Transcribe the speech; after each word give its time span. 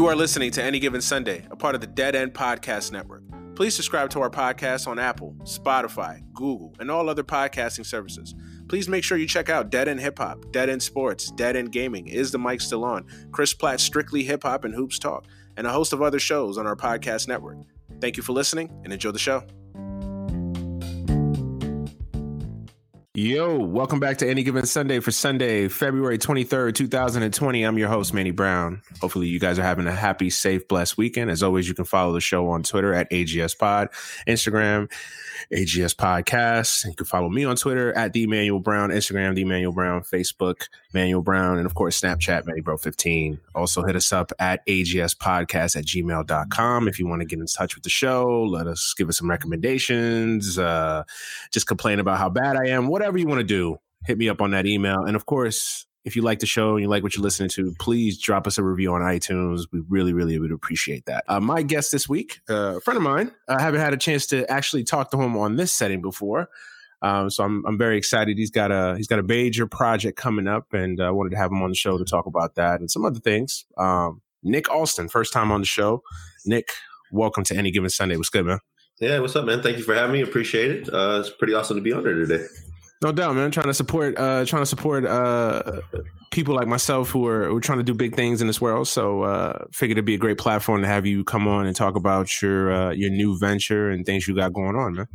You 0.00 0.06
are 0.06 0.16
listening 0.16 0.50
to 0.52 0.62
Any 0.62 0.78
Given 0.78 1.02
Sunday, 1.02 1.46
a 1.50 1.56
part 1.56 1.74
of 1.74 1.82
the 1.82 1.86
Dead 1.86 2.14
End 2.14 2.32
Podcast 2.32 2.90
Network. 2.90 3.22
Please 3.54 3.74
subscribe 3.74 4.08
to 4.12 4.22
our 4.22 4.30
podcast 4.30 4.88
on 4.88 4.98
Apple, 4.98 5.36
Spotify, 5.42 6.22
Google, 6.32 6.74
and 6.80 6.90
all 6.90 7.10
other 7.10 7.22
podcasting 7.22 7.84
services. 7.84 8.34
Please 8.66 8.88
make 8.88 9.04
sure 9.04 9.18
you 9.18 9.26
check 9.26 9.50
out 9.50 9.68
Dead 9.68 9.88
End 9.88 10.00
Hip 10.00 10.16
Hop, 10.16 10.50
Dead 10.52 10.70
End 10.70 10.82
Sports, 10.82 11.30
Dead 11.32 11.54
End 11.54 11.70
Gaming, 11.70 12.08
Is 12.08 12.30
the 12.30 12.38
Mic 12.38 12.62
Still 12.62 12.82
On, 12.82 13.06
Chris 13.30 13.52
Platt 13.52 13.78
Strictly 13.78 14.22
Hip 14.22 14.44
Hop 14.44 14.64
and 14.64 14.74
Hoops 14.74 14.98
Talk, 14.98 15.26
and 15.58 15.66
a 15.66 15.70
host 15.70 15.92
of 15.92 16.00
other 16.00 16.18
shows 16.18 16.56
on 16.56 16.66
our 16.66 16.76
podcast 16.76 17.28
network. 17.28 17.58
Thank 18.00 18.16
you 18.16 18.22
for 18.22 18.32
listening 18.32 18.70
and 18.84 18.94
enjoy 18.94 19.10
the 19.10 19.18
show. 19.18 19.42
Yo, 23.14 23.58
welcome 23.58 23.98
back 23.98 24.18
to 24.18 24.30
Any 24.30 24.44
Given 24.44 24.66
Sunday 24.66 25.00
for 25.00 25.10
Sunday, 25.10 25.66
February 25.66 26.16
23rd, 26.16 26.76
2020. 26.76 27.64
I'm 27.64 27.76
your 27.76 27.88
host, 27.88 28.14
Manny 28.14 28.30
Brown. 28.30 28.82
Hopefully, 29.00 29.26
you 29.26 29.40
guys 29.40 29.58
are 29.58 29.64
having 29.64 29.88
a 29.88 29.92
happy, 29.92 30.30
safe, 30.30 30.68
blessed 30.68 30.96
weekend. 30.96 31.28
As 31.28 31.42
always, 31.42 31.66
you 31.66 31.74
can 31.74 31.86
follow 31.86 32.12
the 32.12 32.20
show 32.20 32.48
on 32.50 32.62
Twitter 32.62 32.94
at 32.94 33.10
AGS 33.10 33.58
Pod, 33.58 33.88
Instagram, 34.28 34.92
AGS 35.52 35.94
Podcast. 35.94 36.86
You 36.86 36.94
can 36.94 37.06
follow 37.06 37.28
me 37.28 37.44
on 37.44 37.56
Twitter 37.56 37.92
at 37.92 38.12
the 38.12 38.26
Manuel 38.26 38.60
Brown, 38.60 38.90
Instagram, 38.90 39.34
the 39.34 39.44
Manuel 39.44 39.72
Brown, 39.72 40.02
Facebook, 40.02 40.68
Manuel 40.92 41.22
Brown, 41.22 41.58
and 41.58 41.66
of 41.66 41.74
course, 41.74 42.00
Snapchat, 42.00 42.44
MannyBro15. 42.44 43.38
Also, 43.54 43.82
hit 43.82 43.96
us 43.96 44.12
up 44.12 44.32
at 44.38 44.66
AGS 44.66 45.16
Podcast 45.16 45.76
at 45.76 45.84
gmail.com 45.84 46.88
if 46.88 46.98
you 46.98 47.06
want 47.06 47.20
to 47.20 47.26
get 47.26 47.38
in 47.38 47.46
touch 47.46 47.74
with 47.74 47.84
the 47.84 47.90
show. 47.90 48.44
Let 48.44 48.66
us 48.66 48.94
give 48.96 49.08
us 49.08 49.18
some 49.18 49.30
recommendations, 49.30 50.58
uh, 50.58 51.04
just 51.52 51.66
complain 51.66 51.98
about 51.98 52.18
how 52.18 52.28
bad 52.28 52.56
I 52.56 52.68
am, 52.68 52.88
whatever 52.88 53.18
you 53.18 53.26
want 53.26 53.40
to 53.40 53.44
do, 53.44 53.78
hit 54.04 54.18
me 54.18 54.28
up 54.28 54.40
on 54.40 54.52
that 54.52 54.66
email. 54.66 55.04
And 55.04 55.16
of 55.16 55.26
course, 55.26 55.86
if 56.04 56.16
you 56.16 56.22
like 56.22 56.38
the 56.38 56.46
show 56.46 56.74
and 56.76 56.82
you 56.82 56.88
like 56.88 57.02
what 57.02 57.14
you're 57.14 57.22
listening 57.22 57.50
to, 57.50 57.74
please 57.78 58.18
drop 58.18 58.46
us 58.46 58.56
a 58.58 58.62
review 58.62 58.92
on 58.92 59.02
iTunes. 59.02 59.66
We 59.70 59.82
really, 59.88 60.12
really 60.12 60.38
would 60.38 60.52
appreciate 60.52 61.06
that. 61.06 61.24
Uh, 61.28 61.40
my 61.40 61.62
guest 61.62 61.92
this 61.92 62.08
week, 62.08 62.40
uh, 62.48 62.76
a 62.76 62.80
friend 62.80 62.96
of 62.96 63.02
mine, 63.02 63.32
I 63.48 63.60
haven't 63.60 63.80
had 63.80 63.92
a 63.92 63.98
chance 63.98 64.26
to 64.28 64.50
actually 64.50 64.84
talk 64.84 65.10
to 65.10 65.20
him 65.20 65.36
on 65.36 65.56
this 65.56 65.72
setting 65.72 66.00
before. 66.00 66.48
Um, 67.02 67.30
so 67.30 67.44
I'm 67.44 67.64
I'm 67.66 67.78
very 67.78 67.96
excited. 67.96 68.36
He's 68.36 68.50
got 68.50 68.70
a 68.70 68.94
he's 68.96 69.06
got 69.06 69.18
a 69.18 69.22
major 69.22 69.66
project 69.66 70.18
coming 70.18 70.46
up, 70.46 70.72
and 70.72 71.00
I 71.00 71.08
uh, 71.08 71.12
wanted 71.12 71.30
to 71.30 71.36
have 71.38 71.50
him 71.50 71.62
on 71.62 71.70
the 71.70 71.76
show 71.76 71.96
to 71.96 72.04
talk 72.04 72.26
about 72.26 72.56
that 72.56 72.80
and 72.80 72.90
some 72.90 73.04
other 73.04 73.20
things. 73.20 73.64
Um, 73.78 74.20
Nick 74.42 74.70
Alston, 74.70 75.08
first 75.08 75.32
time 75.32 75.50
on 75.50 75.60
the 75.60 75.66
show. 75.66 76.02
Nick, 76.44 76.70
welcome 77.10 77.44
to 77.44 77.56
Any 77.56 77.70
Given 77.70 77.90
Sunday. 77.90 78.16
What's 78.16 78.28
good, 78.28 78.46
man? 78.46 78.58
Yeah, 79.00 79.18
what's 79.20 79.34
up, 79.34 79.46
man? 79.46 79.62
Thank 79.62 79.78
you 79.78 79.82
for 79.82 79.94
having 79.94 80.12
me. 80.12 80.20
Appreciate 80.20 80.70
it. 80.70 80.92
Uh, 80.92 81.20
it's 81.20 81.30
pretty 81.30 81.54
awesome 81.54 81.76
to 81.76 81.82
be 81.82 81.92
on 81.92 82.02
here 82.02 82.14
today. 82.14 82.44
No 83.02 83.12
doubt, 83.12 83.34
man. 83.34 83.50
Trying 83.50 83.66
to 83.66 83.74
support, 83.74 84.18
uh, 84.18 84.44
trying 84.44 84.62
to 84.62 84.66
support 84.66 85.06
uh, 85.06 85.80
people 86.30 86.54
like 86.54 86.68
myself 86.68 87.08
who 87.10 87.26
are, 87.26 87.46
who 87.46 87.56
are 87.56 87.60
trying 87.60 87.78
to 87.78 87.84
do 87.84 87.94
big 87.94 88.14
things 88.14 88.42
in 88.42 88.46
this 88.46 88.60
world. 88.60 88.88
So, 88.88 89.22
uh, 89.22 89.64
figured 89.72 89.96
it'd 89.96 90.04
be 90.04 90.14
a 90.14 90.18
great 90.18 90.36
platform 90.36 90.82
to 90.82 90.86
have 90.86 91.06
you 91.06 91.24
come 91.24 91.48
on 91.48 91.66
and 91.66 91.74
talk 91.74 91.96
about 91.96 92.42
your 92.42 92.72
uh, 92.72 92.90
your 92.90 93.10
new 93.10 93.38
venture 93.38 93.90
and 93.90 94.04
things 94.04 94.28
you 94.28 94.34
got 94.34 94.52
going 94.52 94.76
on, 94.76 94.94
man. 94.94 95.08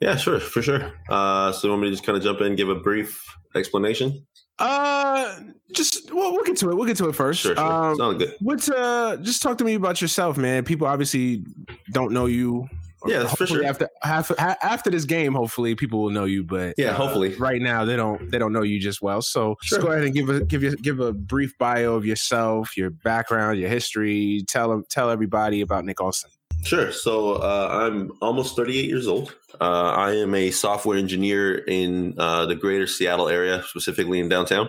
Yeah, 0.00 0.16
sure, 0.16 0.40
for 0.40 0.62
sure. 0.62 0.92
Uh, 1.10 1.52
so, 1.52 1.66
you 1.66 1.72
want 1.72 1.82
me 1.82 1.88
to 1.88 1.92
just 1.92 2.04
kind 2.04 2.16
of 2.16 2.24
jump 2.24 2.40
in 2.40 2.56
give 2.56 2.70
a 2.70 2.76
brief 2.76 3.22
explanation? 3.54 4.26
Uh, 4.58 5.40
just 5.72 6.12
well, 6.14 6.32
we'll 6.32 6.44
get 6.44 6.56
to 6.56 6.70
it. 6.70 6.76
We'll 6.76 6.86
get 6.86 6.96
to 6.96 7.08
it 7.10 7.14
first. 7.14 7.42
Sure, 7.42 7.54
sure. 7.54 7.64
Um, 7.64 7.96
Sounds 7.96 8.18
good. 8.18 8.34
What's 8.40 8.70
uh? 8.70 9.18
Just 9.20 9.42
talk 9.42 9.58
to 9.58 9.64
me 9.64 9.74
about 9.74 10.00
yourself, 10.00 10.38
man. 10.38 10.64
People 10.64 10.86
obviously 10.86 11.44
don't 11.92 12.12
know 12.12 12.24
you 12.24 12.68
yeah, 13.06 13.26
for 13.28 13.46
sure. 13.46 13.64
After 13.64 14.34
after 14.38 14.90
this 14.90 15.04
game, 15.04 15.34
hopefully 15.34 15.74
people 15.74 16.02
will 16.02 16.10
know 16.10 16.24
you. 16.24 16.44
But 16.44 16.74
yeah, 16.76 16.90
uh, 16.90 16.94
hopefully 16.94 17.34
right 17.36 17.60
now 17.60 17.84
they 17.84 17.96
don't 17.96 18.30
they 18.30 18.38
don't 18.38 18.52
know 18.52 18.62
you 18.62 18.80
just 18.80 19.00
well. 19.00 19.22
So 19.22 19.56
sure. 19.62 19.78
just 19.78 19.86
go 19.86 19.92
ahead 19.92 20.04
and 20.04 20.14
give 20.14 20.28
a 20.28 20.44
give 20.44 20.62
you 20.62 20.76
give 20.76 21.00
a 21.00 21.12
brief 21.12 21.56
bio 21.58 21.94
of 21.94 22.04
yourself, 22.04 22.76
your 22.76 22.90
background, 22.90 23.58
your 23.58 23.68
history. 23.68 24.44
Tell 24.48 24.68
them 24.68 24.84
tell 24.88 25.10
everybody 25.10 25.60
about 25.60 25.84
Nick 25.84 26.00
Alston. 26.00 26.30
Sure. 26.64 26.90
So 26.90 27.34
uh, 27.34 27.68
I'm 27.70 28.12
almost 28.20 28.56
38 28.56 28.86
years 28.86 29.06
old. 29.06 29.34
Uh, 29.60 29.92
I 29.96 30.12
am 30.16 30.34
a 30.34 30.50
software 30.50 30.98
engineer 30.98 31.58
in 31.58 32.14
uh, 32.18 32.46
the 32.46 32.56
greater 32.56 32.86
Seattle 32.86 33.28
area, 33.28 33.62
specifically 33.64 34.18
in 34.18 34.28
downtown. 34.28 34.68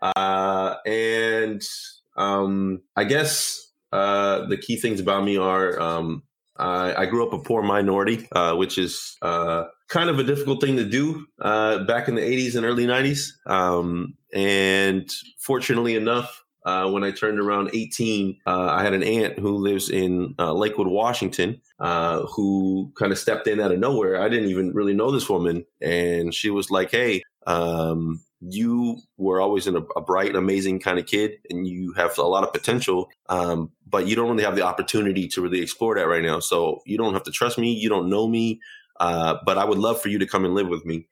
Uh, 0.00 0.76
and 0.86 1.62
um, 2.16 2.80
I 2.96 3.04
guess 3.04 3.70
uh, 3.92 4.46
the 4.46 4.56
key 4.56 4.76
things 4.76 5.00
about 5.00 5.24
me 5.24 5.36
are 5.36 5.78
um, 5.80 6.22
I 6.60 7.06
grew 7.06 7.26
up 7.26 7.32
a 7.32 7.38
poor 7.38 7.62
minority, 7.62 8.28
uh, 8.32 8.54
which 8.54 8.78
is 8.78 9.16
uh, 9.22 9.64
kind 9.88 10.10
of 10.10 10.18
a 10.18 10.24
difficult 10.24 10.60
thing 10.60 10.76
to 10.76 10.84
do 10.84 11.26
uh, 11.40 11.84
back 11.84 12.08
in 12.08 12.14
the 12.14 12.20
80s 12.20 12.56
and 12.56 12.66
early 12.66 12.86
90s. 12.86 13.30
Um, 13.46 14.14
and 14.32 15.10
fortunately 15.38 15.96
enough, 15.96 16.44
uh, 16.66 16.90
when 16.90 17.02
I 17.02 17.10
turned 17.10 17.40
around 17.40 17.70
18, 17.72 18.38
uh, 18.46 18.68
I 18.70 18.82
had 18.82 18.92
an 18.92 19.02
aunt 19.02 19.38
who 19.38 19.56
lives 19.56 19.88
in 19.88 20.34
Lakewood, 20.38 20.88
Washington, 20.88 21.60
who 21.78 22.92
kind 22.98 23.12
of 23.12 23.18
stepped 23.18 23.46
in 23.46 23.60
out 23.60 23.72
of 23.72 23.78
nowhere. 23.78 24.20
I 24.20 24.28
didn't 24.28 24.50
even 24.50 24.72
really 24.72 24.94
know 24.94 25.10
this 25.10 25.28
woman. 25.28 25.64
And 25.80 26.34
she 26.34 26.50
was 26.50 26.70
like, 26.70 26.90
Hey, 26.90 27.22
um, 27.46 28.20
you 28.40 28.98
were 29.18 29.40
always 29.40 29.66
a, 29.66 29.76
a, 29.76 30.00
bright 30.00 30.28
and 30.28 30.36
amazing 30.36 30.80
kind 30.80 30.98
of 30.98 31.04
kid 31.04 31.32
and 31.50 31.68
you 31.68 31.92
have 31.92 32.16
a 32.16 32.22
lot 32.22 32.42
of 32.42 32.52
potential 32.52 33.10
um, 33.28 33.70
but 33.86 34.06
you 34.06 34.16
don't 34.16 34.30
really 34.30 34.42
have 34.42 34.56
the 34.56 34.62
opportunity 34.62 35.28
to 35.28 35.42
really 35.42 35.60
explore 35.60 35.94
that 35.94 36.06
right 36.06 36.22
now. 36.22 36.40
So 36.40 36.80
you 36.86 36.96
don't 36.96 37.12
have 37.12 37.24
to 37.24 37.30
trust 37.30 37.58
me. 37.58 37.72
You 37.72 37.90
don't 37.90 38.08
know 38.08 38.26
me 38.26 38.60
uh, 39.00 39.38
but 39.44 39.58
i 39.58 39.64
would 39.64 39.78
love 39.78 40.00
for 40.00 40.08
you 40.08 40.18
to 40.18 40.26
come 40.26 40.44
and 40.44 40.54
live 40.54 40.68
with 40.68 40.84
me 40.84 41.06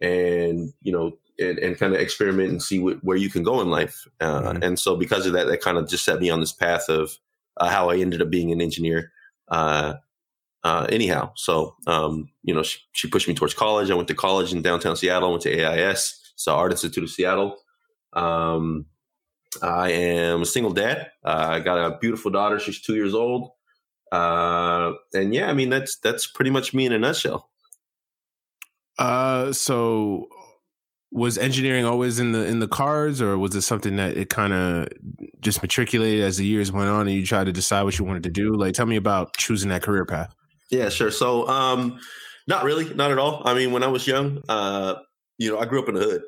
and 0.00 0.72
you 0.82 0.90
know 0.90 1.12
and, 1.38 1.58
and 1.58 1.78
kind 1.78 1.94
of 1.94 2.00
experiment 2.00 2.50
and 2.50 2.62
see 2.62 2.78
what, 2.78 3.02
where 3.02 3.16
you 3.16 3.28
can 3.28 3.42
go 3.42 3.60
in 3.60 3.68
life. 3.68 4.06
Uh, 4.20 4.42
mm-hmm. 4.42 4.62
and 4.62 4.78
so 4.78 4.96
because 4.96 5.26
of 5.26 5.32
that 5.32 5.46
that 5.46 5.60
kind 5.60 5.78
of 5.78 5.88
just 5.88 6.04
set 6.04 6.20
me 6.20 6.30
on 6.30 6.40
this 6.40 6.52
path 6.52 6.88
of 6.88 7.18
uh, 7.58 7.68
how 7.68 7.90
i 7.90 7.96
ended 7.96 8.22
up 8.22 8.30
being 8.30 8.50
an 8.50 8.60
engineer 8.60 9.12
uh, 9.48 9.94
uh, 10.64 10.86
anyhow. 10.90 11.30
So 11.36 11.76
um, 11.86 12.30
you 12.42 12.54
know 12.54 12.62
she, 12.62 12.80
she 12.92 13.08
pushed 13.08 13.28
me 13.28 13.34
towards 13.34 13.54
college. 13.54 13.90
I 13.90 13.94
went 13.94 14.08
to 14.08 14.14
college 14.14 14.52
in 14.52 14.62
downtown 14.62 14.96
seattle 14.96 15.28
I 15.28 15.30
went 15.30 15.42
to 15.42 15.64
ais 15.64 16.23
so 16.36 16.54
Art 16.54 16.72
Institute 16.72 17.04
of 17.04 17.10
Seattle. 17.10 17.56
Um, 18.12 18.86
I 19.62 19.90
am 19.92 20.42
a 20.42 20.46
single 20.46 20.72
dad. 20.72 21.10
Uh, 21.24 21.46
I 21.50 21.60
got 21.60 21.78
a 21.78 21.98
beautiful 21.98 22.30
daughter. 22.30 22.58
She's 22.58 22.80
two 22.80 22.94
years 22.94 23.14
old. 23.14 23.52
Uh, 24.12 24.92
and 25.12 25.34
yeah, 25.34 25.48
I 25.48 25.54
mean 25.54 25.70
that's 25.70 25.96
that's 25.96 26.26
pretty 26.26 26.50
much 26.50 26.74
me 26.74 26.86
in 26.86 26.92
a 26.92 26.98
nutshell. 26.98 27.50
Uh, 28.98 29.52
so 29.52 30.28
was 31.10 31.38
engineering 31.38 31.84
always 31.84 32.18
in 32.18 32.32
the 32.32 32.44
in 32.44 32.58
the 32.58 32.68
cards, 32.68 33.22
or 33.22 33.38
was 33.38 33.54
it 33.54 33.62
something 33.62 33.96
that 33.96 34.16
it 34.16 34.28
kind 34.28 34.52
of 34.52 34.88
just 35.40 35.62
matriculated 35.62 36.22
as 36.24 36.36
the 36.36 36.44
years 36.44 36.70
went 36.70 36.88
on, 36.88 37.06
and 37.06 37.16
you 37.16 37.24
tried 37.24 37.44
to 37.44 37.52
decide 37.52 37.82
what 37.84 37.98
you 37.98 38.04
wanted 38.04 38.24
to 38.24 38.30
do? 38.30 38.54
Like, 38.54 38.74
tell 38.74 38.86
me 38.86 38.96
about 38.96 39.36
choosing 39.36 39.70
that 39.70 39.82
career 39.82 40.04
path. 40.04 40.34
Yeah, 40.70 40.88
sure. 40.88 41.10
So, 41.10 41.46
um, 41.48 42.00
not 42.46 42.64
really, 42.64 42.92
not 42.94 43.10
at 43.10 43.18
all. 43.18 43.42
I 43.44 43.54
mean, 43.54 43.72
when 43.72 43.82
I 43.82 43.86
was 43.86 44.06
young, 44.06 44.42
uh, 44.48 44.96
you 45.38 45.50
know, 45.50 45.58
I 45.58 45.66
grew 45.66 45.82
up 45.82 45.88
in 45.88 45.94
the 45.94 46.00
hood. 46.00 46.22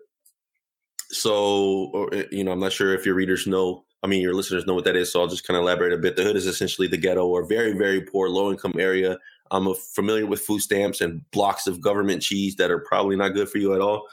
So, 1.11 1.91
or, 1.93 2.13
eh, 2.15 2.25
you 2.33 2.45
know, 2.45 2.53
I'm 2.53 2.61
not 2.61 2.73
sure 2.73 2.95
if 2.95 3.07
your 3.07 3.15
readers 3.15 3.47
know, 3.47 3.85
I 4.03 4.07
mean, 4.07 4.21
your 4.21 4.35
listeners 4.35 4.67
know 4.67 4.75
what 4.75 4.85
that 4.85 4.97
is. 4.97 5.13
So 5.13 5.21
I'll 5.21 5.29
just 5.29 5.47
kind 5.47 5.57
of 5.57 5.63
elaborate 5.63 5.93
a 5.93 5.99
bit. 5.99 6.17
The 6.17 6.25
hood 6.25 6.37
is 6.37 6.47
essentially 6.47 6.89
the 6.89 6.97
ghetto 6.97 7.27
or 7.27 7.47
very, 7.47 7.73
very 7.73 8.01
poor, 8.01 8.29
low 8.29 8.51
income 8.51 8.75
area. 8.79 9.19
I'm 9.51 9.73
familiar 9.95 10.27
with 10.27 10.41
food 10.41 10.61
stamps 10.61 11.01
and 11.01 11.29
blocks 11.31 11.67
of 11.67 11.81
government 11.81 12.23
cheese 12.23 12.57
that 12.57 12.71
are 12.71 12.81
probably 12.81 13.17
not 13.17 13.31
good 13.31 13.49
for 13.49 13.59
you 13.59 13.75
at 13.75 13.81
all. 13.81 14.07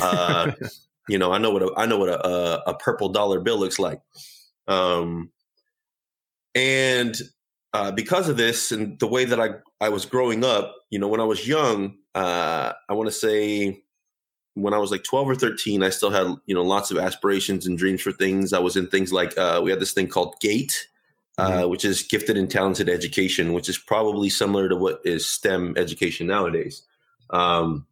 Uh, 0.00 0.52
you 1.08 1.18
know, 1.18 1.32
I 1.32 1.38
know 1.38 1.50
what 1.50 1.62
a, 1.62 1.72
I 1.76 1.86
know 1.86 1.98
what 1.98 2.08
a, 2.08 2.26
a, 2.26 2.62
a 2.68 2.74
purple 2.74 3.08
dollar 3.08 3.40
bill 3.40 3.58
looks 3.58 3.78
like. 3.78 4.00
Um, 4.66 5.30
and 6.54 7.16
uh, 7.72 7.92
because 7.92 8.28
of 8.28 8.36
this 8.36 8.72
and 8.72 8.98
the 8.98 9.06
way 9.06 9.24
that 9.24 9.40
I, 9.40 9.50
I 9.80 9.88
was 9.88 10.04
growing 10.04 10.44
up, 10.44 10.74
you 10.90 10.98
know, 10.98 11.08
when 11.08 11.20
I 11.20 11.24
was 11.24 11.46
young, 11.46 11.96
uh, 12.14 12.72
I 12.88 12.92
want 12.92 13.08
to 13.08 13.12
say 13.12 13.84
when 14.54 14.74
I 14.74 14.78
was 14.78 14.90
like 14.90 15.04
12 15.04 15.28
or 15.28 15.34
13, 15.34 15.82
I 15.82 15.90
still 15.90 16.10
had, 16.10 16.26
you 16.46 16.54
know, 16.54 16.62
lots 16.62 16.90
of 16.90 16.98
aspirations 16.98 17.66
and 17.66 17.78
dreams 17.78 18.02
for 18.02 18.12
things. 18.12 18.52
I 18.52 18.58
was 18.58 18.76
in 18.76 18.88
things 18.88 19.12
like, 19.12 19.36
uh, 19.38 19.60
we 19.62 19.70
had 19.70 19.80
this 19.80 19.92
thing 19.92 20.08
called 20.08 20.34
GATE, 20.40 20.88
uh, 21.38 21.50
mm-hmm. 21.50 21.70
which 21.70 21.84
is 21.84 22.02
gifted 22.02 22.36
and 22.36 22.50
talented 22.50 22.88
education, 22.88 23.52
which 23.52 23.68
is 23.68 23.78
probably 23.78 24.28
similar 24.28 24.68
to 24.68 24.76
what 24.76 25.00
is 25.04 25.24
STEM 25.26 25.74
education 25.76 26.26
nowadays. 26.26 26.82
Um, 27.30 27.86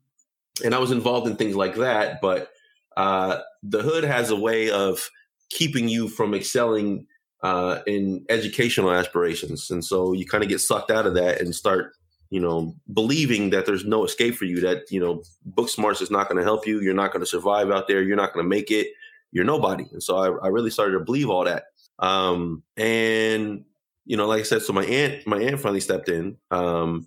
and 0.65 0.75
I 0.75 0.79
was 0.79 0.91
involved 0.91 1.29
in 1.29 1.37
things 1.37 1.55
like 1.55 1.77
that, 1.77 2.21
but 2.21 2.51
uh, 2.97 3.41
the 3.63 3.83
hood 3.83 4.05
has 4.05 4.31
a 4.31 4.37
way 4.37 4.71
of 4.71 5.09
keeping 5.51 5.89
you 5.89 6.09
from 6.09 6.35
excelling 6.35 7.07
uh, 7.43 7.79
in 7.87 8.27
educational 8.29 8.91
aspirations, 8.91 9.71
and 9.71 9.85
so 9.85 10.13
you 10.13 10.27
kind 10.27 10.43
of 10.43 10.51
get 10.51 10.61
sucked 10.61 10.91
out 10.91 11.07
of 11.07 11.15
that 11.15 11.41
and 11.41 11.55
start, 11.55 11.95
you 12.31 12.41
know, 12.41 12.75
believing 12.93 13.51
that 13.51 13.67
there's 13.67 13.85
no 13.85 14.05
escape 14.05 14.35
for 14.35 14.45
you. 14.45 14.61
That 14.61 14.91
you 14.91 15.01
know, 15.01 15.23
book 15.45 15.69
smarts 15.69 16.01
is 16.01 16.11
not 16.11 16.29
going 16.29 16.39
to 16.39 16.45
help 16.45 16.67
you. 16.67 16.81
You're 16.81 16.95
not 16.95 17.13
going 17.13 17.21
to 17.21 17.27
survive 17.27 17.71
out 17.71 17.89
there. 17.89 18.03
You're 18.03 18.17
not 18.17 18.33
going 18.33 18.45
to 18.45 18.49
make 18.49 18.71
it. 18.71 18.89
You're 19.33 19.45
nobody. 19.45 19.87
And 19.93 20.03
so 20.03 20.17
I, 20.17 20.47
I 20.47 20.49
really 20.49 20.71
started 20.71 20.93
to 20.93 21.05
believe 21.05 21.31
all 21.31 21.45
that. 21.45 21.65
Um, 21.99 22.63
and 22.77 23.65
you 24.05 24.17
know, 24.17 24.27
like 24.27 24.41
I 24.41 24.45
said, 24.45 24.63
so 24.63 24.73
my 24.73 24.85
aunt, 24.85 25.27
my 25.27 25.39
aunt 25.39 25.61
finally 25.61 25.81
stepped 25.81 26.09
in, 26.09 26.37
um, 26.51 27.07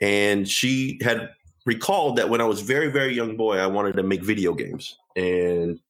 and 0.00 0.46
she 0.46 0.98
had 1.02 1.30
recalled 1.64 2.16
that 2.16 2.28
when 2.28 2.42
I 2.42 2.44
was 2.44 2.60
very, 2.60 2.90
very 2.90 3.14
young 3.14 3.36
boy, 3.36 3.56
I 3.56 3.66
wanted 3.66 3.96
to 3.96 4.02
make 4.02 4.22
video 4.22 4.52
games, 4.52 4.98
and 5.16 5.80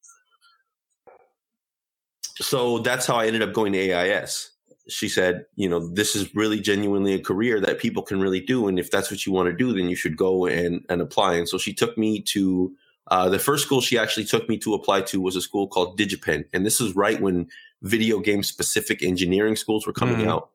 so 2.37 2.79
that's 2.79 3.05
how 3.05 3.17
I 3.17 3.27
ended 3.27 3.41
up 3.41 3.53
going 3.53 3.73
to 3.73 3.91
AIS. 3.91 4.51
She 4.87 5.09
said, 5.09 5.45
you 5.55 5.67
know, 5.67 5.87
this 5.87 6.15
is 6.15 6.33
really 6.35 6.59
genuinely 6.59 7.13
a 7.13 7.19
career 7.19 7.59
that 7.59 7.79
people 7.79 8.03
can 8.03 8.19
really 8.19 8.39
do, 8.39 8.67
and 8.67 8.77
if 8.77 8.91
that's 8.91 9.09
what 9.09 9.25
you 9.25 9.31
want 9.31 9.47
to 9.47 9.55
do, 9.55 9.73
then 9.73 9.89
you 9.89 9.95
should 9.95 10.17
go 10.17 10.45
and 10.45 10.85
and 10.89 11.01
apply. 11.01 11.35
And 11.35 11.49
so 11.49 11.57
she 11.57 11.73
took 11.73 11.97
me 11.97 12.21
to 12.21 12.75
uh, 13.09 13.29
the 13.29 13.39
first 13.39 13.65
school 13.65 13.81
she 13.81 13.97
actually 13.97 14.25
took 14.25 14.47
me 14.49 14.57
to 14.59 14.73
apply 14.73 15.01
to 15.01 15.21
was 15.21 15.35
a 15.35 15.41
school 15.41 15.67
called 15.67 15.97
DigiPen, 15.97 16.45
and 16.53 16.65
this 16.65 16.79
is 16.79 16.95
right 16.95 17.19
when 17.19 17.47
video 17.81 18.19
game 18.19 18.43
specific 18.43 19.03
engineering 19.03 19.55
schools 19.55 19.85
were 19.85 19.93
coming 19.93 20.17
mm-hmm. 20.17 20.29
out. 20.29 20.49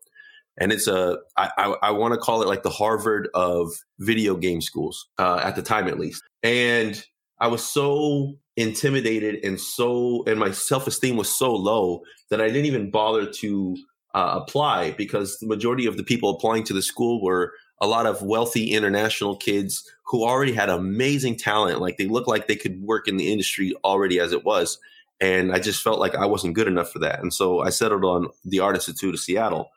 And 0.59 0.73
it's 0.73 0.87
a 0.87 1.19
I, 1.37 1.51
I, 1.57 1.75
I 1.83 1.91
want 1.93 2.15
to 2.15 2.19
call 2.19 2.43
it 2.43 2.49
like 2.49 2.63
the 2.63 2.71
Harvard 2.71 3.29
of 3.35 3.73
video 3.99 4.37
game 4.37 4.61
schools 4.61 5.09
uh, 5.19 5.41
at 5.43 5.57
the 5.57 5.63
time, 5.63 5.89
at 5.89 5.99
least. 5.99 6.23
And 6.43 7.03
I 7.39 7.47
was 7.47 7.65
so 7.65 8.37
intimidated 8.57 9.43
and 9.45 9.59
so 9.59 10.23
and 10.27 10.39
my 10.39 10.51
self 10.51 10.87
esteem 10.87 11.17
was 11.17 11.35
so 11.35 11.55
low 11.55 12.03
that 12.29 12.41
I 12.41 12.49
didn't 12.49 12.67
even 12.67 12.91
bother 12.91 13.27
to 13.27 13.77
uh, 14.15 14.41
apply 14.43 14.93
because 14.93 15.39
the 15.39 15.47
majority 15.47 15.87
of 15.87 15.97
the 15.97 16.03
people 16.03 16.31
applying 16.31 16.65
to 16.65 16.73
the 16.73 16.83
school 16.83 17.23
were 17.23 17.53
a 17.81 17.87
lot 17.87 18.07
of 18.07 18.23
wealthy 18.23 18.73
international 18.73 19.37
kids 19.37 19.91
who 20.05 20.25
already 20.25 20.53
had 20.53 20.69
amazing 20.69 21.37
talent. 21.37 21.81
Like 21.81 21.97
they 21.97 22.07
looked 22.07 22.29
like 22.29 22.47
they 22.47 22.57
could 22.57 22.83
work 22.83 23.09
in 23.09 23.17
the 23.17 23.33
industry 23.33 23.75
already 23.85 24.21
as 24.21 24.33
it 24.33 24.45
was. 24.45 24.79
And 25.21 25.53
I 25.53 25.59
just 25.59 25.83
felt 25.83 26.01
like 26.01 26.15
I 26.15 26.27
wasn't 26.27 26.55
good 26.55 26.67
enough 26.67 26.91
for 26.91 26.99
that. 27.01 27.21
And 27.21 27.33
so 27.33 27.61
I 27.61 27.71
settled 27.71 28.05
on 28.05 28.29
the 28.45 28.61
Art 28.61 28.75
Institute 28.75 29.15
of 29.15 29.21
Seattle. 29.21 29.71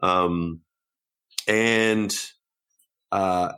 Um, 0.00 0.60
and, 1.46 2.14
uh, 3.12 3.52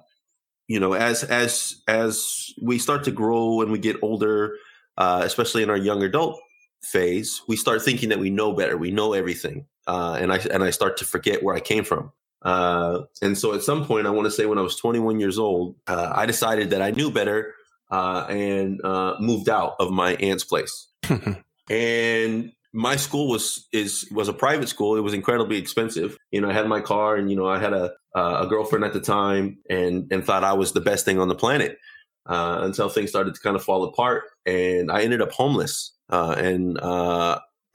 you 0.67 0.79
know, 0.79 0.93
as, 0.93 1.25
as, 1.25 1.81
as 1.89 2.53
we 2.61 2.79
start 2.79 3.05
to 3.05 3.11
grow 3.11 3.63
and 3.63 3.73
we 3.73 3.79
get 3.79 3.97
older, 4.03 4.57
uh, 4.97 5.23
especially 5.25 5.63
in 5.63 5.71
our 5.71 5.77
young 5.77 6.03
adult 6.03 6.39
phase, 6.83 7.41
we 7.49 7.57
start 7.57 7.83
thinking 7.83 8.11
that 8.11 8.19
we 8.19 8.31
know 8.31 8.53
better. 8.53 8.77
We 8.77 8.91
know 8.91 9.13
everything. 9.13 9.67
Uh, 9.89 10.19
and 10.21 10.31
I, 10.31 10.37
and 10.37 10.63
I 10.63 10.71
start 10.71 10.99
to 10.99 11.07
forget 11.07 11.43
where 11.43 11.57
I 11.57 11.61
came 11.61 11.83
from. 11.83 12.13
Uh, 12.43 13.05
and 13.23 13.37
so 13.37 13.55
at 13.55 13.63
some 13.63 13.85
point, 13.87 14.07
I 14.07 14.11
want 14.11 14.27
to 14.27 14.31
say 14.31 14.47
when 14.47 14.59
I 14.59 14.63
was 14.63 14.77
21 14.77 15.19
years 15.19 15.39
old, 15.39 15.77
uh, 15.87 16.13
I 16.15 16.27
decided 16.27 16.71
that 16.71 16.83
I 16.83 16.91
knew 16.91 17.11
better 17.11 17.55
uh, 17.91 18.27
and 18.29 18.85
uh, 18.85 19.17
moved 19.19 19.49
out 19.49 19.77
of 19.81 19.91
my 19.91 20.15
aunt's 20.17 20.45
place. 20.45 20.89
and 21.71 22.53
my 22.75 22.97
school 22.97 23.29
was 23.29 23.67
is 23.73 24.07
was 24.13 24.29
a 24.29 24.35
private 24.35 24.69
school. 24.69 24.97
It 24.97 25.01
was 25.01 25.15
incredibly 25.15 25.57
expensive. 25.57 26.19
You 26.31 26.43
know, 26.43 26.51
I 26.51 26.53
had 26.53 26.69
my 26.69 26.81
car, 26.81 27.17
and 27.17 27.31
you 27.31 27.37
know, 27.37 27.49
I 27.49 27.59
had 27.59 27.73
a 27.73 27.93
a 28.15 28.47
girlfriend 28.47 28.85
at 28.85 28.93
the 28.93 29.01
time, 29.01 29.59
and 29.71 30.13
and 30.13 30.25
thought 30.25 30.45
I 30.45 30.53
was 30.53 30.73
the 30.73 30.81
best 30.81 31.05
thing 31.07 31.19
on 31.19 31.29
the 31.29 31.35
planet. 31.35 31.79
Uh, 32.27 32.61
until 32.63 32.91
things 32.91 33.09
started 33.09 33.35
to 33.35 33.41
kind 33.41 33.57
of 33.57 33.65
fall 33.65 33.85
apart, 33.85 34.25
and 34.45 34.93
I 34.93 35.01
ended 35.01 35.23
up 35.23 35.33
homeless. 35.33 35.95
Uh, 36.11 36.35
and 36.37 36.79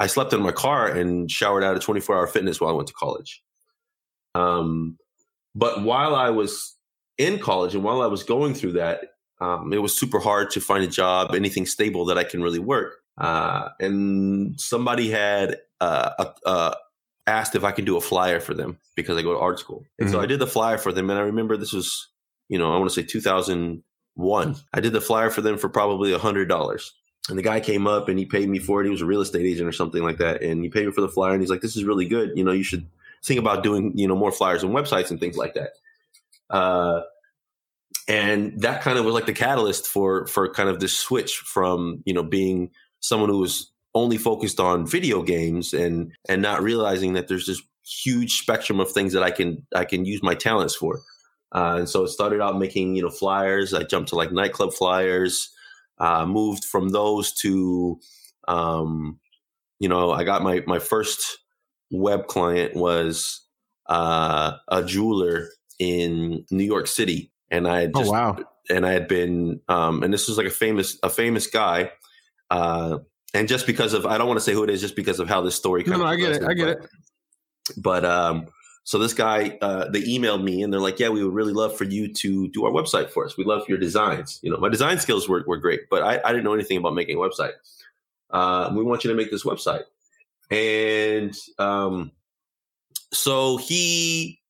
I 0.04 0.08
slept 0.08 0.34
in 0.34 0.42
my 0.42 0.52
car 0.52 0.88
and 0.88 1.32
showered 1.32 1.64
out 1.64 1.78
at 1.78 1.82
24 1.82 2.18
hour 2.18 2.28
fitness 2.28 2.60
while 2.60 2.70
I 2.70 2.74
went 2.74 2.90
to 2.90 2.94
college. 2.94 3.42
Um, 4.36 4.98
but 5.56 5.84
while 5.84 6.14
I 6.14 6.30
was 6.30 6.76
in 7.18 7.40
college 7.40 7.74
and 7.74 7.86
while 7.86 8.02
I 8.02 8.08
was 8.08 8.24
going 8.24 8.54
through 8.54 8.74
that, 8.74 9.14
um, 9.40 9.72
it 9.72 9.82
was 9.82 9.98
super 9.98 10.20
hard 10.20 10.52
to 10.52 10.60
find 10.60 10.84
a 10.84 10.88
job, 10.88 11.34
anything 11.34 11.66
stable 11.66 12.04
that 12.06 12.18
I 12.18 12.26
can 12.26 12.44
really 12.44 12.60
work. 12.60 12.96
Uh, 13.18 13.70
and 13.80 14.60
somebody 14.60 15.10
had 15.10 15.60
uh, 15.80 16.26
uh, 16.46 16.76
asked 17.26 17.56
if 17.56 17.64
I 17.64 17.72
could 17.72 17.86
do 17.86 17.96
a 17.96 18.02
flyer 18.02 18.42
for 18.42 18.54
them 18.54 18.80
because 18.98 19.18
I 19.18 19.22
go 19.22 19.32
to 19.32 19.40
art 19.40 19.60
school. 19.60 19.86
And 20.00 20.10
mm-hmm. 20.10 20.18
so 20.18 20.22
I 20.22 20.26
did 20.26 20.40
the 20.40 20.48
flyer 20.48 20.78
for 20.78 20.92
them. 20.92 21.10
And 21.12 21.18
I 21.18 21.24
remember 21.24 21.56
this 21.56 21.72
was, 21.72 22.10
you 22.50 22.58
know, 22.58 22.74
I 22.74 22.78
want 22.78 22.90
to 22.90 23.02
say 23.02 23.08
2001. 23.08 24.56
I 24.74 24.80
did 24.82 24.92
the 24.92 25.00
flyer 25.00 25.30
for 25.30 25.40
them 25.40 25.58
for 25.58 25.70
probably 25.70 26.12
a 26.12 26.20
$100. 26.20 26.90
And 27.30 27.38
the 27.38 27.44
guy 27.44 27.60
came 27.60 27.88
up 27.88 28.10
and 28.10 28.20
he 28.20 28.26
paid 28.26 28.50
me 28.50 28.60
for 28.60 28.82
it. 28.82 28.86
He 28.86 28.92
was 28.92 29.02
a 29.02 29.06
real 29.06 29.22
estate 29.22 29.46
agent 29.46 29.68
or 29.68 29.72
something 29.72 30.04
like 30.04 30.18
that. 30.18 30.42
And 30.42 30.62
he 30.62 30.70
paid 30.70 30.86
me 30.86 30.92
for 30.92 31.02
the 31.02 31.08
flyer. 31.08 31.32
And 31.32 31.42
he's 31.42 31.50
like, 31.50 31.62
this 31.62 31.78
is 31.78 31.86
really 31.86 32.06
good. 32.06 32.32
You 32.36 32.44
know, 32.44 32.52
you 32.52 32.64
should– 32.64 32.86
think 33.24 33.40
about 33.40 33.64
doing 33.64 33.98
you 33.98 34.08
know 34.08 34.16
more 34.16 34.32
flyers 34.32 34.64
and 34.64 34.74
websites 34.74 35.10
and 35.10 35.20
things 35.20 35.38
like 35.38 35.54
that. 35.56 35.72
Uh, 36.50 37.02
and 38.08 38.62
that 38.62 38.82
kind 38.82 39.00
of 39.00 39.06
was 39.06 39.14
like 39.14 39.26
the 39.26 39.34
catalyst 39.34 39.88
for 39.88 40.28
for 40.28 40.52
kind 40.54 40.70
of 40.70 40.80
this 40.80 40.96
switch 40.96 41.38
from 41.38 42.04
you 42.06 42.14
know 42.14 42.24
being 42.24 42.70
someone 43.00 43.30
who 43.30 43.40
was 43.40 43.72
only 43.96 44.18
focused 44.18 44.60
on 44.60 44.86
video 44.86 45.22
games 45.22 45.74
and 45.74 46.12
and 46.28 46.42
not 46.42 46.62
realizing 46.62 47.14
that 47.14 47.28
there's 47.28 47.48
this 47.48 47.62
huge 47.86 48.40
spectrum 48.40 48.80
of 48.80 48.92
things 48.92 49.14
that 49.14 49.24
I 49.24 49.32
can 49.32 49.66
I 49.74 49.86
can 49.86 50.06
use 50.06 50.22
my 50.22 50.36
talents 50.36 50.76
for. 50.76 51.02
Uh, 51.54 51.76
and 51.80 51.90
so 51.90 52.04
it 52.04 52.10
started 52.10 52.42
out 52.42 52.58
making 52.60 52.96
you 52.96 53.04
know 53.04 53.10
flyers. 53.10 53.74
I 53.74 53.84
jumped 53.84 54.10
to 54.10 54.16
like 54.16 54.32
nightclub 54.32 54.74
flyers. 54.74 55.53
Uh, 56.04 56.26
moved 56.26 56.66
from 56.66 56.90
those 56.90 57.32
to, 57.34 57.98
um, 58.50 59.22
you 59.80 59.88
know, 59.88 60.12
I 60.12 60.26
got 60.26 60.44
my 60.44 60.62
my 60.68 60.80
first 60.80 61.38
web 61.92 62.28
client 62.28 62.76
was 62.76 63.48
uh, 63.88 64.58
a 64.68 64.84
jeweler 64.84 65.48
in 65.80 66.44
New 66.52 66.66
York 66.66 66.88
City, 66.88 67.32
and 67.50 67.70
I 67.70 67.82
had 67.82 67.92
oh, 67.96 68.00
just, 68.00 68.10
oh, 68.10 68.14
wow. 68.14 68.38
and 68.70 68.86
I 68.86 68.92
had 68.92 69.08
been, 69.08 69.62
um, 69.70 70.04
and 70.04 70.14
this 70.14 70.28
was 70.28 70.38
like 70.38 70.48
a 70.48 70.50
famous 70.52 70.98
a 71.04 71.10
famous 71.10 71.48
guy. 71.48 71.94
Uh, 72.50 72.98
and 73.34 73.48
just 73.48 73.66
because 73.66 73.94
of, 73.94 74.06
I 74.06 74.18
don't 74.18 74.28
want 74.28 74.40
to 74.40 74.44
say 74.44 74.54
who 74.54 74.66
it 74.66 74.70
is, 74.70 74.82
just 74.82 74.98
because 74.98 75.22
of 75.22 75.30
how 75.30 75.42
this 75.42 75.56
story. 75.56 75.86
No, 75.88 75.96
no, 75.96 76.06
I 76.06 76.18
get 76.18 76.34
it. 76.34 76.44
I 76.44 76.54
get 76.54 76.66
but, 76.66 76.84
it. 76.84 76.90
But 77.78 78.06
um, 78.06 78.48
so 78.86 79.00
this 79.00 79.14
guy, 79.14 79.58
uh, 79.62 79.90
they 79.90 80.02
emailed 80.02 80.44
me 80.44 80.62
and 80.62 80.74
they're 80.74 80.82
like, 80.82 81.00
"Yeah, 81.00 81.10
we 81.10 81.24
would 81.24 81.34
really 81.34 81.54
love 81.54 81.76
for 81.78 81.86
you 81.86 82.12
to 82.14 82.48
do 82.50 82.66
our 82.66 82.72
website 82.72 83.10
for 83.10 83.26
us. 83.26 83.38
We 83.38 83.46
love 83.46 83.68
your 83.70 83.78
designs. 83.78 84.40
You 84.44 84.52
know, 84.52 84.58
my 84.58 84.70
design 84.70 85.00
skills 85.00 85.30
were, 85.30 85.44
were 85.48 85.58
great, 85.58 85.90
but 85.90 86.04
I, 86.04 86.22
I 86.24 86.32
didn't 86.32 86.44
know 86.44 86.54
anything 86.54 86.78
about 86.78 86.94
making 86.94 87.18
a 87.18 87.20
website. 87.20 87.54
Uh, 88.30 88.72
we 88.76 88.84
want 88.84 89.04
you 89.04 89.10
to 89.10 89.16
make 89.16 89.32
this 89.32 89.44
website." 89.44 89.84
And 90.52 91.36
um, 91.60 92.12
so 93.14 93.58
he 93.58 94.42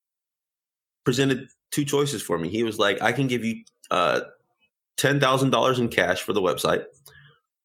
presented 1.04 1.48
two 1.72 1.86
choices 1.86 2.22
for 2.22 2.38
me. 2.38 2.50
He 2.50 2.64
was 2.64 2.80
like, 2.80 3.02
I 3.02 3.12
can 3.12 3.28
give 3.28 3.44
you 3.44 3.64
uh, 3.92 4.22
$10,000 4.98 5.80
in 5.80 5.90
cash 5.90 6.22
for 6.22 6.34
the 6.34 6.42
website, 6.42 6.86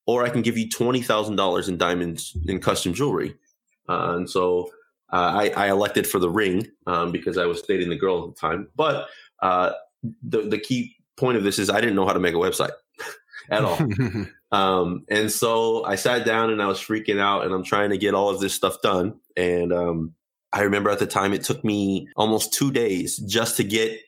or 0.06 0.24
I 0.24 0.30
can 0.30 0.42
give 0.42 0.58
you 0.58 0.68
$20,000 0.68 1.68
in 1.68 1.76
diamonds 1.76 2.36
in 2.46 2.60
custom 2.60 2.94
jewelry. 2.94 3.34
Uh, 3.88 4.14
and 4.16 4.28
so 4.28 4.70
I, 5.10 5.50
I, 5.56 5.70
elected 5.70 6.06
for 6.06 6.18
the 6.18 6.28
ring 6.28 6.66
um, 6.86 7.12
because 7.12 7.38
I 7.38 7.46
was 7.46 7.62
dating 7.62 7.88
the 7.88 7.96
girl 7.96 8.24
at 8.24 8.34
the 8.34 8.40
time. 8.40 8.68
But 8.76 9.08
uh, 9.40 9.72
the, 10.22 10.42
the 10.42 10.58
key 10.58 10.96
point 11.16 11.38
of 11.38 11.44
this 11.44 11.58
is 11.58 11.70
I 11.70 11.80
didn't 11.80 11.96
know 11.96 12.06
how 12.06 12.12
to 12.12 12.20
make 12.20 12.34
a 12.34 12.38
website 12.38 12.72
at 13.50 13.64
all. 13.64 13.78
Um, 14.50 15.04
and 15.08 15.30
so 15.30 15.84
I 15.84 15.96
sat 15.96 16.24
down 16.24 16.50
and 16.50 16.62
I 16.62 16.66
was 16.66 16.78
freaking 16.78 17.20
out 17.20 17.44
and 17.44 17.52
I'm 17.52 17.64
trying 17.64 17.90
to 17.90 17.98
get 17.98 18.14
all 18.14 18.30
of 18.30 18.40
this 18.40 18.54
stuff 18.54 18.80
done. 18.82 19.20
And 19.36 19.72
um, 19.72 20.14
I 20.52 20.62
remember 20.62 20.90
at 20.90 20.98
the 20.98 21.06
time 21.06 21.34
it 21.34 21.44
took 21.44 21.62
me 21.64 22.08
almost 22.16 22.54
two 22.54 22.72
days 22.72 23.18
just 23.18 23.58
to 23.58 23.64
get 23.64 24.00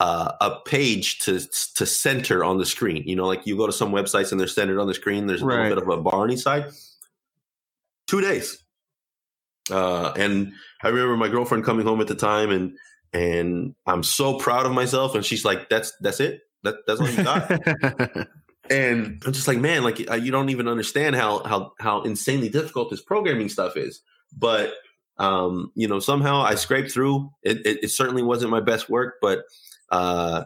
uh, 0.00 0.32
a 0.40 0.60
page 0.64 1.20
to 1.20 1.40
to 1.74 1.86
center 1.86 2.42
on 2.42 2.58
the 2.58 2.66
screen. 2.66 3.04
You 3.06 3.16
know, 3.16 3.26
like 3.26 3.46
you 3.46 3.56
go 3.56 3.66
to 3.66 3.72
some 3.72 3.92
websites 3.92 4.30
and 4.32 4.40
they're 4.40 4.48
centered 4.48 4.80
on 4.80 4.86
the 4.86 4.94
screen. 4.94 5.26
There's 5.26 5.42
a 5.42 5.46
right. 5.46 5.68
little 5.68 5.84
bit 5.84 5.92
of 5.92 5.98
a 5.98 6.02
bar 6.02 6.22
on 6.22 6.30
each 6.30 6.40
side. 6.40 6.66
Two 8.06 8.20
days. 8.20 8.63
Uh, 9.70 10.12
and 10.16 10.52
I 10.82 10.88
remember 10.88 11.16
my 11.16 11.28
girlfriend 11.28 11.64
coming 11.64 11.86
home 11.86 12.00
at 12.00 12.06
the 12.06 12.14
time 12.14 12.50
and 12.50 12.76
and 13.14 13.76
I'm 13.86 14.02
so 14.02 14.38
proud 14.38 14.66
of 14.66 14.72
myself. 14.72 15.14
And 15.14 15.24
she's 15.24 15.44
like, 15.44 15.70
"That's 15.70 15.92
that's 16.00 16.20
it. 16.20 16.40
That, 16.64 16.74
that's 16.86 17.00
all 17.00 17.08
you 17.08 17.22
got." 17.22 18.28
and 18.70 19.22
I'm 19.24 19.32
just 19.32 19.46
like, 19.46 19.58
man, 19.58 19.84
like 19.84 19.98
you 19.98 20.32
don't 20.32 20.50
even 20.50 20.68
understand 20.68 21.14
how 21.14 21.42
how 21.44 21.72
how 21.78 22.02
insanely 22.02 22.48
difficult 22.48 22.90
this 22.90 23.00
programming 23.00 23.48
stuff 23.48 23.76
is. 23.76 24.02
But 24.36 24.74
um, 25.16 25.70
you 25.76 25.86
know, 25.86 26.00
somehow 26.00 26.42
I 26.42 26.56
scraped 26.56 26.90
through. 26.90 27.30
It, 27.42 27.64
it, 27.64 27.84
it 27.84 27.88
certainly 27.88 28.22
wasn't 28.22 28.50
my 28.50 28.60
best 28.60 28.90
work, 28.90 29.14
but 29.22 29.44
uh, 29.90 30.44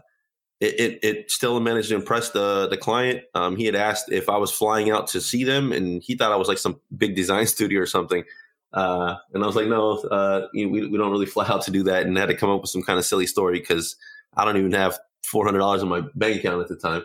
it, 0.61 0.79
it, 0.79 0.99
it 1.03 1.31
still 1.31 1.59
managed 1.61 1.89
to 1.89 1.95
impress 1.95 2.31
the 2.31 2.69
the 2.69 2.77
client. 2.77 3.23
Um, 3.35 3.57
he 3.57 3.65
had 3.65 3.75
asked 3.75 4.13
if 4.13 4.29
I 4.29 4.37
was 4.37 4.51
flying 4.51 4.91
out 4.91 5.07
to 5.09 5.23
see 5.23 5.45
them, 5.45 5.73
and 5.73 6.03
he 6.03 6.17
thought 6.17 6.33
I 6.33 6.37
was 6.37 6.49
like 6.49 6.59
some 6.59 6.81
big 6.95 7.17
design 7.17 7.47
studio 7.47 7.81
or 7.81 7.87
something. 7.87 8.25
Uh, 8.73 9.17
and 9.33 9.43
I 9.43 9.47
was 9.47 9.57
like, 9.57 9.67
no, 9.67 9.99
uh, 9.99 10.49
we 10.53 10.67
we 10.67 10.99
don't 10.99 11.11
really 11.11 11.27
fly 11.27 11.47
out 11.47 11.63
to 11.63 11.71
do 11.71 11.83
that, 11.85 12.07
and 12.07 12.17
I 12.17 12.21
had 12.21 12.29
to 12.29 12.37
come 12.37 12.51
up 12.51 12.61
with 12.61 12.71
some 12.71 12.83
kind 12.83 12.99
of 12.99 13.05
silly 13.05 13.27
story 13.27 13.59
because 13.61 13.97
I 14.37 14.45
don't 14.45 14.57
even 14.57 14.73
have 14.73 14.99
four 15.25 15.45
hundred 15.45 15.61
dollars 15.61 15.83
in 15.83 15.89
my 15.89 16.03
bank 16.15 16.37
account 16.37 16.63
at 16.63 16.69
the 16.69 16.77
time. 16.77 17.03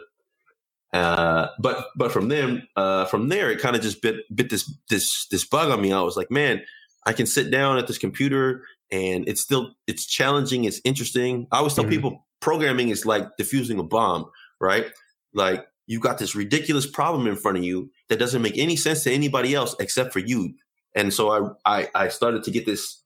Uh, 0.93 1.47
but 1.59 1.87
but 1.95 2.11
from 2.11 2.27
them 2.27 2.67
uh, 2.75 3.05
from 3.05 3.27
there 3.29 3.49
it 3.49 3.59
kind 3.59 3.75
of 3.75 3.81
just 3.81 4.01
bit 4.01 4.17
bit 4.35 4.49
this 4.49 4.71
this 4.89 5.27
this 5.27 5.45
bug 5.45 5.71
on 5.71 5.81
me. 5.81 5.91
I 5.91 6.01
was 6.01 6.17
like, 6.17 6.29
man, 6.29 6.61
I 7.05 7.13
can 7.13 7.25
sit 7.25 7.49
down 7.49 7.77
at 7.77 7.87
this 7.87 7.97
computer 7.97 8.63
and 8.91 9.27
it's 9.27 9.41
still 9.41 9.73
it's 9.87 10.05
challenging, 10.05 10.65
it's 10.65 10.79
interesting. 10.83 11.47
I 11.51 11.57
always 11.57 11.73
tell 11.73 11.83
mm-hmm. 11.83 11.91
people 11.91 12.27
programming 12.41 12.89
is 12.89 13.05
like 13.05 13.37
diffusing 13.37 13.79
a 13.79 13.83
bomb, 13.83 14.25
right? 14.61 14.85
Like 15.33 15.65
you've 15.87 16.01
got 16.01 16.19
this 16.19 16.35
ridiculous 16.35 16.85
problem 16.85 17.27
in 17.27 17.35
front 17.35 17.57
of 17.57 17.63
you 17.63 17.89
that 18.09 18.19
doesn't 18.19 18.41
make 18.41 18.57
any 18.57 18.75
sense 18.75 19.03
to 19.03 19.11
anybody 19.11 19.55
else 19.55 19.75
except 19.79 20.13
for 20.13 20.19
you. 20.19 20.53
And 20.95 21.13
so 21.13 21.55
I 21.65 21.81
I, 21.81 21.89
I 21.95 22.07
started 22.09 22.43
to 22.43 22.51
get 22.51 22.65
this 22.65 23.01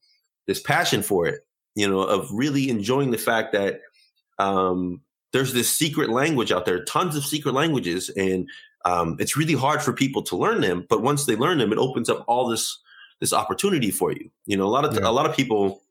this 0.47 0.61
passion 0.61 1.03
for 1.03 1.27
it, 1.27 1.45
you 1.75 1.87
know, 1.87 2.01
of 2.01 2.29
really 2.31 2.69
enjoying 2.69 3.11
the 3.11 3.17
fact 3.17 3.53
that 3.53 3.81
um, 4.39 5.01
there's 5.33 5.53
this 5.53 5.71
secret 5.71 6.09
language 6.09 6.51
out 6.51 6.65
there, 6.65 6.83
tons 6.85 7.15
of 7.15 7.25
secret 7.25 7.53
languages, 7.53 8.09
and 8.09 8.47
um, 8.85 9.17
it's 9.19 9.35
really 9.35 9.53
hard 9.53 9.81
for 9.81 9.93
people 9.93 10.21
to 10.23 10.37
learn 10.37 10.61
them. 10.61 10.85
But 10.89 11.01
once 11.01 11.25
they 11.25 11.35
learn 11.35 11.57
them, 11.57 11.71
it 11.71 11.77
opens 11.77 12.09
up 12.09 12.23
all 12.27 12.47
this 12.47 12.79
this 13.19 13.33
opportunity 13.33 13.91
for 13.91 14.11
you. 14.11 14.29
You 14.45 14.57
know, 14.57 14.65
a 14.65 14.69
lot 14.69 14.85
of 14.85 14.93
yeah. 14.93 15.01
a 15.03 15.11
lot 15.11 15.25
of 15.25 15.35
people 15.35 15.81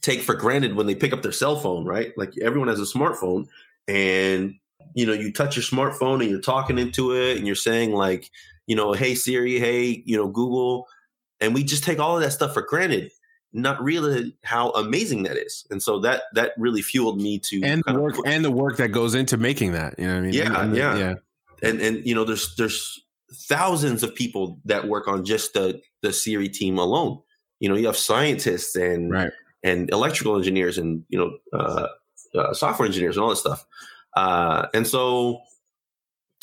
take 0.00 0.20
for 0.20 0.34
granted 0.34 0.74
when 0.74 0.86
they 0.86 0.94
pick 0.94 1.12
up 1.12 1.22
their 1.22 1.32
cell 1.32 1.56
phone, 1.56 1.84
right? 1.84 2.16
Like 2.16 2.34
everyone 2.38 2.68
has 2.68 2.80
a 2.80 2.84
smartphone, 2.98 3.48
and 3.88 4.54
you 4.94 5.06
know, 5.06 5.12
you 5.12 5.32
touch 5.32 5.56
your 5.56 5.64
smartphone 5.64 6.20
and 6.20 6.30
you're 6.30 6.40
talking 6.40 6.78
into 6.78 7.16
it, 7.16 7.36
and 7.36 7.46
you're 7.46 7.56
saying 7.56 7.92
like, 7.92 8.30
you 8.66 8.76
know, 8.76 8.92
hey 8.92 9.14
Siri, 9.14 9.58
hey, 9.58 10.02
you 10.06 10.16
know, 10.16 10.28
Google, 10.28 10.86
and 11.42 11.54
we 11.54 11.64
just 11.64 11.84
take 11.84 11.98
all 11.98 12.16
of 12.16 12.22
that 12.22 12.30
stuff 12.30 12.54
for 12.54 12.62
granted 12.62 13.10
not 13.52 13.82
really 13.82 14.34
how 14.44 14.70
amazing 14.70 15.24
that 15.24 15.36
is. 15.36 15.66
And 15.70 15.82
so 15.82 15.98
that 16.00 16.22
that 16.34 16.52
really 16.56 16.82
fueled 16.82 17.20
me 17.20 17.38
to 17.40 17.60
and 17.62 17.82
the 17.86 18.00
work 18.00 18.18
of, 18.18 18.24
and 18.26 18.44
the 18.44 18.50
work 18.50 18.76
that 18.78 18.88
goes 18.88 19.14
into 19.14 19.36
making 19.36 19.72
that. 19.72 19.94
You 19.98 20.06
know 20.06 20.14
what 20.14 20.18
I 20.18 20.22
mean? 20.22 20.32
Yeah, 20.32 20.62
and, 20.62 20.76
yeah, 20.76 20.96
yeah. 20.96 21.14
And 21.62 21.80
and 21.80 22.06
you 22.06 22.14
know, 22.14 22.24
there's 22.24 22.54
there's 22.56 23.04
thousands 23.32 24.02
of 24.02 24.14
people 24.14 24.58
that 24.64 24.88
work 24.88 25.06
on 25.06 25.24
just 25.24 25.52
the 25.52 25.80
the 26.00 26.12
Siri 26.12 26.48
team 26.48 26.78
alone. 26.78 27.20
You 27.60 27.68
know, 27.68 27.76
you 27.76 27.86
have 27.86 27.96
scientists 27.96 28.74
and 28.74 29.10
right. 29.10 29.32
and 29.62 29.90
electrical 29.90 30.36
engineers 30.36 30.78
and 30.78 31.04
you 31.08 31.18
know 31.18 31.58
uh, 31.58 31.88
uh, 32.34 32.54
software 32.54 32.86
engineers 32.86 33.16
and 33.16 33.24
all 33.24 33.30
that 33.30 33.36
stuff. 33.36 33.64
Uh, 34.16 34.66
and 34.74 34.86
so 34.86 35.40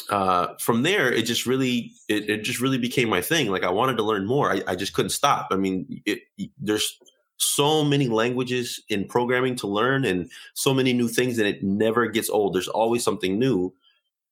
uh, 0.09 0.55
from 0.59 0.83
there, 0.83 1.11
it 1.11 1.23
just 1.23 1.45
really 1.45 1.91
it, 2.07 2.29
it, 2.29 2.43
just 2.43 2.59
really 2.59 2.77
became 2.77 3.09
my 3.09 3.21
thing. 3.21 3.49
Like 3.49 3.63
I 3.63 3.69
wanted 3.69 3.97
to 3.97 4.03
learn 4.03 4.25
more. 4.25 4.51
I, 4.51 4.61
I 4.67 4.75
just 4.75 4.93
couldn't 4.93 5.11
stop. 5.11 5.49
I 5.51 5.55
mean, 5.55 6.01
it, 6.05 6.19
there's 6.57 6.99
so 7.37 7.83
many 7.85 8.07
languages 8.07 8.81
in 8.89 9.07
programming 9.07 9.55
to 9.57 9.67
learn, 9.67 10.05
and 10.05 10.29
so 10.55 10.73
many 10.73 10.93
new 10.93 11.07
things, 11.07 11.37
and 11.37 11.47
it 11.47 11.63
never 11.63 12.07
gets 12.07 12.29
old. 12.29 12.55
There's 12.55 12.67
always 12.67 13.03
something 13.03 13.37
new, 13.37 13.73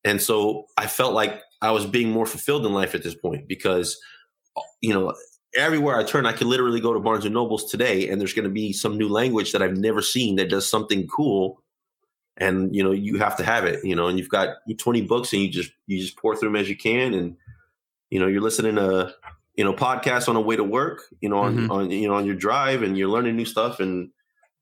and 0.03 0.21
so 0.21 0.65
I 0.77 0.87
felt 0.87 1.13
like 1.13 1.41
I 1.61 1.71
was 1.71 1.85
being 1.85 2.09
more 2.09 2.25
fulfilled 2.25 2.65
in 2.65 2.73
life 2.73 2.95
at 2.95 3.03
this 3.03 3.15
point 3.15 3.47
because, 3.47 3.99
you 4.81 4.93
know, 4.93 5.13
everywhere 5.55 5.97
I 5.97 6.03
turn, 6.03 6.25
I 6.25 6.33
could 6.33 6.47
literally 6.47 6.79
go 6.79 6.93
to 6.93 6.99
Barnes 6.99 7.25
and 7.25 7.33
Nobles 7.33 7.69
today, 7.69 8.09
and 8.09 8.19
there's 8.19 8.33
going 8.33 8.45
to 8.45 8.51
be 8.51 8.73
some 8.73 8.97
new 8.97 9.09
language 9.09 9.51
that 9.51 9.61
I've 9.61 9.77
never 9.77 10.01
seen 10.01 10.35
that 10.37 10.49
does 10.49 10.69
something 10.69 11.07
cool 11.07 11.61
and 12.37 12.75
you 12.75 12.83
know 12.83 12.91
you 12.91 13.17
have 13.17 13.35
to 13.35 13.43
have 13.43 13.65
it 13.65 13.83
you 13.83 13.95
know 13.95 14.07
and 14.07 14.17
you've 14.17 14.29
got 14.29 14.57
20 14.77 15.01
books 15.01 15.33
and 15.33 15.41
you 15.41 15.49
just 15.49 15.71
you 15.87 15.99
just 15.99 16.17
pour 16.17 16.35
through 16.35 16.49
them 16.49 16.55
as 16.55 16.69
you 16.69 16.77
can 16.77 17.13
and 17.13 17.35
you 18.09 18.19
know 18.19 18.27
you're 18.27 18.41
listening 18.41 18.75
to 18.75 19.13
you 19.55 19.63
know 19.63 19.73
podcasts 19.73 20.29
on 20.29 20.35
the 20.35 20.41
way 20.41 20.55
to 20.55 20.63
work 20.63 21.01
you 21.19 21.29
know 21.29 21.39
on, 21.39 21.57
mm-hmm. 21.57 21.71
on 21.71 21.91
you 21.91 22.07
know 22.07 22.13
on 22.13 22.25
your 22.25 22.35
drive 22.35 22.83
and 22.83 22.97
you're 22.97 23.09
learning 23.09 23.35
new 23.35 23.45
stuff 23.45 23.79
and 23.79 24.09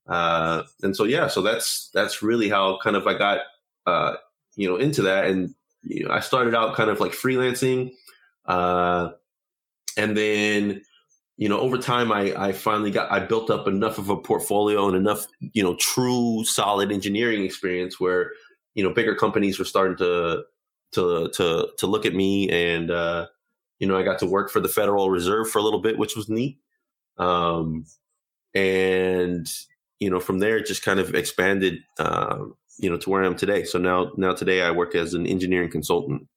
uh 0.08 0.64
and 0.84 0.96
so 0.96 1.04
yeah 1.04 1.28
so 1.28 1.42
that's 1.42 1.90
that's 1.94 2.22
really 2.22 2.50
how 2.50 2.80
kind 2.82 2.96
of 2.96 3.06
i 3.08 3.18
got 3.18 3.40
uh 3.86 4.16
you 4.56 4.68
know 4.68 4.78
into 4.78 5.02
that 5.02 5.26
and 5.26 5.54
you 5.84 6.06
know 6.06 6.14
i 6.14 6.20
started 6.20 6.56
out 6.56 6.76
kind 6.76 6.90
of 6.90 7.00
like 7.00 7.12
freelancing 7.12 7.92
uh 8.46 9.10
and 9.98 10.16
then 10.16 10.82
you 11.38 11.50
know, 11.50 11.60
over 11.60 11.78
time, 11.78 12.12
I, 12.12 12.34
I 12.36 12.52
finally 12.54 12.92
got, 12.92 13.12
I 13.12 13.20
built 13.20 13.50
up 13.50 13.68
enough 13.68 13.98
of 13.98 14.10
a 14.10 14.16
portfolio 14.16 14.88
and 14.88 14.96
enough, 14.96 15.28
you 15.40 15.62
know, 15.62 15.76
true 15.76 16.44
solid 16.46 16.92
engineering 16.92 17.44
experience 17.44 18.00
where, 18.00 18.32
you 18.74 18.84
know, 18.84 18.94
bigger 18.94 19.16
companies 19.16 19.60
were 19.60 19.66
starting 19.66 19.98
to, 19.98 20.44
to, 20.94 21.30
to, 21.34 21.68
to 21.78 21.88
look 21.88 22.06
at 22.06 22.16
me. 22.16 22.50
And, 22.50 22.90
uh, 22.90 23.28
you 23.80 23.88
know, 23.88 23.98
I 23.98 24.04
got 24.04 24.20
to 24.20 24.26
work 24.26 24.50
for 24.50 24.62
the 24.62 24.70
Federal 24.70 25.10
Reserve 25.10 25.50
for 25.50 25.60
a 25.60 25.62
little 25.62 25.82
bit, 25.82 25.98
which 25.98 26.16
was 26.16 26.30
neat. 26.30 26.58
Um, 27.18 27.86
and, 28.54 29.46
you 30.00 30.10
know, 30.10 30.22
from 30.22 30.40
there, 30.40 30.58
it 30.58 30.68
just 30.68 30.84
kind 30.84 31.02
of 31.02 31.14
expanded, 31.16 31.80
uh, 32.00 32.38
you 32.80 32.90
know, 32.90 32.98
to 32.98 33.10
where 33.10 33.24
I 33.24 33.26
am 33.26 33.36
today. 33.36 33.66
So 33.66 33.78
now, 33.78 34.12
now 34.16 34.34
today 34.34 34.62
I 34.62 34.72
work 34.72 34.96
as 34.96 35.14
an 35.14 35.28
engineering 35.28 35.70
consultant. 35.70 36.28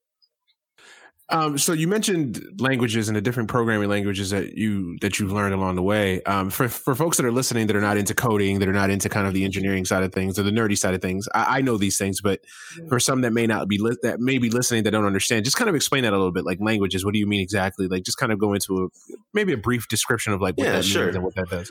Um, 1.31 1.59
so 1.59 1.75
you 1.75 1.89
mentioned 1.89 2.43
languages 2.59 3.09
and 3.09 3.17
the 3.17 3.21
different 3.21 3.51
programming 3.51 3.89
languages 3.91 4.31
that 4.31 4.57
you 4.57 4.97
that 5.01 5.19
you've 5.19 5.31
learned 5.31 5.53
along 5.53 5.77
the 5.77 5.83
way. 5.83 6.23
Um, 6.23 6.49
for 6.49 6.69
for 6.69 6.95
folks 6.95 7.19
that 7.19 7.27
are 7.27 7.33
listening 7.33 7.67
that 7.67 7.77
are 7.77 7.83
not 7.83 7.99
into 7.99 8.15
coding, 8.15 8.61
that 8.61 8.69
are 8.69 8.73
not 8.73 8.89
into 8.89 9.11
kind 9.11 9.27
of 9.27 9.35
the 9.35 9.45
engineering 9.45 9.85
side 9.85 10.03
of 10.03 10.13
things 10.13 10.39
or 10.39 10.43
the 10.43 10.51
nerdy 10.51 10.77
side 10.77 10.95
of 10.95 11.03
things, 11.03 11.29
I, 11.35 11.59
I 11.59 11.61
know 11.61 11.77
these 11.77 11.99
things, 11.99 12.23
but 12.23 12.41
for 12.89 12.99
some 12.99 13.21
that 13.23 13.33
may 13.33 13.47
not 13.47 13.69
be 13.69 13.77
li- 13.77 13.99
that 14.03 14.21
may 14.21 14.39
be 14.39 14.49
listening 14.49 14.85
that 14.85 14.93
don't 14.93 15.05
understand, 15.05 15.45
just 15.45 15.59
kind 15.59 15.69
of 15.69 15.75
explain 15.75 16.05
that 16.05 16.15
a 16.15 16.17
little 16.17 16.33
bit. 16.33 16.47
Like 16.47 16.61
languages, 16.61 17.05
what 17.05 17.13
do 17.13 17.21
you 17.21 17.27
mean 17.27 17.43
exactly? 17.43 17.89
Like 17.89 18.05
just 18.05 18.17
kind 18.17 18.33
of 18.33 18.39
go 18.39 18.55
into 18.55 18.85
a 18.85 19.15
maybe 19.35 19.53
a 19.53 19.59
brief 19.59 19.87
description 19.89 20.33
of 20.33 20.41
like 20.41 20.57
what 20.57 20.67
yeah, 20.67 20.73
that 20.77 20.85
sure. 20.85 21.05
means 21.05 21.17
and 21.17 21.25
what 21.25 21.35
that 21.35 21.51
does. 21.51 21.71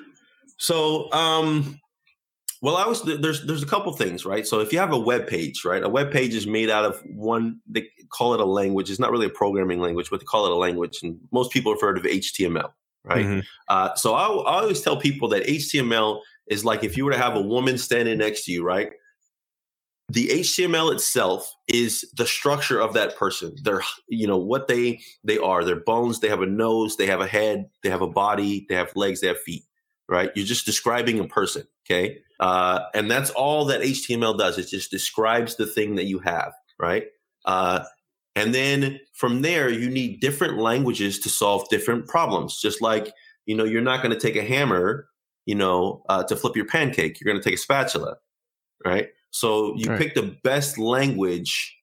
So 0.57 1.11
um, 1.13 1.79
well, 2.61 2.75
I 2.75 2.87
was 2.87 3.03
there's 3.03 3.45
there's 3.45 3.63
a 3.63 3.67
couple 3.67 3.93
things, 3.93 4.25
right? 4.25 4.45
So 4.45 4.59
if 4.59 4.73
you 4.73 4.79
have 4.79 4.91
a 4.91 4.99
web 4.99 5.27
page, 5.27 5.63
right, 5.63 5.83
a 5.83 5.89
web 5.89 6.11
page 6.11 6.33
is 6.33 6.47
made 6.47 6.69
out 6.69 6.85
of 6.85 7.01
one. 7.05 7.59
They 7.67 7.87
call 8.09 8.33
it 8.33 8.39
a 8.39 8.45
language. 8.45 8.89
It's 8.89 8.99
not 8.99 9.11
really 9.11 9.27
a 9.27 9.31
programming 9.31 9.79
language, 9.79 10.09
but 10.09 10.19
they 10.19 10.25
call 10.25 10.45
it 10.45 10.51
a 10.51 10.55
language, 10.55 10.99
and 11.03 11.19
most 11.31 11.51
people 11.51 11.71
have 11.71 11.81
heard 11.81 11.97
of 11.97 12.03
HTML, 12.03 12.71
right? 13.03 13.25
Mm-hmm. 13.25 13.39
Uh, 13.67 13.93
so 13.95 14.15
I, 14.15 14.25
I 14.25 14.61
always 14.61 14.81
tell 14.81 14.97
people 14.97 15.27
that 15.29 15.45
HTML 15.45 16.21
is 16.47 16.65
like 16.65 16.83
if 16.83 16.97
you 16.97 17.05
were 17.05 17.11
to 17.11 17.17
have 17.17 17.35
a 17.35 17.41
woman 17.41 17.77
standing 17.77 18.17
next 18.17 18.45
to 18.45 18.51
you, 18.51 18.63
right? 18.63 18.91
The 20.09 20.29
HTML 20.29 20.93
itself 20.93 21.53
is 21.67 22.09
the 22.15 22.25
structure 22.25 22.79
of 22.79 22.93
that 22.93 23.17
person. 23.17 23.53
They're, 23.61 23.81
you 24.07 24.25
know, 24.25 24.37
what 24.37 24.67
they 24.67 25.01
they 25.23 25.37
are. 25.37 25.63
Their 25.63 25.81
bones. 25.81 26.21
They 26.21 26.29
have 26.29 26.41
a 26.41 26.45
nose. 26.45 26.95
They 26.95 27.07
have 27.07 27.19
a 27.19 27.27
head. 27.27 27.65
They 27.83 27.89
have 27.89 28.01
a 28.01 28.07
body. 28.07 28.65
They 28.69 28.75
have 28.75 28.95
legs. 28.95 29.19
They 29.19 29.27
have 29.27 29.41
feet. 29.41 29.63
Right? 30.09 30.31
You're 30.33 30.45
just 30.45 30.65
describing 30.65 31.19
a 31.19 31.27
person. 31.27 31.67
Okay. 31.85 32.19
Uh, 32.39 32.81
and 32.93 33.09
that's 33.09 33.29
all 33.31 33.65
that 33.65 33.81
HTML 33.81 34.37
does. 34.37 34.57
It 34.57 34.67
just 34.67 34.91
describes 34.91 35.55
the 35.55 35.65
thing 35.65 35.95
that 35.95 36.05
you 36.05 36.19
have, 36.19 36.53
right? 36.79 37.07
Uh, 37.45 37.83
and 38.35 38.53
then 38.53 38.99
from 39.13 39.41
there, 39.41 39.69
you 39.69 39.89
need 39.89 40.19
different 40.19 40.59
languages 40.59 41.19
to 41.19 41.29
solve 41.29 41.67
different 41.69 42.07
problems. 42.07 42.61
Just 42.61 42.81
like, 42.81 43.11
you 43.47 43.55
know, 43.55 43.63
you're 43.63 43.81
not 43.81 44.03
going 44.03 44.13
to 44.13 44.19
take 44.19 44.35
a 44.35 44.43
hammer, 44.43 45.07
you 45.45 45.55
know, 45.55 46.03
uh, 46.09 46.23
to 46.25 46.35
flip 46.35 46.55
your 46.55 46.67
pancake. 46.67 47.19
You're 47.19 47.31
going 47.31 47.41
to 47.41 47.49
take 47.49 47.57
a 47.57 47.61
spatula, 47.61 48.17
right? 48.85 49.09
So 49.31 49.75
you 49.75 49.89
right. 49.89 49.99
pick 49.99 50.13
the 50.13 50.37
best 50.43 50.77
language 50.77 51.75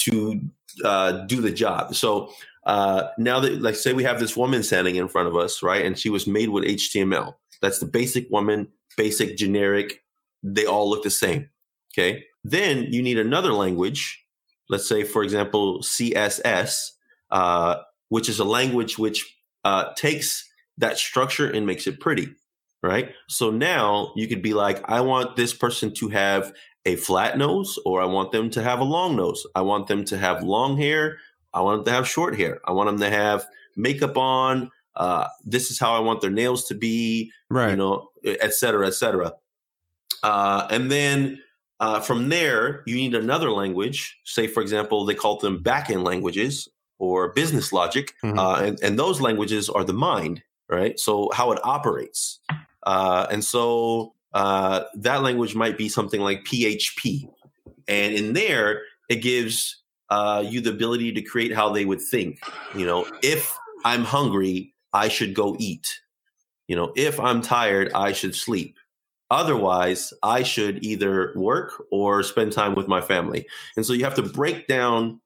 to 0.00 0.40
uh, 0.84 1.12
do 1.26 1.40
the 1.40 1.50
job. 1.50 1.94
So 1.94 2.30
uh, 2.66 3.08
now 3.16 3.40
that, 3.40 3.62
like, 3.62 3.74
say 3.74 3.92
we 3.92 4.04
have 4.04 4.20
this 4.20 4.36
woman 4.36 4.62
standing 4.62 4.96
in 4.96 5.08
front 5.08 5.28
of 5.28 5.36
us, 5.36 5.62
right? 5.62 5.84
And 5.84 5.98
she 5.98 6.10
was 6.10 6.26
made 6.26 6.50
with 6.50 6.64
HTML. 6.64 7.34
That's 7.62 7.78
the 7.78 7.86
basic 7.86 8.28
woman 8.30 8.68
basic, 8.96 9.36
generic. 9.36 10.02
They 10.42 10.66
all 10.66 10.88
look 10.88 11.02
the 11.02 11.10
same. 11.10 11.50
Okay. 11.92 12.24
Then 12.42 12.92
you 12.92 13.02
need 13.02 13.18
another 13.18 13.52
language. 13.52 14.22
Let's 14.68 14.88
say, 14.88 15.04
for 15.04 15.22
example, 15.22 15.80
CSS, 15.80 16.90
uh, 17.30 17.76
which 18.08 18.28
is 18.28 18.38
a 18.38 18.44
language 18.44 18.98
which 18.98 19.36
uh, 19.64 19.92
takes 19.94 20.48
that 20.78 20.98
structure 20.98 21.50
and 21.50 21.66
makes 21.66 21.86
it 21.86 22.00
pretty. 22.00 22.34
Right. 22.82 23.14
So 23.28 23.50
now 23.50 24.12
you 24.14 24.28
could 24.28 24.42
be 24.42 24.52
like, 24.52 24.86
I 24.90 25.00
want 25.00 25.36
this 25.36 25.54
person 25.54 25.94
to 25.94 26.08
have 26.08 26.52
a 26.84 26.96
flat 26.96 27.38
nose, 27.38 27.78
or 27.86 28.02
I 28.02 28.04
want 28.04 28.30
them 28.30 28.50
to 28.50 28.62
have 28.62 28.80
a 28.80 28.84
long 28.84 29.16
nose. 29.16 29.46
I 29.54 29.62
want 29.62 29.86
them 29.86 30.04
to 30.06 30.18
have 30.18 30.42
long 30.42 30.76
hair. 30.76 31.16
I 31.54 31.62
want 31.62 31.78
them 31.78 31.84
to 31.86 31.92
have 31.92 32.06
short 32.06 32.36
hair. 32.36 32.60
I 32.66 32.72
want 32.72 32.88
them 32.88 32.98
to 32.98 33.08
have 33.08 33.46
makeup 33.76 34.18
on 34.18 34.70
uh, 34.96 35.28
this 35.44 35.70
is 35.70 35.78
how 35.78 35.94
I 35.94 36.00
want 36.00 36.20
their 36.20 36.30
nails 36.30 36.64
to 36.66 36.74
be, 36.74 37.32
right? 37.50 37.70
You 37.70 37.76
know, 37.76 38.10
et 38.24 38.54
cetera, 38.54 38.86
et 38.86 38.94
cetera. 38.94 39.32
Uh, 40.22 40.66
and 40.70 40.90
then 40.90 41.40
uh, 41.80 42.00
from 42.00 42.28
there, 42.28 42.82
you 42.86 42.94
need 42.94 43.14
another 43.14 43.50
language. 43.50 44.18
Say, 44.24 44.46
for 44.46 44.62
example, 44.62 45.04
they 45.04 45.14
call 45.14 45.38
them 45.38 45.62
backend 45.62 46.04
languages 46.04 46.68
or 46.98 47.32
business 47.32 47.72
logic, 47.72 48.14
mm-hmm. 48.24 48.38
uh, 48.38 48.60
and, 48.60 48.78
and, 48.82 48.98
those 48.98 49.20
languages 49.20 49.68
are 49.68 49.84
the 49.84 49.92
mind, 49.92 50.42
right? 50.68 50.98
So 50.98 51.30
how 51.34 51.50
it 51.52 51.58
operates, 51.64 52.38
uh, 52.84 53.26
and 53.30 53.44
so 53.44 54.14
uh, 54.32 54.84
that 54.94 55.22
language 55.22 55.54
might 55.54 55.76
be 55.76 55.88
something 55.88 56.20
like 56.20 56.44
PHP, 56.44 57.28
and 57.88 58.14
in 58.14 58.32
there 58.32 58.82
it 59.08 59.16
gives 59.16 59.82
uh, 60.10 60.44
you 60.46 60.60
the 60.60 60.70
ability 60.70 61.12
to 61.12 61.22
create 61.22 61.52
how 61.52 61.70
they 61.70 61.84
would 61.84 62.00
think. 62.00 62.38
You 62.74 62.86
know, 62.86 63.06
if 63.22 63.54
I'm 63.84 64.04
hungry, 64.04 64.73
I 64.94 65.08
should 65.08 65.34
go 65.34 65.56
eat. 65.58 66.00
You 66.68 66.76
know, 66.76 66.92
if 66.96 67.20
I'm 67.20 67.42
tired, 67.42 67.92
I 67.94 68.12
should 68.12 68.34
sleep. 68.34 68.78
Otherwise, 69.30 70.14
I 70.22 70.42
should 70.42 70.84
either 70.84 71.32
work 71.34 71.82
or 71.90 72.22
spend 72.22 72.52
time 72.52 72.74
with 72.74 72.88
my 72.88 73.00
family. 73.00 73.46
And 73.76 73.84
so 73.84 73.92
you 73.92 74.04
have 74.04 74.14
to 74.14 74.22
break 74.22 74.66
down 74.66 75.20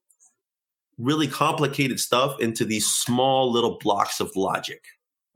really 0.97 1.27
complicated 1.27 1.99
stuff 1.99 2.39
into 2.39 2.65
these 2.65 2.87
small 2.87 3.51
little 3.51 3.77
blocks 3.77 4.19
of 4.19 4.35
logic, 4.35 4.83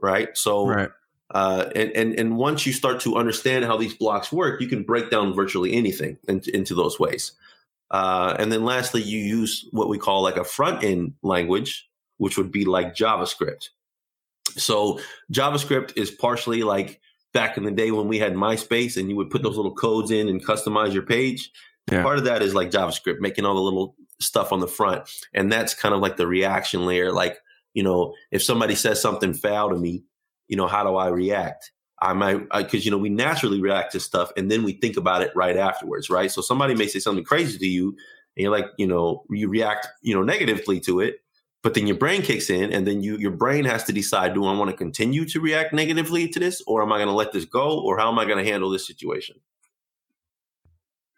right? 0.02 0.36
So, 0.38 0.68
right. 0.68 0.90
Uh, 1.34 1.70
and, 1.76 1.92
and 1.94 2.20
and 2.20 2.38
once 2.38 2.66
you 2.66 2.74
start 2.74 3.00
to 3.02 3.16
understand 3.16 3.66
how 3.66 3.76
these 3.78 3.96
blocks 3.96 4.32
work, 4.32 4.62
you 4.62 4.68
can 4.68 4.84
break 4.84 5.10
down 5.10 5.34
virtually 5.34 5.74
anything 5.74 6.18
into, 6.28 6.56
into 6.56 6.76
those 6.76 7.00
ways. 7.00 7.32
Uh, 7.90 8.36
and 8.38 8.52
then 8.52 8.66
lastly, 8.66 9.02
you 9.02 9.20
use 9.20 9.68
what 9.72 9.90
we 9.90 9.98
call 9.98 10.22
like 10.22 10.38
a 10.38 10.44
front 10.44 10.84
end 10.84 11.14
language, 11.24 11.90
which 12.18 12.38
would 12.38 12.52
be 12.52 12.66
like 12.66 12.96
JavaScript. 12.96 13.70
So 14.58 15.00
JavaScript 15.32 15.94
is 15.96 16.12
partially 16.12 16.64
like 16.64 17.00
back 17.34 17.58
in 17.58 17.64
the 17.64 17.72
day 17.72 17.92
when 17.92 18.08
we 18.08 18.20
had 18.20 18.34
MySpace 18.34 18.98
and 18.98 19.10
you 19.10 19.16
would 19.16 19.30
put 19.30 19.40
mm-hmm. 19.40 19.48
those 19.48 19.58
little 19.58 19.74
codes 19.74 20.12
in 20.12 20.30
and 20.30 20.46
customize 20.46 20.94
your 20.94 21.04
page. 21.04 21.52
Yeah. 21.92 22.04
Part 22.04 22.18
of 22.18 22.24
that 22.26 22.42
is 22.42 22.56
like 22.56 22.72
JavaScript, 22.72 23.20
making 23.20 23.46
all 23.46 23.56
the 23.56 23.62
little 23.62 23.96
stuff 24.22 24.52
on 24.52 24.60
the 24.60 24.68
front. 24.68 25.10
And 25.34 25.52
that's 25.52 25.74
kind 25.74 25.94
of 25.94 26.02
like 26.02 26.18
the 26.18 26.28
reaction 26.28 26.86
layer. 26.86 27.12
Like, 27.12 27.38
you 27.74 27.84
know, 27.84 28.14
if 28.32 28.44
somebody 28.44 28.76
says 28.76 29.02
something 29.02 29.34
foul 29.34 29.70
to 29.70 29.76
me, 29.76 30.04
you 30.48 30.56
know, 30.56 30.68
how 30.68 30.84
do 30.84 30.96
I 30.96 31.08
react? 31.10 31.72
I 32.02 32.14
might, 32.14 32.50
because, 32.56 32.86
you 32.86 32.92
know, 32.92 32.98
we 32.98 33.10
naturally 33.10 33.62
react 33.62 33.94
to 33.94 34.00
stuff 34.00 34.32
and 34.36 34.52
then 34.52 34.64
we 34.64 34.74
think 34.74 34.98
about 34.98 35.22
it 35.22 35.32
right 35.36 35.56
afterwards, 35.56 36.10
right? 36.10 36.32
So 36.32 36.42
somebody 36.42 36.76
may 36.76 36.88
say 36.88 37.00
something 37.00 37.24
crazy 37.24 37.58
to 37.58 37.68
you 37.68 37.90
and 38.36 38.44
you're 38.44 38.52
like, 38.52 38.68
you 38.78 38.88
know, 38.88 39.24
you 39.30 39.48
react, 39.48 39.88
you 40.02 40.14
know, 40.14 40.24
negatively 40.24 40.80
to 40.82 41.00
it 41.00 41.23
but 41.64 41.74
then 41.74 41.88
your 41.88 41.98
brain 41.98 42.22
kicks 42.22 42.50
in 42.50 42.72
and 42.72 42.86
then 42.86 43.02
you 43.02 43.18
your 43.18 43.32
brain 43.32 43.66
has 43.66 43.84
to 43.84 43.94
decide 43.94 44.34
do 44.34 44.46
i 44.46 44.56
want 44.56 44.70
to 44.70 44.78
continue 44.78 45.26
to 45.26 45.40
react 45.40 45.74
negatively 45.74 46.28
to 46.28 46.40
this 46.40 46.62
or 46.68 46.84
am 46.84 46.92
i 46.92 46.98
going 46.98 47.08
to 47.08 47.14
let 47.14 47.32
this 47.32 47.46
go 47.46 47.80
or 47.80 47.98
how 47.98 48.12
am 48.12 48.20
i 48.20 48.26
going 48.26 48.38
to 48.38 48.50
handle 48.50 48.70
this 48.70 48.86
situation 48.86 49.36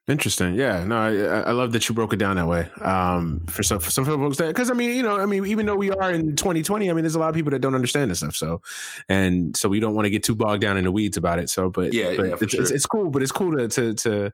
Interesting. 0.07 0.53
Yeah. 0.53 0.83
No, 0.83 0.97
I, 0.97 1.49
I 1.49 1.51
love 1.51 1.71
that 1.71 1.89
you 1.89 1.95
broke 1.95 2.13
it 2.13 2.17
down 2.17 2.35
that 2.35 2.45
way. 2.45 2.69
Um, 2.81 3.39
for 3.47 3.63
some 3.63 3.79
for 3.79 3.89
some 3.89 4.05
folks 4.05 4.37
that 4.37 4.49
because 4.49 4.69
I 4.69 4.75
mean, 4.75 4.95
you 4.95 5.01
know, 5.01 5.19
I 5.19 5.25
mean, 5.25 5.47
even 5.47 5.65
though 5.65 5.75
we 5.75 5.89
are 5.89 6.11
in 6.11 6.35
2020, 6.35 6.91
I 6.91 6.93
mean, 6.93 7.03
there's 7.03 7.15
a 7.15 7.19
lot 7.19 7.29
of 7.29 7.35
people 7.35 7.49
that 7.51 7.59
don't 7.59 7.73
understand 7.73 8.11
this 8.11 8.19
stuff. 8.19 8.35
So, 8.35 8.61
and 9.09 9.57
so 9.57 9.67
we 9.67 9.79
don't 9.79 9.95
want 9.95 10.05
to 10.05 10.11
get 10.11 10.21
too 10.21 10.35
bogged 10.35 10.61
down 10.61 10.77
in 10.77 10.83
the 10.83 10.91
weeds 10.91 11.17
about 11.17 11.39
it. 11.39 11.49
So, 11.49 11.71
but 11.71 11.91
yeah, 11.91 12.15
but 12.15 12.27
yeah 12.27 12.35
it's, 12.39 12.51
sure. 12.51 12.61
it's, 12.61 12.69
it's 12.69 12.85
cool. 12.85 13.09
But 13.09 13.23
it's 13.23 13.31
cool 13.31 13.57
to 13.57 13.67
to 13.67 13.95
to 13.95 14.31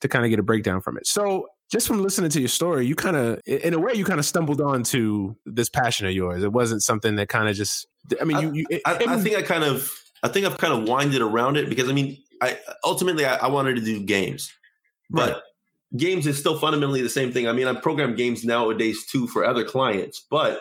to 0.00 0.08
kind 0.08 0.24
of 0.24 0.30
get 0.30 0.40
a 0.40 0.42
breakdown 0.42 0.80
from 0.80 0.96
it. 0.96 1.06
So, 1.06 1.46
just 1.72 1.86
from 1.86 2.02
listening 2.02 2.28
to 2.28 2.38
your 2.38 2.50
story, 2.50 2.86
you 2.86 2.94
kind 2.94 3.16
of, 3.16 3.40
in 3.46 3.72
a 3.72 3.78
way, 3.78 3.94
you 3.94 4.04
kind 4.04 4.20
of 4.20 4.26
stumbled 4.26 4.60
onto 4.60 5.34
this 5.46 5.70
passion 5.70 6.06
of 6.06 6.12
yours. 6.12 6.44
It 6.44 6.52
wasn't 6.52 6.82
something 6.82 7.16
that 7.16 7.30
kind 7.30 7.48
of 7.48 7.56
just. 7.56 7.86
I 8.20 8.24
mean, 8.24 8.40
you. 8.40 8.52
you 8.52 8.66
it, 8.68 8.82
I, 8.84 8.96
I, 9.08 9.16
think 9.16 9.36
I 9.36 9.42
kind 9.42 9.64
of, 9.64 9.90
I 10.22 10.28
think 10.28 10.44
I've 10.44 10.58
kind 10.58 10.74
of 10.74 10.86
winded 10.86 11.22
around 11.22 11.56
it 11.56 11.70
because 11.70 11.88
I 11.88 11.94
mean, 11.94 12.18
I 12.42 12.58
ultimately 12.84 13.24
I, 13.24 13.36
I 13.36 13.46
wanted 13.48 13.76
to 13.76 13.80
do 13.80 14.04
games, 14.04 14.52
but 15.08 15.32
right. 15.32 15.42
games 15.96 16.26
is 16.26 16.38
still 16.38 16.58
fundamentally 16.58 17.00
the 17.00 17.08
same 17.08 17.32
thing. 17.32 17.48
I 17.48 17.52
mean, 17.52 17.66
I 17.66 17.72
program 17.72 18.16
games 18.16 18.44
nowadays 18.44 19.06
too 19.06 19.26
for 19.26 19.42
other 19.42 19.64
clients, 19.64 20.22
but 20.30 20.60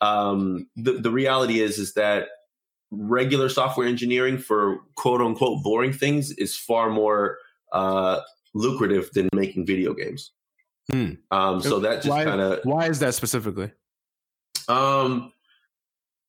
um, 0.00 0.66
the 0.76 0.92
the 0.92 1.10
reality 1.10 1.60
is 1.60 1.78
is 1.78 1.92
that 1.92 2.28
regular 2.90 3.50
software 3.50 3.86
engineering 3.86 4.38
for 4.38 4.78
quote 4.94 5.20
unquote 5.20 5.62
boring 5.62 5.92
things 5.92 6.30
is 6.30 6.56
far 6.56 6.88
more 6.88 7.36
uh, 7.74 8.20
lucrative 8.54 9.10
than 9.12 9.28
making 9.34 9.66
video 9.66 9.92
games. 9.92 10.32
Hmm. 10.90 11.12
Um, 11.30 11.60
so 11.60 11.80
that 11.80 12.02
just 12.02 12.08
kind 12.08 12.40
of 12.40 12.60
why 12.64 12.86
is 12.86 12.98
that 13.00 13.14
specifically? 13.14 13.70
Um, 14.68 15.32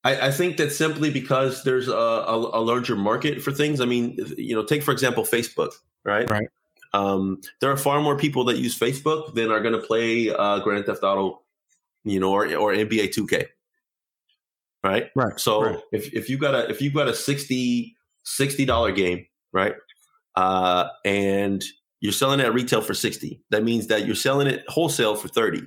I, 0.03 0.27
I, 0.27 0.31
think 0.31 0.57
that 0.57 0.71
simply 0.71 1.11
because 1.11 1.63
there's 1.63 1.87
a, 1.87 1.93
a, 1.93 2.35
a, 2.35 2.61
larger 2.61 2.95
market 2.95 3.41
for 3.41 3.51
things. 3.51 3.81
I 3.81 3.85
mean, 3.85 4.17
you 4.37 4.55
know, 4.55 4.63
take 4.63 4.81
for 4.81 4.91
example 4.91 5.23
Facebook, 5.23 5.71
right? 6.05 6.29
Right. 6.29 6.47
Um, 6.93 7.41
there 7.61 7.71
are 7.71 7.77
far 7.77 8.01
more 8.01 8.17
people 8.17 8.45
that 8.45 8.57
use 8.57 8.77
Facebook 8.77 9.33
than 9.33 9.51
are 9.51 9.61
going 9.61 9.79
to 9.79 9.85
play 9.85 10.29
uh, 10.29 10.59
Grand 10.59 10.85
Theft 10.85 11.03
Auto, 11.03 11.41
you 12.03 12.19
know, 12.19 12.31
or, 12.31 12.45
or 12.55 12.73
NBA 12.73 13.13
2K. 13.13 13.45
Right. 14.83 15.09
Right. 15.15 15.39
So 15.39 15.63
right. 15.63 15.79
if 15.91 16.13
if 16.13 16.29
you 16.29 16.37
got 16.37 16.55
a 16.55 16.69
if 16.69 16.81
you 16.81 16.91
got 16.91 17.09
a 17.09 17.13
60 17.13 17.95
dollar 18.65 18.91
game, 18.93 19.25
right, 19.51 19.75
uh, 20.35 20.87
and 21.03 21.63
you're 22.01 22.13
selling 22.13 22.39
it 22.39 22.45
at 22.45 22.53
retail 22.53 22.81
for 22.81 22.93
60. 22.93 23.41
That 23.49 23.63
means 23.63 23.87
that 23.87 24.05
you're 24.05 24.15
selling 24.15 24.47
it 24.47 24.63
wholesale 24.67 25.15
for 25.15 25.27
30. 25.27 25.63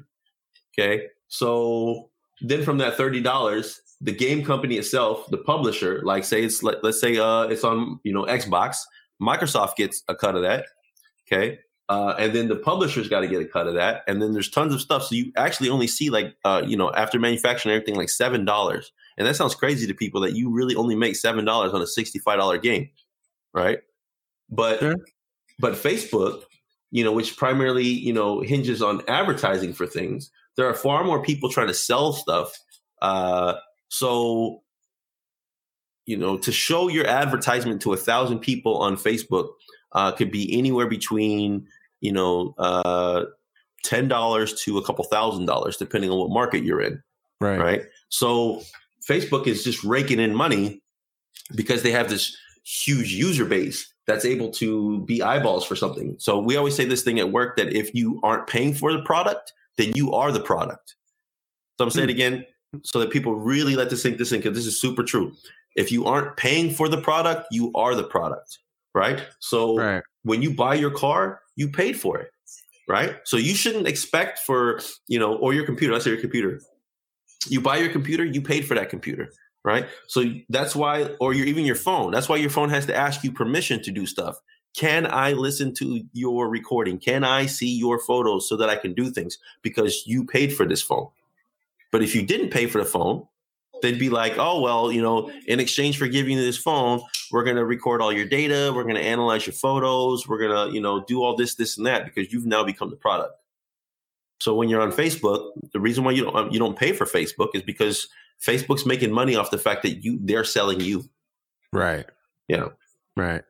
Okay. 0.79 1.07
So 1.29 2.11
then 2.41 2.65
from 2.65 2.79
that 2.79 2.97
$30, 2.97 3.77
the 4.01 4.13
game 4.13 4.45
company 4.45 4.77
itself, 4.77 5.29
the 5.31 5.39
publisher, 5.39 6.01
like 6.03 6.25
say 6.25 6.43
it's 6.43 6.63
let, 6.63 6.85
us 6.85 7.01
say 7.01 7.19
uh 7.19 7.43
it's 7.43 7.65
on, 7.65 8.01
you 8.03 8.13
know, 8.13 8.25
Xbox, 8.25 8.79
Microsoft 9.21 9.77
gets 9.77 10.03
a 10.09 10.15
cut 10.15 10.35
of 10.35 10.43
that. 10.43 10.67
Okay. 11.27 11.59
Uh, 11.89 12.15
and 12.19 12.35
then 12.35 12.49
the 12.49 12.57
publisher's 12.57 13.09
got 13.09 13.21
to 13.21 13.29
get 13.29 13.43
a 13.43 13.45
cut 13.45 13.67
of 13.67 13.75
that. 13.75 14.03
And 14.07 14.23
then 14.23 14.33
there's 14.33 14.49
tons 14.49 14.73
of 14.73 14.81
stuff. 14.81 15.05
So 15.05 15.15
you 15.15 15.31
actually 15.37 15.69
only 15.69 15.87
see 15.87 16.09
like, 16.09 16.35
uh, 16.43 16.63
you 16.65 16.75
know, 16.75 16.91
after 16.93 17.19
manufacturing 17.19 17.75
everything, 17.75 17.97
like 17.97 18.09
$7. 18.09 18.85
And 19.19 19.27
that 19.27 19.37
sounds 19.37 19.55
crazy 19.55 19.87
to 19.87 19.93
people 19.93 20.21
that 20.23 20.35
you 20.35 20.49
really 20.49 20.75
only 20.75 20.95
make 20.95 21.15
$7 21.15 21.47
on 21.47 21.83
a 21.83 21.85
$65 21.85 22.63
game. 22.63 22.89
Right. 23.53 23.81
But 24.49 24.79
sure. 24.79 24.97
But 25.63 25.75
Facebook, 25.75 26.43
you 26.91 27.05
know, 27.05 27.13
which 27.13 27.37
primarily, 27.37 27.87
you 27.87 28.13
know, 28.13 28.41
hinges 28.41 28.83
on 28.83 29.01
advertising 29.07 29.73
for 29.73 29.87
things, 29.87 30.29
there 30.57 30.67
are 30.67 30.75
far 30.75 31.05
more 31.05 31.23
people 31.23 31.49
trying 31.49 31.69
to 31.69 31.75
sell 31.75 32.13
stuff. 32.13 32.59
Uh, 33.01 33.55
so, 33.89 34.63
you 36.05 36.17
know, 36.17 36.37
to 36.37 36.51
show 36.51 36.89
your 36.89 37.07
advertisement 37.07 37.81
to 37.83 37.93
a 37.93 37.97
thousand 37.97 38.41
people 38.41 38.77
on 38.79 38.97
Facebook 38.97 39.51
uh, 39.93 40.11
could 40.11 40.33
be 40.33 40.59
anywhere 40.59 40.89
between, 40.89 41.69
you 42.01 42.13
know, 42.13 42.57
uh, 42.59 43.27
ten 43.85 44.09
dollars 44.09 44.61
to 44.65 44.79
a 44.79 44.85
couple 44.85 45.05
thousand 45.05 45.47
dollars, 45.47 45.77
depending 45.77 46.11
on 46.11 46.19
what 46.19 46.31
market 46.31 46.65
you're 46.65 46.83
in. 46.83 47.01
Right. 47.41 47.59
Right. 47.59 47.83
So 48.09 48.63
Facebook 49.09 49.47
is 49.47 49.63
just 49.63 49.85
raking 49.85 50.19
in 50.19 50.35
money 50.35 50.83
because 51.55 51.85
they 51.85 51.93
have 51.93 52.11
this 52.11 52.37
huge 52.65 53.13
user 53.13 53.45
base 53.45 53.92
that's 54.07 54.25
able 54.25 54.51
to 54.51 55.01
be 55.03 55.23
eyeballs 55.23 55.65
for 55.65 55.77
something. 55.77 56.17
So 56.19 56.39
we 56.39 56.57
always 56.57 56.75
say 56.75 56.85
this 56.85 57.03
thing 57.03 57.21
at 57.21 57.31
work 57.31 57.57
that 57.57 57.73
if 57.73 57.95
you 57.95 58.21
aren't 58.23 58.47
paying 58.47 58.75
for 58.75 58.93
the 58.93 59.03
product, 59.03 59.53
then 59.79 59.93
you 59.95 60.13
are 60.13 60.33
the 60.33 60.41
product. 60.41 60.97
So 61.79 61.85
I'm 61.85 61.91
saying 61.91 62.11
it 62.11 62.13
hmm. 62.13 62.17
again 62.17 62.47
so 62.83 62.99
that 63.01 63.11
people 63.11 63.35
really 63.35 63.77
let 63.77 63.91
this 63.91 64.03
sink 64.03 64.19
this 64.19 64.33
in 64.33 64.41
because 64.41 64.57
this 64.57 64.67
is 64.67 64.81
super 64.81 65.03
true. 65.03 65.33
If 65.77 65.93
you 65.93 66.05
aren't 66.05 66.37
paying 66.37 66.71
for 66.71 66.89
the 66.89 67.01
product, 67.01 67.47
you 67.51 67.71
are 67.75 67.95
the 67.95 68.05
product, 68.05 68.59
right? 68.95 69.25
So 69.41 69.77
right. 69.77 70.03
when 70.23 70.43
you 70.43 70.55
buy 70.55 70.75
your 70.75 70.91
car, 70.91 71.41
you 71.57 71.69
paid 71.69 71.99
for 71.99 72.19
it, 72.19 72.31
right? 72.89 73.17
So 73.25 73.37
you 73.37 73.55
shouldn't 73.55 73.87
expect 73.87 74.41
for, 74.41 74.81
you 75.07 75.19
know, 75.19 75.37
or 75.37 75.55
your 75.55 75.65
computer, 75.65 75.93
let's 75.93 76.05
say 76.05 76.11
your 76.11 76.21
computer. 76.21 76.61
You 77.49 77.61
buy 77.61 77.79
your 77.79 77.89
computer, 77.91 78.25
you 78.25 78.41
paid 78.41 78.67
for 78.67 78.75
that 78.75 78.91
computer 78.91 79.31
right? 79.65 79.89
So 80.07 80.25
that's 80.49 80.75
why, 80.75 81.05
or 81.21 81.35
your 81.35 81.47
even 81.47 81.65
your 81.65 81.77
phone. 81.77 82.13
That's 82.13 82.29
why 82.29 82.37
your 82.37 82.51
phone 82.51 82.71
has 82.71 82.87
to 82.87 82.97
ask 82.97 83.23
you 83.23 83.33
permission 83.33 83.83
to 83.83 83.91
do 83.91 84.07
stuff. 84.07 84.41
Can 84.75 85.07
I 85.07 85.33
listen 85.33 85.75
to 85.75 86.03
your 86.13 86.49
recording? 86.49 86.99
Can 86.99 87.25
I 87.25 87.47
see 87.47 87.77
your 87.77 87.99
photos 87.99 88.49
so 88.49 88.57
that 88.57 88.71
I 88.71 88.77
can 88.77 88.95
do 88.95 89.11
things? 89.11 89.39
Because 89.63 90.07
you 90.07 90.25
paid 90.25 90.55
for 90.55 90.67
this 90.67 90.81
phone. 90.81 91.09
But 91.91 92.03
if 92.03 92.15
you 92.15 92.23
didn't 92.23 92.51
pay 92.51 92.67
for 92.67 92.79
the 92.79 92.87
phone, 92.87 93.27
they'd 93.83 93.99
be 93.99 94.09
like, 94.09 94.39
oh, 94.39 94.63
well, 94.63 94.91
you 94.91 95.03
know, 95.03 95.31
in 95.47 95.61
exchange 95.61 95.99
for 95.99 96.09
giving 96.09 96.39
you 96.39 96.43
this 96.43 96.57
phone, 96.57 97.03
we're 97.31 97.45
going 97.45 97.57
to 97.57 97.67
record 97.67 98.01
all 98.01 98.13
your 98.13 98.25
data. 98.25 98.73
We're 98.75 98.85
going 98.85 98.95
to 98.95 99.03
analyze 99.03 99.47
your 99.47 99.53
photos. 99.53 100.27
We're 100.27 100.39
going 100.39 100.69
to, 100.69 100.75
you 100.75 100.81
know, 100.81 101.05
do 101.05 101.23
all 101.23 101.37
this, 101.37 101.55
this, 101.57 101.77
and 101.77 101.87
that 101.87 102.07
because 102.07 102.33
you've 102.33 102.47
now 102.47 102.65
become 102.65 102.89
the 102.89 102.97
product. 102.97 103.35
So 104.43 104.57
when 104.57 104.69
you're 104.69 104.81
on 104.81 104.91
Facebook, 104.91 105.53
the 105.73 105.79
reason 105.79 106.03
why 106.03 106.11
you 106.11 106.25
don't 106.25 106.53
you 106.53 106.59
don't 106.59 106.77
pay 106.77 106.93
for 106.93 107.07
Facebook 107.07 107.51
is 107.55 107.63
because 107.63 108.09
Facebook's 108.45 108.85
making 108.85 109.13
money 109.13 109.37
off 109.37 109.53
the 109.53 109.59
fact 109.59 109.85
that 109.85 110.03
you 110.03 110.19
they're 110.21 110.43
selling 110.43 110.81
you. 110.81 111.05
Right. 111.73 112.07
Yeah. 112.49 112.71
Right. 113.17 113.43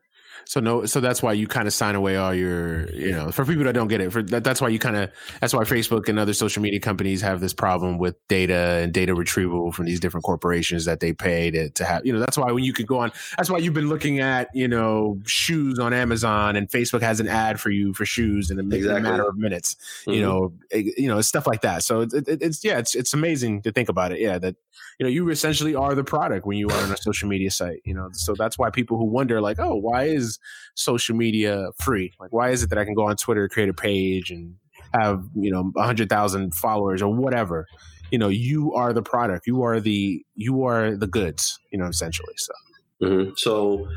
So 0.45 0.59
no, 0.59 0.85
so 0.85 0.99
that's 0.99 1.23
why 1.23 1.33
you 1.33 1.47
kind 1.47 1.67
of 1.67 1.73
sign 1.73 1.95
away 1.95 2.15
all 2.15 2.33
your, 2.33 2.89
you 2.91 3.11
know, 3.11 3.31
for 3.31 3.45
people 3.45 3.63
that 3.63 3.73
don't 3.73 3.87
get 3.87 4.01
it, 4.01 4.11
for 4.11 4.21
that, 4.23 4.43
that's 4.43 4.61
why 4.61 4.67
you 4.67 4.77
kind 4.77 4.95
of, 4.95 5.11
that's 5.39 5.53
why 5.53 5.63
Facebook 5.63 6.09
and 6.09 6.19
other 6.19 6.33
social 6.33 6.61
media 6.61 6.79
companies 6.79 7.21
have 7.21 7.39
this 7.39 7.53
problem 7.53 7.97
with 7.97 8.15
data 8.27 8.81
and 8.83 8.93
data 8.93 9.15
retrieval 9.15 9.71
from 9.71 9.85
these 9.85 9.99
different 9.99 10.23
corporations 10.23 10.85
that 10.85 10.99
they 10.99 11.13
pay 11.13 11.49
to, 11.49 11.69
to 11.71 11.85
have, 11.85 12.05
you 12.05 12.13
know, 12.13 12.19
that's 12.19 12.37
why 12.37 12.51
when 12.51 12.63
you 12.63 12.73
can 12.73 12.85
go 12.85 12.99
on, 12.99 13.11
that's 13.37 13.49
why 13.49 13.57
you've 13.57 13.73
been 13.73 13.89
looking 13.89 14.19
at, 14.19 14.49
you 14.53 14.67
know, 14.67 15.19
shoes 15.25 15.79
on 15.79 15.93
Amazon 15.93 16.55
and 16.55 16.69
Facebook 16.69 17.01
has 17.01 17.19
an 17.19 17.27
ad 17.27 17.59
for 17.59 17.71
you 17.71 17.93
for 17.93 18.05
shoes 18.05 18.51
in 18.51 18.59
a, 18.59 18.63
exactly. 18.63 18.97
a 18.97 19.01
matter 19.01 19.27
of 19.27 19.37
minutes, 19.37 19.75
mm-hmm. 20.01 20.11
you 20.11 20.21
know, 20.21 20.53
it, 20.69 20.97
you 20.97 21.07
know, 21.07 21.21
stuff 21.21 21.47
like 21.47 21.61
that. 21.61 21.83
So 21.83 22.01
it, 22.01 22.13
it, 22.13 22.41
it's, 22.41 22.63
yeah, 22.63 22.77
it's, 22.77 22.95
it's 22.95 23.13
amazing 23.13 23.61
to 23.63 23.71
think 23.71 23.89
about 23.89 24.11
it. 24.11 24.19
Yeah. 24.19 24.37
That, 24.37 24.55
you 24.99 25.05
know, 25.05 25.09
you 25.09 25.29
essentially 25.29 25.73
are 25.73 25.95
the 25.95 26.03
product 26.03 26.45
when 26.45 26.57
you 26.57 26.67
are 26.67 26.83
on 26.83 26.91
a 26.91 26.97
social 26.97 27.27
media 27.27 27.49
site, 27.49 27.81
you 27.85 27.93
know, 27.93 28.09
so 28.11 28.35
that's 28.35 28.57
why 28.57 28.69
people 28.69 28.97
who 28.97 29.05
wonder 29.05 29.41
like, 29.41 29.59
oh, 29.59 29.75
why 29.75 30.03
is, 30.03 30.32
social 30.75 31.15
media 31.15 31.67
free? 31.79 32.13
Like, 32.19 32.31
why 32.31 32.49
is 32.49 32.63
it 32.63 32.69
that 32.69 32.79
I 32.79 32.85
can 32.85 32.93
go 32.93 33.07
on 33.07 33.15
Twitter, 33.15 33.47
create 33.47 33.69
a 33.69 33.73
page, 33.73 34.31
and 34.31 34.55
have 34.93 35.23
you 35.35 35.51
know 35.51 35.71
a 35.77 35.83
hundred 35.83 36.09
thousand 36.09 36.53
followers 36.55 37.01
or 37.01 37.13
whatever? 37.13 37.67
You 38.11 38.19
know, 38.19 38.29
you 38.29 38.73
are 38.73 38.93
the 38.93 39.01
product. 39.01 39.47
You 39.47 39.63
are 39.63 39.79
the 39.79 40.23
you 40.35 40.65
are 40.65 40.95
the 40.95 41.07
goods. 41.07 41.59
You 41.71 41.79
know, 41.79 41.87
essentially. 41.87 42.33
So, 42.37 42.53
mm-hmm. 43.01 43.31
so 43.37 43.87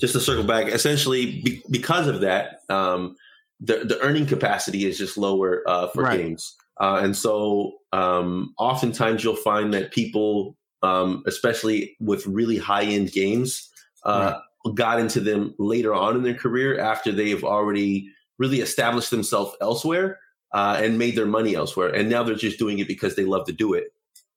just 0.00 0.12
to 0.12 0.20
circle 0.20 0.44
back, 0.44 0.68
essentially 0.68 1.42
be, 1.42 1.62
because 1.70 2.06
of 2.06 2.20
that, 2.20 2.60
um, 2.68 3.16
the 3.60 3.84
the 3.84 3.98
earning 4.00 4.26
capacity 4.26 4.84
is 4.86 4.98
just 4.98 5.16
lower 5.16 5.62
uh, 5.66 5.88
for 5.88 6.02
right. 6.02 6.18
games, 6.18 6.54
uh, 6.80 7.00
and 7.02 7.16
so 7.16 7.72
um, 7.92 8.54
oftentimes 8.58 9.24
you'll 9.24 9.36
find 9.36 9.72
that 9.72 9.90
people, 9.90 10.56
um, 10.82 11.22
especially 11.26 11.96
with 12.00 12.26
really 12.26 12.58
high 12.58 12.84
end 12.84 13.12
games, 13.12 13.70
uh, 14.04 14.32
right. 14.34 14.42
Got 14.74 15.00
into 15.00 15.20
them 15.20 15.54
later 15.58 15.94
on 15.94 16.16
in 16.16 16.22
their 16.22 16.34
career 16.34 16.78
after 16.78 17.12
they've 17.12 17.44
already 17.44 18.10
really 18.38 18.60
established 18.60 19.10
themselves 19.10 19.56
elsewhere 19.60 20.18
uh, 20.52 20.80
and 20.82 20.98
made 20.98 21.16
their 21.16 21.26
money 21.26 21.54
elsewhere, 21.54 21.88
and 21.88 22.08
now 22.08 22.22
they're 22.22 22.34
just 22.34 22.58
doing 22.58 22.78
it 22.78 22.88
because 22.88 23.16
they 23.16 23.24
love 23.24 23.46
to 23.46 23.52
do 23.52 23.74
it, 23.74 23.92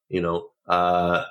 you 0.10 0.22
know. 0.22 0.48
Uh, 0.68 1.24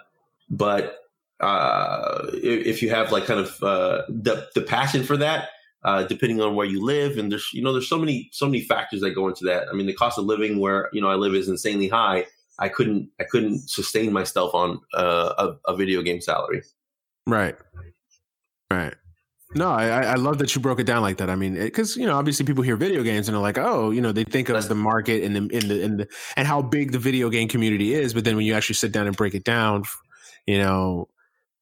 but 0.50 0.98
uh, 1.40 2.26
if 2.32 2.82
you 2.82 2.90
have 2.90 3.12
like 3.12 3.26
kind 3.26 3.40
of 3.40 3.62
uh, 3.62 4.02
the 4.08 4.48
the 4.54 4.62
passion 4.62 5.02
for 5.02 5.16
that, 5.16 5.50
uh, 5.84 6.04
depending 6.04 6.40
on 6.40 6.54
where 6.54 6.66
you 6.66 6.82
live, 6.82 7.18
and 7.18 7.30
there's 7.30 7.50
you 7.52 7.62
know 7.62 7.72
there's 7.72 7.88
so 7.88 7.98
many 7.98 8.28
so 8.32 8.46
many 8.46 8.61
factors 8.61 9.00
that 9.00 9.11
go 9.11 9.28
into 9.28 9.44
that. 9.44 9.68
I 9.68 9.72
mean, 9.72 9.87
the 9.87 9.94
cost 9.94 10.18
of 10.18 10.24
living 10.24 10.58
where 10.58 10.88
you 10.92 11.00
know 11.00 11.08
I 11.08 11.14
live 11.14 11.34
is 11.34 11.48
insanely 11.48 11.88
high. 11.88 12.26
I 12.58 12.68
couldn't 12.68 13.11
I 13.20 13.24
couldn't 13.24 13.68
sustain 13.68 14.12
myself 14.12 14.54
on 14.54 14.80
uh, 14.94 15.54
a, 15.66 15.72
a 15.72 15.76
video 15.76 16.02
game 16.02 16.20
salary. 16.20 16.62
Right. 17.26 17.56
Right. 18.70 18.94
No, 19.54 19.70
I, 19.70 20.02
I 20.02 20.14
love 20.16 20.38
that 20.38 20.54
you 20.54 20.61
broke 20.61 20.78
it 20.78 20.85
down 20.85 21.00
like 21.00 21.16
that. 21.18 21.31
I 21.31 21.35
mean, 21.35 21.54
because 21.54 21.96
you 21.96 22.04
know, 22.04 22.18
obviously, 22.18 22.44
people 22.44 22.62
hear 22.62 22.76
video 22.76 23.02
games 23.02 23.28
and 23.28 23.35
they're 23.35 23.42
like, 23.42 23.57
"Oh, 23.57 23.90
you 23.90 24.02
know," 24.02 24.12
they 24.12 24.24
think 24.24 24.50
of 24.50 24.68
the 24.68 24.74
market 24.74 25.24
and 25.24 25.35
the 25.35 25.57
in 25.57 25.68
the 25.68 25.81
in 25.81 25.96
the 25.96 26.09
and 26.37 26.46
how 26.46 26.61
big 26.61 26.92
the 26.92 26.98
video 26.98 27.31
game 27.31 27.48
community 27.48 27.94
is. 27.94 28.12
But 28.12 28.24
then 28.24 28.37
when 28.37 28.44
you 28.44 28.52
actually 28.52 28.74
sit 28.74 28.92
down 28.92 29.07
and 29.07 29.16
break 29.16 29.35
it 29.35 29.44
down, 29.44 29.85
you 30.46 30.59
know, 30.59 31.09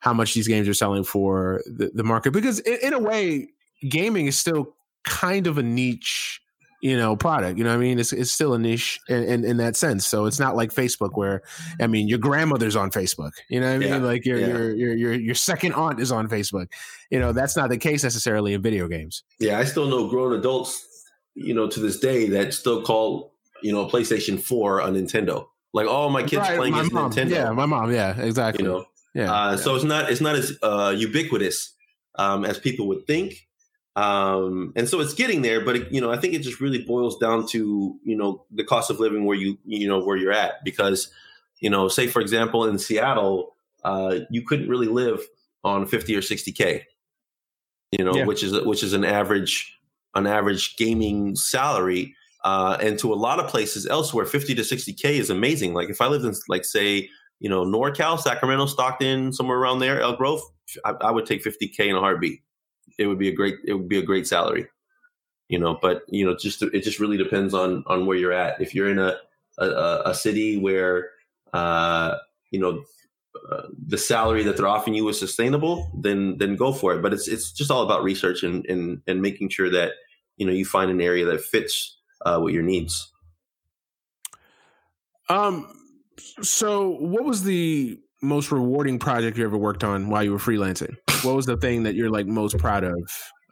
how 0.00 0.12
much 0.12 0.34
these 0.34 0.48
games 0.48 0.68
are 0.68 0.74
selling 0.74 1.04
for 1.04 1.62
the, 1.66 1.90
the 1.94 2.04
market 2.04 2.32
because 2.32 2.60
in, 2.60 2.78
in, 2.82 2.92
a 2.92 2.98
way 2.98 3.48
gaming 3.88 4.26
is 4.26 4.38
still 4.38 4.74
kind 5.04 5.46
of 5.46 5.58
a 5.58 5.62
niche 5.62 6.40
you 6.80 6.96
know 6.96 7.16
product 7.16 7.58
you 7.58 7.64
know 7.64 7.74
i 7.74 7.76
mean? 7.76 7.98
It's, 7.98 8.12
it's 8.12 8.30
still 8.30 8.54
a 8.54 8.58
niche 8.58 9.00
in, 9.08 9.22
in, 9.24 9.44
in, 9.44 9.56
that 9.58 9.76
sense. 9.76 10.06
So 10.06 10.26
it's 10.26 10.38
not 10.38 10.56
like 10.56 10.72
facebook 10.72 11.10
where 11.14 11.42
i 11.80 11.86
mean 11.86 12.08
your 12.08 12.18
grandmother's 12.18 12.76
on 12.76 12.90
facebook 12.90 13.32
you 13.48 13.60
know 13.60 13.68
what 13.68 13.74
i 13.74 13.78
mean? 13.78 14.04
Like 14.04 14.24
your, 14.24 14.38
yeah. 14.38 14.46
your, 14.46 14.74
your 14.74 14.94
your 14.94 15.14
your 15.14 15.34
second 15.34 15.72
aunt 15.74 16.00
is 16.00 16.12
on 16.12 16.28
facebook. 16.28 16.68
You 17.10 17.18
know 17.20 17.32
that's 17.32 17.56
not 17.56 17.70
the 17.70 17.78
case 17.78 18.02
necessarily 18.02 18.54
in 18.54 18.62
video 18.62 18.88
games. 18.88 19.22
Yeah 19.38 19.58
i 19.58 19.64
still 19.64 19.88
know 19.88 20.08
grown 20.08 20.32
adults 20.38 20.86
you 21.34 21.54
know 21.54 21.68
to 21.68 21.80
this 21.80 21.98
day 21.98 22.28
that 22.30 22.54
still 22.54 22.82
call 22.82 23.34
you 23.62 23.72
know 23.72 23.86
a 23.86 23.90
playstation 23.90 24.40
4 24.40 24.80
a 24.80 24.86
nintendo. 24.86 25.46
Like 25.72 25.86
all 25.88 26.06
oh, 26.06 26.10
my 26.10 26.22
kids 26.22 26.40
right, 26.40 26.56
playing 26.56 26.72
my 26.72 26.82
mom, 26.84 27.12
nintendo. 27.12 27.30
Yeah 27.30 27.50
my 27.52 27.66
mom 27.66 27.92
yeah 27.92 28.18
exactly. 28.20 28.64
you 28.64 28.70
know? 28.70 28.86
Yeah, 29.14 29.32
uh, 29.32 29.50
yeah. 29.52 29.56
So 29.56 29.74
it's 29.74 29.84
not 29.84 30.10
it's 30.10 30.20
not 30.20 30.36
as 30.36 30.58
uh, 30.62 30.94
ubiquitous 30.96 31.72
um, 32.16 32.44
as 32.44 32.58
people 32.58 32.86
would 32.88 33.06
think, 33.06 33.46
um, 33.96 34.74
and 34.76 34.88
so 34.88 35.00
it's 35.00 35.14
getting 35.14 35.42
there. 35.42 35.64
But 35.64 35.76
it, 35.76 35.92
you 35.92 36.00
know, 36.00 36.12
I 36.12 36.18
think 36.18 36.34
it 36.34 36.42
just 36.42 36.60
really 36.60 36.82
boils 36.82 37.18
down 37.18 37.46
to 37.48 37.98
you 38.04 38.16
know 38.16 38.44
the 38.50 38.64
cost 38.64 38.90
of 38.90 39.00
living 39.00 39.24
where 39.24 39.36
you 39.36 39.58
you 39.64 39.88
know 39.88 40.04
where 40.04 40.16
you're 40.16 40.32
at 40.32 40.62
because 40.64 41.10
you 41.60 41.70
know, 41.70 41.88
say 41.88 42.06
for 42.06 42.20
example 42.20 42.66
in 42.66 42.78
Seattle, 42.78 43.56
uh, 43.82 44.20
you 44.30 44.42
couldn't 44.42 44.68
really 44.68 44.86
live 44.86 45.20
on 45.64 45.86
fifty 45.86 46.14
or 46.14 46.22
sixty 46.22 46.52
k, 46.52 46.84
you 47.90 48.04
know, 48.04 48.14
yeah. 48.14 48.24
which 48.24 48.42
is 48.42 48.52
which 48.64 48.82
is 48.82 48.92
an 48.92 49.04
average 49.04 49.76
an 50.14 50.26
average 50.26 50.76
gaming 50.76 51.34
salary. 51.34 52.14
Uh, 52.44 52.76
and 52.80 52.98
to 52.98 53.12
a 53.12 53.16
lot 53.16 53.40
of 53.40 53.48
places 53.50 53.86
elsewhere, 53.86 54.24
50 54.24 54.54
to 54.54 54.62
60K 54.62 55.18
is 55.18 55.30
amazing. 55.30 55.74
Like 55.74 55.90
if 55.90 56.00
I 56.00 56.06
lived 56.06 56.24
in, 56.24 56.32
like, 56.48 56.64
say, 56.64 57.10
you 57.40 57.50
know, 57.50 57.64
NorCal, 57.64 58.20
Sacramento, 58.20 58.66
Stockton, 58.66 59.32
somewhere 59.32 59.58
around 59.58 59.80
there, 59.80 60.00
Elk 60.00 60.18
Grove, 60.18 60.40
I, 60.84 60.92
I, 61.00 61.10
would 61.10 61.26
take 61.26 61.42
50k 61.42 61.80
in 61.80 61.96
a 61.96 62.00
heartbeat. 62.00 62.40
It 62.98 63.06
would 63.06 63.18
be 63.18 63.28
a 63.28 63.32
great, 63.32 63.56
it 63.64 63.74
would 63.74 63.88
be 63.88 63.98
a 63.98 64.02
great 64.02 64.26
salary, 64.26 64.68
you 65.48 65.58
know. 65.58 65.78
But 65.80 66.02
you 66.08 66.24
know, 66.24 66.36
just 66.36 66.62
it 66.62 66.82
just 66.82 67.00
really 67.00 67.16
depends 67.16 67.54
on 67.54 67.84
on 67.86 68.06
where 68.06 68.16
you're 68.16 68.32
at. 68.32 68.60
If 68.60 68.74
you're 68.74 68.90
in 68.90 68.98
a 68.98 69.16
a, 69.58 70.02
a 70.06 70.14
city 70.14 70.58
where, 70.58 71.10
uh, 71.52 72.16
you 72.50 72.60
know, 72.60 72.84
uh, 73.50 73.62
the 73.86 73.98
salary 73.98 74.42
that 74.42 74.56
they're 74.56 74.68
offering 74.68 74.94
you 74.94 75.08
is 75.08 75.18
sustainable, 75.18 75.90
then 75.98 76.38
then 76.38 76.56
go 76.56 76.72
for 76.72 76.94
it. 76.94 77.02
But 77.02 77.12
it's 77.12 77.28
it's 77.28 77.52
just 77.52 77.70
all 77.70 77.82
about 77.82 78.02
research 78.02 78.42
and 78.42 78.64
and 78.66 79.02
and 79.06 79.22
making 79.22 79.50
sure 79.50 79.70
that 79.70 79.92
you 80.36 80.46
know 80.46 80.52
you 80.52 80.64
find 80.64 80.90
an 80.90 81.00
area 81.00 81.24
that 81.26 81.42
fits 81.42 81.98
uh, 82.24 82.40
with 82.42 82.54
your 82.54 82.62
needs. 82.62 83.12
Um, 85.28 85.68
so, 86.42 86.90
what 86.90 87.24
was 87.24 87.44
the 87.44 88.00
most 88.22 88.50
rewarding 88.50 88.98
project 88.98 89.36
you 89.36 89.44
ever 89.44 89.58
worked 89.58 89.84
on 89.84 90.08
while 90.08 90.22
you 90.22 90.32
were 90.32 90.38
freelancing? 90.38 90.96
What 91.26 91.36
was 91.36 91.46
the 91.46 91.56
thing 91.56 91.82
that 91.84 91.94
you're 91.94 92.10
like 92.10 92.26
most 92.26 92.58
proud 92.58 92.84
of? 92.84 92.96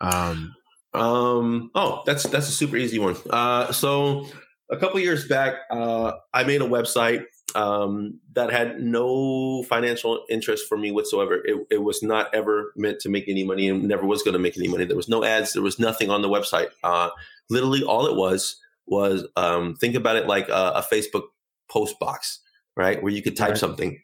Um, 0.01 0.55
um, 0.93 1.71
oh, 1.75 2.03
that's 2.07 2.25
that's 2.25 2.49
a 2.49 2.53
super 2.53 2.77
easy 2.77 2.99
one. 2.99 3.17
Uh, 3.29 3.73
so 3.73 4.27
a 4.71 4.77
couple 4.77 5.01
years 5.01 5.27
back, 5.27 5.55
uh, 5.71 6.13
I 6.33 6.45
made 6.45 6.63
a 6.63 6.67
website 6.67 7.25
um, 7.55 8.21
that 8.35 8.53
had 8.53 8.81
no 8.81 9.63
financial 9.65 10.25
interest 10.31 10.67
for 10.69 10.79
me 10.79 10.91
whatsoever. 10.91 11.43
It, 11.45 11.67
it, 11.71 11.83
was 11.83 12.03
not 12.03 12.35
ever 12.35 12.73
meant 12.77 13.01
to 13.01 13.09
make 13.09 13.29
any 13.29 13.45
money 13.45 13.69
and 13.69 13.85
never 13.85 14.05
was 14.07 14.23
going 14.23 14.33
to 14.33 14.39
make 14.39 14.57
any 14.57 14.69
money. 14.69 14.85
There 14.85 14.97
was 14.97 15.09
no 15.09 15.23
ads. 15.23 15.53
There 15.53 15.63
was 15.63 15.79
nothing 15.79 16.11
on 16.11 16.23
the 16.23 16.29
website. 16.29 16.69
Uh, 16.83 17.11
literally, 17.51 17.83
all 17.83 18.07
it 18.07 18.17
was 18.17 18.57
was 18.87 19.27
um, 19.37 19.77
think 19.77 19.95
about 19.95 20.17
it 20.17 20.27
like 20.27 20.49
a, 20.49 20.73
a 20.77 20.85
Facebook 20.91 21.25
post 21.69 21.99
box 21.99 22.41
right? 22.77 23.03
Where 23.03 23.13
you 23.13 23.23
could 23.23 23.37
type 23.37 23.51
right. 23.51 23.59
something. 23.59 24.03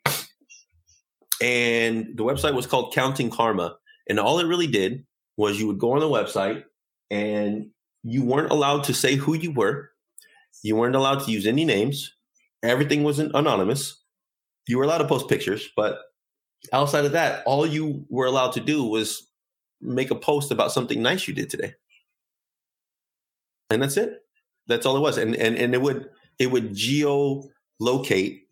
And 1.40 2.16
the 2.16 2.24
website 2.24 2.54
was 2.54 2.66
called 2.66 2.92
Counting 2.92 3.30
Karma. 3.30 3.76
And 4.08 4.20
all 4.20 4.38
it 4.38 4.46
really 4.46 4.66
did 4.66 5.06
was 5.36 5.58
you 5.58 5.66
would 5.66 5.78
go 5.78 5.92
on 5.92 6.00
the 6.00 6.06
website 6.06 6.64
and 7.10 7.70
you 8.02 8.24
weren't 8.24 8.50
allowed 8.50 8.84
to 8.84 8.94
say 8.94 9.16
who 9.16 9.34
you 9.34 9.52
were. 9.52 9.90
You 10.62 10.76
weren't 10.76 10.96
allowed 10.96 11.24
to 11.24 11.30
use 11.30 11.46
any 11.46 11.64
names. 11.64 12.14
Everything 12.62 13.02
was 13.04 13.18
anonymous. 13.18 14.02
You 14.66 14.78
were 14.78 14.84
allowed 14.84 14.98
to 14.98 15.08
post 15.08 15.28
pictures, 15.28 15.68
but 15.76 15.98
outside 16.72 17.04
of 17.04 17.12
that, 17.12 17.42
all 17.46 17.66
you 17.66 18.04
were 18.08 18.26
allowed 18.26 18.52
to 18.52 18.60
do 18.60 18.84
was 18.84 19.26
make 19.80 20.10
a 20.10 20.14
post 20.14 20.50
about 20.50 20.72
something 20.72 21.00
nice 21.02 21.26
you 21.26 21.34
did 21.34 21.48
today. 21.48 21.74
And 23.70 23.82
that's 23.82 23.96
it. 23.96 24.20
That's 24.66 24.84
all 24.84 24.96
it 24.96 25.00
was. 25.00 25.16
And 25.16 25.34
and 25.36 25.56
and 25.56 25.74
it 25.74 25.80
would 25.80 26.10
it 26.38 26.50
would 26.50 26.74
geo 26.74 27.44
locate 27.78 28.42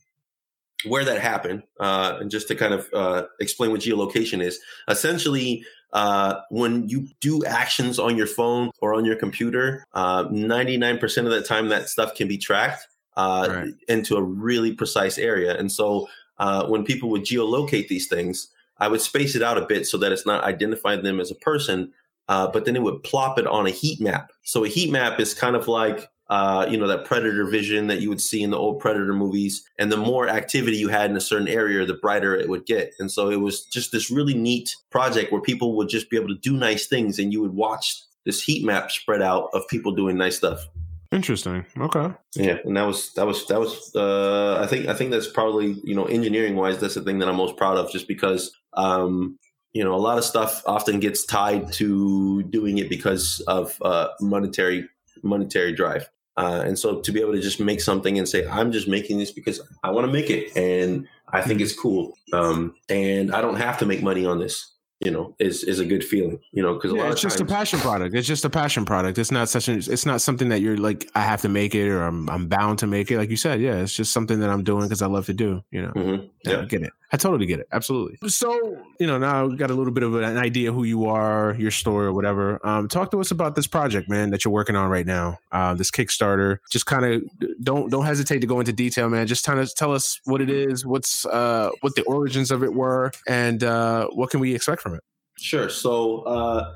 where 0.84 1.04
that 1.04 1.20
happened, 1.20 1.62
uh, 1.80 2.18
and 2.20 2.30
just 2.30 2.48
to 2.48 2.54
kind 2.54 2.74
of 2.74 2.88
uh, 2.92 3.24
explain 3.40 3.70
what 3.70 3.80
geolocation 3.80 4.42
is, 4.42 4.60
essentially, 4.88 5.64
uh, 5.92 6.36
when 6.50 6.88
you 6.88 7.08
do 7.20 7.44
actions 7.44 7.98
on 7.98 8.16
your 8.16 8.26
phone 8.26 8.70
or 8.80 8.94
on 8.94 9.04
your 9.04 9.16
computer, 9.16 9.84
99% 9.94 11.02
uh, 11.02 11.24
of 11.24 11.30
the 11.30 11.42
time 11.42 11.68
that 11.68 11.88
stuff 11.88 12.14
can 12.14 12.28
be 12.28 12.38
tracked 12.38 12.86
uh, 13.16 13.48
right. 13.50 13.74
into 13.88 14.16
a 14.16 14.22
really 14.22 14.72
precise 14.72 15.18
area. 15.18 15.58
And 15.58 15.72
so 15.72 16.08
uh, 16.38 16.66
when 16.66 16.84
people 16.84 17.08
would 17.10 17.24
geolocate 17.24 17.88
these 17.88 18.06
things, 18.06 18.48
I 18.78 18.86
would 18.86 19.00
space 19.00 19.34
it 19.34 19.42
out 19.42 19.58
a 19.58 19.66
bit 19.66 19.86
so 19.86 19.98
that 19.98 20.12
it's 20.12 20.26
not 20.26 20.44
identifying 20.44 21.02
them 21.02 21.18
as 21.18 21.30
a 21.32 21.36
person, 21.36 21.92
but 22.28 22.64
then 22.64 22.76
it 22.76 22.82
would 22.82 23.02
plop 23.02 23.38
it 23.38 23.46
on 23.46 23.66
a 23.66 23.70
heat 23.70 24.00
map. 24.00 24.30
So 24.42 24.64
a 24.64 24.68
heat 24.68 24.92
map 24.92 25.18
is 25.18 25.34
kind 25.34 25.56
of 25.56 25.66
like 25.66 26.08
uh, 26.30 26.66
you 26.68 26.76
know, 26.76 26.86
that 26.86 27.04
predator 27.04 27.46
vision 27.46 27.86
that 27.86 28.00
you 28.00 28.08
would 28.08 28.20
see 28.20 28.42
in 28.42 28.50
the 28.50 28.58
old 28.58 28.80
predator 28.80 29.14
movies. 29.14 29.64
And 29.78 29.90
the 29.90 29.96
more 29.96 30.28
activity 30.28 30.76
you 30.76 30.88
had 30.88 31.10
in 31.10 31.16
a 31.16 31.20
certain 31.20 31.48
area, 31.48 31.86
the 31.86 31.94
brighter 31.94 32.36
it 32.36 32.48
would 32.48 32.66
get. 32.66 32.94
And 32.98 33.10
so 33.10 33.30
it 33.30 33.40
was 33.40 33.64
just 33.64 33.92
this 33.92 34.10
really 34.10 34.34
neat 34.34 34.74
project 34.90 35.32
where 35.32 35.40
people 35.40 35.76
would 35.76 35.88
just 35.88 36.10
be 36.10 36.16
able 36.16 36.28
to 36.28 36.38
do 36.38 36.56
nice 36.56 36.86
things 36.86 37.18
and 37.18 37.32
you 37.32 37.40
would 37.40 37.54
watch 37.54 38.02
this 38.26 38.42
heat 38.42 38.64
map 38.64 38.90
spread 38.90 39.22
out 39.22 39.48
of 39.54 39.66
people 39.68 39.92
doing 39.92 40.18
nice 40.18 40.36
stuff. 40.36 40.68
Interesting. 41.10 41.64
Okay. 41.78 42.12
Yeah, 42.34 42.58
and 42.64 42.76
that 42.76 42.86
was 42.86 43.14
that 43.14 43.26
was 43.26 43.46
that 43.46 43.58
was 43.58 43.92
uh 43.96 44.58
I 44.60 44.66
think 44.66 44.88
I 44.88 44.94
think 44.94 45.10
that's 45.10 45.26
probably, 45.26 45.80
you 45.82 45.94
know, 45.94 46.04
engineering 46.04 46.54
wise 46.54 46.78
that's 46.78 46.94
the 46.94 47.00
thing 47.00 47.18
that 47.20 47.28
I'm 47.30 47.36
most 47.36 47.56
proud 47.56 47.78
of 47.78 47.90
just 47.90 48.06
because 48.06 48.54
um 48.74 49.38
you 49.72 49.82
know, 49.84 49.94
a 49.94 49.96
lot 49.96 50.18
of 50.18 50.24
stuff 50.24 50.62
often 50.66 51.00
gets 51.00 51.24
tied 51.24 51.72
to 51.74 52.42
doing 52.44 52.76
it 52.76 52.90
because 52.90 53.42
of 53.46 53.78
uh 53.80 54.08
monetary 54.20 54.86
monetary 55.22 55.72
drive. 55.72 56.10
Uh, 56.38 56.62
and 56.64 56.78
so 56.78 57.00
to 57.00 57.12
be 57.12 57.20
able 57.20 57.32
to 57.32 57.40
just 57.40 57.58
make 57.58 57.80
something 57.80 58.16
and 58.16 58.28
say, 58.28 58.46
I'm 58.46 58.70
just 58.70 58.86
making 58.86 59.18
this 59.18 59.32
because 59.32 59.60
I 59.82 59.90
want 59.90 60.06
to 60.06 60.12
make 60.12 60.30
it 60.30 60.56
and 60.56 61.08
I 61.28 61.42
think 61.42 61.60
it's 61.60 61.74
cool. 61.74 62.16
Um, 62.32 62.74
and 62.88 63.34
I 63.34 63.40
don't 63.40 63.56
have 63.56 63.78
to 63.78 63.86
make 63.86 64.02
money 64.02 64.24
on 64.24 64.38
this 64.38 64.72
you 65.00 65.12
know, 65.12 65.34
is 65.38 65.62
is 65.62 65.78
a 65.78 65.84
good 65.84 66.02
feeling, 66.02 66.40
you 66.50 66.60
know, 66.60 66.74
because 66.74 66.92
yeah, 66.92 66.98
it's 66.98 67.02
a 67.02 67.04
lot 67.04 67.12
of 67.12 67.12
people. 67.12 67.12
It's 67.12 67.22
just 67.22 67.38
times, 67.38 67.50
a 67.50 67.54
passion 67.54 67.78
product. 67.78 68.14
It's 68.16 68.26
just 68.26 68.44
a 68.44 68.50
passion 68.50 68.84
product. 68.84 69.16
It's 69.18 69.30
not 69.30 69.48
such 69.48 69.68
an. 69.68 69.76
It's 69.76 70.04
not 70.04 70.20
something 70.20 70.48
that 70.48 70.60
you're 70.60 70.76
like 70.76 71.08
I 71.14 71.20
have 71.20 71.40
to 71.42 71.48
make 71.48 71.74
it 71.76 71.88
or 71.88 72.02
I'm 72.02 72.28
I'm 72.28 72.48
bound 72.48 72.80
to 72.80 72.88
make 72.88 73.10
it. 73.12 73.18
Like 73.18 73.30
you 73.30 73.36
said, 73.36 73.60
yeah, 73.60 73.76
it's 73.76 73.94
just 73.94 74.12
something 74.12 74.40
that 74.40 74.50
I'm 74.50 74.64
doing 74.64 74.82
because 74.82 75.00
I 75.00 75.06
love 75.06 75.26
to 75.26 75.34
do. 75.34 75.62
You 75.70 75.82
know, 75.82 75.92
mm-hmm. 75.92 76.26
yeah, 76.44 76.52
yeah, 76.52 76.60
I 76.62 76.64
get 76.64 76.82
it. 76.82 76.92
I 77.10 77.16
totally 77.16 77.46
get 77.46 77.58
it. 77.58 77.68
Absolutely. 77.72 78.28
So 78.28 78.78
you 79.00 79.06
know, 79.06 79.18
now 79.18 79.46
we 79.46 79.56
got 79.56 79.70
a 79.70 79.74
little 79.74 79.92
bit 79.92 80.02
of 80.02 80.14
an 80.14 80.36
idea 80.36 80.72
who 80.72 80.84
you 80.84 81.06
are, 81.06 81.56
your 81.58 81.70
story, 81.70 82.06
or 82.06 82.12
whatever. 82.12 82.60
Um, 82.66 82.88
talk 82.88 83.10
to 83.12 83.20
us 83.20 83.30
about 83.30 83.56
this 83.56 83.66
project, 83.66 84.08
man, 84.08 84.30
that 84.30 84.44
you're 84.44 84.52
working 84.52 84.76
on 84.76 84.90
right 84.90 85.06
now. 85.06 85.38
Uh, 85.50 85.74
this 85.74 85.90
Kickstarter. 85.90 86.58
Just 86.70 86.86
kind 86.86 87.04
of 87.04 87.22
don't 87.62 87.90
don't 87.90 88.04
hesitate 88.04 88.40
to 88.40 88.46
go 88.46 88.60
into 88.60 88.72
detail, 88.72 89.08
man. 89.08 89.26
Just 89.26 89.44
kind 89.44 89.58
of 89.58 89.74
tell 89.74 89.92
us 89.92 90.20
what 90.24 90.40
it 90.40 90.50
is, 90.50 90.84
what's 90.84 91.24
uh 91.26 91.70
what 91.80 91.94
the 91.94 92.02
origins 92.02 92.50
of 92.50 92.62
it 92.62 92.74
were, 92.74 93.10
and 93.26 93.64
uh 93.64 94.08
what 94.08 94.30
can 94.30 94.40
we 94.40 94.54
expect 94.54 94.82
from 94.82 94.94
it. 94.94 95.02
Sure. 95.38 95.68
So, 95.68 96.22
uh, 96.22 96.74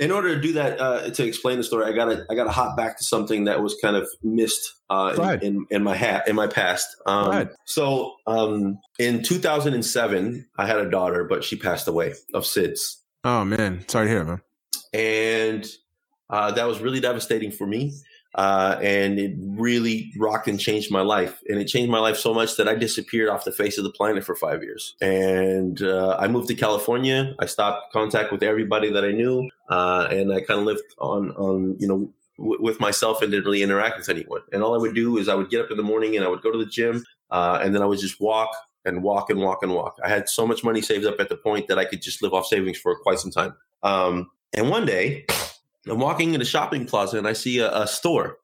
in 0.00 0.10
order 0.10 0.34
to 0.34 0.40
do 0.40 0.54
that, 0.54 0.80
uh, 0.80 1.10
to 1.10 1.24
explain 1.24 1.58
the 1.58 1.62
story, 1.62 1.84
I 1.84 1.92
gotta 1.92 2.24
I 2.30 2.34
gotta 2.34 2.50
hop 2.50 2.76
back 2.76 2.96
to 2.98 3.04
something 3.04 3.44
that 3.44 3.62
was 3.62 3.76
kind 3.80 3.96
of 3.96 4.08
missed 4.22 4.74
uh, 4.88 5.38
in, 5.42 5.46
in, 5.46 5.66
in, 5.70 5.84
my 5.84 5.94
hat 5.94 6.26
in 6.26 6.34
my 6.34 6.46
past. 6.46 6.88
Um, 7.06 7.50
so, 7.66 8.14
um, 8.26 8.78
in 8.98 9.22
2007, 9.22 10.48
I 10.56 10.66
had 10.66 10.78
a 10.78 10.90
daughter, 10.90 11.24
but 11.24 11.44
she 11.44 11.54
passed 11.54 11.86
away 11.86 12.14
of 12.32 12.44
SIDS. 12.44 12.96
Oh 13.24 13.44
man, 13.44 13.86
sorry 13.88 14.06
to 14.06 14.10
hear, 14.10 14.24
man. 14.24 14.40
And 14.94 15.66
uh, 16.30 16.52
that 16.52 16.66
was 16.66 16.80
really 16.80 17.00
devastating 17.00 17.52
for 17.52 17.66
me 17.66 17.92
uh, 18.34 18.78
and 18.80 19.18
it 19.18 19.34
really 19.38 20.12
rocked 20.16 20.46
and 20.46 20.60
changed 20.60 20.90
my 20.90 21.00
life. 21.00 21.40
And 21.48 21.60
it 21.60 21.66
changed 21.66 21.90
my 21.90 21.98
life 21.98 22.16
so 22.16 22.32
much 22.32 22.56
that 22.56 22.68
I 22.68 22.74
disappeared 22.74 23.28
off 23.28 23.44
the 23.44 23.52
face 23.52 23.76
of 23.78 23.84
the 23.84 23.90
planet 23.90 24.24
for 24.24 24.36
five 24.36 24.62
years. 24.62 24.94
And 25.00 25.82
uh, 25.82 26.16
I 26.18 26.28
moved 26.28 26.48
to 26.48 26.54
California. 26.54 27.34
I 27.38 27.46
stopped 27.46 27.92
contact 27.92 28.32
with 28.32 28.42
everybody 28.42 28.90
that 28.92 29.04
I 29.04 29.12
knew, 29.12 29.50
uh, 29.68 30.08
and 30.10 30.32
I 30.32 30.40
kind 30.40 30.60
of 30.60 30.66
lived 30.66 30.82
on 30.98 31.32
on 31.32 31.76
you 31.78 31.88
know 31.88 32.12
with 32.38 32.80
myself 32.80 33.20
and 33.20 33.30
didn't 33.30 33.44
really 33.44 33.62
interact 33.62 33.98
with 33.98 34.08
anyone. 34.08 34.40
And 34.52 34.62
all 34.62 34.74
I 34.74 34.78
would 34.78 34.94
do 34.94 35.18
is 35.18 35.28
I 35.28 35.34
would 35.34 35.50
get 35.50 35.60
up 35.60 35.70
in 35.70 35.76
the 35.76 35.82
morning 35.82 36.16
and 36.16 36.24
I 36.24 36.28
would 36.28 36.40
go 36.40 36.50
to 36.50 36.58
the 36.58 36.66
gym, 36.66 37.04
uh, 37.30 37.60
and 37.62 37.74
then 37.74 37.82
I 37.82 37.86
would 37.86 37.98
just 37.98 38.20
walk 38.20 38.50
and 38.84 39.02
walk 39.02 39.28
and 39.28 39.40
walk 39.40 39.62
and 39.62 39.74
walk. 39.74 39.98
I 40.02 40.08
had 40.08 40.28
so 40.28 40.46
much 40.46 40.64
money 40.64 40.80
saved 40.80 41.04
up 41.04 41.20
at 41.20 41.28
the 41.28 41.36
point 41.36 41.68
that 41.68 41.78
I 41.78 41.84
could 41.84 42.00
just 42.00 42.22
live 42.22 42.32
off 42.32 42.46
savings 42.46 42.78
for 42.78 42.98
quite 43.00 43.18
some 43.18 43.30
time. 43.30 43.54
Um, 43.82 44.30
and 44.52 44.70
one 44.70 44.86
day 44.86 45.26
I'm 45.88 45.98
walking 45.98 46.34
in 46.34 46.42
a 46.42 46.44
shopping 46.44 46.86
plaza 46.86 47.18
and 47.18 47.26
I 47.26 47.32
see 47.32 47.58
a, 47.58 47.82
a 47.82 47.86
store, 47.86 48.38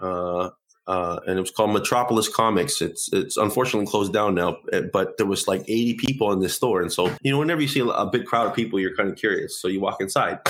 uh, 0.00 0.50
uh, 0.86 1.20
and 1.26 1.38
it 1.38 1.40
was 1.40 1.50
called 1.50 1.72
Metropolis 1.72 2.28
Comics. 2.28 2.82
It's 2.82 3.08
it's 3.12 3.36
unfortunately 3.36 3.86
closed 3.86 4.12
down 4.12 4.34
now, 4.34 4.58
eh, 4.72 4.82
but 4.92 5.16
there 5.16 5.26
was 5.26 5.48
like 5.48 5.62
80 5.62 5.94
people 5.94 6.32
in 6.32 6.40
this 6.40 6.54
store, 6.54 6.82
and 6.82 6.92
so 6.92 7.14
you 7.22 7.32
know 7.32 7.38
whenever 7.38 7.60
you 7.60 7.68
see 7.68 7.80
a 7.80 8.06
big 8.06 8.26
crowd 8.26 8.48
of 8.48 8.54
people, 8.54 8.78
you're 8.80 8.94
kind 8.94 9.08
of 9.08 9.16
curious. 9.16 9.60
So 9.60 9.68
you 9.68 9.80
walk 9.80 10.00
inside, 10.00 10.40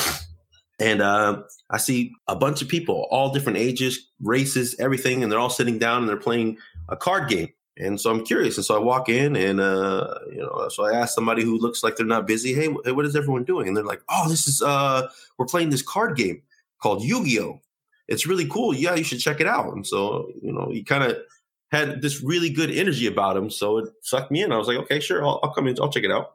and 0.80 1.00
uh, 1.00 1.42
I 1.70 1.76
see 1.76 2.12
a 2.26 2.34
bunch 2.34 2.62
of 2.62 2.68
people, 2.68 3.06
all 3.10 3.32
different 3.32 3.58
ages, 3.58 4.10
races, 4.20 4.74
everything, 4.80 5.22
and 5.22 5.30
they're 5.30 5.38
all 5.38 5.50
sitting 5.50 5.78
down 5.78 6.00
and 6.00 6.08
they're 6.08 6.16
playing 6.16 6.58
a 6.88 6.96
card 6.96 7.28
game. 7.28 7.50
And 7.78 7.98
so 7.98 8.10
I'm 8.10 8.24
curious, 8.24 8.58
and 8.58 8.66
so 8.66 8.76
I 8.76 8.80
walk 8.80 9.08
in, 9.08 9.34
and 9.34 9.58
uh, 9.58 10.14
you 10.30 10.38
know, 10.38 10.68
so 10.68 10.84
I 10.84 10.92
ask 10.92 11.14
somebody 11.14 11.42
who 11.42 11.56
looks 11.56 11.82
like 11.82 11.96
they're 11.96 12.04
not 12.04 12.26
busy, 12.26 12.52
"Hey, 12.52 12.68
what 12.68 13.06
is 13.06 13.16
everyone 13.16 13.44
doing?" 13.44 13.66
And 13.66 13.76
they're 13.76 13.84
like, 13.84 14.02
"Oh, 14.10 14.28
this 14.28 14.46
is 14.46 14.60
uh, 14.60 15.08
we're 15.38 15.46
playing 15.46 15.70
this 15.70 15.80
card 15.80 16.14
game 16.16 16.42
called 16.82 17.02
Yu-Gi-Oh. 17.02 17.60
It's 18.08 18.26
really 18.26 18.46
cool. 18.46 18.74
Yeah, 18.74 18.94
you 18.94 19.04
should 19.04 19.20
check 19.20 19.40
it 19.40 19.46
out." 19.46 19.72
And 19.72 19.86
so 19.86 20.30
you 20.42 20.52
know, 20.52 20.68
he 20.70 20.82
kind 20.82 21.02
of 21.04 21.16
had 21.70 22.02
this 22.02 22.22
really 22.22 22.50
good 22.50 22.70
energy 22.70 23.06
about 23.06 23.38
him, 23.38 23.48
so 23.48 23.78
it 23.78 23.88
sucked 24.02 24.30
me 24.30 24.42
in. 24.42 24.52
I 24.52 24.58
was 24.58 24.68
like, 24.68 24.76
"Okay, 24.78 25.00
sure, 25.00 25.24
I'll, 25.24 25.40
I'll 25.42 25.54
come 25.54 25.66
in, 25.66 25.76
I'll 25.80 25.90
check 25.90 26.04
it 26.04 26.12
out." 26.12 26.34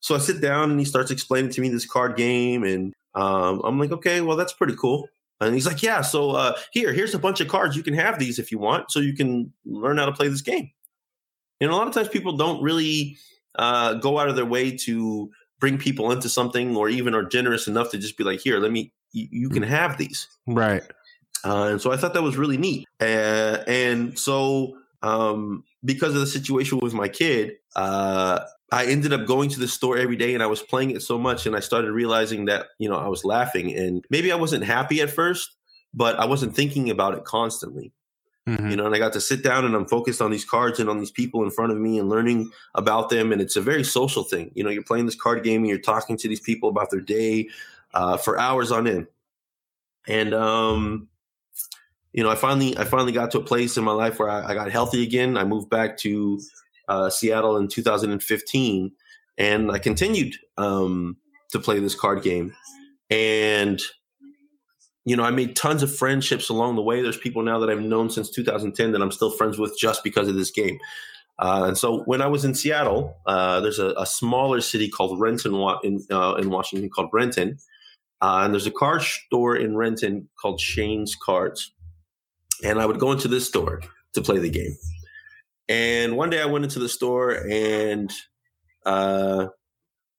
So 0.00 0.16
I 0.16 0.18
sit 0.18 0.40
down, 0.40 0.72
and 0.72 0.80
he 0.80 0.84
starts 0.84 1.12
explaining 1.12 1.52
to 1.52 1.60
me 1.60 1.68
this 1.68 1.86
card 1.86 2.16
game, 2.16 2.64
and 2.64 2.92
um, 3.14 3.60
I'm 3.62 3.78
like, 3.78 3.92
"Okay, 3.92 4.20
well, 4.20 4.36
that's 4.36 4.52
pretty 4.52 4.74
cool." 4.76 5.08
And 5.44 5.54
he's 5.54 5.66
like, 5.66 5.82
yeah, 5.82 6.00
so 6.00 6.30
uh, 6.30 6.58
here, 6.72 6.92
here's 6.92 7.14
a 7.14 7.18
bunch 7.18 7.40
of 7.40 7.48
cards. 7.48 7.76
You 7.76 7.82
can 7.82 7.94
have 7.94 8.18
these 8.18 8.38
if 8.38 8.52
you 8.52 8.58
want, 8.58 8.90
so 8.90 9.00
you 9.00 9.14
can 9.14 9.52
learn 9.64 9.98
how 9.98 10.06
to 10.06 10.12
play 10.12 10.28
this 10.28 10.42
game. 10.42 10.70
And 11.60 11.70
a 11.70 11.76
lot 11.76 11.86
of 11.86 11.94
times 11.94 12.08
people 12.08 12.36
don't 12.36 12.62
really 12.62 13.16
uh, 13.56 13.94
go 13.94 14.18
out 14.18 14.28
of 14.28 14.36
their 14.36 14.46
way 14.46 14.76
to 14.78 15.30
bring 15.60 15.78
people 15.78 16.10
into 16.10 16.28
something 16.28 16.76
or 16.76 16.88
even 16.88 17.14
are 17.14 17.22
generous 17.22 17.68
enough 17.68 17.90
to 17.90 17.98
just 17.98 18.16
be 18.16 18.24
like, 18.24 18.40
here, 18.40 18.58
let 18.58 18.72
me, 18.72 18.92
you, 19.12 19.28
you 19.30 19.48
can 19.48 19.62
have 19.62 19.96
these. 19.96 20.26
Right. 20.46 20.82
Uh, 21.44 21.68
and 21.72 21.80
so 21.80 21.92
I 21.92 21.96
thought 21.96 22.14
that 22.14 22.22
was 22.22 22.36
really 22.36 22.56
neat. 22.56 22.86
Uh, 23.00 23.58
and 23.66 24.18
so 24.18 24.76
um, 25.02 25.64
because 25.84 26.14
of 26.14 26.20
the 26.20 26.26
situation 26.26 26.78
with 26.80 26.94
my 26.94 27.08
kid, 27.08 27.54
uh, 27.76 28.40
I 28.72 28.86
ended 28.86 29.12
up 29.12 29.26
going 29.26 29.50
to 29.50 29.60
the 29.60 29.68
store 29.68 29.98
every 29.98 30.16
day 30.16 30.32
and 30.32 30.42
I 30.42 30.46
was 30.46 30.62
playing 30.62 30.92
it 30.92 31.02
so 31.02 31.18
much 31.18 31.44
and 31.46 31.54
I 31.54 31.60
started 31.60 31.92
realizing 31.92 32.46
that, 32.46 32.68
you 32.78 32.88
know, 32.88 32.96
I 32.96 33.06
was 33.06 33.22
laughing 33.22 33.76
and 33.76 34.02
maybe 34.08 34.32
I 34.32 34.36
wasn't 34.36 34.64
happy 34.64 35.02
at 35.02 35.10
first, 35.10 35.54
but 35.92 36.18
I 36.18 36.24
wasn't 36.24 36.56
thinking 36.56 36.88
about 36.88 37.14
it 37.14 37.24
constantly. 37.24 37.92
Mm-hmm. 38.48 38.70
You 38.70 38.76
know, 38.76 38.86
and 38.86 38.94
I 38.94 38.98
got 38.98 39.12
to 39.12 39.20
sit 39.20 39.44
down 39.44 39.66
and 39.66 39.74
I'm 39.74 39.86
focused 39.86 40.22
on 40.22 40.30
these 40.30 40.46
cards 40.46 40.80
and 40.80 40.88
on 40.88 40.98
these 40.98 41.10
people 41.10 41.44
in 41.44 41.50
front 41.50 41.70
of 41.70 41.78
me 41.78 41.98
and 41.98 42.08
learning 42.08 42.50
about 42.74 43.10
them. 43.10 43.30
And 43.30 43.42
it's 43.42 43.56
a 43.56 43.60
very 43.60 43.84
social 43.84 44.24
thing. 44.24 44.50
You 44.54 44.64
know, 44.64 44.70
you're 44.70 44.82
playing 44.82 45.04
this 45.04 45.20
card 45.20 45.44
game 45.44 45.60
and 45.60 45.68
you're 45.68 45.78
talking 45.78 46.16
to 46.16 46.26
these 46.26 46.40
people 46.40 46.70
about 46.70 46.90
their 46.90 47.00
day 47.00 47.50
uh, 47.92 48.16
for 48.16 48.40
hours 48.40 48.72
on 48.72 48.88
end. 48.88 49.06
And 50.08 50.32
um, 50.32 51.08
you 52.12 52.22
know, 52.22 52.30
I 52.30 52.34
finally 52.34 52.76
I 52.76 52.84
finally 52.84 53.12
got 53.12 53.30
to 53.32 53.38
a 53.38 53.44
place 53.44 53.76
in 53.76 53.84
my 53.84 53.92
life 53.92 54.18
where 54.18 54.30
I, 54.30 54.48
I 54.48 54.54
got 54.54 54.70
healthy 54.70 55.02
again. 55.02 55.36
I 55.36 55.44
moved 55.44 55.70
back 55.70 55.98
to 55.98 56.40
uh, 56.88 57.10
Seattle 57.10 57.56
in 57.56 57.68
2015, 57.68 58.92
and 59.38 59.70
I 59.70 59.78
continued 59.78 60.34
um, 60.58 61.16
to 61.50 61.58
play 61.58 61.78
this 61.78 61.94
card 61.94 62.22
game. 62.22 62.54
And 63.10 63.80
you 65.04 65.16
know, 65.16 65.24
I 65.24 65.30
made 65.30 65.56
tons 65.56 65.82
of 65.82 65.94
friendships 65.94 66.48
along 66.48 66.76
the 66.76 66.82
way. 66.82 67.02
There's 67.02 67.16
people 67.16 67.42
now 67.42 67.58
that 67.58 67.68
I've 67.68 67.80
known 67.80 68.08
since 68.08 68.30
2010 68.30 68.92
that 68.92 69.02
I'm 69.02 69.10
still 69.10 69.30
friends 69.30 69.58
with 69.58 69.76
just 69.78 70.04
because 70.04 70.28
of 70.28 70.36
this 70.36 70.50
game. 70.50 70.78
Uh, 71.38 71.64
and 71.66 71.78
so 71.78 72.02
when 72.04 72.22
I 72.22 72.28
was 72.28 72.44
in 72.44 72.54
Seattle, 72.54 73.16
uh, 73.26 73.60
there's 73.60 73.80
a, 73.80 73.94
a, 73.96 74.06
smaller 74.06 74.60
city 74.60 74.88
called 74.88 75.18
Renton 75.18 75.54
in, 75.82 76.00
uh, 76.10 76.34
in 76.34 76.50
Washington 76.50 76.88
called 76.88 77.08
Renton. 77.12 77.58
Uh, 78.20 78.42
and 78.44 78.54
there's 78.54 78.66
a 78.66 78.70
card 78.70 79.02
store 79.02 79.56
in 79.56 79.76
Renton 79.76 80.28
called 80.40 80.60
Shane's 80.60 81.16
Cards. 81.16 81.72
And 82.62 82.78
I 82.78 82.86
would 82.86 83.00
go 83.00 83.10
into 83.10 83.26
this 83.26 83.48
store 83.48 83.80
to 84.12 84.22
play 84.22 84.38
the 84.38 84.50
game. 84.50 84.76
And 85.68 86.16
one 86.16 86.30
day 86.30 86.40
I 86.42 86.46
went 86.46 86.64
into 86.64 86.78
the 86.78 86.88
store 86.88 87.30
and 87.48 88.12
uh, 88.84 89.46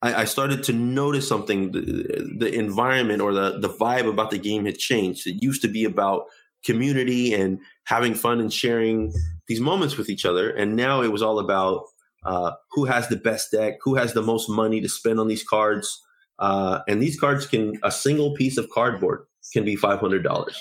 I, 0.02 0.22
I, 0.22 0.26
started 0.26 0.64
to 0.64 0.74
notice 0.74 1.28
something. 1.28 1.72
The, 1.72 2.36
the, 2.38 2.54
environment 2.54 3.22
or 3.22 3.34
the, 3.34 3.60
the 3.60 3.70
vibe 3.70 4.08
about 4.08 4.32
the 4.32 4.38
game 4.38 4.66
had 4.66 4.78
changed. 4.78 5.28
It 5.28 5.44
used 5.44 5.62
to 5.64 5.68
be 5.68 5.84
about 5.84 6.26
community 6.64 7.34
and 7.34 7.60
having 7.84 8.14
fun 8.14 8.40
and 8.40 8.52
sharing 8.54 9.14
these 9.48 9.60
moments 9.60 9.98
with 9.98 10.10
each 10.10 10.26
other. 10.26 10.50
And 10.50 10.78
now 10.78 11.02
it 11.02 11.12
was 11.12 11.22
all 11.22 11.40
about 11.40 11.84
uh, 12.26 12.54
who 12.72 12.86
has 12.86 13.10
the 13.10 13.18
best 13.18 13.52
deck, 13.52 13.76
who 13.84 13.96
has 13.96 14.14
the 14.14 14.22
most 14.22 14.50
money 14.50 14.80
to 14.80 14.88
spend 14.88 15.20
on 15.20 15.28
these 15.28 15.44
cards. 15.44 16.02
Uh, 16.40 16.80
and 16.88 17.02
these 17.02 17.20
cards 17.20 17.46
can, 17.46 17.78
a 17.84 17.92
single 17.92 18.34
piece 18.34 18.58
of 18.58 18.70
cardboard 18.70 19.26
can 19.52 19.66
be 19.66 19.76
$500. 19.76 20.56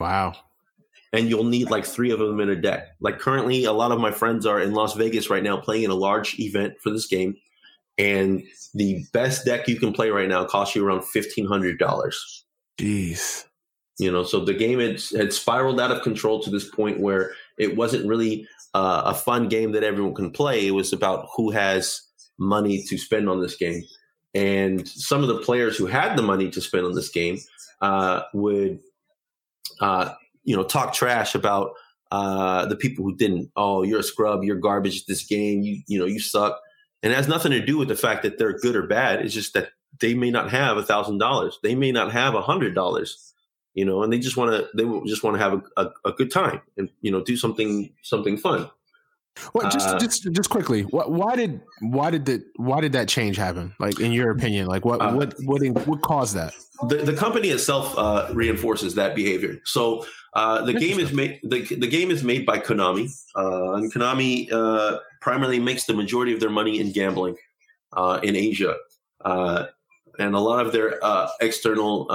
Wow 0.00 0.34
and 1.12 1.28
you'll 1.28 1.44
need 1.44 1.70
like 1.70 1.84
three 1.84 2.10
of 2.10 2.18
them 2.18 2.40
in 2.40 2.48
a 2.48 2.56
deck. 2.56 2.88
Like 3.00 3.18
currently, 3.18 3.64
a 3.64 3.72
lot 3.72 3.92
of 3.92 4.00
my 4.00 4.10
friends 4.10 4.46
are 4.46 4.60
in 4.60 4.72
Las 4.72 4.94
Vegas 4.94 5.28
right 5.28 5.42
now 5.42 5.58
playing 5.58 5.84
in 5.84 5.90
a 5.90 5.94
large 5.94 6.38
event 6.38 6.74
for 6.80 6.90
this 6.90 7.06
game, 7.06 7.36
and 7.98 8.42
the 8.74 9.04
best 9.12 9.44
deck 9.44 9.68
you 9.68 9.78
can 9.78 9.92
play 9.92 10.10
right 10.10 10.28
now 10.28 10.44
costs 10.44 10.74
you 10.74 10.84
around 10.84 11.04
fifteen 11.04 11.46
hundred 11.46 11.78
dollars. 11.78 12.44
Jeez, 12.78 13.44
you 13.98 14.10
know, 14.10 14.24
so 14.24 14.44
the 14.44 14.54
game 14.54 14.80
had, 14.80 15.00
had 15.16 15.32
spiraled 15.32 15.80
out 15.80 15.90
of 15.90 16.02
control 16.02 16.42
to 16.42 16.50
this 16.50 16.68
point 16.68 17.00
where 17.00 17.32
it 17.58 17.76
wasn't 17.76 18.06
really 18.06 18.46
uh, 18.74 19.02
a 19.06 19.14
fun 19.14 19.48
game 19.48 19.72
that 19.72 19.84
everyone 19.84 20.14
can 20.14 20.30
play. 20.30 20.66
It 20.66 20.72
was 20.72 20.92
about 20.92 21.28
who 21.36 21.50
has 21.50 22.00
money 22.38 22.82
to 22.84 22.96
spend 22.96 23.28
on 23.28 23.42
this 23.42 23.56
game, 23.56 23.82
and 24.34 24.88
some 24.88 25.20
of 25.22 25.28
the 25.28 25.38
players 25.38 25.76
who 25.76 25.84
had 25.84 26.16
the 26.16 26.22
money 26.22 26.50
to 26.50 26.60
spend 26.62 26.86
on 26.86 26.94
this 26.94 27.10
game 27.10 27.38
uh, 27.82 28.22
would 28.32 28.80
uh, 29.80 30.14
you 30.44 30.56
know 30.56 30.64
talk 30.64 30.92
trash 30.92 31.34
about 31.34 31.72
uh, 32.10 32.66
the 32.66 32.76
people 32.76 33.04
who 33.04 33.16
didn't. 33.16 33.50
Oh, 33.56 33.82
you're 33.82 34.00
a 34.00 34.04
scrub. 34.04 34.44
You're 34.44 34.56
garbage 34.56 35.06
this 35.06 35.24
game. 35.24 35.62
You 35.62 35.82
you 35.86 35.98
know 35.98 36.06
you 36.06 36.20
suck. 36.20 36.60
And 37.02 37.12
it 37.12 37.16
has 37.16 37.26
nothing 37.26 37.50
to 37.52 37.64
do 37.64 37.78
with 37.78 37.88
the 37.88 37.96
fact 37.96 38.22
that 38.22 38.38
they're 38.38 38.56
good 38.56 38.76
or 38.76 38.86
bad. 38.86 39.24
It's 39.24 39.34
just 39.34 39.54
that 39.54 39.70
they 40.00 40.14
may 40.14 40.30
not 40.30 40.50
have 40.50 40.76
a 40.76 40.82
thousand 40.82 41.18
dollars. 41.18 41.58
They 41.62 41.74
may 41.74 41.90
not 41.90 42.12
have 42.12 42.34
a 42.34 42.42
hundred 42.42 42.74
dollars. 42.74 43.34
You 43.74 43.86
know, 43.86 44.02
and 44.02 44.12
they 44.12 44.18
just 44.18 44.36
want 44.36 44.50
to 44.50 44.68
they 44.76 44.84
just 45.06 45.24
want 45.24 45.34
to 45.34 45.42
have 45.42 45.54
a, 45.54 45.82
a, 45.82 46.10
a, 46.10 46.12
good 46.12 46.30
time 46.30 46.60
and 46.76 46.90
you 47.00 47.10
know 47.10 47.22
do 47.24 47.36
something 47.38 47.90
something 48.02 48.36
fun. 48.36 48.70
Well, 49.54 49.70
just 49.70 49.88
uh, 49.88 49.98
just 49.98 50.30
just 50.32 50.50
quickly, 50.50 50.82
what, 50.82 51.10
why 51.10 51.36
did 51.36 51.60
why 51.80 52.10
did 52.10 52.26
that 52.26 52.42
why 52.56 52.80
did 52.80 52.92
that 52.92 53.08
change 53.08 53.36
happen? 53.36 53.74
Like 53.80 53.98
in 53.98 54.12
your 54.12 54.30
opinion, 54.30 54.66
like 54.66 54.84
what 54.84 55.00
uh, 55.00 55.12
what 55.14 55.34
what 55.44 55.62
what 55.86 56.02
caused 56.02 56.34
that? 56.36 56.54
The 56.88 56.96
the 56.96 57.14
company 57.14 57.48
itself 57.48 57.96
uh, 57.96 58.28
reinforces 58.34 58.94
that 58.96 59.14
behavior. 59.14 59.60
So 59.64 60.04
uh, 60.34 60.64
the 60.64 60.74
game 60.74 60.98
is 60.98 61.12
made 61.12 61.40
the, 61.42 61.62
the 61.62 61.86
game 61.86 62.10
is 62.10 62.22
made 62.22 62.44
by 62.44 62.58
Konami, 62.58 63.10
uh, 63.34 63.72
and 63.74 63.92
Konami 63.92 64.52
uh, 64.52 64.98
primarily 65.20 65.58
makes 65.58 65.86
the 65.86 65.94
majority 65.94 66.34
of 66.34 66.40
their 66.40 66.50
money 66.50 66.78
in 66.78 66.92
gambling 66.92 67.36
uh, 67.94 68.20
in 68.22 68.36
Asia, 68.36 68.76
uh, 69.24 69.66
and 70.18 70.34
a 70.34 70.40
lot 70.40 70.64
of 70.64 70.72
their 70.72 70.98
external 71.40 72.10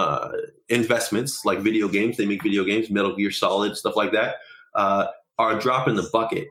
investments, 0.69 1.45
like 1.45 1.60
video 1.60 1.88
games, 1.88 2.15
they 2.17 2.27
make 2.27 2.43
video 2.43 2.63
games, 2.63 2.91
Metal 2.91 3.15
Gear 3.15 3.32
Solid, 3.32 3.75
stuff 3.75 3.95
like 3.95 4.12
that, 4.12 4.36
are 4.75 5.58
a 5.58 5.60
drop 5.60 5.88
in 5.88 5.95
the 5.95 6.08
bucket 6.13 6.47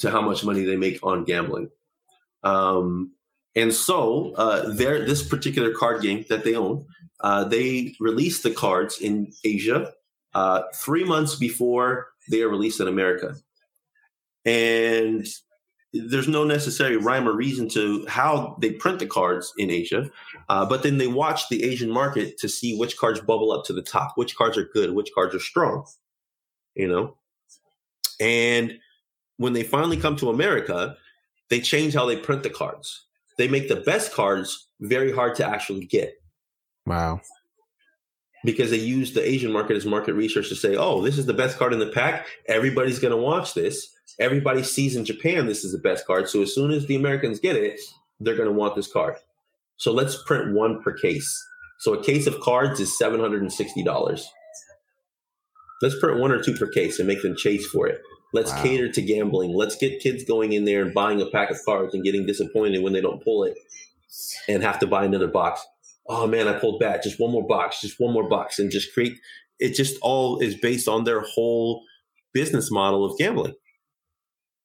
to 0.00 0.10
how 0.10 0.20
much 0.20 0.44
money 0.44 0.64
they 0.64 0.76
make 0.76 0.98
on 1.02 1.24
gambling. 1.24 1.70
Um, 2.42 3.12
and 3.54 3.72
so, 3.72 4.32
their 4.74 5.04
this 5.04 5.26
particular 5.26 5.72
card 5.72 6.02
game 6.02 6.24
that 6.28 6.44
they 6.44 6.54
own, 6.54 6.86
they 7.48 7.94
release 8.00 8.42
the 8.42 8.50
cards 8.50 9.00
in 9.00 9.32
Asia 9.44 9.92
uh, 10.34 10.62
three 10.74 11.04
months 11.04 11.34
before 11.36 12.08
they 12.30 12.42
are 12.42 12.48
released 12.48 12.80
in 12.80 12.88
America. 12.88 13.34
And 14.44 15.26
there's 15.92 16.28
no 16.28 16.44
necessary 16.44 16.96
rhyme 16.96 17.28
or 17.28 17.32
reason 17.32 17.68
to 17.70 18.06
how 18.06 18.56
they 18.60 18.70
print 18.70 19.00
the 19.00 19.06
cards 19.06 19.52
in 19.58 19.70
Asia. 19.70 20.08
Uh, 20.48 20.64
but 20.64 20.82
then 20.82 20.98
they 20.98 21.08
watch 21.08 21.48
the 21.48 21.64
Asian 21.64 21.90
market 21.90 22.38
to 22.38 22.48
see 22.48 22.76
which 22.76 22.96
cards 22.96 23.20
bubble 23.20 23.50
up 23.50 23.64
to 23.64 23.72
the 23.72 23.82
top, 23.82 24.12
which 24.14 24.36
cards 24.36 24.56
are 24.56 24.68
good, 24.72 24.94
which 24.94 25.10
cards 25.14 25.34
are 25.34 25.40
strong, 25.40 25.84
you 26.74 26.86
know? 26.86 27.16
And 28.20 28.78
when 29.40 29.52
they 29.52 29.62
finally 29.62 29.96
come 29.96 30.16
to 30.16 30.30
America, 30.30 30.96
they 31.48 31.60
change 31.60 31.94
how 31.94 32.06
they 32.06 32.16
print 32.16 32.42
the 32.42 32.50
cards. 32.50 33.06
They 33.38 33.48
make 33.48 33.68
the 33.68 33.76
best 33.76 34.12
cards 34.12 34.68
very 34.80 35.12
hard 35.12 35.34
to 35.36 35.46
actually 35.46 35.86
get. 35.86 36.14
Wow. 36.86 37.20
Because 38.44 38.70
they 38.70 38.78
use 38.78 39.12
the 39.12 39.26
Asian 39.26 39.52
market 39.52 39.76
as 39.76 39.84
market 39.84 40.14
research 40.14 40.48
to 40.48 40.54
say, 40.54 40.76
oh, 40.76 41.02
this 41.02 41.18
is 41.18 41.26
the 41.26 41.34
best 41.34 41.58
card 41.58 41.72
in 41.72 41.78
the 41.78 41.90
pack. 41.90 42.26
Everybody's 42.48 42.98
going 42.98 43.12
to 43.12 43.16
watch 43.16 43.54
this 43.54 43.94
everybody 44.20 44.62
sees 44.62 44.94
in 44.94 45.04
Japan 45.04 45.46
this 45.46 45.64
is 45.64 45.72
the 45.72 45.78
best 45.78 46.06
card. 46.06 46.28
So 46.28 46.42
as 46.42 46.54
soon 46.54 46.70
as 46.70 46.86
the 46.86 46.94
Americans 46.94 47.40
get 47.40 47.56
it, 47.56 47.80
they're 48.20 48.36
going 48.36 48.48
to 48.48 48.54
want 48.54 48.76
this 48.76 48.90
card. 48.90 49.16
So 49.76 49.92
let's 49.92 50.22
print 50.24 50.54
one 50.54 50.82
per 50.82 50.92
case. 50.92 51.32
So 51.78 51.94
a 51.94 52.04
case 52.04 52.26
of 52.26 52.38
cards 52.40 52.78
is 52.78 52.94
$760. 53.00 54.22
Let's 55.82 55.98
print 55.98 56.20
one 56.20 56.30
or 56.30 56.42
two 56.42 56.54
per 56.54 56.68
case 56.70 56.98
and 56.98 57.08
make 57.08 57.22
them 57.22 57.34
chase 57.34 57.66
for 57.66 57.86
it. 57.86 58.02
Let's 58.32 58.52
wow. 58.52 58.62
cater 58.62 58.92
to 58.92 59.02
gambling. 59.02 59.54
Let's 59.54 59.76
get 59.76 60.00
kids 60.00 60.24
going 60.24 60.52
in 60.52 60.64
there 60.64 60.82
and 60.82 60.94
buying 60.94 61.20
a 61.20 61.26
pack 61.26 61.50
of 61.50 61.58
cards 61.64 61.94
and 61.94 62.04
getting 62.04 62.26
disappointed 62.26 62.82
when 62.82 62.92
they 62.92 63.00
don't 63.00 63.22
pull 63.22 63.44
it 63.44 63.56
and 64.48 64.62
have 64.62 64.78
to 64.80 64.86
buy 64.86 65.04
another 65.04 65.28
box. 65.28 65.64
Oh 66.08 66.26
man, 66.26 66.48
I 66.48 66.58
pulled 66.58 66.80
back. 66.80 67.02
Just 67.02 67.20
one 67.20 67.32
more 67.32 67.46
box, 67.46 67.80
just 67.80 67.98
one 67.98 68.12
more 68.12 68.28
box, 68.28 68.58
and 68.58 68.70
just 68.70 68.92
create. 68.92 69.18
It 69.58 69.74
just 69.74 69.98
all 70.00 70.38
is 70.40 70.54
based 70.54 70.88
on 70.88 71.04
their 71.04 71.20
whole 71.20 71.82
business 72.32 72.70
model 72.70 73.04
of 73.04 73.18
gambling. 73.18 73.54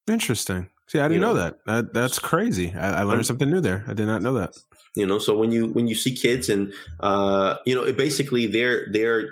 Interesting. 0.08 0.70
See, 0.88 1.00
I 1.00 1.04
didn't 1.04 1.16
you 1.16 1.20
know, 1.22 1.34
know, 1.34 1.40
that. 1.40 1.66
that. 1.66 1.94
That's 1.94 2.20
crazy. 2.20 2.74
I, 2.74 3.02
I 3.02 3.04
learned 3.04 3.26
something 3.26 3.50
new 3.50 3.60
there. 3.60 3.84
I 3.88 3.94
did 3.94 4.06
not 4.06 4.22
know 4.22 4.34
that. 4.34 4.56
You 4.96 5.06
know, 5.06 5.20
so 5.20 5.36
when 5.38 5.52
you 5.52 5.68
when 5.68 5.88
you 5.88 5.96
see 5.96 6.16
kids 6.16 6.48
and 6.48 6.74
uh, 7.00 7.56
you 7.66 7.76
know, 7.76 7.84
it 7.84 7.98
basically 7.98 8.48
they're 8.48 8.88
they're 8.92 9.30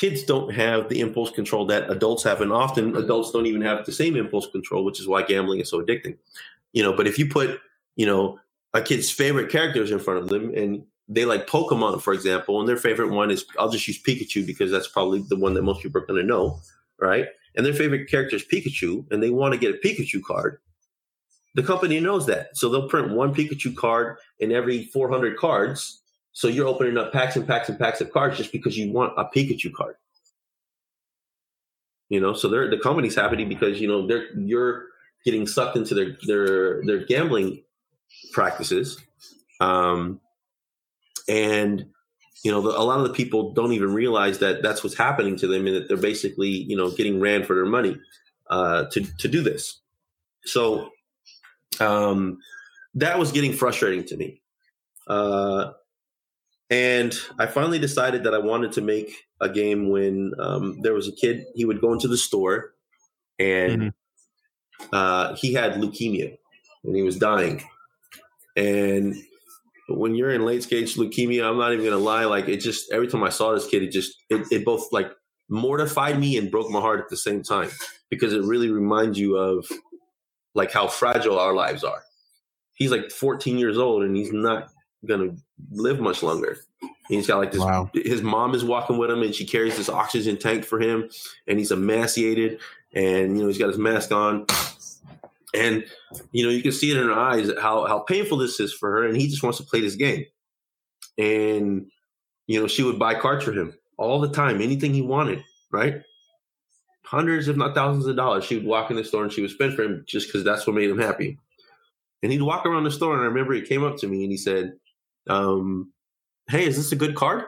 kids 0.00 0.22
don't 0.22 0.52
have 0.52 0.88
the 0.88 1.00
impulse 1.00 1.30
control 1.30 1.66
that 1.66 1.90
adults 1.90 2.22
have, 2.24 2.40
and 2.40 2.52
often 2.52 2.92
mm-hmm. 2.92 3.02
adults 3.02 3.30
don't 3.30 3.46
even 3.46 3.62
have 3.62 3.84
the 3.84 3.92
same 3.92 4.16
impulse 4.16 4.48
control, 4.50 4.84
which 4.84 4.98
is 4.98 5.06
why 5.06 5.22
gambling 5.22 5.60
is 5.60 5.68
so 5.68 5.82
addicting. 5.82 6.16
You 6.72 6.82
know, 6.82 6.92
but 6.92 7.06
if 7.06 7.18
you 7.18 7.28
put 7.28 7.60
you 7.96 8.06
know 8.06 8.38
a 8.74 8.82
kid's 8.82 9.10
favorite 9.10 9.50
characters 9.50 9.90
in 9.90 9.98
front 9.98 10.20
of 10.20 10.28
them 10.28 10.54
and 10.54 10.84
they 11.08 11.24
like 11.24 11.48
Pokemon, 11.48 12.00
for 12.00 12.12
example, 12.12 12.60
and 12.60 12.68
their 12.68 12.76
favorite 12.76 13.10
one 13.10 13.30
is 13.30 13.44
I'll 13.58 13.68
just 13.68 13.86
use 13.86 14.02
Pikachu 14.02 14.46
because 14.46 14.70
that's 14.70 14.88
probably 14.88 15.24
the 15.28 15.36
one 15.36 15.54
that 15.54 15.62
most 15.62 15.82
people 15.82 16.00
are 16.00 16.06
going 16.06 16.20
to 16.20 16.26
know, 16.26 16.60
right? 17.00 17.26
and 17.54 17.66
their 17.66 17.74
favorite 17.74 18.08
character 18.08 18.36
is 18.36 18.44
Pikachu, 18.44 19.10
and 19.10 19.22
they 19.22 19.30
want 19.30 19.52
to 19.52 19.58
get 19.58 19.74
a 19.74 19.78
Pikachu 19.78 20.22
card, 20.22 20.60
the 21.54 21.62
company 21.62 21.98
knows 21.98 22.26
that. 22.26 22.56
So 22.56 22.68
they'll 22.68 22.88
print 22.88 23.10
one 23.10 23.34
Pikachu 23.34 23.74
card 23.74 24.18
in 24.38 24.52
every 24.52 24.84
400 24.84 25.36
cards. 25.36 25.99
So 26.32 26.48
you're 26.48 26.68
opening 26.68 26.96
up 26.96 27.12
packs 27.12 27.36
and 27.36 27.46
packs 27.46 27.68
and 27.68 27.78
packs 27.78 28.00
of 28.00 28.12
cards 28.12 28.36
just 28.36 28.52
because 28.52 28.78
you 28.78 28.92
want 28.92 29.14
a 29.16 29.24
Pikachu 29.24 29.72
card. 29.72 29.96
You 32.08 32.20
know, 32.20 32.32
so 32.32 32.48
they're 32.48 32.68
the 32.68 32.78
company's 32.78 33.14
happy 33.14 33.44
because 33.44 33.80
you 33.80 33.88
know 33.88 34.06
they're 34.06 34.32
you're 34.36 34.86
getting 35.24 35.46
sucked 35.46 35.76
into 35.76 35.94
their 35.94 36.16
their 36.26 36.84
their 36.84 37.04
gambling 37.04 37.62
practices, 38.32 38.98
um, 39.60 40.20
and 41.28 41.86
you 42.42 42.50
know, 42.50 42.60
the, 42.62 42.70
a 42.70 42.82
lot 42.82 42.98
of 42.98 43.06
the 43.06 43.12
people 43.12 43.52
don't 43.52 43.72
even 43.72 43.92
realize 43.92 44.38
that 44.38 44.62
that's 44.62 44.82
what's 44.82 44.96
happening 44.96 45.36
to 45.36 45.46
them 45.46 45.66
and 45.66 45.76
that 45.76 45.88
they're 45.88 45.96
basically, 45.96 46.48
you 46.48 46.76
know, 46.76 46.90
getting 46.90 47.20
ran 47.20 47.44
for 47.44 47.54
their 47.54 47.66
money 47.66 47.98
uh, 48.48 48.84
to, 48.92 49.02
to 49.18 49.28
do 49.28 49.42
this. 49.42 49.80
So 50.44 50.90
um, 51.80 52.38
that 52.94 53.18
was 53.18 53.32
getting 53.32 53.52
frustrating 53.52 54.04
to 54.06 54.16
me. 54.16 54.40
Uh, 55.06 55.72
and 56.70 57.12
I 57.38 57.46
finally 57.46 57.80
decided 57.80 58.24
that 58.24 58.34
I 58.34 58.38
wanted 58.38 58.72
to 58.72 58.80
make 58.80 59.12
a 59.40 59.48
game 59.48 59.90
when 59.90 60.32
um, 60.38 60.80
there 60.82 60.94
was 60.94 61.08
a 61.08 61.12
kid, 61.12 61.44
he 61.54 61.64
would 61.64 61.80
go 61.80 61.92
into 61.92 62.06
the 62.06 62.16
store 62.16 62.74
and 63.40 63.82
mm-hmm. 63.82 64.86
uh, 64.92 65.34
he 65.34 65.52
had 65.52 65.74
leukemia 65.74 66.36
and 66.84 66.96
he 66.96 67.02
was 67.02 67.18
dying. 67.18 67.64
And 68.56 69.16
when 69.88 70.14
you're 70.14 70.32
in 70.32 70.44
late 70.44 70.62
stage 70.62 70.94
leukemia, 70.94 71.44
I'm 71.44 71.58
not 71.58 71.72
even 71.72 71.84
gonna 71.84 71.96
lie. 71.96 72.24
Like 72.24 72.48
it 72.48 72.58
just 72.58 72.92
every 72.92 73.08
time 73.08 73.24
I 73.24 73.30
saw 73.30 73.52
this 73.52 73.66
kid, 73.66 73.82
it 73.82 73.90
just 73.90 74.14
it, 74.28 74.46
it 74.52 74.64
both 74.64 74.92
like 74.92 75.10
mortified 75.48 76.20
me 76.20 76.36
and 76.36 76.50
broke 76.50 76.70
my 76.70 76.80
heart 76.80 77.00
at 77.00 77.08
the 77.08 77.16
same 77.16 77.42
time 77.42 77.70
because 78.10 78.32
it 78.32 78.44
really 78.44 78.70
reminds 78.70 79.18
you 79.18 79.36
of 79.36 79.66
like 80.54 80.70
how 80.70 80.86
fragile 80.86 81.38
our 81.38 81.54
lives 81.54 81.82
are. 81.82 82.02
He's 82.74 82.92
like 82.92 83.10
14 83.10 83.58
years 83.58 83.76
old 83.76 84.04
and 84.04 84.16
he's 84.16 84.32
not 84.32 84.68
gonna 85.06 85.36
live 85.70 86.00
much 86.00 86.22
longer. 86.22 86.58
He's 87.08 87.26
got 87.26 87.38
like 87.38 87.52
this. 87.52 87.60
Wow. 87.60 87.90
His 87.92 88.22
mom 88.22 88.54
is 88.54 88.64
walking 88.64 88.98
with 88.98 89.10
him, 89.10 89.22
and 89.22 89.34
she 89.34 89.44
carries 89.44 89.76
this 89.76 89.88
oxygen 89.88 90.38
tank 90.38 90.64
for 90.64 90.80
him, 90.80 91.10
and 91.46 91.58
he's 91.58 91.72
emaciated, 91.72 92.60
and 92.94 93.36
you 93.36 93.42
know 93.42 93.48
he's 93.48 93.58
got 93.58 93.68
his 93.68 93.78
mask 93.78 94.12
on, 94.12 94.46
and 95.54 95.84
you 96.32 96.44
know, 96.44 96.50
you 96.50 96.62
can 96.62 96.72
see 96.72 96.90
it 96.90 96.96
in 96.96 97.06
her 97.06 97.12
eyes 97.12 97.50
how 97.60 97.86
how 97.86 98.00
painful 98.00 98.38
this 98.38 98.60
is 98.60 98.72
for 98.72 98.90
her, 98.90 99.06
and 99.06 99.16
he 99.16 99.28
just 99.28 99.42
wants 99.42 99.58
to 99.58 99.64
play 99.64 99.80
this 99.80 99.96
game. 99.96 100.24
And 101.18 101.90
you 102.46 102.60
know, 102.60 102.66
she 102.66 102.82
would 102.82 102.98
buy 102.98 103.14
cards 103.14 103.44
for 103.44 103.52
him 103.52 103.74
all 103.96 104.20
the 104.20 104.30
time, 104.30 104.60
anything 104.60 104.94
he 104.94 105.02
wanted, 105.02 105.44
right? 105.70 106.02
Hundreds, 107.04 107.48
if 107.48 107.56
not 107.56 107.74
thousands 107.74 108.06
of 108.06 108.16
dollars. 108.16 108.44
She 108.44 108.56
would 108.56 108.64
walk 108.64 108.90
in 108.90 108.96
the 108.96 109.04
store 109.04 109.24
and 109.24 109.32
she 109.32 109.40
would 109.40 109.50
spend 109.50 109.74
for 109.74 109.82
him 109.82 110.04
just 110.06 110.28
because 110.28 110.44
that's 110.44 110.66
what 110.66 110.76
made 110.76 110.88
him 110.88 110.98
happy. 110.98 111.38
And 112.22 112.30
he'd 112.30 112.42
walk 112.42 112.66
around 112.66 112.84
the 112.84 112.90
store, 112.90 113.14
and 113.14 113.22
I 113.22 113.26
remember 113.26 113.52
he 113.54 113.62
came 113.62 113.82
up 113.82 113.96
to 113.98 114.06
me 114.06 114.22
and 114.22 114.30
he 114.30 114.36
said, 114.36 114.74
um, 115.30 115.92
"Hey, 116.48 116.66
is 116.66 116.76
this 116.76 116.92
a 116.92 116.96
good 116.96 117.14
card?" 117.14 117.44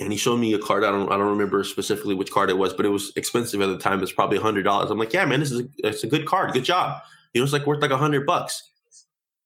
and 0.00 0.12
he 0.12 0.18
showed 0.18 0.38
me 0.38 0.54
a 0.54 0.58
card. 0.58 0.84
I 0.84 0.90
don't 0.90 1.10
I 1.10 1.16
don't 1.16 1.30
remember 1.30 1.64
specifically 1.64 2.14
which 2.14 2.30
card 2.30 2.50
it 2.50 2.58
was, 2.58 2.72
but 2.72 2.86
it 2.86 2.90
was 2.90 3.12
expensive 3.16 3.60
at 3.60 3.66
the 3.66 3.78
time. 3.78 4.02
It's 4.02 4.12
probably 4.12 4.38
a 4.38 4.42
hundred 4.42 4.62
dollars. 4.62 4.90
I'm 4.90 4.98
like, 4.98 5.12
yeah, 5.12 5.24
man, 5.24 5.40
this 5.40 5.50
is 5.50 5.60
a, 5.60 5.68
it's 5.78 6.04
a 6.04 6.06
good 6.06 6.26
card. 6.26 6.52
Good 6.52 6.64
job. 6.64 7.02
You 7.34 7.40
know, 7.40 7.44
it's 7.44 7.52
like 7.52 7.66
worth 7.66 7.82
like 7.82 7.90
a 7.90 7.96
hundred 7.96 8.26
bucks. 8.26 8.70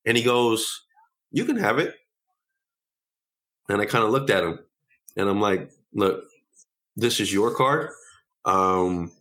And 0.05 0.17
he 0.17 0.23
goes, 0.23 0.83
you 1.31 1.45
can 1.45 1.55
have 1.55 1.79
it. 1.79 1.95
And 3.69 3.81
I 3.81 3.85
kind 3.85 4.03
of 4.03 4.11
looked 4.11 4.29
at 4.29 4.43
him, 4.43 4.59
and 5.15 5.29
I'm 5.29 5.39
like, 5.39 5.71
look, 5.93 6.25
this 6.97 7.21
is 7.21 7.31
your 7.31 7.55
card, 7.55 7.91
um, 8.43 9.11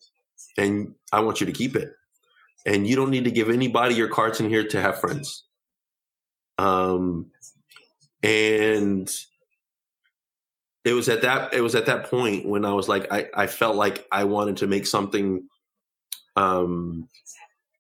and 0.59 0.95
I 1.13 1.21
want 1.21 1.41
you 1.41 1.47
to 1.47 1.53
keep 1.53 1.77
it. 1.77 1.95
And 2.67 2.87
you 2.87 2.97
don't 2.97 3.11
need 3.11 3.25
to 3.25 3.31
give 3.31 3.51
anybody 3.51 3.95
your 3.95 4.09
cards 4.09 4.41
in 4.41 4.49
here 4.49 4.67
to 4.67 4.81
have 4.81 5.01
friends. 5.01 5.45
Um, 6.59 7.31
and 8.23 9.11
it 10.85 10.93
was 10.93 11.09
at 11.09 11.23
that 11.23 11.55
it 11.55 11.61
was 11.61 11.75
at 11.75 11.87
that 11.87 12.11
point 12.11 12.47
when 12.47 12.65
I 12.65 12.73
was 12.73 12.89
like 12.89 13.13
I, 13.13 13.29
I 13.35 13.47
felt 13.47 13.77
like 13.77 14.07
I 14.11 14.25
wanted 14.25 14.59
to 14.59 14.67
make 14.67 14.87
something 14.87 15.49
um 16.37 17.09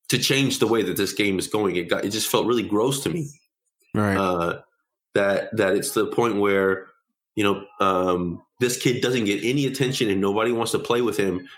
to 0.09 0.18
change 0.18 0.59
the 0.59 0.66
way 0.66 0.83
that 0.83 0.96
this 0.96 1.12
game 1.12 1.38
is 1.38 1.48
going. 1.48 1.76
It 1.76 1.88
got 1.88 2.05
it 2.05 2.11
just 2.11 2.28
felt 2.28 2.46
really 2.46 2.62
gross 2.62 3.02
to 3.05 3.11
me. 3.11 3.28
Right. 3.94 4.16
Uh 4.16 4.61
that 5.14 5.57
that 5.57 5.74
it's 5.74 5.92
the 5.92 6.07
point 6.07 6.37
where, 6.37 6.88
you 7.35 7.44
know, 7.44 7.64
um 7.81 8.42
this 8.61 8.76
kid 8.76 9.00
doesn't 9.00 9.24
get 9.24 9.42
any 9.42 9.66
attention 9.66 10.09
and 10.11 10.20
nobody 10.20 10.52
wants 10.52 10.72
to 10.72 10.78
play 10.78 11.02
with 11.02 11.16
him, 11.16 11.48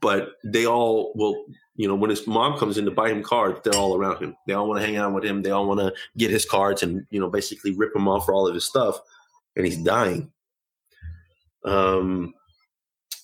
but 0.00 0.32
they 0.44 0.66
all 0.66 1.12
will 1.14 1.44
you 1.78 1.86
know, 1.86 1.94
when 1.94 2.10
his 2.10 2.26
mom 2.26 2.58
comes 2.58 2.76
in 2.76 2.84
to 2.86 2.90
buy 2.90 3.08
him 3.08 3.22
cards, 3.22 3.60
they're 3.62 3.78
all 3.80 3.96
around 3.96 4.20
him. 4.20 4.36
They 4.48 4.52
all 4.52 4.68
want 4.68 4.80
to 4.80 4.86
hang 4.86 4.96
out 4.96 5.14
with 5.14 5.24
him. 5.24 5.42
They 5.42 5.52
all 5.52 5.66
want 5.66 5.78
to 5.78 5.94
get 6.16 6.28
his 6.28 6.44
cards 6.44 6.82
and, 6.82 7.06
you 7.08 7.20
know, 7.20 7.30
basically 7.30 7.72
rip 7.72 7.94
him 7.94 8.08
off 8.08 8.26
for 8.26 8.34
all 8.34 8.48
of 8.48 8.54
his 8.54 8.64
stuff. 8.64 8.98
And 9.54 9.64
he's 9.64 9.76
dying. 9.76 10.32
Um, 11.64 12.34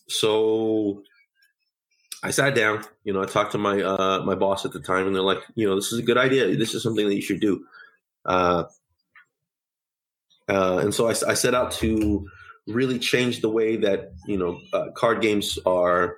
so 0.09 1.03
I 2.23 2.31
sat 2.31 2.55
down, 2.55 2.85
you 3.03 3.13
know, 3.13 3.23
I 3.23 3.27
talked 3.27 3.53
to 3.53 3.59
my 3.59 3.83
uh, 3.83 4.23
my 4.25 4.37
boss 4.37 4.65
at 4.65 4.73
the 4.73 4.81
time, 4.81 5.07
and 5.07 5.15
they're 5.17 5.23
like, 5.23 5.43
you 5.57 5.67
know, 5.67 5.75
this 5.75 5.93
is 5.93 5.99
a 5.99 6.03
good 6.03 6.19
idea. 6.19 6.57
This 6.57 6.75
is 6.75 6.83
something 6.83 7.09
that 7.09 7.15
you 7.15 7.23
should 7.23 7.41
do. 7.41 7.65
Uh, 8.25 8.65
uh, 10.49 10.79
and 10.79 10.95
so 10.95 11.07
I, 11.07 11.11
I, 11.11 11.35
set 11.35 11.55
out 11.55 11.73
to 11.73 12.27
really 12.67 12.99
change 12.99 13.41
the 13.41 13.49
way 13.49 13.77
that 13.77 14.13
you 14.27 14.39
know 14.39 14.61
uh, 14.73 14.91
card 14.95 15.21
games 15.21 15.59
are 15.67 16.17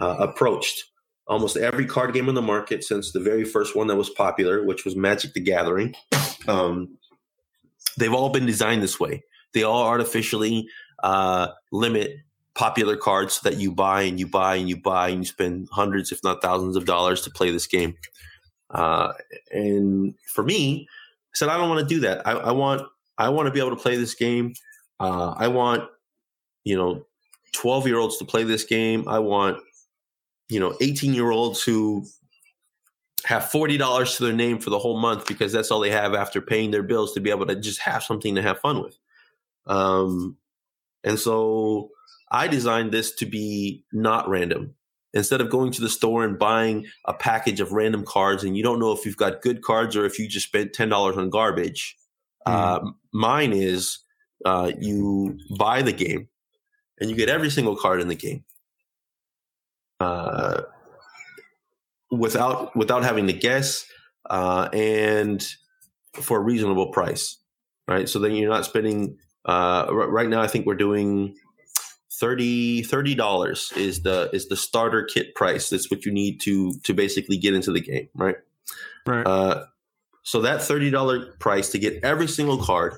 uh, 0.00 0.16
approached. 0.18 0.84
Almost 1.26 1.56
every 1.56 1.86
card 1.86 2.12
game 2.12 2.28
on 2.28 2.34
the 2.34 2.42
market 2.42 2.84
since 2.84 3.12
the 3.12 3.20
very 3.20 3.44
first 3.44 3.74
one 3.74 3.86
that 3.86 3.96
was 3.96 4.10
popular, 4.10 4.62
which 4.62 4.84
was 4.84 4.94
Magic: 4.94 5.32
The 5.32 5.40
Gathering, 5.40 5.94
um, 6.48 6.98
they've 7.96 8.12
all 8.12 8.28
been 8.28 8.46
designed 8.46 8.82
this 8.82 9.00
way. 9.00 9.22
They 9.54 9.62
all 9.62 9.84
artificially 9.84 10.68
uh, 11.02 11.48
limit 11.72 12.16
popular 12.54 12.96
cards 12.96 13.40
that 13.40 13.56
you 13.56 13.72
buy 13.72 14.02
and 14.02 14.18
you 14.18 14.26
buy 14.26 14.56
and 14.56 14.68
you 14.68 14.76
buy 14.76 15.08
and 15.08 15.18
you 15.18 15.24
spend 15.24 15.68
hundreds, 15.72 16.12
if 16.12 16.20
not 16.22 16.42
thousands, 16.42 16.76
of 16.76 16.84
dollars 16.84 17.22
to 17.22 17.30
play 17.30 17.50
this 17.50 17.66
game. 17.66 17.96
Uh, 18.70 19.12
and 19.50 20.14
for 20.34 20.42
me, 20.42 20.86
I 20.90 21.34
said 21.34 21.48
I 21.48 21.56
don't 21.56 21.68
want 21.68 21.86
to 21.86 21.94
do 21.94 22.00
that. 22.00 22.26
I, 22.26 22.32
I, 22.32 22.52
want 22.52 22.82
I 23.18 23.28
want 23.28 23.46
to 23.46 23.52
be 23.52 23.60
able 23.60 23.70
to 23.76 23.82
play 23.82 23.96
this 23.96 24.14
game. 24.14 24.54
Uh, 25.00 25.34
I 25.36 25.48
want 25.48 25.88
you 26.64 26.76
know 26.76 27.04
twelve 27.52 27.86
year 27.86 27.98
olds 27.98 28.18
to 28.18 28.24
play 28.24 28.44
this 28.44 28.64
game. 28.64 29.08
I 29.08 29.18
want 29.18 29.58
you 30.54 30.60
know 30.60 30.76
eighteen 30.80 31.12
year 31.12 31.32
olds 31.32 31.64
who 31.64 32.06
have 33.24 33.50
forty 33.50 33.76
dollars 33.76 34.16
to 34.16 34.22
their 34.22 34.32
name 34.32 34.60
for 34.60 34.70
the 34.70 34.78
whole 34.78 35.00
month 35.00 35.26
because 35.26 35.52
that's 35.52 35.72
all 35.72 35.80
they 35.80 35.90
have 35.90 36.14
after 36.14 36.40
paying 36.40 36.70
their 36.70 36.84
bills 36.84 37.12
to 37.12 37.20
be 37.20 37.30
able 37.30 37.44
to 37.44 37.56
just 37.56 37.80
have 37.80 38.04
something 38.04 38.36
to 38.36 38.42
have 38.42 38.60
fun 38.60 38.80
with. 38.80 38.96
Um, 39.66 40.36
and 41.02 41.18
so 41.18 41.90
I 42.30 42.46
designed 42.46 42.92
this 42.92 43.12
to 43.16 43.26
be 43.26 43.82
not 43.92 44.28
random. 44.28 44.74
Instead 45.12 45.40
of 45.40 45.50
going 45.50 45.72
to 45.72 45.80
the 45.80 45.88
store 45.88 46.24
and 46.24 46.38
buying 46.38 46.86
a 47.04 47.14
package 47.14 47.60
of 47.60 47.72
random 47.72 48.04
cards 48.04 48.44
and 48.44 48.56
you 48.56 48.62
don't 48.62 48.78
know 48.78 48.92
if 48.92 49.04
you've 49.04 49.16
got 49.16 49.42
good 49.42 49.62
cards 49.62 49.96
or 49.96 50.04
if 50.04 50.20
you 50.20 50.28
just 50.28 50.46
spent 50.46 50.72
ten 50.72 50.88
dollars 50.88 51.16
on 51.16 51.30
garbage, 51.30 51.96
mm. 52.46 52.52
uh, 52.52 52.92
mine 53.12 53.52
is 53.52 53.98
uh, 54.44 54.70
you 54.78 55.36
buy 55.58 55.82
the 55.82 55.92
game 55.92 56.28
and 57.00 57.10
you 57.10 57.16
get 57.16 57.28
every 57.28 57.50
single 57.50 57.74
card 57.74 58.00
in 58.00 58.06
the 58.06 58.14
game. 58.14 58.44
Uh, 60.04 60.62
without 62.10 62.76
without 62.76 63.02
having 63.02 63.26
to 63.26 63.32
guess 63.32 63.86
uh, 64.30 64.68
and 64.72 65.46
for 66.20 66.38
a 66.38 66.40
reasonable 66.40 66.92
price, 66.92 67.38
right? 67.88 68.08
So 68.08 68.18
then 68.18 68.32
you're 68.32 68.50
not 68.50 68.64
spending. 68.64 69.18
Uh, 69.44 69.86
right 69.90 70.28
now, 70.28 70.40
I 70.40 70.46
think 70.46 70.64
we're 70.64 70.74
doing 70.74 71.34
30 72.12 73.14
dollars 73.14 73.72
is 73.76 74.02
the 74.02 74.30
is 74.32 74.48
the 74.48 74.56
starter 74.56 75.04
kit 75.04 75.34
price. 75.34 75.70
That's 75.70 75.90
what 75.90 76.04
you 76.04 76.12
need 76.12 76.40
to 76.42 76.72
to 76.84 76.94
basically 76.94 77.36
get 77.36 77.54
into 77.54 77.72
the 77.72 77.80
game, 77.80 78.08
right? 78.14 78.36
Right. 79.06 79.26
Uh, 79.26 79.64
so 80.22 80.40
that 80.40 80.62
thirty 80.62 80.90
dollar 80.90 81.32
price 81.40 81.70
to 81.70 81.78
get 81.78 82.02
every 82.02 82.28
single 82.28 82.58
card 82.58 82.94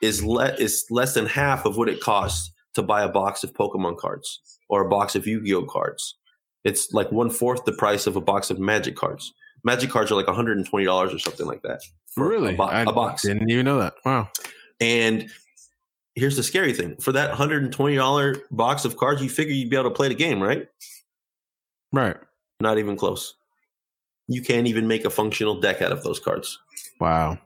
is 0.00 0.24
le- 0.24 0.54
is 0.54 0.86
less 0.90 1.14
than 1.14 1.26
half 1.26 1.66
of 1.66 1.76
what 1.76 1.88
it 1.88 2.00
costs 2.00 2.50
to 2.74 2.82
buy 2.82 3.02
a 3.02 3.08
box 3.08 3.44
of 3.44 3.52
Pokemon 3.52 3.98
cards 3.98 4.40
or 4.68 4.86
a 4.86 4.88
box 4.88 5.14
of 5.14 5.26
Yu 5.26 5.42
Gi 5.44 5.54
Oh 5.54 5.64
cards. 5.64 6.16
It's 6.64 6.92
like 6.92 7.12
one 7.12 7.30
fourth 7.30 7.64
the 7.64 7.72
price 7.72 8.06
of 8.06 8.16
a 8.16 8.20
box 8.20 8.50
of 8.50 8.58
Magic 8.58 8.96
cards. 8.96 9.32
Magic 9.64 9.90
cards 9.90 10.10
are 10.10 10.14
like 10.14 10.26
one 10.26 10.36
hundred 10.36 10.56
and 10.56 10.66
twenty 10.66 10.84
dollars 10.84 11.12
or 11.12 11.18
something 11.18 11.46
like 11.46 11.62
that. 11.62 11.82
Really, 12.16 12.54
a, 12.54 12.56
bo- 12.56 12.68
a 12.68 12.92
box. 12.92 13.22
Didn't 13.22 13.50
even 13.50 13.64
know 13.64 13.78
that. 13.78 13.94
Wow. 14.04 14.28
And 14.80 15.28
here's 16.14 16.36
the 16.36 16.42
scary 16.42 16.72
thing: 16.72 16.96
for 16.96 17.12
that 17.12 17.32
hundred 17.32 17.62
and 17.62 17.72
twenty 17.72 17.96
dollar 17.96 18.36
box 18.50 18.84
of 18.84 18.96
cards, 18.96 19.22
you 19.22 19.28
figure 19.28 19.54
you'd 19.54 19.70
be 19.70 19.76
able 19.76 19.90
to 19.90 19.94
play 19.94 20.08
the 20.08 20.14
game, 20.14 20.42
right? 20.42 20.66
Right. 21.92 22.16
Not 22.60 22.78
even 22.78 22.96
close. 22.96 23.34
You 24.26 24.42
can't 24.42 24.66
even 24.66 24.88
make 24.88 25.04
a 25.04 25.10
functional 25.10 25.60
deck 25.60 25.82
out 25.82 25.92
of 25.92 26.02
those 26.02 26.18
cards. 26.18 26.58
Wow. 26.98 27.38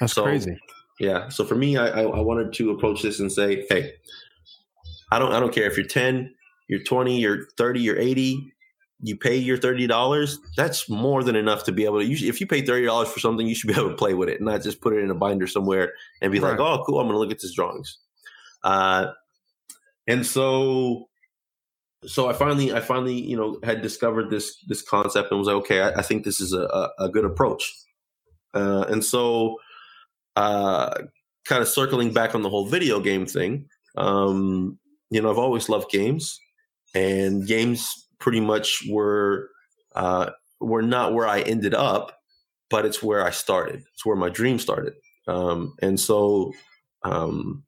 That's 0.00 0.14
so, 0.14 0.24
crazy. 0.24 0.58
Yeah. 0.98 1.28
So 1.28 1.44
for 1.44 1.54
me, 1.54 1.76
I, 1.76 2.02
I 2.02 2.20
wanted 2.20 2.52
to 2.54 2.70
approach 2.70 3.02
this 3.02 3.20
and 3.20 3.30
say, 3.30 3.66
hey, 3.68 3.94
I 5.12 5.18
don't 5.18 5.32
I 5.32 5.40
don't 5.40 5.54
care 5.54 5.70
if 5.70 5.76
you're 5.76 5.86
10, 5.86 6.34
you're 6.72 6.82
20, 6.82 7.20
you're 7.20 7.46
30, 7.58 7.80
you're 7.80 7.98
80, 7.98 8.50
you 9.00 9.14
pay 9.14 9.36
your 9.36 9.58
$30, 9.58 10.36
that's 10.56 10.88
more 10.88 11.22
than 11.22 11.36
enough 11.36 11.64
to 11.64 11.72
be 11.72 11.84
able 11.84 12.00
to 12.00 12.06
use. 12.06 12.22
If 12.22 12.40
you 12.40 12.46
pay 12.46 12.62
$30 12.62 13.06
for 13.08 13.20
something, 13.20 13.46
you 13.46 13.54
should 13.54 13.68
be 13.68 13.74
able 13.74 13.90
to 13.90 13.96
play 13.96 14.14
with 14.14 14.30
it, 14.30 14.40
not 14.40 14.62
just 14.62 14.80
put 14.80 14.94
it 14.94 15.00
in 15.00 15.10
a 15.10 15.14
binder 15.14 15.46
somewhere 15.46 15.92
and 16.22 16.32
be 16.32 16.40
right. 16.40 16.52
like, 16.52 16.60
oh, 16.60 16.82
cool, 16.86 16.98
I'm 16.98 17.08
going 17.08 17.14
to 17.14 17.18
look 17.18 17.30
at 17.30 17.40
these 17.40 17.54
drawings. 17.54 17.98
Uh, 18.64 19.08
and 20.06 20.24
so, 20.24 21.10
so 22.06 22.30
I 22.30 22.32
finally, 22.32 22.72
I 22.72 22.80
finally, 22.80 23.20
you 23.20 23.36
know, 23.36 23.58
had 23.62 23.82
discovered 23.82 24.30
this, 24.30 24.56
this 24.66 24.80
concept 24.80 25.30
and 25.30 25.38
was 25.38 25.48
like, 25.48 25.56
okay, 25.56 25.82
I, 25.82 25.98
I 25.98 26.02
think 26.02 26.24
this 26.24 26.40
is 26.40 26.54
a, 26.54 26.62
a, 26.62 26.90
a 27.00 27.08
good 27.10 27.26
approach. 27.26 27.70
Uh, 28.54 28.86
and 28.88 29.04
so, 29.04 29.56
uh, 30.36 30.94
kind 31.44 31.60
of 31.60 31.68
circling 31.68 32.14
back 32.14 32.34
on 32.34 32.40
the 32.40 32.48
whole 32.48 32.66
video 32.66 32.98
game 32.98 33.26
thing, 33.26 33.68
um, 33.96 34.78
you 35.10 35.20
know, 35.20 35.30
I've 35.30 35.38
always 35.38 35.68
loved 35.68 35.90
games, 35.90 36.40
and 36.94 37.46
games 37.46 38.06
pretty 38.18 38.40
much 38.40 38.82
were 38.88 39.50
uh, 39.94 40.30
were 40.60 40.82
not 40.82 41.14
where 41.14 41.26
I 41.26 41.40
ended 41.40 41.74
up, 41.74 42.18
but 42.70 42.86
it's 42.86 43.02
where 43.02 43.24
I 43.24 43.30
started. 43.30 43.82
It's 43.94 44.06
where 44.06 44.16
my 44.16 44.28
dream 44.28 44.58
started. 44.58 44.94
Um, 45.28 45.74
and 45.80 45.98
so, 45.98 46.52
um, 47.04 47.64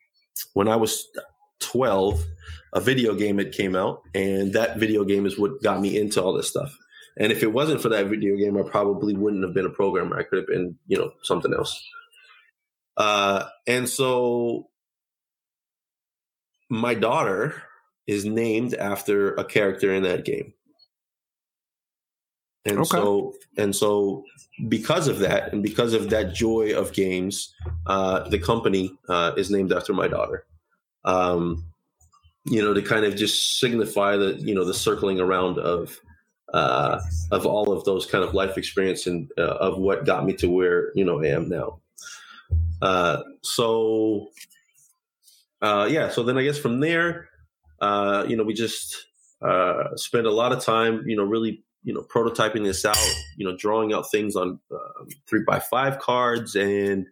when 0.55 0.69
I 0.69 0.77
was 0.77 1.07
twelve, 1.61 2.25
a 2.73 2.81
video 2.81 3.15
game 3.15 3.39
had 3.39 3.53
came 3.53 3.77
out, 3.77 4.03
and 4.15 4.53
that 4.55 4.79
video 4.79 5.05
game 5.05 5.27
is 5.27 5.39
what 5.39 5.63
got 5.63 5.81
me 5.81 5.99
into 5.99 6.23
all 6.23 6.33
this 6.33 6.49
stuff. 6.49 6.77
And 7.17 7.31
if 7.31 7.43
it 7.43 7.53
wasn't 7.53 7.81
for 7.81 7.91
that 7.91 8.07
video 8.07 8.37
game, 8.37 8.57
I 8.57 8.69
probably 8.69 9.15
wouldn't 9.15 9.45
have 9.45 9.55
been 9.55 9.67
a 9.67 9.71
programmer. 9.71 10.19
I 10.19 10.25
could 10.25 10.39
have 10.39 10.49
been, 10.49 10.77
you 10.89 10.99
know, 10.99 11.13
something 11.23 11.55
else. 11.55 11.81
Uh, 12.97 13.45
and 13.69 13.89
so 13.89 14.69
my 16.69 16.95
daughter 16.95 17.55
is 18.07 18.25
named 18.25 18.75
after 18.75 19.35
a 19.35 19.45
character 19.45 19.95
in 19.95 20.03
that 20.03 20.25
game. 20.25 20.53
And 22.67 22.79
okay. 22.79 22.89
so 22.89 23.35
and 23.59 23.77
so 23.77 24.25
because 24.69 25.07
of 25.09 25.19
that 25.19 25.53
and 25.53 25.63
because 25.63 25.93
of 25.93 26.11
that 26.11 26.35
joy 26.35 26.75
of 26.75 26.93
games, 26.93 27.55
uh, 27.87 28.29
the 28.29 28.39
company 28.39 28.97
uh, 29.09 29.33
is 29.37 29.51
named 29.51 29.73
after 29.73 29.93
my 29.93 30.09
daughter. 30.09 30.47
Um, 31.05 31.67
you 32.47 32.63
know, 32.63 32.73
to 32.73 32.83
kind 32.83 33.05
of 33.05 33.17
just 33.17 33.59
signify 33.59 34.17
the 34.17 34.35
you 34.35 34.55
know 34.55 34.65
the 34.65 34.75
circling 34.75 35.21
around 35.21 35.59
of 35.59 35.99
uh, 36.55 37.01
of 37.33 37.45
all 37.45 37.73
of 37.73 37.85
those 37.85 38.07
kind 38.07 38.25
of 38.25 38.33
life 38.33 38.57
experience 38.57 39.07
and 39.07 39.31
uh, 39.37 39.57
of 39.57 39.79
what 39.79 40.07
got 40.07 40.25
me 40.25 40.33
to 40.35 40.49
where 40.49 40.91
you 40.95 41.05
know 41.05 41.23
I 41.23 41.29
am 41.29 41.49
now. 41.49 41.81
Uh, 42.81 43.23
so 43.43 44.29
uh, 45.61 45.87
yeah, 45.91 46.09
so 46.11 46.23
then 46.23 46.39
I 46.39 46.45
guess 46.45 46.59
from 46.59 46.81
there, 46.81 47.29
uh, 47.85 48.25
you 48.27 48.35
know, 48.35 48.45
we 48.45 48.55
just 48.55 48.97
uh, 49.43 49.95
spend 49.97 50.27
a 50.27 50.31
lot 50.31 50.53
of 50.53 50.65
time, 50.65 51.03
you 51.07 51.15
know, 51.15 51.23
really, 51.23 51.63
you 51.83 51.93
know, 51.93 52.01
prototyping 52.01 52.65
this 52.65 52.85
out, 52.87 52.97
you 53.37 53.47
know, 53.47 53.55
drawing 53.59 53.93
out 53.93 54.11
things 54.11 54.37
on 54.37 54.59
uh, 54.75 55.05
three 55.29 55.43
by 55.47 55.59
five 55.59 55.99
cards 55.99 56.55
and, 56.57 57.07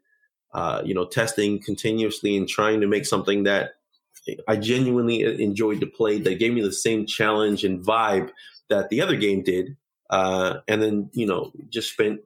uh, 0.55 0.81
you 0.83 0.95
know, 0.95 1.05
testing 1.05 1.63
continuously 1.63 2.39
and 2.39 2.49
trying 2.49 2.81
to 2.81 2.87
make 2.87 3.05
something 3.05 3.43
that 3.43 3.73
I 4.49 4.57
genuinely 4.57 5.43
enjoyed 5.43 5.81
to 5.81 5.87
play 5.87 6.19
that 6.21 6.39
gave 6.39 6.55
me 6.55 6.63
the 6.63 6.73
same 6.73 7.05
challenge 7.05 7.65
and 7.65 7.85
vibe 7.85 8.31
that 8.71 8.89
the 8.89 9.03
other 9.03 9.17
game 9.17 9.43
did. 9.43 9.77
Uh, 10.09 10.61
and 10.69 10.83
then, 10.83 11.11
you 11.13 11.27
know, 11.27 11.53
just 11.69 11.93
spent 11.93 12.21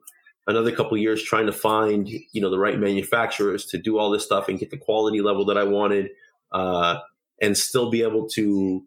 another 0.45 0.71
couple 0.71 0.95
years 0.97 1.21
trying 1.21 1.47
to 1.47 1.51
find 1.51 2.07
you 2.07 2.41
know 2.41 2.49
the 2.49 2.59
right 2.59 2.79
manufacturers 2.79 3.65
to 3.65 3.77
do 3.77 3.97
all 3.97 4.09
this 4.09 4.23
stuff 4.23 4.47
and 4.47 4.59
get 4.59 4.69
the 4.71 4.77
quality 4.77 5.21
level 5.21 5.45
that 5.45 5.57
I 5.57 5.65
wanted, 5.65 6.11
uh, 6.53 6.99
and 7.41 7.57
still 7.57 7.89
be 7.89 8.03
able 8.03 8.27
to 8.29 8.83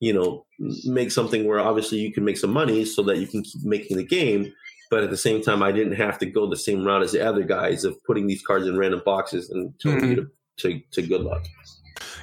you 0.00 0.12
know 0.12 0.46
make 0.84 1.10
something 1.10 1.46
where 1.46 1.60
obviously 1.60 1.98
you 1.98 2.12
can 2.12 2.24
make 2.24 2.38
some 2.38 2.52
money 2.52 2.84
so 2.84 3.02
that 3.02 3.18
you 3.18 3.26
can 3.26 3.42
keep 3.42 3.62
making 3.64 3.96
the 3.96 4.06
game. 4.06 4.52
But 4.90 5.04
at 5.04 5.10
the 5.10 5.16
same 5.16 5.40
time, 5.40 5.62
I 5.62 5.70
didn't 5.70 5.94
have 5.94 6.18
to 6.18 6.26
go 6.26 6.50
the 6.50 6.56
same 6.56 6.84
route 6.84 7.02
as 7.02 7.12
the 7.12 7.24
other 7.24 7.44
guys 7.44 7.84
of 7.84 8.02
putting 8.04 8.26
these 8.26 8.42
cards 8.42 8.66
in 8.66 8.76
random 8.76 9.02
boxes 9.04 9.48
and 9.48 9.72
telling 9.78 9.98
mm-hmm. 9.98 10.10
you 10.10 10.30
to, 10.58 10.72
to, 10.72 10.80
to 10.94 11.02
good 11.02 11.20
luck. 11.20 11.46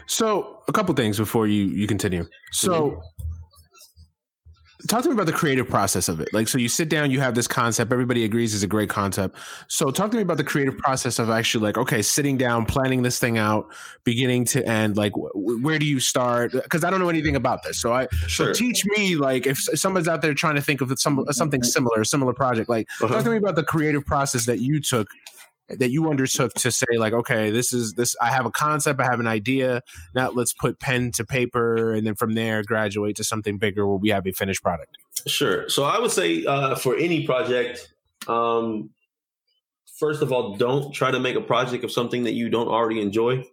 So, 0.06 0.62
a 0.68 0.74
couple 0.74 0.94
things 0.94 1.18
before 1.18 1.48
you 1.48 1.66
you 1.66 1.88
continue. 1.88 2.28
So, 2.52 2.92
mm-hmm 2.92 3.17
talk 4.88 5.04
to 5.04 5.10
me 5.10 5.14
about 5.14 5.26
the 5.26 5.34
creative 5.34 5.70
process 5.70 6.08
of 6.08 6.20
it. 6.20 6.30
Like, 6.34 6.48
so 6.48 6.58
you 6.58 6.70
sit 6.70 6.90
down, 6.90 7.12
you 7.12 7.20
have 7.20 7.36
this 7.36 7.48
concept, 7.48 7.92
everybody 7.92 8.24
agrees 8.24 8.54
is 8.54 8.64
a 8.64 8.68
great 8.68 8.90
concept. 8.90 9.38
So, 9.68 9.92
talk 9.92 10.12
to 10.12 10.18
me 10.18 10.24
about 10.24 10.38
the 10.38 10.44
creative 10.44 10.78
process 10.78 11.20
of 11.20 11.30
actually, 11.30 11.64
like, 11.64 11.78
okay, 11.78 12.02
sitting 12.02 12.38
down, 12.38 12.66
planning 12.66 13.04
this 13.04 13.20
thing 13.20 13.38
out, 13.38 13.72
beginning 14.04 14.46
to 14.46 14.66
end. 14.68 14.98
Like, 14.98 15.14
w- 15.14 15.62
where 15.62 15.80
do 15.80 15.86
you 15.86 16.00
start? 16.00 16.52
Because 16.52 16.84
I 16.84 16.90
don't 16.90 17.00
know 17.00 17.10
anything 17.10 17.36
about 17.36 17.64
this. 17.64 17.80
So, 17.80 17.94
I 17.94 18.08
sure. 18.28 18.54
so 18.54 18.54
teach 18.54 18.86
me, 18.86 19.16
like, 19.16 19.46
if 19.46 19.58
someone's 19.58 20.08
out 20.08 20.22
there 20.22 20.34
trying 20.34 20.56
to 20.56 20.62
think 20.62 20.82
of 20.82 20.92
some 21.00 21.26
something 21.32 21.64
similar, 21.64 22.04
similar 22.04 22.34
project, 22.34 22.70
like, 22.70 22.88
uh-huh. 23.02 23.14
talk 23.14 23.24
to 23.24 23.30
me 23.30 23.38
about 23.38 23.56
the 23.56 23.64
creative 23.64 24.06
process 24.06 24.46
that 24.46 24.60
you 24.60 24.80
took 24.80 25.08
that 25.70 25.92
you 25.92 26.10
undertook 26.10 26.54
to 26.54 26.72
say 26.72 26.98
like 26.98 27.14
okay 27.14 27.50
this 27.50 27.74
is 27.74 27.94
this 27.94 28.16
i 28.22 28.32
have 28.32 28.46
a 28.46 28.52
concept 28.52 29.00
i 29.00 29.04
have 29.04 29.20
an 29.20 29.28
idea 29.28 29.82
now 30.16 30.30
let's 30.30 30.54
put 30.54 30.80
pen 30.80 31.12
to 31.12 31.26
paper 31.26 31.94
and 31.94 32.08
then 32.08 32.16
from 32.16 32.34
there 32.34 32.64
graduate 32.64 33.16
to 33.16 33.24
something 33.24 33.58
bigger 33.58 33.86
where 33.88 33.98
we 33.98 34.10
have 34.10 34.26
a 34.26 34.32
finished 34.32 34.64
product 34.64 34.98
sure 35.26 35.68
so 35.70 35.84
i 35.84 36.00
would 36.00 36.12
say 36.12 36.46
uh, 36.46 36.76
for 36.76 36.96
any 36.96 37.26
project 37.26 37.94
um, 38.28 38.90
first 40.00 40.22
of 40.22 40.32
all 40.32 40.56
don't 40.56 40.94
try 40.94 41.12
to 41.12 41.20
make 41.20 41.36
a 41.36 41.42
project 41.42 41.84
of 41.84 41.92
something 41.92 42.24
that 42.24 42.34
you 42.34 42.50
don't 42.50 42.68
already 42.68 43.02
enjoy 43.02 43.44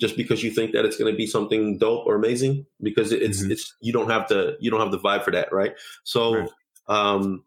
just 0.00 0.16
because 0.16 0.42
you 0.42 0.50
think 0.50 0.72
that 0.72 0.84
it's 0.84 0.96
going 0.96 1.10
to 1.10 1.16
be 1.16 1.26
something 1.26 1.78
dope 1.78 2.06
or 2.06 2.16
amazing 2.16 2.66
because 2.82 3.12
it's 3.12 3.42
mm-hmm. 3.42 3.52
it's 3.52 3.74
you 3.80 3.92
don't 3.92 4.10
have 4.10 4.26
to 4.26 4.56
you 4.60 4.70
don't 4.70 4.80
have 4.80 4.90
the 4.90 4.98
vibe 4.98 5.22
for 5.22 5.30
that 5.30 5.52
right 5.52 5.74
so 6.04 6.34
right. 6.36 6.48
um 6.88 7.44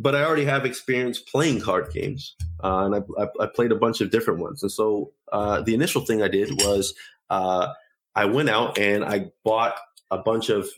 but 0.00 0.14
I 0.14 0.24
already 0.24 0.46
have 0.46 0.64
experience 0.64 1.18
playing 1.18 1.60
card 1.60 1.92
games, 1.92 2.34
uh, 2.64 2.84
and 2.86 2.94
I, 2.94 3.22
I, 3.22 3.44
I, 3.44 3.46
played 3.54 3.70
a 3.70 3.76
bunch 3.76 4.00
of 4.00 4.10
different 4.10 4.40
ones. 4.40 4.62
And 4.62 4.72
so 4.72 5.12
uh, 5.30 5.60
the 5.60 5.74
initial 5.74 6.00
thing 6.00 6.22
I 6.22 6.28
did 6.28 6.50
was 6.62 6.94
uh, 7.28 7.68
I 8.14 8.24
went 8.24 8.48
out 8.48 8.78
and 8.78 9.04
I 9.04 9.30
bought 9.44 9.76
a 10.10 10.16
bunch 10.16 10.48
of 10.48 10.68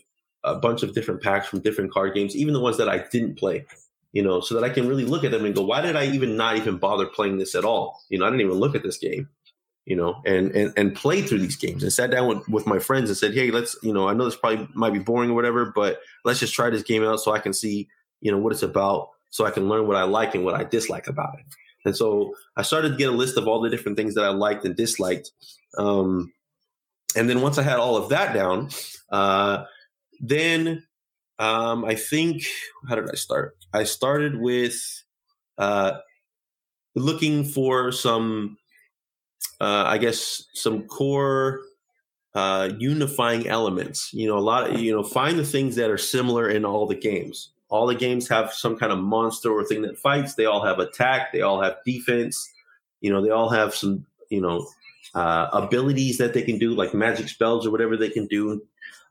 a 0.43 0.55
bunch 0.55 0.83
of 0.83 0.93
different 0.93 1.23
packs 1.23 1.47
from 1.47 1.61
different 1.61 1.93
card 1.93 2.13
games, 2.13 2.35
even 2.35 2.53
the 2.53 2.59
ones 2.59 2.77
that 2.77 2.89
I 2.89 3.05
didn't 3.11 3.37
play. 3.37 3.65
You 4.11 4.21
know, 4.21 4.41
so 4.41 4.53
that 4.55 4.63
I 4.63 4.69
can 4.69 4.87
really 4.87 5.05
look 5.05 5.23
at 5.23 5.31
them 5.31 5.43
and 5.43 5.55
go, 5.55 5.63
why 5.63 5.81
did 5.81 5.95
I 5.95 6.05
even 6.07 6.37
not 6.37 6.57
even 6.57 6.77
bother 6.77 7.07
playing 7.07 7.39
this 7.39 7.55
at 7.55 7.65
all? 7.65 7.99
You 8.09 8.19
know, 8.19 8.25
I 8.25 8.29
didn't 8.29 8.41
even 8.41 8.59
look 8.59 8.75
at 8.75 8.83
this 8.83 8.97
game. 8.97 9.29
You 9.85 9.95
know, 9.95 10.21
and 10.25 10.51
and 10.51 10.73
and 10.77 10.95
play 10.95 11.21
through 11.21 11.39
these 11.39 11.55
games 11.55 11.81
and 11.81 11.91
sat 11.91 12.11
down 12.11 12.27
with, 12.27 12.47
with 12.49 12.67
my 12.67 12.79
friends 12.79 13.09
and 13.09 13.17
said, 13.17 13.33
hey, 13.33 13.51
let's 13.51 13.77
you 13.81 13.93
know, 13.93 14.07
I 14.07 14.13
know 14.13 14.25
this 14.25 14.35
probably 14.35 14.67
might 14.73 14.93
be 14.93 14.99
boring 14.99 15.31
or 15.31 15.33
whatever, 15.33 15.71
but 15.73 15.99
let's 16.25 16.39
just 16.39 16.53
try 16.53 16.69
this 16.69 16.83
game 16.83 17.03
out 17.03 17.21
so 17.21 17.31
I 17.31 17.39
can 17.39 17.53
see 17.53 17.87
you 18.23 18.31
know, 18.31 18.37
what 18.37 18.53
it's 18.53 18.63
about 18.63 19.09
so 19.33 19.45
I 19.45 19.51
can 19.51 19.67
learn 19.67 19.87
what 19.87 19.97
I 19.97 20.03
like 20.03 20.35
and 20.35 20.45
what 20.45 20.53
I 20.53 20.63
dislike 20.63 21.07
about 21.07 21.39
it. 21.39 21.45
And 21.85 21.97
so 21.97 22.35
I 22.55 22.61
started 22.61 22.89
to 22.89 22.97
get 22.97 23.09
a 23.09 23.17
list 23.17 23.35
of 23.35 23.47
all 23.47 23.61
the 23.61 23.69
different 23.69 23.97
things 23.97 24.13
that 24.13 24.23
I 24.23 24.29
liked 24.29 24.63
and 24.63 24.75
disliked. 24.75 25.31
Um, 25.79 26.31
and 27.15 27.27
then 27.27 27.41
once 27.41 27.57
I 27.57 27.63
had 27.63 27.79
all 27.79 27.97
of 27.97 28.09
that 28.09 28.35
down, 28.35 28.69
uh, 29.11 29.63
then 30.19 30.85
um, 31.39 31.83
I 31.83 31.95
think, 31.95 32.43
how 32.87 32.93
did 32.93 33.09
I 33.09 33.15
start? 33.15 33.57
I 33.73 33.85
started 33.85 34.39
with 34.39 34.75
uh, 35.57 35.93
looking 36.93 37.43
for 37.43 37.91
some, 37.91 38.59
uh, 39.59 39.85
I 39.87 39.97
guess, 39.97 40.45
some 40.53 40.83
core 40.83 41.61
uh, 42.35 42.69
unifying 42.77 43.47
elements. 43.47 44.13
You 44.13 44.27
know, 44.27 44.37
a 44.37 44.45
lot 44.45 44.69
of, 44.69 44.79
you 44.79 44.91
know, 44.91 45.01
find 45.01 45.39
the 45.39 45.43
things 45.43 45.75
that 45.77 45.89
are 45.89 45.97
similar 45.97 46.47
in 46.47 46.65
all 46.65 46.85
the 46.85 46.93
games. 46.95 47.49
All 47.73 47.87
the 47.87 47.95
games 47.95 48.27
have 48.27 48.53
some 48.53 48.77
kind 48.77 48.91
of 48.91 48.99
monster 48.99 49.51
or 49.51 49.63
thing 49.65 49.81
that 49.81 49.97
fights. 49.97 50.35
They 50.35 50.45
all 50.45 50.63
have 50.63 50.77
attack. 50.77 51.31
They 51.33 51.41
all 51.41 51.59
have 51.59 51.77
defense. 51.83 52.47
You 53.01 53.11
know, 53.11 53.19
they 53.19 53.31
all 53.31 53.49
have 53.49 53.73
some, 53.73 54.05
you 54.29 54.41
know, 54.41 54.67
uh, 55.15 55.47
abilities 55.51 56.19
that 56.19 56.35
they 56.35 56.43
can 56.43 56.59
do, 56.59 56.75
like 56.75 56.93
magic 56.93 57.29
spells 57.29 57.65
or 57.65 57.71
whatever 57.71 57.97
they 57.97 58.11
can 58.11 58.27
do, 58.27 58.61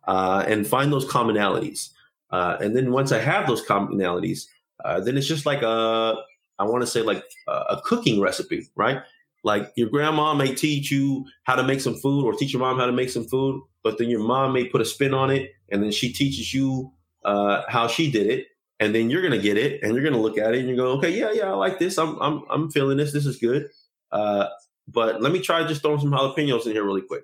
uh, 0.07 0.45
and 0.47 0.65
find 0.65 0.93
those 0.93 1.05
commonalities. 1.05 1.91
Uh, 2.31 2.57
and 2.61 2.77
then 2.77 2.93
once 2.93 3.11
I 3.11 3.19
have 3.19 3.49
those 3.49 3.67
commonalities, 3.67 4.47
uh, 4.85 5.01
then 5.01 5.17
it's 5.17 5.27
just 5.27 5.45
like 5.45 5.63
a, 5.63 6.15
I 6.61 6.65
want 6.65 6.83
to 6.83 6.87
say 6.87 7.03
like 7.03 7.25
a, 7.49 7.53
a 7.71 7.83
cooking 7.85 8.21
recipe, 8.21 8.69
right? 8.77 9.03
Like 9.43 9.73
your 9.75 9.89
grandma 9.89 10.35
may 10.35 10.55
teach 10.55 10.93
you 10.93 11.27
how 11.43 11.57
to 11.57 11.65
make 11.65 11.81
some 11.81 11.97
food 11.97 12.25
or 12.25 12.33
teach 12.33 12.53
your 12.53 12.61
mom 12.61 12.79
how 12.79 12.87
to 12.87 12.93
make 12.93 13.11
some 13.11 13.25
food, 13.25 13.61
but 13.83 13.99
then 13.99 14.09
your 14.09 14.21
mom 14.23 14.53
may 14.53 14.69
put 14.69 14.81
a 14.81 14.85
spin 14.85 15.15
on 15.15 15.31
it 15.31 15.51
and 15.71 15.83
then 15.83 15.91
she 15.91 16.13
teaches 16.13 16.55
you 16.55 16.93
uh, 17.25 17.63
how 17.67 17.89
she 17.89 18.09
did 18.09 18.29
it. 18.29 18.47
And 18.83 18.93
then 18.93 19.11
you're 19.11 19.23
gonna 19.23 19.39
get 19.39 19.57
it, 19.57 19.81
and 19.81 19.95
you're 19.95 20.03
gonna 20.03 20.21
look 20.21 20.39
at 20.39 20.55
it, 20.55 20.59
and 20.59 20.69
you 20.69 20.75
go, 20.75 20.89
okay, 20.99 21.17
yeah, 21.17 21.31
yeah, 21.31 21.53
I 21.53 21.55
like 21.55 21.79
this. 21.79 21.99
I'm, 21.99 22.21
I'm, 22.21 22.43
I'm 22.51 22.69
feeling 22.69 22.97
this. 22.97 23.13
This 23.13 23.27
is 23.27 23.37
good. 23.37 23.69
Uh, 24.11 24.49
but 24.89 25.23
let 25.23 25.33
me 25.33 25.39
try 25.39 25.65
just 25.65 25.83
throwing 25.83 26.01
some 26.01 26.11
jalapenos 26.11 26.67
in 26.67 26.73
here 26.73 26.83
really 26.83 27.03
quick, 27.03 27.23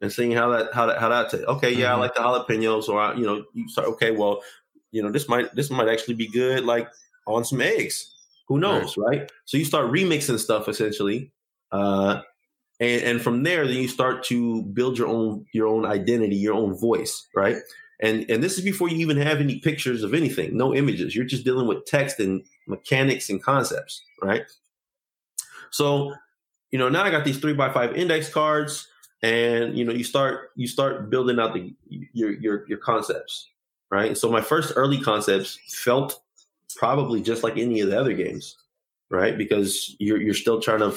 and 0.00 0.10
seeing 0.10 0.32
how 0.32 0.48
that, 0.48 0.72
how 0.72 0.86
that, 0.86 0.98
how 0.98 1.10
that. 1.10 1.30
T- 1.30 1.44
okay, 1.44 1.70
yeah, 1.70 1.88
mm-hmm. 1.88 1.96
I 1.96 2.04
like 2.04 2.14
the 2.14 2.20
jalapenos, 2.20 2.88
or 2.88 2.98
I, 2.98 3.14
you 3.14 3.26
know, 3.26 3.44
you 3.52 3.68
start. 3.68 3.88
Okay, 3.88 4.12
well, 4.12 4.40
you 4.92 5.02
know, 5.02 5.10
this 5.10 5.28
might, 5.28 5.54
this 5.54 5.68
might 5.68 5.90
actually 5.90 6.14
be 6.14 6.28
good, 6.28 6.64
like 6.64 6.88
on 7.26 7.44
some 7.44 7.60
eggs. 7.60 8.14
Who 8.48 8.58
knows, 8.58 8.96
right? 8.96 9.20
right? 9.20 9.32
So 9.44 9.58
you 9.58 9.66
start 9.66 9.92
remixing 9.92 10.38
stuff 10.38 10.68
essentially, 10.68 11.32
uh, 11.70 12.22
and 12.80 13.02
and 13.02 13.20
from 13.20 13.42
there, 13.42 13.66
then 13.66 13.76
you 13.76 13.88
start 13.88 14.24
to 14.24 14.62
build 14.62 14.96
your 14.96 15.08
own 15.08 15.44
your 15.52 15.66
own 15.66 15.84
identity, 15.84 16.36
your 16.36 16.54
own 16.54 16.78
voice, 16.78 17.28
right? 17.34 17.58
And 18.00 18.28
and 18.28 18.42
this 18.42 18.58
is 18.58 18.64
before 18.64 18.88
you 18.88 18.98
even 18.98 19.16
have 19.16 19.40
any 19.40 19.58
pictures 19.58 20.02
of 20.02 20.12
anything, 20.12 20.56
no 20.56 20.74
images. 20.74 21.16
You're 21.16 21.24
just 21.24 21.44
dealing 21.44 21.66
with 21.66 21.86
text 21.86 22.20
and 22.20 22.44
mechanics 22.66 23.30
and 23.30 23.42
concepts, 23.42 24.02
right? 24.22 24.42
So, 25.70 26.14
you 26.70 26.78
know, 26.78 26.88
now 26.88 27.04
I 27.04 27.10
got 27.10 27.24
these 27.24 27.38
three 27.38 27.54
by 27.54 27.72
five 27.72 27.96
index 27.96 28.28
cards, 28.28 28.88
and 29.22 29.76
you 29.76 29.84
know, 29.84 29.92
you 29.92 30.04
start 30.04 30.50
you 30.56 30.66
start 30.66 31.08
building 31.08 31.38
out 31.38 31.54
the 31.54 31.74
your 31.88 32.32
your 32.32 32.68
your 32.68 32.78
concepts, 32.78 33.48
right? 33.90 34.16
So 34.16 34.30
my 34.30 34.42
first 34.42 34.74
early 34.76 35.00
concepts 35.00 35.58
felt 35.68 36.20
probably 36.76 37.22
just 37.22 37.42
like 37.42 37.56
any 37.56 37.80
of 37.80 37.88
the 37.88 37.98
other 37.98 38.12
games, 38.12 38.58
right? 39.10 39.38
Because 39.38 39.96
you're 39.98 40.20
you're 40.20 40.34
still 40.34 40.60
trying 40.60 40.80
to 40.80 40.90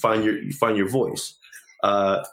find 0.00 0.22
your 0.22 0.50
find 0.52 0.76
your 0.76 0.88
voice, 0.88 1.34
uh, 1.82 2.24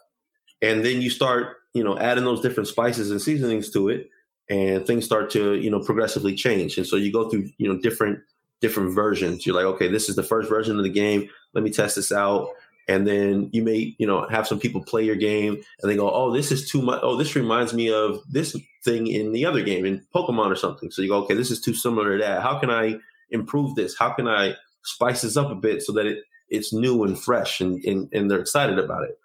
and 0.61 0.83
then 0.83 1.01
you 1.01 1.09
start 1.09 1.58
you 1.73 1.83
know 1.83 1.97
adding 1.97 2.25
those 2.25 2.41
different 2.41 2.67
spices 2.67 3.11
and 3.11 3.21
seasonings 3.21 3.69
to 3.71 3.89
it, 3.89 4.09
and 4.49 4.85
things 4.85 5.05
start 5.05 5.29
to 5.31 5.55
you 5.55 5.69
know 5.69 5.79
progressively 5.79 6.35
change, 6.35 6.77
and 6.77 6.87
so 6.87 6.95
you 6.95 7.11
go 7.11 7.29
through 7.29 7.49
you 7.57 7.71
know 7.71 7.79
different 7.79 8.19
different 8.61 8.93
versions. 8.93 9.45
You're 9.45 9.55
like, 9.55 9.65
okay, 9.65 9.87
this 9.87 10.09
is 10.09 10.15
the 10.15 10.23
first 10.23 10.49
version 10.49 10.77
of 10.77 10.83
the 10.83 10.89
game. 10.89 11.29
Let 11.53 11.63
me 11.63 11.71
test 11.71 11.95
this 11.95 12.11
out. 12.11 12.49
And 12.87 13.07
then 13.07 13.49
you 13.53 13.61
may 13.61 13.95
you 13.99 14.07
know 14.07 14.27
have 14.29 14.47
some 14.47 14.59
people 14.59 14.83
play 14.83 15.03
your 15.03 15.15
game 15.15 15.61
and 15.81 15.91
they 15.91 15.95
go 15.95 16.09
oh 16.09 16.31
this 16.33 16.51
is 16.51 16.67
too 16.67 16.81
much. 16.81 16.99
Oh 17.03 17.15
this 17.15 17.35
reminds 17.35 17.71
me 17.71 17.93
of 17.93 18.19
this 18.27 18.55
thing 18.83 19.05
in 19.05 19.31
the 19.31 19.45
other 19.45 19.61
game 19.61 19.85
in 19.85 20.03
pokemon 20.13 20.51
or 20.51 20.55
something. 20.55 20.89
So 20.89 21.03
you 21.03 21.09
go 21.09 21.23
okay 21.23 21.35
this 21.35 21.51
is 21.51 21.61
too 21.61 21.75
similar 21.75 22.17
to 22.17 22.23
that. 22.23 22.41
How 22.41 22.57
can 22.57 22.71
i 22.71 22.95
improve 23.29 23.75
this? 23.75 23.95
How 23.95 24.09
can 24.11 24.27
i 24.27 24.55
spice 24.83 25.21
this 25.21 25.37
up 25.37 25.51
a 25.51 25.55
bit 25.55 25.83
so 25.83 25.93
that 25.93 26.07
it 26.07 26.23
it's 26.49 26.73
new 26.73 27.03
and 27.03 27.19
fresh 27.19 27.61
and 27.61 27.83
and, 27.85 28.09
and 28.11 28.29
they're 28.29 28.39
excited 28.39 28.79
about 28.79 29.03
it? 29.03 29.19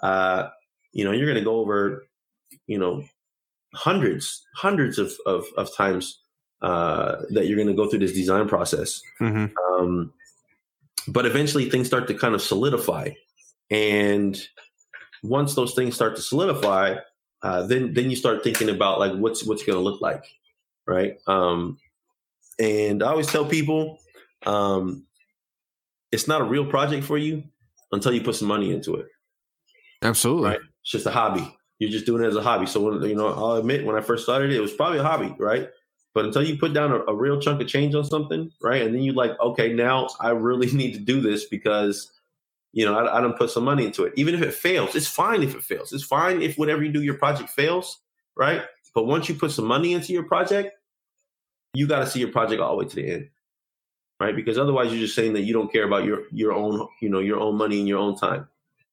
Uh 0.00 0.50
you 0.96 1.04
know 1.04 1.12
you're 1.12 1.26
going 1.26 1.38
to 1.38 1.44
go 1.44 1.60
over 1.60 2.06
you 2.66 2.78
know 2.78 3.04
hundreds 3.74 4.46
hundreds 4.54 4.98
of 4.98 5.12
of, 5.26 5.44
of 5.58 5.74
times 5.76 6.22
uh 6.62 7.16
that 7.28 7.46
you're 7.46 7.56
going 7.56 7.68
to 7.68 7.74
go 7.74 7.88
through 7.88 7.98
this 7.98 8.14
design 8.14 8.48
process. 8.48 9.02
Mm-hmm. 9.20 9.52
um 9.74 10.12
but 11.08 11.26
eventually 11.26 11.68
things 11.70 11.86
start 11.86 12.08
to 12.08 12.14
kind 12.14 12.34
of 12.34 12.42
solidify. 12.42 13.10
And 13.70 14.36
once 15.22 15.54
those 15.54 15.74
things 15.74 15.94
start 15.94 16.16
to 16.16 16.22
solidify 16.22 16.96
uh, 17.42 17.66
then 17.66 17.92
then 17.92 18.08
you 18.08 18.16
start 18.16 18.42
thinking 18.42 18.70
about 18.70 18.98
like 18.98 19.12
what's 19.12 19.44
what's 19.44 19.64
going 19.64 19.76
to 19.76 19.82
look 19.82 20.00
like 20.00 20.24
right? 20.86 21.18
Um, 21.26 21.78
and 22.58 23.02
i 23.02 23.08
always 23.08 23.26
tell 23.26 23.44
people 23.44 23.98
um, 24.46 25.04
it's 26.10 26.26
not 26.26 26.40
a 26.40 26.44
real 26.44 26.64
project 26.64 27.04
for 27.04 27.18
you 27.18 27.42
until 27.92 28.14
you 28.14 28.22
put 28.22 28.36
some 28.36 28.48
money 28.48 28.72
into 28.72 28.94
it. 28.94 29.08
Absolutely. 30.02 30.50
Right 30.50 30.60
it's 30.86 30.92
just 30.92 31.06
a 31.06 31.10
hobby 31.10 31.52
you're 31.80 31.90
just 31.90 32.06
doing 32.06 32.22
it 32.22 32.28
as 32.28 32.36
a 32.36 32.42
hobby 32.42 32.66
so 32.66 32.80
when, 32.80 33.02
you 33.02 33.16
know 33.16 33.28
i'll 33.28 33.56
admit 33.56 33.84
when 33.84 33.96
i 33.96 34.00
first 34.00 34.22
started 34.22 34.50
it, 34.50 34.56
it 34.56 34.60
was 34.60 34.72
probably 34.72 34.98
a 34.98 35.02
hobby 35.02 35.34
right 35.38 35.68
but 36.16 36.24
until 36.24 36.42
you 36.42 36.56
put 36.56 36.72
down 36.72 36.92
a, 36.92 37.00
a, 37.08 37.14
real 37.14 37.38
chunk 37.38 37.60
of 37.60 37.68
change 37.68 37.94
on 37.94 38.02
something, 38.02 38.50
right? 38.62 38.80
And 38.80 38.94
then 38.94 39.02
you 39.02 39.12
like, 39.12 39.38
okay, 39.38 39.74
now 39.74 40.08
I 40.18 40.30
really 40.30 40.66
need 40.72 40.94
to 40.94 40.98
do 40.98 41.20
this 41.20 41.44
because, 41.44 42.10
you 42.72 42.86
know, 42.86 42.98
I, 42.98 43.18
I 43.18 43.20
don't 43.20 43.36
put 43.36 43.50
some 43.50 43.64
money 43.64 43.84
into 43.84 44.04
it. 44.04 44.14
Even 44.16 44.34
if 44.34 44.40
it 44.40 44.54
fails, 44.54 44.94
it's 44.94 45.06
fine 45.06 45.42
if 45.42 45.54
it 45.54 45.62
fails. 45.62 45.92
It's 45.92 46.02
fine 46.02 46.40
if 46.40 46.56
whatever 46.56 46.82
you 46.82 46.90
do, 46.90 47.02
your 47.02 47.18
project 47.18 47.50
fails, 47.50 47.98
right? 48.34 48.62
But 48.94 49.04
once 49.04 49.28
you 49.28 49.34
put 49.34 49.50
some 49.50 49.66
money 49.66 49.92
into 49.92 50.14
your 50.14 50.22
project, 50.22 50.72
you 51.74 51.86
got 51.86 51.98
to 51.98 52.06
see 52.06 52.20
your 52.20 52.32
project 52.32 52.62
all 52.62 52.70
the 52.70 52.84
way 52.84 52.88
to 52.88 52.96
the 52.96 53.12
end, 53.12 53.28
right? 54.18 54.34
Because 54.34 54.56
otherwise, 54.56 54.90
you're 54.90 55.02
just 55.02 55.16
saying 55.16 55.34
that 55.34 55.42
you 55.42 55.52
don't 55.52 55.70
care 55.70 55.84
about 55.84 56.06
your 56.06 56.22
your 56.32 56.54
own, 56.54 56.88
you 57.02 57.10
know, 57.10 57.20
your 57.20 57.40
own 57.40 57.56
money 57.56 57.78
and 57.78 57.86
your 57.86 57.98
own 57.98 58.16
time, 58.16 58.48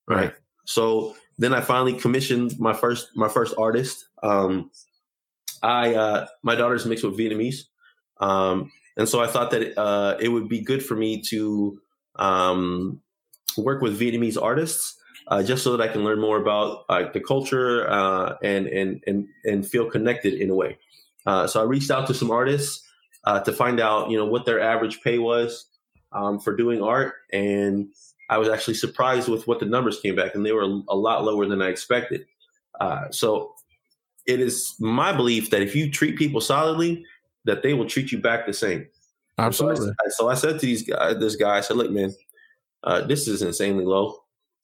right? 0.09 0.17
right. 0.17 0.33
So 0.65 1.15
then 1.37 1.53
I 1.53 1.61
finally 1.61 1.93
commissioned 1.93 2.59
my 2.59 2.73
first 2.73 3.09
my 3.15 3.27
first 3.27 3.53
artist. 3.57 4.07
Um, 4.21 4.71
I 5.61 5.95
uh, 5.95 6.27
my 6.43 6.55
daughter's 6.55 6.85
mixed 6.85 7.03
with 7.03 7.17
Vietnamese, 7.17 7.63
um, 8.19 8.71
and 8.97 9.07
so 9.07 9.21
I 9.21 9.27
thought 9.27 9.51
that 9.51 9.77
uh, 9.77 10.17
it 10.19 10.29
would 10.29 10.49
be 10.49 10.61
good 10.61 10.85
for 10.85 10.95
me 10.95 11.21
to 11.29 11.79
um, 12.17 13.01
work 13.57 13.81
with 13.81 13.99
Vietnamese 13.99 14.41
artists, 14.41 14.95
uh, 15.27 15.41
just 15.41 15.63
so 15.63 15.75
that 15.75 15.81
I 15.81 15.91
can 15.91 16.03
learn 16.03 16.19
more 16.19 16.37
about 16.37 16.85
uh, 16.89 17.11
the 17.11 17.19
culture 17.19 17.89
uh, 17.89 18.35
and 18.43 18.67
and 18.67 19.01
and 19.07 19.27
and 19.45 19.67
feel 19.67 19.89
connected 19.89 20.33
in 20.33 20.49
a 20.49 20.55
way. 20.55 20.77
Uh, 21.25 21.47
so 21.47 21.61
I 21.61 21.63
reached 21.63 21.89
out 21.89 22.07
to 22.07 22.13
some 22.13 22.31
artists 22.31 22.85
to 23.45 23.53
find 23.53 23.79
out, 23.79 24.11
you 24.11 24.17
know, 24.17 24.25
what 24.25 24.45
their 24.45 24.59
average 24.59 25.01
pay 25.01 25.17
was 25.17 25.65
um, 26.11 26.39
for 26.39 26.55
doing 26.55 26.81
art, 26.81 27.13
and 27.31 27.87
I 28.29 28.37
was 28.37 28.49
actually 28.49 28.75
surprised 28.75 29.27
with 29.27 29.47
what 29.47 29.59
the 29.59 29.65
numbers 29.65 29.99
came 29.99 30.15
back, 30.15 30.35
and 30.35 30.45
they 30.45 30.51
were 30.51 30.63
a 30.63 30.95
lot 30.95 31.23
lower 31.23 31.45
than 31.45 31.61
I 31.61 31.69
expected. 31.69 32.25
so 33.11 33.53
it 34.25 34.39
is 34.39 34.75
my 34.79 35.11
belief 35.11 35.49
that 35.49 35.61
if 35.61 35.75
you 35.75 35.91
treat 35.91 36.17
people 36.17 36.41
solidly, 36.41 37.05
that 37.45 37.61
they 37.61 37.73
will 37.73 37.85
treat 37.85 38.11
you 38.11 38.19
back 38.19 38.45
the 38.45 38.53
same. 38.53 38.87
Absolutely. 39.37 39.87
So 39.87 39.91
I, 39.91 40.09
so 40.09 40.29
I 40.29 40.33
said 40.35 40.59
to 40.59 40.65
these 40.65 40.83
guys, 40.83 41.17
this 41.19 41.35
guy, 41.35 41.57
I 41.57 41.61
said, 41.61 41.77
"Look, 41.77 41.91
man, 41.91 42.13
uh, 42.83 43.01
this 43.01 43.27
is 43.27 43.41
insanely 43.41 43.85
low. 43.85 44.23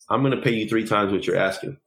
I'm 0.09 0.21
going 0.21 0.35
to 0.35 0.41
pay 0.41 0.51
you 0.51 0.67
three 0.67 0.85
times 0.85 1.11
what 1.11 1.25
you're 1.25 1.35
asking, 1.35 1.77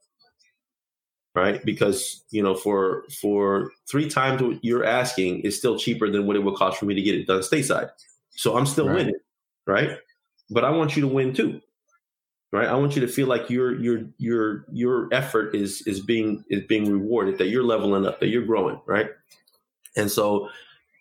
right? 1.35 1.63
Because 1.63 2.23
you 2.31 2.43
know, 2.43 2.55
for 2.55 3.05
for 3.21 3.71
three 3.89 4.09
times 4.09 4.41
what 4.41 4.63
you're 4.63 4.85
asking 4.85 5.41
is 5.41 5.57
still 5.57 5.77
cheaper 5.77 6.09
than 6.09 6.27
what 6.27 6.35
it 6.35 6.39
would 6.39 6.55
cost 6.55 6.77
for 6.77 6.85
me 6.85 6.93
to 6.93 7.01
get 7.01 7.15
it 7.15 7.27
done 7.27 7.41
stateside. 7.41 7.89
So 8.31 8.57
I'm 8.57 8.65
still 8.65 8.87
right. 8.87 8.97
winning, 8.97 9.19
right? 9.65 9.97
But 10.49 10.65
I 10.65 10.71
want 10.71 10.95
you 10.95 11.01
to 11.01 11.07
win 11.07 11.33
too 11.33 11.61
right? 12.53 12.69
I 12.69 12.75
want 12.75 12.95
you 12.95 13.01
to 13.01 13.07
feel 13.07 13.27
like 13.27 13.49
your 13.49 13.75
your 13.81 14.03
your 14.19 14.65
your 14.71 15.09
effort 15.11 15.55
is 15.55 15.81
is 15.81 15.99
being 15.99 16.45
is 16.49 16.61
being 16.67 16.89
rewarded, 16.89 17.39
that 17.39 17.47
you're 17.47 17.63
leveling 17.63 18.05
up, 18.05 18.21
that 18.21 18.27
you're 18.27 18.45
growing, 18.45 18.79
right? 18.85 19.09
And 19.97 20.09
so 20.09 20.49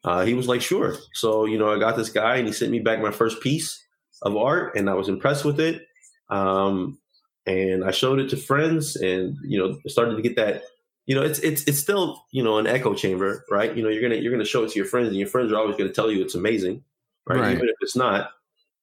uh, 0.02 0.24
he 0.24 0.34
was 0.34 0.48
like, 0.48 0.62
sure. 0.62 0.96
So 1.12 1.44
you 1.44 1.58
know, 1.58 1.72
I 1.72 1.78
got 1.78 1.96
this 1.96 2.08
guy, 2.08 2.36
and 2.36 2.46
he 2.46 2.52
sent 2.52 2.72
me 2.72 2.80
back 2.80 3.00
my 3.00 3.12
first 3.12 3.40
piece 3.40 3.84
of 4.22 4.36
art, 4.36 4.74
and 4.76 4.90
I 4.90 4.94
was 4.94 5.08
impressed 5.08 5.44
with 5.44 5.60
it. 5.60 5.86
Um, 6.30 6.98
and 7.46 7.84
I 7.84 7.90
showed 7.90 8.18
it 8.18 8.30
to 8.30 8.36
friends, 8.36 8.96
and 8.96 9.36
you 9.44 9.58
know, 9.58 9.78
started 9.86 10.16
to 10.16 10.22
get 10.22 10.36
that. 10.36 10.62
You 11.04 11.16
know, 11.16 11.22
it's 11.22 11.38
it's 11.40 11.64
it's 11.64 11.78
still 11.78 12.24
you 12.30 12.42
know 12.42 12.58
an 12.58 12.66
echo 12.66 12.94
chamber, 12.94 13.44
right? 13.50 13.76
You 13.76 13.82
know, 13.82 13.90
you're 13.90 14.02
gonna 14.02 14.20
you're 14.20 14.32
gonna 14.32 14.46
show 14.46 14.64
it 14.64 14.70
to 14.70 14.76
your 14.76 14.86
friends, 14.86 15.08
and 15.08 15.18
your 15.18 15.28
friends 15.28 15.52
are 15.52 15.56
always 15.56 15.76
going 15.76 15.88
to 15.88 15.94
tell 15.94 16.10
you 16.10 16.22
it's 16.22 16.34
amazing, 16.34 16.82
right? 17.26 17.40
right? 17.40 17.52
Even 17.52 17.68
if 17.68 17.76
it's 17.82 17.96
not. 17.96 18.30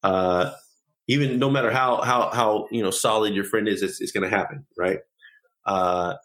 Uh, 0.03 0.51
even 1.07 1.39
no 1.39 1.49
matter 1.49 1.71
how 1.71 2.01
how 2.01 2.29
how 2.29 2.67
you 2.71 2.83
know 2.83 2.91
solid 2.91 3.33
your 3.33 3.43
friend 3.43 3.67
is, 3.67 3.81
it's, 3.81 3.99
it's 3.99 4.11
going 4.11 4.29
to 4.29 4.35
happen, 4.35 4.65
right? 4.77 4.99
Uh, 5.65 6.15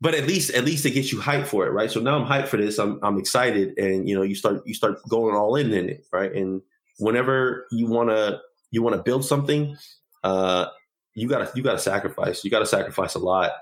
but 0.00 0.14
at 0.14 0.26
least 0.26 0.50
at 0.50 0.64
least 0.64 0.86
it 0.86 0.92
gets 0.92 1.12
you 1.12 1.18
hyped 1.18 1.46
for 1.46 1.66
it, 1.66 1.70
right? 1.70 1.90
So 1.90 2.00
now 2.00 2.18
I'm 2.18 2.26
hyped 2.26 2.48
for 2.48 2.56
this. 2.56 2.78
I'm 2.78 3.00
I'm 3.02 3.18
excited, 3.18 3.76
and 3.78 4.08
you 4.08 4.14
know 4.14 4.22
you 4.22 4.34
start 4.34 4.62
you 4.66 4.74
start 4.74 4.98
going 5.08 5.34
all 5.34 5.56
in 5.56 5.72
in 5.72 5.88
it, 5.88 6.06
right? 6.12 6.32
And 6.32 6.62
whenever 6.98 7.66
you 7.72 7.86
want 7.86 8.10
to 8.10 8.40
you 8.70 8.82
want 8.82 8.94
to 8.94 9.02
build 9.02 9.24
something, 9.24 9.76
uh, 10.22 10.66
you 11.14 11.28
gotta 11.28 11.50
you 11.54 11.62
gotta 11.62 11.78
sacrifice. 11.78 12.44
You 12.44 12.50
gotta 12.50 12.66
sacrifice 12.66 13.14
a 13.14 13.18
lot, 13.18 13.52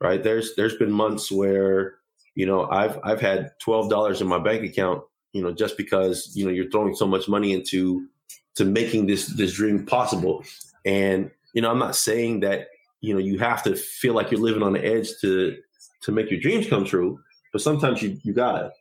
right? 0.00 0.22
There's 0.22 0.54
there's 0.56 0.76
been 0.76 0.90
months 0.90 1.30
where 1.30 1.98
you 2.34 2.46
know 2.46 2.66
I've 2.70 2.98
I've 3.04 3.20
had 3.20 3.50
twelve 3.60 3.90
dollars 3.90 4.20
in 4.20 4.26
my 4.26 4.38
bank 4.38 4.64
account, 4.64 5.02
you 5.32 5.42
know, 5.42 5.52
just 5.52 5.76
because 5.76 6.32
you 6.34 6.44
know 6.44 6.50
you're 6.50 6.70
throwing 6.70 6.94
so 6.94 7.06
much 7.06 7.28
money 7.28 7.52
into 7.52 8.08
to 8.56 8.64
making 8.64 9.06
this 9.06 9.26
this 9.26 9.54
dream 9.54 9.86
possible. 9.86 10.44
And 10.84 11.30
you 11.52 11.62
know, 11.62 11.70
I'm 11.70 11.78
not 11.78 11.96
saying 11.96 12.40
that 12.40 12.68
you 13.00 13.14
know 13.14 13.20
you 13.20 13.38
have 13.38 13.62
to 13.64 13.76
feel 13.76 14.14
like 14.14 14.30
you're 14.30 14.40
living 14.40 14.62
on 14.62 14.72
the 14.72 14.84
edge 14.84 15.08
to 15.20 15.56
to 16.02 16.12
make 16.12 16.30
your 16.30 16.40
dreams 16.40 16.66
come 16.66 16.84
true, 16.84 17.20
but 17.52 17.62
sometimes 17.62 18.02
you 18.02 18.18
you 18.22 18.32
got 18.32 18.64
it, 18.64 18.72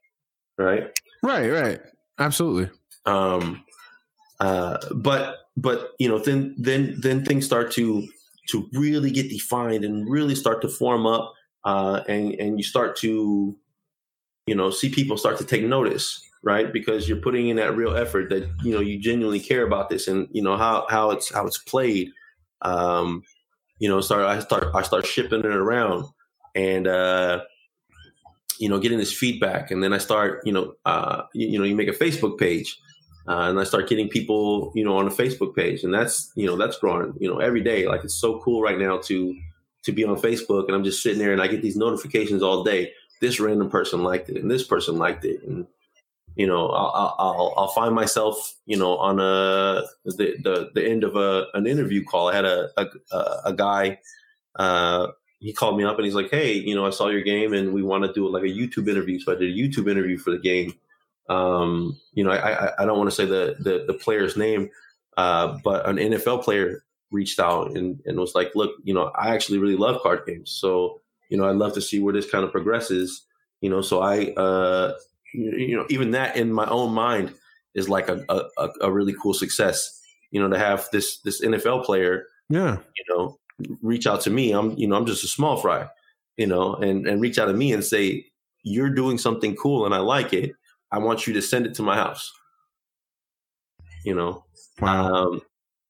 right? 0.58 1.00
Right, 1.24 1.50
right, 1.50 1.80
absolutely. 2.20 2.70
Um, 3.06 3.64
uh, 4.40 4.78
but 4.94 5.38
but 5.58 5.92
you 6.00 6.10
know, 6.10 6.20
then 6.20 6.56
then 6.58 6.96
then 7.00 7.24
things 7.24 7.46
start 7.46 7.72
to 7.74 8.08
to 8.50 8.70
really 8.74 9.12
get 9.12 9.30
defined 9.30 9.84
and 9.84 10.10
really 10.10 10.36
start 10.36 10.62
to 10.62 10.70
form 10.70 11.06
up, 11.06 11.34
uh, 11.64 12.02
and 12.08 12.34
and 12.34 12.58
you 12.58 12.64
start 12.64 12.96
to 12.98 13.56
you 14.48 14.56
know 14.56 14.70
see 14.70 14.90
people 14.90 15.18
start 15.18 15.38
to 15.38 15.46
take 15.46 15.64
notice 15.64 16.22
right 16.46 16.72
because 16.72 17.10
you're 17.10 17.20
putting 17.20 17.50
in 17.50 17.58
that 17.58 17.76
real 17.76 17.98
effort 17.98 18.30
that 18.30 18.48
you 18.64 18.72
know 18.72 18.80
you 18.80 18.98
genuinely 18.98 19.40
care 19.40 19.66
about 19.66 19.90
this 19.90 20.08
and 20.08 20.30
you 20.32 20.42
know 20.42 20.56
how 20.56 20.86
how 20.90 21.12
it's 21.12 21.34
how 21.34 21.46
it's 21.46 21.58
played 21.58 22.10
um 22.62 23.22
you 23.80 23.90
know 23.90 24.00
start 24.00 24.24
i 24.24 24.40
start 24.40 24.68
i 24.74 24.82
start 24.82 25.06
shipping 25.06 25.40
it 25.40 25.46
around 25.46 26.06
and 26.54 26.88
uh 26.88 27.42
you 28.60 28.70
know 28.70 28.80
getting 28.80 29.00
this 29.00 29.12
feedback 29.12 29.72
and 29.72 29.84
then 29.84 29.92
i 29.92 29.98
start 29.98 30.42
you 30.46 30.54
know 30.54 30.74
uh 30.86 31.24
you, 31.34 31.48
you 31.48 31.60
know 31.60 31.66
you 31.66 31.76
make 31.76 31.90
a 31.90 31.92
facebook 31.92 32.38
page 32.40 32.80
uh, 33.28 33.50
and 33.50 33.60
I 33.60 33.64
start 33.64 33.90
getting 33.90 34.08
people, 34.08 34.72
you 34.76 34.84
know, 34.84 34.98
on 34.98 35.06
the 35.06 35.12
Facebook 35.12 35.56
page, 35.56 35.84
and 35.84 35.92
that's, 35.92 36.32
you 36.36 36.46
know, 36.46 36.56
that's 36.56 36.78
growing, 36.78 37.16
you 37.20 37.28
know, 37.28 37.40
every 37.40 37.62
day. 37.62 37.88
Like 37.88 38.04
it's 38.04 38.14
so 38.22 38.40
cool 38.42 38.62
right 38.62 38.78
now 38.78 39.00
to 39.06 39.36
to 39.82 39.92
be 39.92 40.04
on 40.04 40.16
Facebook, 40.18 40.68
and 40.68 40.76
I'm 40.76 40.84
just 40.84 41.02
sitting 41.02 41.18
there, 41.18 41.34
and 41.34 41.42
I 41.42 41.48
get 41.48 41.64
these 41.64 41.76
notifications 41.76 42.44
all 42.44 42.64
day. 42.64 42.92
This 43.22 43.40
random 43.40 43.68
person 43.68 44.04
liked 44.04 44.30
it, 44.30 44.38
and 44.38 44.52
this 44.52 44.64
person 44.64 44.98
liked 45.00 45.26
it, 45.26 45.42
and 45.42 45.66
you 46.36 46.48
know, 46.48 46.70
I'll 46.70 47.16
I'll, 47.18 47.54
I'll 47.58 47.68
find 47.70 47.96
myself, 47.96 48.56
you 48.66 48.78
know, 48.78 48.98
on 48.98 49.20
a 49.20 49.84
the 50.06 50.36
the, 50.44 50.72
the 50.74 50.86
end 50.88 51.04
of 51.04 51.16
a 51.16 51.48
an 51.54 51.68
interview 51.68 52.04
call. 52.04 52.30
I 52.30 52.36
had 52.36 52.46
a 52.46 52.70
a, 52.78 53.26
a 53.46 53.54
guy. 53.54 54.00
Uh, 54.56 55.08
he 55.40 55.54
called 55.54 55.78
me 55.78 55.84
up 55.84 55.98
and 55.98 56.06
he's 56.06 56.16
like, 56.16 56.32
"Hey, 56.32 56.54
you 56.54 56.76
know, 56.76 56.86
I 56.86 56.90
saw 56.90 57.08
your 57.08 57.22
game 57.22 57.54
and 57.54 57.74
we 57.74 57.84
want 57.84 58.04
to 58.04 58.14
do 58.14 58.28
like 58.28 58.44
a 58.44 58.48
YouTube 58.48 58.88
interview." 58.90 59.20
So 59.20 59.32
I 59.32 59.36
did 59.36 59.52
a 59.52 59.58
YouTube 59.58 59.90
interview 59.90 60.18
for 60.18 60.32
the 60.32 60.40
game 60.40 60.74
um, 61.30 62.00
you 62.14 62.24
know, 62.24 62.32
I, 62.32 62.68
I, 62.68 62.72
I 62.80 62.86
don't 62.86 62.98
want 62.98 63.10
to 63.10 63.16
say 63.16 63.26
the, 63.26 63.56
the, 63.60 63.86
the 63.88 63.94
player's 63.94 64.38
name, 64.38 64.70
uh, 65.18 65.58
but 65.64 65.88
an 65.88 65.98
NFL 65.98 66.44
player 66.44 66.84
reached 67.12 67.40
out 67.40 67.76
and, 67.76 68.02
and 68.06 68.20
was 68.20 68.36
like, 68.36 68.52
look, 68.56 68.76
you 68.84 68.94
know, 68.94 69.12
I 69.16 69.34
actually 69.34 69.58
really 69.58 69.76
love 69.76 70.02
card 70.02 70.22
games. 70.26 70.52
So, 70.52 71.02
you 71.30 71.38
know, 71.38 71.50
I'd 71.50 71.56
love 71.56 71.74
to 71.74 71.82
see 71.82 72.00
where 72.00 72.14
this 72.14 72.30
kind 72.30 72.44
of 72.44 72.52
progresses, 72.52 73.26
you 73.62 73.70
know, 73.70 73.82
so 73.82 74.02
I, 74.02 74.34
uh, 74.34 74.94
you 75.38 75.78
know, 75.78 75.86
even 75.90 76.12
that 76.12 76.36
in 76.36 76.52
my 76.52 76.66
own 76.68 76.94
mind 76.94 77.34
is 77.74 77.90
like 77.90 78.10
a, 78.10 78.26
a, 78.30 78.70
a 78.82 78.92
really 78.92 79.16
cool 79.22 79.34
success, 79.34 80.02
you 80.32 80.42
know, 80.42 80.50
to 80.50 80.58
have 80.58 80.88
this, 80.92 81.20
this 81.22 81.42
NFL 81.42 81.84
player, 81.86 82.26
yeah, 82.50 82.78
you 82.96 83.16
know, 83.16 83.38
reach 83.82 84.08
out 84.08 84.22
to 84.22 84.30
me. 84.30 84.52
I'm, 84.52 84.72
you 84.78 84.88
know, 84.88 84.96
I'm 84.96 85.06
just 85.06 85.24
a 85.24 85.28
small 85.28 85.58
fry, 85.58 85.88
you 86.38 86.48
know, 86.48 86.76
and, 86.76 87.08
and 87.08 87.22
reach 87.22 87.40
out 87.40 87.46
to 87.46 87.54
me 87.54 87.74
and 87.74 87.84
say, 87.84 88.26
you're 88.64 88.90
doing 88.90 89.18
something 89.18 89.56
cool 89.56 89.86
and 89.86 89.94
I 89.94 90.00
like 90.00 90.34
it 90.34 90.56
I 90.96 91.00
want 91.00 91.28
you 91.28 91.34
to 91.34 91.42
send 91.42 91.66
it 91.66 91.74
to 91.76 91.84
my 91.84 91.96
house. 91.96 92.32
You 94.06 94.16
know, 94.16 94.46
wow. 94.80 95.14
Um, 95.14 95.42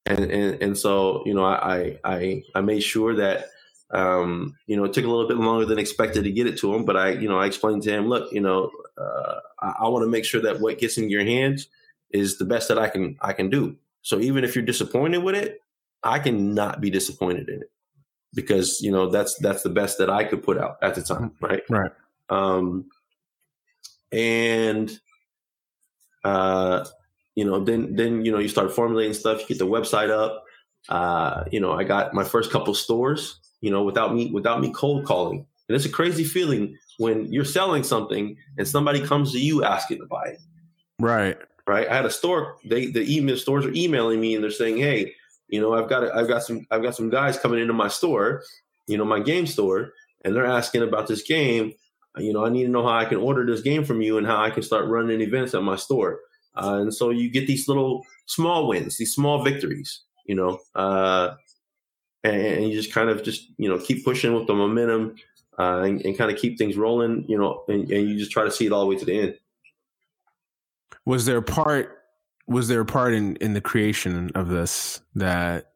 and, 0.07 0.31
and 0.31 0.61
and 0.61 0.77
so 0.77 1.23
you 1.25 1.33
know, 1.33 1.45
I 1.45 1.99
I 2.03 2.43
I 2.55 2.61
made 2.61 2.81
sure 2.81 3.15
that 3.15 3.49
um, 3.95 4.55
you 4.67 4.75
know 4.75 4.83
it 4.83 4.93
took 4.93 5.05
a 5.05 5.09
little 5.09 5.27
bit 5.27 5.37
longer 5.37 5.65
than 5.65 5.79
expected 5.79 6.23
to 6.25 6.31
get 6.31 6.47
it 6.47 6.57
to 6.59 6.73
him, 6.73 6.85
but 6.85 6.97
I 6.97 7.11
you 7.11 7.29
know 7.29 7.39
I 7.39 7.45
explained 7.45 7.83
to 7.83 7.91
him, 7.91 8.07
look, 8.07 8.31
you 8.31 8.41
know, 8.41 8.69
uh, 8.97 9.39
I, 9.61 9.75
I 9.79 9.87
want 9.87 10.03
to 10.03 10.09
make 10.09 10.25
sure 10.25 10.41
that 10.41 10.59
what 10.59 10.79
gets 10.79 10.97
in 10.97 11.09
your 11.09 11.23
hands 11.23 11.67
is 12.11 12.37
the 12.37 12.45
best 12.45 12.67
that 12.67 12.77
I 12.77 12.89
can 12.89 13.17
I 13.21 13.33
can 13.33 13.49
do. 13.49 13.77
So 14.01 14.19
even 14.19 14.43
if 14.43 14.55
you're 14.55 14.65
disappointed 14.65 15.19
with 15.19 15.35
it, 15.35 15.61
I 16.03 16.19
can 16.19 16.53
not 16.53 16.81
be 16.81 16.89
disappointed 16.89 17.49
in 17.49 17.61
it 17.61 17.71
because 18.33 18.81
you 18.81 18.91
know 18.91 19.09
that's 19.09 19.35
that's 19.39 19.63
the 19.63 19.69
best 19.69 19.97
that 19.97 20.09
I 20.09 20.25
could 20.25 20.43
put 20.43 20.57
out 20.57 20.77
at 20.81 20.95
the 20.95 21.01
time, 21.01 21.31
right? 21.41 21.63
Right. 21.69 21.91
Um, 22.29 22.85
and 24.11 24.99
uh, 26.23 26.85
you 27.35 27.45
know, 27.45 27.63
then 27.63 27.95
then 27.95 28.25
you 28.25 28.31
know 28.31 28.39
you 28.39 28.49
start 28.49 28.73
formulating 28.73 29.13
stuff. 29.13 29.41
You 29.41 29.47
get 29.47 29.59
the 29.59 29.67
website 29.67 30.09
up. 30.09 30.43
Uh, 30.89 31.45
you 31.51 31.59
know, 31.59 31.71
I 31.71 31.83
got 31.83 32.13
my 32.13 32.23
first 32.23 32.51
couple 32.51 32.73
stores. 32.73 33.39
You 33.65 33.71
know, 33.71 33.83
without 33.83 34.13
me 34.13 34.31
without 34.31 34.61
me 34.61 34.71
cold 34.71 35.05
calling, 35.05 35.45
and 35.67 35.75
it's 35.75 35.85
a 35.85 35.89
crazy 35.89 36.23
feeling 36.23 36.77
when 36.97 37.31
you're 37.33 37.43
selling 37.43 37.83
something 37.83 38.37
and 38.57 38.67
somebody 38.67 39.05
comes 39.05 39.31
to 39.31 39.39
you 39.39 39.63
asking 39.63 39.99
to 39.99 40.05
buy 40.05 40.25
it. 40.25 40.39
Right. 40.99 41.37
Right. 41.67 41.89
I 41.89 41.95
had 41.95 42.05
a 42.05 42.11
store. 42.11 42.57
They 42.63 42.87
the 42.87 43.03
email 43.11 43.37
stores 43.37 43.65
are 43.65 43.73
emailing 43.73 44.21
me 44.21 44.35
and 44.35 44.43
they're 44.43 44.51
saying, 44.51 44.77
"Hey, 44.77 45.13
you 45.47 45.59
know, 45.59 45.73
I've 45.73 45.89
got 45.89 46.03
a, 46.03 46.15
I've 46.15 46.27
got 46.27 46.43
some 46.43 46.67
I've 46.69 46.83
got 46.83 46.95
some 46.95 47.09
guys 47.09 47.39
coming 47.39 47.59
into 47.59 47.73
my 47.73 47.87
store, 47.87 48.43
you 48.87 48.97
know, 48.97 49.05
my 49.05 49.19
game 49.19 49.47
store, 49.47 49.93
and 50.23 50.35
they're 50.35 50.45
asking 50.45 50.83
about 50.83 51.07
this 51.07 51.23
game 51.23 51.73
you 52.17 52.33
know, 52.33 52.45
I 52.45 52.49
need 52.49 52.63
to 52.63 52.69
know 52.69 52.83
how 52.83 52.97
I 52.97 53.05
can 53.05 53.17
order 53.17 53.45
this 53.45 53.61
game 53.61 53.83
from 53.83 54.01
you 54.01 54.17
and 54.17 54.25
how 54.25 54.41
I 54.41 54.49
can 54.49 54.63
start 54.63 54.87
running 54.87 55.21
events 55.21 55.53
at 55.53 55.63
my 55.63 55.75
store. 55.75 56.19
Uh, 56.55 56.79
and 56.81 56.93
so 56.93 57.09
you 57.09 57.29
get 57.29 57.47
these 57.47 57.67
little 57.67 58.03
small 58.25 58.67
wins, 58.67 58.97
these 58.97 59.13
small 59.13 59.43
victories, 59.43 60.01
you 60.25 60.35
know, 60.35 60.59
uh, 60.75 61.35
and, 62.25 62.41
and, 62.41 62.69
you 62.69 62.73
just 62.73 62.93
kind 62.93 63.09
of 63.09 63.23
just, 63.23 63.49
you 63.57 63.69
know, 63.69 63.77
keep 63.77 64.03
pushing 64.03 64.33
with 64.33 64.47
the 64.47 64.53
momentum 64.53 65.15
uh, 65.59 65.81
and, 65.81 66.01
and, 66.05 66.17
kind 66.17 66.31
of 66.31 66.37
keep 66.37 66.57
things 66.57 66.75
rolling, 66.75 67.25
you 67.27 67.37
know, 67.37 67.63
and, 67.67 67.89
and 67.91 68.09
you 68.09 68.17
just 68.17 68.31
try 68.31 68.43
to 68.43 68.51
see 68.51 68.65
it 68.65 68.71
all 68.71 68.81
the 68.81 68.87
way 68.87 68.97
to 68.97 69.05
the 69.05 69.19
end. 69.19 69.35
Was 71.05 71.25
there 71.25 71.37
a 71.37 71.43
part, 71.43 71.99
was 72.47 72.67
there 72.67 72.81
a 72.81 72.85
part 72.85 73.13
in, 73.13 73.35
in 73.37 73.53
the 73.53 73.61
creation 73.61 74.31
of 74.35 74.49
this 74.49 75.01
that 75.15 75.73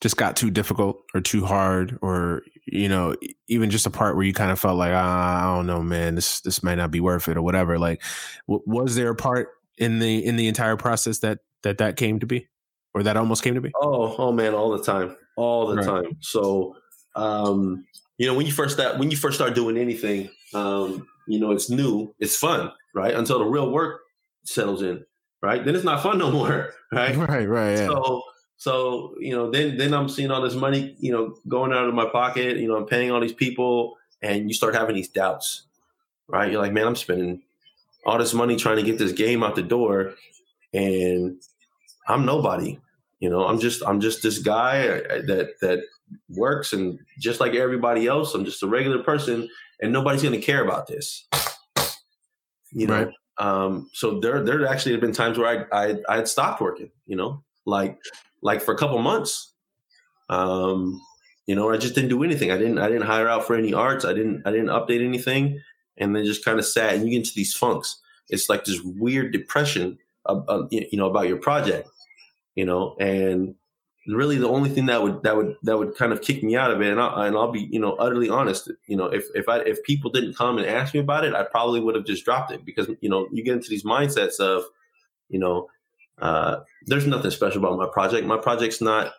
just 0.00 0.16
got 0.16 0.36
too 0.36 0.50
difficult 0.50 1.02
or 1.14 1.20
too 1.20 1.44
hard 1.44 1.98
or 2.02 2.42
you 2.66 2.88
know 2.88 3.16
even 3.48 3.70
just 3.70 3.86
a 3.86 3.90
part 3.90 4.14
where 4.14 4.24
you 4.24 4.32
kind 4.32 4.52
of 4.52 4.58
felt 4.58 4.78
like 4.78 4.92
ah, 4.94 5.52
i 5.52 5.56
don't 5.56 5.66
know 5.66 5.82
man 5.82 6.14
this 6.14 6.40
this 6.42 6.62
might 6.62 6.76
not 6.76 6.90
be 6.90 7.00
worth 7.00 7.28
it 7.28 7.36
or 7.36 7.42
whatever? 7.42 7.78
Like 7.78 8.02
w- 8.46 8.62
was 8.66 8.94
there 8.94 9.10
a 9.10 9.16
part 9.16 9.48
in 9.76 9.98
the 9.98 10.24
in 10.24 10.36
the 10.36 10.48
entire 10.48 10.76
process 10.76 11.18
that 11.20 11.40
that 11.62 11.78
that 11.78 11.96
came 11.96 12.20
to 12.20 12.26
be 12.26 12.46
or 12.94 13.02
that 13.02 13.16
almost 13.16 13.42
came 13.42 13.54
to 13.54 13.60
be? 13.60 13.72
Oh 13.80 14.14
oh 14.18 14.32
man 14.32 14.54
all 14.54 14.70
the 14.70 14.84
time 14.84 15.16
all 15.38 15.66
the 15.66 15.76
right. 15.76 15.86
time 15.86 16.16
so 16.20 16.76
um 17.14 17.84
you 18.18 18.26
know 18.26 18.34
when 18.34 18.46
you 18.46 18.52
first 18.52 18.74
start 18.74 18.98
when 18.98 19.10
you 19.10 19.16
first 19.16 19.36
start 19.36 19.54
doing 19.54 19.76
anything 19.76 20.28
um 20.54 21.06
you 21.26 21.38
know 21.38 21.52
it's 21.52 21.70
new 21.70 22.12
it's 22.18 22.36
fun 22.36 22.70
right 22.94 23.14
until 23.14 23.38
the 23.38 23.44
real 23.44 23.70
work 23.70 24.02
settles 24.44 24.82
in 24.82 25.04
right 25.42 25.64
then 25.64 25.74
it's 25.74 25.84
not 25.84 26.02
fun 26.02 26.18
no 26.18 26.30
more 26.38 26.72
right 26.92 27.16
right 27.16 27.48
right 27.48 27.78
yeah. 27.78 27.86
so 27.86 28.22
so, 28.58 29.14
you 29.20 29.34
know, 29.34 29.50
then 29.50 29.76
then 29.78 29.94
I'm 29.94 30.08
seeing 30.08 30.32
all 30.32 30.42
this 30.42 30.56
money, 30.56 30.96
you 30.98 31.12
know, 31.12 31.36
going 31.46 31.72
out 31.72 31.86
of 31.86 31.94
my 31.94 32.06
pocket, 32.06 32.56
you 32.56 32.66
know, 32.66 32.76
I'm 32.76 32.86
paying 32.86 33.12
all 33.12 33.20
these 33.20 33.32
people 33.32 33.96
and 34.20 34.48
you 34.48 34.54
start 34.54 34.74
having 34.74 34.96
these 34.96 35.08
doubts. 35.08 35.62
Right? 36.26 36.50
You're 36.50 36.60
like, 36.60 36.72
man, 36.72 36.86
I'm 36.86 36.96
spending 36.96 37.42
all 38.04 38.18
this 38.18 38.34
money 38.34 38.56
trying 38.56 38.76
to 38.76 38.82
get 38.82 38.98
this 38.98 39.12
game 39.12 39.44
out 39.44 39.54
the 39.54 39.62
door 39.62 40.14
and 40.74 41.40
I'm 42.08 42.26
nobody. 42.26 42.78
You 43.20 43.30
know, 43.30 43.46
I'm 43.46 43.58
just 43.58 43.82
I'm 43.86 44.00
just 44.00 44.22
this 44.22 44.38
guy 44.38 44.88
uh, 44.88 45.22
that 45.26 45.54
that 45.60 45.80
works 46.30 46.72
and 46.72 46.98
just 47.18 47.40
like 47.40 47.54
everybody 47.54 48.06
else, 48.06 48.34
I'm 48.34 48.44
just 48.44 48.62
a 48.62 48.66
regular 48.66 49.02
person 49.02 49.48
and 49.80 49.92
nobody's 49.92 50.22
going 50.22 50.38
to 50.38 50.44
care 50.44 50.64
about 50.64 50.86
this. 50.86 51.26
You 52.70 52.86
know, 52.86 53.04
right. 53.04 53.14
um, 53.38 53.88
so 53.92 54.20
there 54.20 54.42
there 54.42 54.66
actually 54.66 54.92
have 54.92 55.00
been 55.00 55.12
times 55.12 55.38
where 55.38 55.66
I 55.72 55.86
I 55.86 55.96
I 56.08 56.16
had 56.16 56.28
stopped 56.28 56.60
working. 56.60 56.90
You 57.06 57.16
know, 57.16 57.42
like 57.66 57.98
like 58.42 58.62
for 58.62 58.74
a 58.74 58.78
couple 58.78 58.98
months. 58.98 59.52
Um, 60.30 61.00
you 61.46 61.54
know, 61.54 61.72
I 61.72 61.78
just 61.78 61.94
didn't 61.94 62.10
do 62.10 62.22
anything. 62.22 62.50
I 62.50 62.58
didn't 62.58 62.78
I 62.78 62.88
didn't 62.88 63.06
hire 63.06 63.26
out 63.26 63.46
for 63.46 63.56
any 63.56 63.72
arts. 63.72 64.04
I 64.04 64.12
didn't 64.12 64.42
I 64.46 64.50
didn't 64.50 64.68
update 64.68 65.02
anything, 65.02 65.60
and 65.96 66.14
then 66.14 66.26
just 66.26 66.44
kind 66.44 66.58
of 66.58 66.66
sat. 66.66 66.94
And 66.94 67.04
you 67.04 67.10
get 67.10 67.16
into 67.16 67.34
these 67.34 67.54
funks. 67.54 67.96
It's 68.28 68.50
like 68.50 68.66
this 68.66 68.82
weird 68.82 69.32
depression, 69.32 69.98
of, 70.26 70.68
you 70.70 70.86
know, 70.92 71.06
about 71.06 71.28
your 71.28 71.38
project. 71.38 71.88
You 72.58 72.64
know, 72.64 72.96
and 72.98 73.54
really 74.06 74.38
the 74.38 74.48
only 74.48 74.70
thing 74.70 74.86
that 74.86 75.02
would 75.02 75.22
that 75.22 75.36
would 75.36 75.56
that 75.62 75.78
would 75.78 75.94
kind 75.96 76.12
of 76.12 76.22
kick 76.22 76.42
me 76.42 76.56
out 76.56 76.70
of 76.70 76.80
it 76.80 76.90
and 76.90 76.98
I'll, 76.98 77.22
and 77.22 77.36
I'll 77.36 77.52
be 77.52 77.68
you 77.70 77.78
know 77.78 77.92
utterly 77.96 78.30
honest 78.30 78.70
you 78.86 78.96
know 78.96 79.04
if 79.04 79.26
if 79.34 79.50
I 79.50 79.58
if 79.58 79.82
people 79.82 80.10
didn't 80.10 80.34
come 80.34 80.56
and 80.56 80.66
ask 80.66 80.94
me 80.94 81.00
about 81.00 81.26
it 81.26 81.34
I 81.34 81.42
probably 81.42 81.78
would 81.80 81.94
have 81.94 82.06
just 82.06 82.24
dropped 82.24 82.50
it 82.50 82.64
because 82.64 82.88
you 83.02 83.10
know 83.10 83.28
you 83.30 83.44
get 83.44 83.52
into 83.52 83.68
these 83.68 83.84
mindsets 83.84 84.40
of 84.40 84.64
you 85.28 85.38
know 85.38 85.68
uh, 86.20 86.60
there's 86.86 87.06
nothing 87.06 87.30
special 87.30 87.64
about 87.64 87.78
my 87.78 87.86
project. 87.92 88.26
My 88.26 88.38
project's 88.38 88.80
not, 88.80 89.12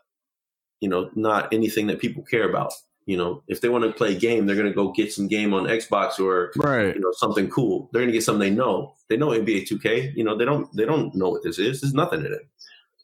you 0.80 0.90
know, 0.90 1.10
not 1.16 1.54
anything 1.54 1.88
that 1.88 2.00
people 2.00 2.24
care 2.24 2.50
about. 2.50 2.74
You 3.06 3.18
know, 3.18 3.44
if 3.48 3.62
they 3.62 3.70
want 3.70 3.86
to 3.86 3.92
play 3.92 4.16
a 4.16 4.20
game, 4.20 4.46
they're 4.46 4.56
going 4.56 4.68
to 4.68 4.74
go 4.74 4.92
get 4.92 5.12
some 5.12 5.28
game 5.28 5.54
on 5.54 5.64
Xbox 5.64 6.20
or 6.20 6.52
right. 6.58 6.94
you 6.94 7.02
know 7.02 7.12
something 7.14 7.50
cool. 7.50 7.90
They're 7.92 8.02
going 8.02 8.12
to 8.12 8.14
get 8.14 8.24
something 8.24 8.50
they 8.50 8.56
know. 8.56 8.96
They 9.08 9.18
know 9.18 9.30
NBA 9.30 9.68
2K. 9.68 10.16
You 10.16 10.24
know, 10.24 10.38
they 10.38 10.46
don't 10.46 10.72
they 10.76 10.86
don't 10.86 11.16
know 11.16 11.30
what 11.30 11.44
this 11.44 11.58
is. 11.58 11.82
There's 11.82 11.94
nothing 11.94 12.20
in 12.20 12.34
it. 12.34 12.48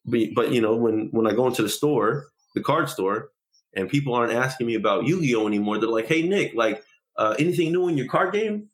But, 0.06 0.20
but 0.36 0.52
you 0.52 0.62
know, 0.62 0.76
when 0.76 1.10
when 1.12 1.28
I 1.28 1.34
go 1.34 1.48
into 1.48 1.62
the 1.62 1.70
store, 1.70 2.28
the 2.54 2.62
card 2.62 2.90
store, 2.90 3.30
and 3.74 3.90
people 3.90 4.14
aren't 4.14 4.34
asking 4.34 4.68
me 4.68 4.76
about 4.76 5.06
Yu-Gi-Oh 5.06 5.48
anymore, 5.48 5.80
they're 5.80 5.90
like, 5.90 6.08
"Hey 6.08 6.22
Nick, 6.22 6.54
like 6.54 6.84
uh, 7.18 7.36
anything 7.40 7.72
new 7.72 7.88
in 7.88 7.98
your 7.98 8.08
card 8.08 8.34
game?" 8.34 8.70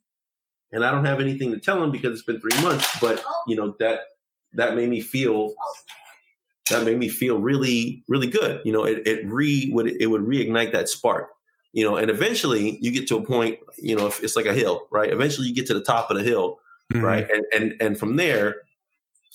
And 0.72 0.84
I 0.84 0.90
don't 0.90 1.04
have 1.04 1.20
anything 1.20 1.50
to 1.52 1.58
tell 1.58 1.80
them 1.80 1.90
because 1.90 2.12
it's 2.12 2.22
been 2.22 2.40
three 2.40 2.60
months. 2.62 2.88
But 3.00 3.22
you 3.46 3.56
know 3.56 3.74
that 3.78 4.00
that 4.54 4.74
made 4.74 4.88
me 4.88 5.00
feel 5.00 5.54
that 6.70 6.84
made 6.84 6.98
me 6.98 7.08
feel 7.08 7.38
really 7.38 8.02
really 8.08 8.26
good 8.26 8.60
you 8.64 8.72
know 8.72 8.84
it, 8.84 9.06
it 9.06 9.26
re 9.26 9.70
would 9.72 9.88
it 9.88 10.06
would 10.06 10.22
reignite 10.22 10.72
that 10.72 10.88
spark 10.88 11.30
you 11.72 11.84
know 11.84 11.96
and 11.96 12.10
eventually 12.10 12.78
you 12.80 12.90
get 12.90 13.06
to 13.08 13.16
a 13.16 13.22
point 13.22 13.58
you 13.78 13.96
know 13.96 14.06
it's 14.06 14.36
like 14.36 14.46
a 14.46 14.54
hill 14.54 14.86
right 14.90 15.10
eventually 15.10 15.48
you 15.48 15.54
get 15.54 15.66
to 15.66 15.74
the 15.74 15.82
top 15.82 16.10
of 16.10 16.16
the 16.16 16.22
hill 16.22 16.58
mm-hmm. 16.92 17.04
right 17.04 17.28
and 17.30 17.44
and 17.54 17.74
and 17.80 17.98
from 17.98 18.16
there 18.16 18.62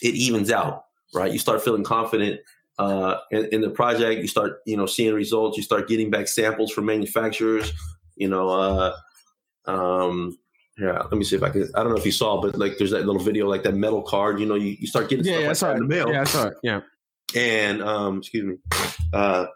it 0.02 0.16
evens 0.16 0.52
out 0.52 0.86
right 1.14 1.32
you 1.32 1.40
start 1.40 1.64
feeling 1.64 1.84
confident 1.84 2.40
uh, 2.80 3.18
in, 3.32 3.46
in, 3.46 3.62
the 3.62 3.70
project 3.70 4.22
you 4.22 4.28
start 4.28 4.62
you 4.66 4.78
know 4.78 4.86
seeing 4.86 5.14
results 5.14 5.58
you 5.58 5.64
start 5.64 5.88
getting 5.88 6.12
back 6.12 6.28
samples 6.28 6.72
from 6.72 6.86
manufacturers 6.86 7.74
you 8.16 8.28
know 8.28 8.50
uh, 8.50 8.96
um, 9.68 10.38
yeah, 10.78 11.00
let 11.00 11.14
me 11.14 11.24
see 11.24 11.36
if 11.36 11.44
I 11.44 11.50
can. 11.50 11.70
I 11.74 11.82
don't 11.82 11.90
know 11.90 11.98
if 11.98 12.06
you 12.06 12.12
saw, 12.12 12.40
but 12.40 12.58
like, 12.58 12.78
there's 12.78 12.92
that 12.92 13.06
little 13.06 13.22
video, 13.22 13.48
like 13.48 13.64
that 13.64 13.74
metal 13.74 14.04
card. 14.04 14.40
You 14.40 14.46
know, 14.46 14.56
you, 14.56 14.78
you 14.80 14.86
start 14.86 15.10
getting 15.10 15.26
yeah, 15.26 15.52
stuff 15.54 15.70
yeah, 15.70 15.74
like 15.74 15.78
in 15.78 15.88
the 15.88 15.96
mail. 15.96 16.12
Yeah, 16.12 16.22
I 16.22 16.24
saw 16.24 16.48
it. 16.48 16.54
Yeah, 16.62 16.82
and 17.36 17.82
um, 17.82 18.20
excuse 18.20 18.46
me, 18.46 18.58
uh, 19.12 19.48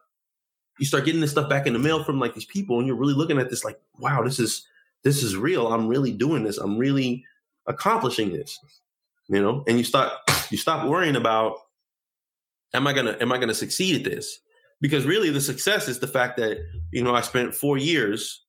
you 0.80 0.86
start 0.86 1.06
getting 1.06 1.22
this 1.22 1.32
stuff 1.32 1.48
back 1.48 1.68
in 1.68 1.74
the 1.74 1.80
mail 1.80 2.04
from 2.04 2.20
like 2.20 2.34
these 2.34 2.46
people, 2.46 2.80
and 2.80 2.88
you're 2.88 2.96
really 2.96 3.14
looking 3.14 3.38
at 3.38 3.52
this 3.52 3.64
like, 3.64 3.80
wow, 4.00 4.24
this 4.24 4.40
is 4.40 4.68
this 5.04 5.22
is 5.22 5.36
real. 5.36 5.68
I'm 5.68 5.88
really 5.88 6.12
doing 6.12 6.44
this. 6.44 6.58
I'm 6.58 6.78
really 6.78 7.24
accomplishing 7.68 8.32
this. 8.32 8.60
You 9.32 9.42
know, 9.42 9.64
and 9.66 9.78
you 9.78 9.86
start 9.86 10.12
you 10.50 10.58
stop 10.58 10.90
worrying 10.90 11.16
about 11.16 11.56
am 12.74 12.86
I 12.86 12.92
gonna 12.92 13.16
am 13.22 13.32
I 13.32 13.38
gonna 13.38 13.54
succeed 13.54 13.96
at 13.96 14.04
this? 14.04 14.40
Because 14.82 15.06
really, 15.06 15.30
the 15.30 15.40
success 15.40 15.88
is 15.88 16.00
the 16.00 16.08
fact 16.08 16.36
that 16.36 16.58
you 16.92 17.02
know 17.02 17.16
I 17.16 17.22
spent 17.22 17.56
four 17.56 17.78
years 17.78 18.44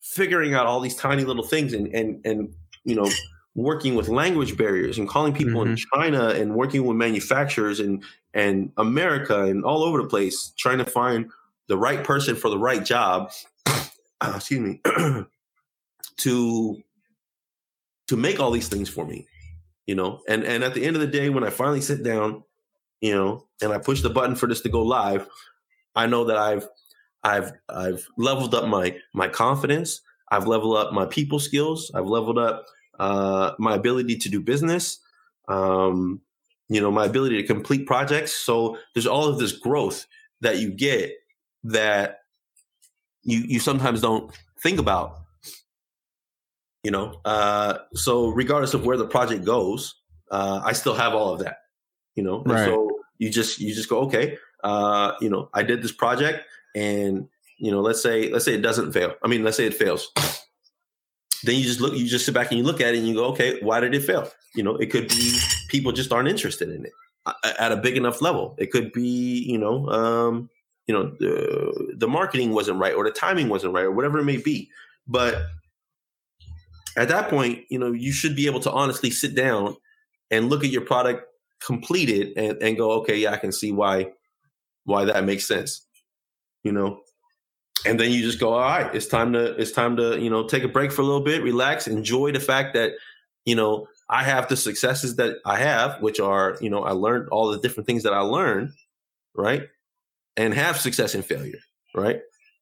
figuring 0.00 0.54
out 0.54 0.66
all 0.66 0.78
these 0.78 0.94
tiny 0.94 1.24
little 1.24 1.42
things 1.42 1.72
and 1.72 1.88
and 1.88 2.24
and 2.24 2.54
you 2.84 2.94
know 2.94 3.10
working 3.56 3.96
with 3.96 4.08
language 4.08 4.56
barriers 4.56 4.96
and 4.96 5.08
calling 5.08 5.32
people 5.32 5.60
mm-hmm. 5.60 5.72
in 5.72 5.76
China 5.92 6.28
and 6.28 6.54
working 6.54 6.86
with 6.86 6.96
manufacturers 6.96 7.80
and 7.80 8.04
and 8.32 8.70
America 8.76 9.42
and 9.42 9.64
all 9.64 9.82
over 9.82 10.00
the 10.02 10.08
place 10.08 10.52
trying 10.56 10.78
to 10.78 10.86
find 10.86 11.28
the 11.66 11.76
right 11.76 12.04
person 12.04 12.36
for 12.36 12.48
the 12.48 12.58
right 12.58 12.84
job 12.84 13.32
uh, 13.66 14.32
excuse 14.36 14.60
me 14.60 14.80
to 16.16 16.76
to 18.06 18.16
make 18.16 18.38
all 18.38 18.52
these 18.52 18.68
things 18.68 18.88
for 18.88 19.04
me 19.04 19.26
you 19.86 19.94
know 19.94 20.20
and 20.28 20.44
and 20.44 20.64
at 20.64 20.74
the 20.74 20.84
end 20.84 20.96
of 20.96 21.02
the 21.02 21.08
day 21.08 21.30
when 21.30 21.44
I 21.44 21.50
finally 21.50 21.80
sit 21.80 22.02
down 22.02 22.44
you 23.00 23.14
know 23.14 23.46
and 23.60 23.72
I 23.72 23.78
push 23.78 24.02
the 24.02 24.10
button 24.10 24.36
for 24.36 24.46
this 24.46 24.60
to 24.62 24.68
go 24.68 24.82
live 24.82 25.28
I 25.94 26.06
know 26.06 26.24
that 26.24 26.36
I've 26.36 26.68
I've 27.24 27.52
I've 27.68 28.06
leveled 28.16 28.54
up 28.54 28.68
my 28.68 28.96
my 29.12 29.28
confidence. 29.28 30.00
I've 30.30 30.46
leveled 30.46 30.76
up 30.76 30.92
my 30.92 31.06
people 31.06 31.38
skills. 31.38 31.90
I've 31.94 32.06
leveled 32.06 32.38
up 32.38 32.66
uh, 32.98 33.52
my 33.58 33.74
ability 33.74 34.16
to 34.16 34.28
do 34.28 34.40
business. 34.40 34.98
Um, 35.48 36.20
you 36.68 36.80
know, 36.80 36.90
my 36.90 37.04
ability 37.04 37.40
to 37.40 37.46
complete 37.46 37.86
projects. 37.86 38.32
So 38.32 38.78
there's 38.94 39.06
all 39.06 39.28
of 39.28 39.38
this 39.38 39.52
growth 39.52 40.06
that 40.40 40.58
you 40.58 40.70
get 40.70 41.12
that 41.64 42.20
you 43.22 43.40
you 43.40 43.60
sometimes 43.60 44.00
don't 44.00 44.32
think 44.62 44.78
about. 44.78 45.21
You 46.82 46.90
know, 46.90 47.20
uh, 47.24 47.78
so 47.94 48.28
regardless 48.28 48.74
of 48.74 48.84
where 48.84 48.96
the 48.96 49.06
project 49.06 49.44
goes, 49.44 49.94
uh, 50.30 50.60
I 50.64 50.72
still 50.72 50.94
have 50.94 51.14
all 51.14 51.32
of 51.32 51.40
that. 51.40 51.58
You 52.16 52.24
know, 52.24 52.42
right. 52.44 52.64
so 52.64 52.90
you 53.18 53.30
just 53.30 53.60
you 53.60 53.74
just 53.74 53.88
go 53.88 54.00
okay. 54.00 54.36
Uh, 54.64 55.12
you 55.20 55.30
know, 55.30 55.48
I 55.54 55.62
did 55.62 55.82
this 55.82 55.92
project 55.92 56.44
and 56.74 57.28
you 57.58 57.70
know, 57.70 57.80
let's 57.80 58.02
say 58.02 58.30
let's 58.30 58.44
say 58.44 58.54
it 58.54 58.62
doesn't 58.62 58.92
fail. 58.92 59.14
I 59.22 59.28
mean, 59.28 59.44
let's 59.44 59.56
say 59.56 59.66
it 59.66 59.74
fails. 59.74 60.10
Then 61.44 61.56
you 61.56 61.62
just 61.62 61.80
look, 61.80 61.94
you 61.94 62.06
just 62.06 62.24
sit 62.24 62.34
back 62.34 62.50
and 62.50 62.58
you 62.58 62.64
look 62.64 62.80
at 62.80 62.94
it 62.94 62.98
and 62.98 63.06
you 63.06 63.14
go, 63.14 63.26
okay, 63.26 63.60
why 63.62 63.80
did 63.80 63.94
it 63.94 64.02
fail? 64.02 64.30
You 64.54 64.62
know, 64.62 64.76
it 64.76 64.90
could 64.90 65.08
be 65.08 65.38
people 65.68 65.92
just 65.92 66.12
aren't 66.12 66.28
interested 66.28 66.68
in 66.68 66.84
it 66.84 66.92
at 67.58 67.72
a 67.72 67.76
big 67.76 67.96
enough 67.96 68.20
level. 68.20 68.54
It 68.58 68.70
could 68.70 68.92
be, 68.92 69.44
you 69.48 69.58
know, 69.58 69.88
um, 69.88 70.50
you 70.86 70.94
know, 70.94 71.14
the 71.18 71.94
the 71.96 72.08
marketing 72.08 72.52
wasn't 72.52 72.78
right 72.78 72.94
or 72.94 73.04
the 73.04 73.10
timing 73.10 73.48
wasn't 73.48 73.74
right 73.74 73.84
or 73.84 73.92
whatever 73.92 74.18
it 74.18 74.24
may 74.24 74.38
be. 74.38 74.68
But 75.06 75.42
at 76.96 77.08
that 77.08 77.28
point, 77.30 77.64
you 77.68 77.78
know, 77.78 77.92
you 77.92 78.12
should 78.12 78.36
be 78.36 78.46
able 78.46 78.60
to 78.60 78.70
honestly 78.70 79.10
sit 79.10 79.34
down 79.34 79.76
and 80.30 80.48
look 80.48 80.64
at 80.64 80.70
your 80.70 80.82
product 80.82 81.24
completed 81.64 82.36
and, 82.36 82.62
and 82.62 82.76
go, 82.76 82.92
okay, 82.92 83.16
yeah, 83.16 83.32
I 83.32 83.36
can 83.36 83.52
see 83.52 83.72
why 83.72 84.12
why 84.84 85.04
that 85.04 85.24
makes 85.24 85.46
sense 85.46 85.86
you 86.62 86.72
know? 86.72 87.00
And 87.84 87.98
then 87.98 88.12
you 88.12 88.22
just 88.22 88.38
go 88.38 88.52
all 88.52 88.60
right 88.60 88.94
it's 88.94 89.08
time 89.08 89.32
to 89.32 89.60
it's 89.60 89.72
time 89.72 89.96
to 89.96 90.16
you 90.16 90.30
know 90.30 90.46
take 90.46 90.62
a 90.62 90.68
break 90.68 90.92
for 90.92 91.02
a 91.02 91.04
little 91.04 91.24
bit 91.24 91.42
relax 91.42 91.88
enjoy 91.88 92.30
the 92.30 92.38
fact 92.38 92.74
that 92.74 92.92
you 93.44 93.56
know 93.56 93.88
i 94.08 94.22
have 94.22 94.46
the 94.48 94.56
successes 94.56 95.16
that 95.16 95.38
i 95.44 95.56
have 95.56 96.00
which 96.00 96.20
are 96.20 96.56
you 96.60 96.70
know 96.70 96.84
i 96.84 96.92
learned 96.92 97.28
all 97.30 97.50
the 97.50 97.58
different 97.58 97.88
things 97.88 98.04
that 98.04 98.12
i 98.12 98.20
learned 98.20 98.70
right? 99.34 99.62
And 100.36 100.54
have 100.54 100.78
success 100.78 101.16
and 101.16 101.24
failure 101.24 101.58
right? 101.92 102.20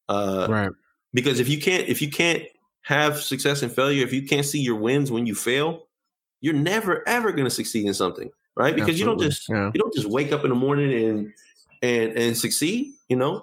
Uh 0.08 0.46
right. 0.48 0.70
because 1.12 1.38
if 1.38 1.50
you 1.50 1.60
can't 1.60 1.86
if 1.86 2.00
you 2.00 2.10
can't 2.10 2.44
have 2.82 3.20
success 3.20 3.62
and 3.62 3.72
failure 3.72 4.04
if 4.04 4.12
you 4.12 4.26
can't 4.26 4.46
see 4.46 4.60
your 4.60 4.76
wins 4.76 5.10
when 5.10 5.26
you 5.26 5.34
fail 5.34 5.86
you're 6.40 6.54
never 6.54 7.06
ever 7.08 7.32
going 7.32 7.44
to 7.44 7.50
succeed 7.50 7.86
in 7.86 7.94
something 7.94 8.30
right 8.56 8.74
because 8.74 8.90
Absolutely. 8.90 8.98
you 8.98 9.04
don't 9.06 9.30
just 9.30 9.48
yeah. 9.48 9.70
you 9.74 9.80
don't 9.80 9.94
just 9.94 10.08
wake 10.08 10.32
up 10.32 10.44
in 10.44 10.50
the 10.50 10.56
morning 10.56 10.92
and 10.92 11.32
and 11.82 12.18
and 12.18 12.36
succeed 12.36 12.92
you 13.08 13.16
know 13.16 13.42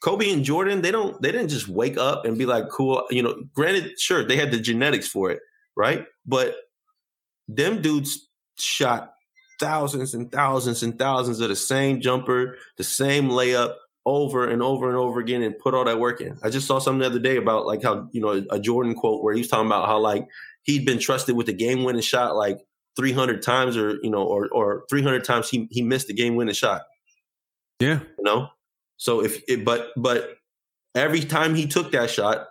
Kobe 0.00 0.30
and 0.30 0.44
Jordan, 0.44 0.82
they 0.82 0.90
don't 0.90 1.20
they 1.20 1.32
didn't 1.32 1.48
just 1.48 1.68
wake 1.68 1.98
up 1.98 2.24
and 2.24 2.38
be 2.38 2.46
like, 2.46 2.68
cool, 2.68 3.04
you 3.10 3.22
know, 3.22 3.42
granted, 3.52 3.98
sure, 3.98 4.24
they 4.24 4.36
had 4.36 4.52
the 4.52 4.60
genetics 4.60 5.08
for 5.08 5.30
it, 5.30 5.40
right? 5.76 6.06
But 6.24 6.56
them 7.48 7.82
dudes 7.82 8.28
shot 8.58 9.14
thousands 9.58 10.14
and 10.14 10.30
thousands 10.30 10.84
and 10.84 10.96
thousands 10.98 11.40
of 11.40 11.48
the 11.48 11.56
same 11.56 12.00
jumper, 12.00 12.56
the 12.76 12.84
same 12.84 13.28
layup 13.28 13.74
over 14.08 14.48
and 14.48 14.62
over 14.62 14.88
and 14.88 14.96
over 14.96 15.20
again 15.20 15.42
and 15.42 15.58
put 15.58 15.74
all 15.74 15.84
that 15.84 16.00
work 16.00 16.20
in. 16.20 16.38
I 16.42 16.50
just 16.50 16.66
saw 16.66 16.78
something 16.78 17.00
the 17.00 17.06
other 17.06 17.18
day 17.18 17.36
about 17.36 17.66
like 17.66 17.82
how, 17.82 18.08
you 18.12 18.20
know, 18.20 18.44
a 18.50 18.58
Jordan 18.58 18.94
quote 18.94 19.22
where 19.22 19.34
he 19.34 19.40
was 19.40 19.48
talking 19.48 19.66
about 19.66 19.86
how 19.86 19.98
like 19.98 20.26
he'd 20.62 20.84
been 20.84 20.98
trusted 20.98 21.36
with 21.36 21.46
the 21.46 21.52
game 21.52 21.84
winning 21.84 22.02
shot 22.02 22.36
like 22.36 22.58
300 22.96 23.42
times 23.42 23.76
or, 23.76 23.98
you 24.02 24.10
know, 24.10 24.22
or, 24.22 24.48
or 24.48 24.84
300 24.88 25.24
times 25.24 25.48
he, 25.48 25.68
he 25.70 25.82
missed 25.82 26.08
the 26.08 26.14
game 26.14 26.36
winning 26.36 26.54
shot. 26.54 26.82
Yeah. 27.80 28.00
You 28.18 28.24
know, 28.24 28.48
so 28.96 29.24
if 29.24 29.42
it, 29.48 29.64
but 29.64 29.88
but 29.96 30.36
every 30.94 31.20
time 31.20 31.54
he 31.54 31.66
took 31.66 31.92
that 31.92 32.10
shot, 32.10 32.48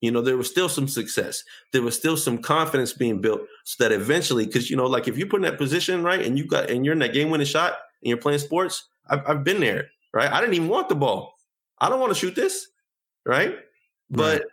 you 0.00 0.10
know, 0.10 0.20
there 0.20 0.36
was 0.36 0.50
still 0.50 0.68
some 0.68 0.86
success. 0.86 1.42
There 1.72 1.80
was 1.80 1.96
still 1.96 2.18
some 2.18 2.38
confidence 2.38 2.92
being 2.92 3.22
built 3.22 3.40
so 3.64 3.82
that 3.82 3.92
eventually, 3.92 4.44
because 4.44 4.70
you 4.70 4.76
know, 4.76 4.86
like 4.86 5.08
if 5.08 5.16
you 5.16 5.26
put 5.26 5.36
in 5.36 5.42
that 5.42 5.56
position, 5.56 6.02
right, 6.02 6.24
and 6.24 6.36
you 6.38 6.46
got 6.46 6.68
and 6.68 6.84
you're 6.84 6.92
in 6.92 6.98
that 6.98 7.14
game 7.14 7.30
winning 7.30 7.46
shot 7.46 7.72
and 8.02 8.08
you're 8.08 8.18
playing 8.18 8.38
sports, 8.38 8.86
I've, 9.08 9.22
I've 9.26 9.44
been 9.44 9.60
there, 9.60 9.88
right? 10.14 10.32
I 10.32 10.40
didn't 10.40 10.54
even 10.54 10.68
want 10.68 10.88
the 10.88 10.94
ball. 10.94 11.34
I 11.78 11.90
don't 11.90 12.00
want 12.00 12.14
to 12.14 12.18
shoot 12.18 12.34
this, 12.34 12.68
right? 13.26 13.56
But 14.08 14.44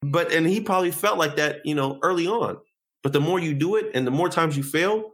but 0.00 0.32
and 0.32 0.46
he 0.46 0.60
probably 0.60 0.92
felt 0.92 1.18
like 1.18 1.36
that, 1.36 1.66
you 1.66 1.74
know, 1.74 1.98
early 2.02 2.26
on. 2.26 2.58
But 3.02 3.12
the 3.12 3.20
more 3.20 3.38
you 3.38 3.52
do 3.52 3.76
it 3.76 3.90
and 3.94 4.06
the 4.06 4.10
more 4.10 4.28
times 4.28 4.56
you 4.56 4.62
fail, 4.62 5.10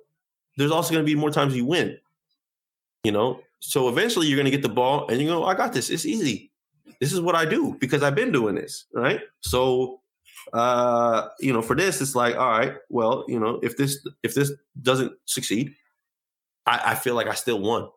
there's 0.56 0.70
also 0.70 0.92
going 0.92 1.04
to 1.04 1.10
be 1.10 1.16
more 1.16 1.30
times 1.30 1.56
you 1.56 1.64
win. 1.64 1.96
You 3.02 3.12
know, 3.12 3.40
so 3.60 3.88
eventually 3.88 4.26
you're 4.26 4.36
going 4.36 4.44
to 4.44 4.50
get 4.50 4.62
the 4.62 4.68
ball 4.68 5.08
and 5.08 5.20
you 5.20 5.28
go, 5.28 5.44
I 5.44 5.54
got 5.54 5.72
this. 5.72 5.90
It's 5.90 6.04
easy. 6.04 6.50
This 7.00 7.12
is 7.12 7.20
what 7.20 7.34
I 7.34 7.46
do 7.46 7.76
because 7.80 8.02
I've 8.02 8.14
been 8.14 8.30
doing 8.30 8.54
this. 8.54 8.84
Right. 8.92 9.20
So, 9.40 10.00
uh, 10.52 11.28
you 11.38 11.52
know, 11.52 11.62
for 11.62 11.74
this, 11.74 12.00
it's 12.02 12.14
like, 12.14 12.36
all 12.36 12.50
right, 12.50 12.74
well, 12.90 13.24
you 13.26 13.40
know, 13.40 13.58
if 13.62 13.76
this, 13.76 14.06
if 14.22 14.34
this 14.34 14.52
doesn't 14.82 15.12
succeed, 15.24 15.74
I, 16.66 16.80
I 16.86 16.94
feel 16.94 17.14
like 17.14 17.26
I 17.26 17.34
still 17.34 17.60
won. 17.60 17.88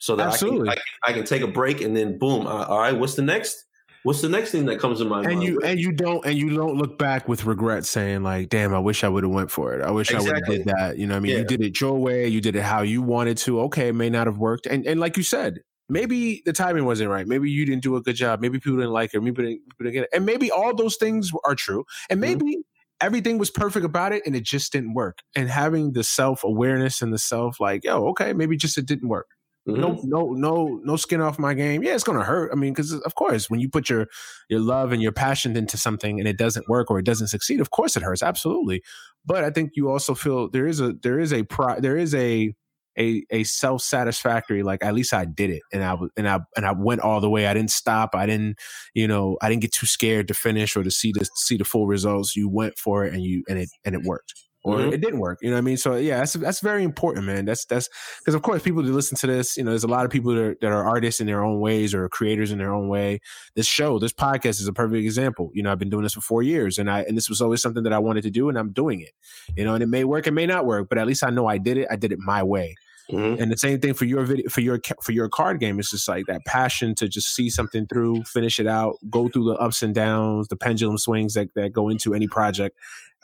So 0.00 0.16
that 0.16 0.28
Absolutely. 0.28 0.70
I 0.70 0.74
can, 0.74 0.82
I, 1.04 1.10
I, 1.10 1.12
can 1.12 1.24
take 1.24 1.42
a 1.42 1.46
break 1.46 1.80
and 1.80 1.96
then 1.96 2.18
boom. 2.18 2.46
Uh, 2.46 2.64
all 2.64 2.80
right. 2.80 2.96
What's 2.96 3.14
the 3.14 3.22
next? 3.22 3.64
what's 4.02 4.20
the 4.20 4.28
next 4.28 4.50
thing 4.50 4.66
that 4.66 4.78
comes 4.78 4.98
to 4.98 5.04
my 5.04 5.18
and 5.20 5.38
mind? 5.38 5.42
you 5.42 5.60
and 5.60 5.78
you 5.78 5.92
don't 5.92 6.24
and 6.24 6.36
you 6.38 6.50
don't 6.50 6.76
look 6.76 6.98
back 6.98 7.28
with 7.28 7.44
regret 7.44 7.84
saying 7.84 8.22
like 8.22 8.48
damn 8.48 8.74
i 8.74 8.78
wish 8.78 9.04
i 9.04 9.08
would 9.08 9.24
have 9.24 9.32
went 9.32 9.50
for 9.50 9.74
it 9.74 9.82
i 9.82 9.90
wish 9.90 10.10
exactly. 10.10 10.30
i 10.30 10.32
would 10.32 10.44
have 10.44 10.56
did 10.56 10.66
that 10.66 10.98
you 10.98 11.06
know 11.06 11.16
i 11.16 11.20
mean 11.20 11.32
yeah. 11.32 11.38
you 11.38 11.44
did 11.44 11.60
it 11.60 11.80
your 11.80 11.98
way 11.98 12.26
you 12.26 12.40
did 12.40 12.56
it 12.56 12.62
how 12.62 12.82
you 12.82 13.02
wanted 13.02 13.36
to 13.36 13.60
okay 13.60 13.88
it 13.88 13.94
may 13.94 14.10
not 14.10 14.26
have 14.26 14.38
worked 14.38 14.66
and 14.66 14.86
and 14.86 15.00
like 15.00 15.16
you 15.16 15.22
said 15.22 15.60
maybe 15.88 16.42
the 16.44 16.52
timing 16.52 16.84
wasn't 16.84 17.08
right 17.08 17.26
maybe 17.26 17.50
you 17.50 17.66
didn't 17.66 17.82
do 17.82 17.96
a 17.96 18.02
good 18.02 18.16
job 18.16 18.40
maybe 18.40 18.58
people 18.58 18.76
didn't 18.76 18.92
like 18.92 19.12
it 19.12 19.20
maybe 19.20 19.34
people 19.34 19.60
didn't, 19.78 19.92
get 19.92 20.04
it 20.04 20.10
and 20.12 20.24
maybe 20.24 20.50
all 20.50 20.74
those 20.74 20.96
things 20.96 21.30
are 21.44 21.54
true 21.54 21.84
and 22.08 22.20
mm-hmm. 22.20 22.38
maybe 22.38 22.56
mm-hmm. 22.56 22.60
everything 23.06 23.38
was 23.38 23.50
perfect 23.50 23.84
about 23.84 24.12
it 24.12 24.22
and 24.24 24.34
it 24.34 24.44
just 24.44 24.72
didn't 24.72 24.94
work 24.94 25.18
and 25.36 25.50
having 25.50 25.92
the 25.92 26.04
self-awareness 26.04 27.02
and 27.02 27.12
the 27.12 27.18
self 27.18 27.60
like 27.60 27.84
yo 27.84 28.06
okay 28.06 28.32
maybe 28.32 28.56
just 28.56 28.78
it 28.78 28.86
didn't 28.86 29.08
work 29.08 29.26
Mm-hmm. 29.68 29.80
No, 29.80 30.00
no, 30.04 30.32
no, 30.32 30.80
no 30.84 30.96
skin 30.96 31.20
off 31.20 31.38
my 31.38 31.54
game. 31.54 31.82
Yeah, 31.82 31.94
it's 31.94 32.04
gonna 32.04 32.24
hurt. 32.24 32.50
I 32.52 32.56
mean, 32.56 32.72
because 32.72 32.92
of 32.94 33.14
course, 33.14 33.50
when 33.50 33.60
you 33.60 33.68
put 33.68 33.90
your 33.90 34.08
your 34.48 34.60
love 34.60 34.90
and 34.92 35.02
your 35.02 35.12
passion 35.12 35.56
into 35.56 35.76
something 35.76 36.18
and 36.18 36.28
it 36.28 36.38
doesn't 36.38 36.68
work 36.68 36.90
or 36.90 36.98
it 36.98 37.04
doesn't 37.04 37.28
succeed, 37.28 37.60
of 37.60 37.70
course 37.70 37.96
it 37.96 38.02
hurts. 38.02 38.22
Absolutely. 38.22 38.82
But 39.24 39.44
I 39.44 39.50
think 39.50 39.72
you 39.74 39.90
also 39.90 40.14
feel 40.14 40.48
there 40.50 40.66
is 40.66 40.80
a 40.80 40.94
there 40.94 41.20
is 41.20 41.32
a 41.32 41.44
pri- 41.44 41.80
there 41.80 41.96
is 41.96 42.14
a 42.14 42.54
a 42.98 43.24
a 43.30 43.44
self 43.44 43.82
satisfactory 43.82 44.62
like 44.62 44.84
at 44.84 44.94
least 44.94 45.14
I 45.14 45.26
did 45.26 45.50
it 45.50 45.62
and 45.72 45.84
I 45.84 45.96
and 46.16 46.28
I 46.28 46.40
and 46.56 46.66
I 46.66 46.72
went 46.72 47.02
all 47.02 47.20
the 47.20 47.30
way. 47.30 47.46
I 47.46 47.54
didn't 47.54 47.70
stop. 47.70 48.14
I 48.14 48.26
didn't 48.26 48.58
you 48.94 49.06
know 49.06 49.36
I 49.42 49.50
didn't 49.50 49.62
get 49.62 49.72
too 49.72 49.86
scared 49.86 50.28
to 50.28 50.34
finish 50.34 50.74
or 50.76 50.82
to 50.82 50.90
see 50.90 51.12
the 51.12 51.28
see 51.36 51.58
the 51.58 51.64
full 51.64 51.86
results. 51.86 52.34
You 52.34 52.48
went 52.48 52.78
for 52.78 53.04
it 53.04 53.12
and 53.14 53.22
you 53.22 53.44
and 53.48 53.58
it 53.58 53.68
and 53.84 53.94
it 53.94 54.02
worked 54.02 54.34
or 54.62 54.76
mm-hmm. 54.76 54.92
it 54.92 55.00
didn't 55.00 55.20
work. 55.20 55.38
You 55.40 55.50
know 55.50 55.56
what 55.56 55.60
I 55.60 55.62
mean? 55.62 55.76
So 55.76 55.96
yeah, 55.96 56.18
that's 56.18 56.34
that's 56.34 56.60
very 56.60 56.84
important, 56.84 57.26
man. 57.26 57.44
That's 57.44 57.64
that's 57.64 57.88
because 58.18 58.34
of 58.34 58.42
course 58.42 58.62
people 58.62 58.82
that 58.82 58.92
listen 58.92 59.16
to 59.18 59.26
this, 59.26 59.56
you 59.56 59.64
know, 59.64 59.70
there's 59.70 59.84
a 59.84 59.88
lot 59.88 60.04
of 60.04 60.10
people 60.10 60.34
that 60.34 60.40
are, 60.42 60.56
that 60.60 60.72
are 60.72 60.84
artists 60.84 61.20
in 61.20 61.26
their 61.26 61.42
own 61.42 61.60
ways 61.60 61.94
or 61.94 62.08
creators 62.08 62.52
in 62.52 62.58
their 62.58 62.72
own 62.72 62.88
way. 62.88 63.20
This 63.54 63.66
show, 63.66 63.98
this 63.98 64.12
podcast 64.12 64.60
is 64.60 64.68
a 64.68 64.72
perfect 64.72 65.02
example. 65.02 65.50
You 65.54 65.62
know, 65.62 65.72
I've 65.72 65.78
been 65.78 65.90
doing 65.90 66.02
this 66.02 66.14
for 66.14 66.20
four 66.20 66.42
years, 66.42 66.78
and 66.78 66.90
I 66.90 67.02
and 67.02 67.16
this 67.16 67.28
was 67.28 67.40
always 67.40 67.62
something 67.62 67.82
that 67.84 67.92
I 67.92 67.98
wanted 67.98 68.22
to 68.22 68.30
do, 68.30 68.48
and 68.48 68.58
I'm 68.58 68.72
doing 68.72 69.00
it. 69.00 69.12
You 69.56 69.64
know, 69.64 69.74
and 69.74 69.82
it 69.82 69.88
may 69.88 70.04
work, 70.04 70.26
it 70.26 70.32
may 70.32 70.46
not 70.46 70.66
work, 70.66 70.88
but 70.88 70.98
at 70.98 71.06
least 71.06 71.24
I 71.24 71.30
know 71.30 71.46
I 71.46 71.58
did 71.58 71.78
it. 71.78 71.88
I 71.90 71.96
did 71.96 72.12
it 72.12 72.18
my 72.18 72.42
way. 72.42 72.74
Mm-hmm. 73.10 73.42
And 73.42 73.50
the 73.50 73.56
same 73.56 73.80
thing 73.80 73.94
for 73.94 74.04
your 74.04 74.24
video, 74.24 74.48
for 74.48 74.60
your 74.60 74.80
for 75.02 75.12
your 75.12 75.28
card 75.28 75.58
game. 75.58 75.78
It's 75.80 75.90
just 75.90 76.08
like 76.08 76.26
that 76.26 76.44
passion 76.44 76.94
to 76.96 77.08
just 77.08 77.34
see 77.34 77.50
something 77.50 77.86
through, 77.86 78.22
finish 78.24 78.60
it 78.60 78.66
out, 78.66 78.96
go 79.08 79.28
through 79.28 79.44
the 79.44 79.54
ups 79.54 79.82
and 79.82 79.94
downs, 79.94 80.48
the 80.48 80.56
pendulum 80.56 80.98
swings 80.98 81.34
that 81.34 81.48
that 81.54 81.72
go 81.72 81.88
into 81.88 82.14
any 82.14 82.28
project. 82.28 82.76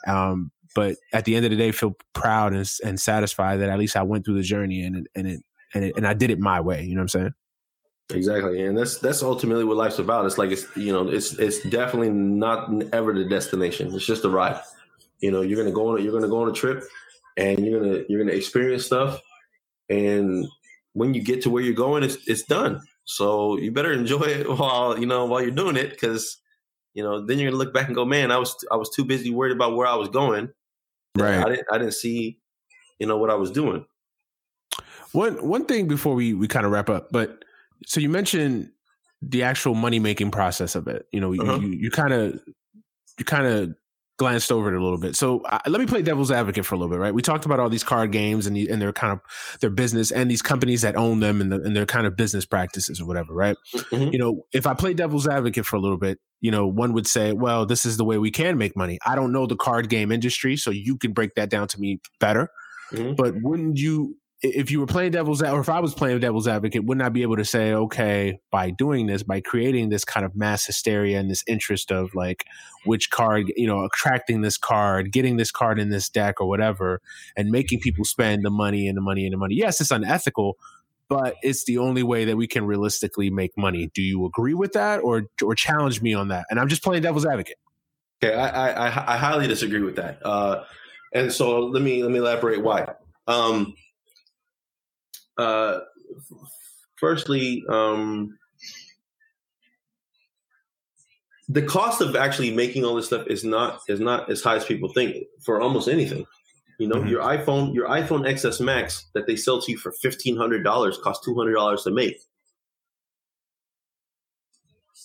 Um, 0.05 0.51
but 0.77 0.95
at 1.11 1.25
the 1.25 1.35
end 1.35 1.43
of 1.43 1.49
the 1.49 1.57
day, 1.57 1.71
feel 1.71 1.97
proud 2.13 2.53
and, 2.53 2.69
and 2.85 3.01
satisfied 3.01 3.57
that 3.61 3.69
at 3.69 3.79
least 3.79 3.97
I 3.97 4.03
went 4.03 4.23
through 4.23 4.35
the 4.35 4.43
journey 4.43 4.83
and 4.83 5.09
and 5.15 5.27
it 5.27 5.43
and 5.73 5.83
it, 5.85 5.97
and 5.97 6.05
I 6.05 6.13
did 6.13 6.29
it 6.29 6.39
my 6.39 6.61
way. 6.61 6.83
You 6.83 6.93
know 6.93 6.99
what 6.99 7.15
I'm 7.15 7.21
saying? 7.21 7.33
Exactly, 8.13 8.63
and 8.63 8.77
that's 8.77 8.99
that's 8.99 9.23
ultimately 9.23 9.63
what 9.63 9.75
life's 9.75 9.97
about. 9.97 10.27
It's 10.27 10.37
like 10.37 10.51
it's 10.51 10.67
you 10.77 10.93
know 10.93 11.09
it's 11.09 11.33
it's 11.39 11.63
definitely 11.63 12.11
not 12.11 12.69
ever 12.93 13.11
the 13.11 13.25
destination. 13.25 13.91
It's 13.91 14.05
just 14.05 14.23
a 14.23 14.29
ride. 14.29 14.61
You 15.19 15.31
know, 15.31 15.41
you're 15.41 15.57
gonna 15.57 15.73
go 15.73 15.87
on 15.87 16.03
you're 16.03 16.13
gonna 16.13 16.27
go 16.27 16.43
on 16.43 16.47
a 16.47 16.53
trip, 16.53 16.83
and 17.37 17.65
you're 17.65 17.81
gonna 17.81 18.03
you're 18.07 18.23
gonna 18.23 18.37
experience 18.37 18.85
stuff, 18.85 19.19
and 19.89 20.45
when 20.93 21.15
you 21.15 21.23
get 21.23 21.41
to 21.41 21.49
where 21.49 21.63
you're 21.63 21.73
going, 21.73 22.03
it's 22.03 22.17
it's 22.27 22.43
done. 22.43 22.83
So 23.05 23.57
you 23.57 23.71
better 23.71 23.93
enjoy 23.93 24.21
it 24.21 24.47
while 24.59 24.99
you 24.99 25.07
know 25.07 25.25
while 25.25 25.41
you're 25.41 25.49
doing 25.49 25.75
it, 25.75 25.89
because 25.89 26.37
you 26.93 27.01
know 27.01 27.25
then 27.25 27.39
you're 27.39 27.49
gonna 27.49 27.57
look 27.57 27.73
back 27.73 27.87
and 27.87 27.95
go, 27.95 28.05
man, 28.05 28.31
I 28.31 28.37
was 28.37 28.55
I 28.71 28.75
was 28.75 28.91
too 28.91 29.05
busy 29.05 29.31
worried 29.31 29.53
about 29.53 29.75
where 29.75 29.87
I 29.87 29.95
was 29.95 30.09
going 30.09 30.53
Right. 31.23 31.45
I 31.45 31.49
didn't 31.49 31.67
I 31.71 31.77
didn't 31.77 31.93
see, 31.93 32.39
you 32.99 33.07
know, 33.07 33.17
what 33.17 33.29
I 33.29 33.35
was 33.35 33.51
doing. 33.51 33.85
One 35.13 35.35
one 35.47 35.65
thing 35.65 35.87
before 35.87 36.15
we 36.15 36.33
we 36.33 36.47
kind 36.47 36.65
of 36.65 36.71
wrap 36.71 36.89
up, 36.89 37.09
but 37.11 37.43
so 37.85 37.99
you 37.99 38.09
mentioned 38.09 38.71
the 39.21 39.43
actual 39.43 39.73
money 39.73 39.99
making 39.99 40.31
process 40.31 40.75
of 40.75 40.87
it. 40.87 41.07
You 41.11 41.19
know, 41.19 41.33
uh-huh. 41.33 41.59
you 41.59 41.89
kind 41.89 42.13
of 42.13 42.39
you 43.17 43.25
kind 43.25 43.47
of 43.47 43.75
glanced 44.17 44.51
over 44.51 44.73
it 44.73 44.77
a 44.77 44.83
little 44.83 44.97
bit. 44.97 45.15
So 45.15 45.41
uh, 45.41 45.59
let 45.67 45.79
me 45.79 45.85
play 45.85 46.01
devil's 46.01 46.31
advocate 46.31 46.65
for 46.65 46.75
a 46.75 46.77
little 46.77 46.91
bit, 46.91 46.99
right? 46.99 47.13
We 47.13 47.21
talked 47.21 47.45
about 47.45 47.59
all 47.59 47.69
these 47.69 47.83
card 47.83 48.11
games 48.11 48.47
and 48.47 48.55
the, 48.55 48.67
and 48.69 48.81
their 48.81 48.91
kind 48.91 49.13
of 49.13 49.19
their 49.61 49.69
business 49.69 50.11
and 50.11 50.29
these 50.29 50.41
companies 50.41 50.81
that 50.81 50.95
own 50.95 51.19
them 51.19 51.39
and, 51.39 51.51
the, 51.51 51.61
and 51.61 51.75
their 51.75 51.85
kind 51.85 52.07
of 52.07 52.15
business 52.15 52.45
practices 52.45 52.99
or 52.99 53.05
whatever, 53.05 53.33
right? 53.33 53.55
Mm-hmm. 53.75 54.11
You 54.11 54.19
know, 54.19 54.45
if 54.51 54.65
I 54.65 54.73
play 54.73 54.93
devil's 54.93 55.27
advocate 55.27 55.65
for 55.65 55.75
a 55.75 55.79
little 55.79 55.97
bit, 55.97 56.19
you 56.41 56.51
know, 56.51 56.67
one 56.67 56.93
would 56.93 57.07
say, 57.07 57.31
well, 57.31 57.65
this 57.65 57.85
is 57.85 57.97
the 57.97 58.05
way 58.05 58.17
we 58.17 58.31
can 58.31 58.57
make 58.57 58.75
money. 58.75 58.97
I 59.05 59.15
don't 59.15 59.31
know 59.31 59.45
the 59.45 59.55
card 59.55 59.89
game 59.89 60.11
industry, 60.11 60.57
so 60.57 60.71
you 60.71 60.97
can 60.97 61.13
break 61.13 61.35
that 61.35 61.49
down 61.49 61.67
to 61.69 61.79
me 61.79 61.99
better. 62.19 62.49
Mm-hmm. 62.91 63.13
But 63.15 63.35
wouldn't 63.41 63.77
you 63.77 64.17
if 64.43 64.69
you 64.69 64.79
were 64.79 64.85
playing 64.85 65.11
devil's 65.11 65.41
or 65.41 65.59
if 65.59 65.69
I 65.69 65.79
was 65.79 65.95
playing 65.95 66.19
devil's 66.19 66.47
advocate, 66.47 66.85
wouldn't 66.85 67.03
I 67.03 67.09
be 67.09 67.23
able 67.23 67.37
to 67.37 67.45
say, 67.45 67.73
okay, 67.73 68.39
by 68.51 68.69
doing 68.69 69.07
this, 69.07 69.23
by 69.23 69.41
creating 69.41 69.89
this 69.89 70.05
kind 70.05 70.25
of 70.25 70.35
mass 70.35 70.65
hysteria 70.65 71.19
and 71.19 71.29
this 71.29 71.43
interest 71.47 71.91
of 71.91 72.13
like 72.13 72.45
which 72.85 73.09
card, 73.09 73.51
you 73.55 73.65
know, 73.65 73.83
attracting 73.83 74.41
this 74.41 74.57
card, 74.57 75.11
getting 75.11 75.37
this 75.37 75.51
card 75.51 75.79
in 75.79 75.89
this 75.89 76.07
deck 76.07 76.39
or 76.39 76.47
whatever, 76.47 77.01
and 77.35 77.49
making 77.49 77.79
people 77.79 78.05
spend 78.05 78.45
the 78.45 78.51
money 78.51 78.87
and 78.87 78.95
the 78.95 79.01
money 79.01 79.25
and 79.25 79.33
the 79.33 79.37
money. 79.37 79.55
Yes, 79.55 79.81
it's 79.81 79.89
unethical, 79.89 80.57
but 81.09 81.35
it's 81.41 81.63
the 81.65 81.79
only 81.79 82.03
way 82.03 82.23
that 82.25 82.37
we 82.37 82.45
can 82.45 82.63
realistically 82.65 83.31
make 83.31 83.57
money. 83.57 83.89
Do 83.95 84.03
you 84.03 84.23
agree 84.25 84.53
with 84.53 84.73
that 84.73 84.99
or 84.99 85.23
or 85.43 85.55
challenge 85.55 86.03
me 86.03 86.13
on 86.13 86.27
that? 86.27 86.45
And 86.51 86.59
I'm 86.59 86.67
just 86.67 86.83
playing 86.83 87.01
devil's 87.01 87.25
advocate. 87.25 87.57
Okay, 88.23 88.35
I 88.35 88.67
I, 88.69 89.13
I 89.13 89.17
highly 89.17 89.47
disagree 89.47 89.81
with 89.81 89.95
that. 89.95 90.23
Uh, 90.23 90.63
and 91.11 91.33
so 91.33 91.61
let 91.61 91.81
me 91.81 92.03
let 92.03 92.11
me 92.11 92.19
elaborate 92.19 92.61
why. 92.61 92.93
Um, 93.25 93.73
uh, 95.37 95.79
firstly, 96.95 97.63
um, 97.69 98.37
the 101.49 101.61
cost 101.61 102.01
of 102.01 102.15
actually 102.15 102.51
making 102.51 102.83
all 102.83 102.95
this 102.95 103.07
stuff 103.07 103.25
is 103.27 103.43
not 103.43 103.81
is 103.87 103.99
not 103.99 104.29
as 104.29 104.41
high 104.41 104.55
as 104.55 104.65
people 104.65 104.89
think 104.89 105.25
for 105.45 105.61
almost 105.61 105.87
anything. 105.87 106.25
You 106.79 106.87
know, 106.87 106.97
mm-hmm. 106.97 107.07
your 107.07 107.23
iPhone, 107.23 107.73
your 107.73 107.87
iPhone 107.87 108.27
XS 108.27 108.61
Max 108.61 109.07
that 109.13 109.25
they 109.25 109.35
sell 109.35 109.61
to 109.61 109.71
you 109.71 109.77
for 109.77 109.91
fifteen 109.93 110.35
hundred 110.37 110.63
dollars 110.63 110.99
costs 111.03 111.25
two 111.25 111.35
hundred 111.35 111.53
dollars 111.53 111.83
to 111.83 111.91
make. 111.91 112.19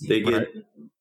They 0.09 0.21
get 0.21 0.49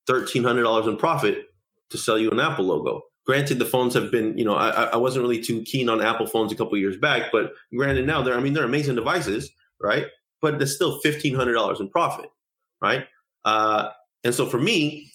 thirteen 0.08 0.44
hundred 0.44 0.64
dollars 0.64 0.88
in 0.88 0.98
profit 0.98 1.46
to 1.90 1.98
sell 1.98 2.18
you 2.18 2.30
an 2.32 2.40
Apple 2.40 2.66
logo. 2.66 3.02
Granted, 3.26 3.60
the 3.60 3.66
phones 3.66 3.94
have 3.94 4.12
been, 4.12 4.36
you 4.38 4.44
know, 4.44 4.56
I, 4.56 4.86
I 4.86 4.98
wasn't 4.98 5.24
really 5.24 5.42
too 5.42 5.62
keen 5.62 5.90
on 5.90 6.02
Apple 6.02 6.26
phones 6.26 6.52
a 6.52 6.56
couple 6.56 6.78
years 6.78 6.98
back, 6.98 7.32
but 7.32 7.54
granted, 7.76 8.08
now 8.08 8.22
they're, 8.24 8.36
I 8.36 8.40
mean, 8.40 8.54
they're 8.54 8.64
amazing 8.66 8.96
devices, 8.96 9.52
right? 9.80 10.08
But 10.42 10.58
there's 10.58 10.76
still 10.76 11.00
fifteen 11.02 11.36
hundred 11.36 11.54
dollars 11.54 11.80
in 11.80 11.90
profit, 11.90 12.32
right? 12.82 13.06
Uh, 13.46 13.90
and 14.24 14.34
so 14.34 14.48
for 14.48 14.58
me, 14.58 15.12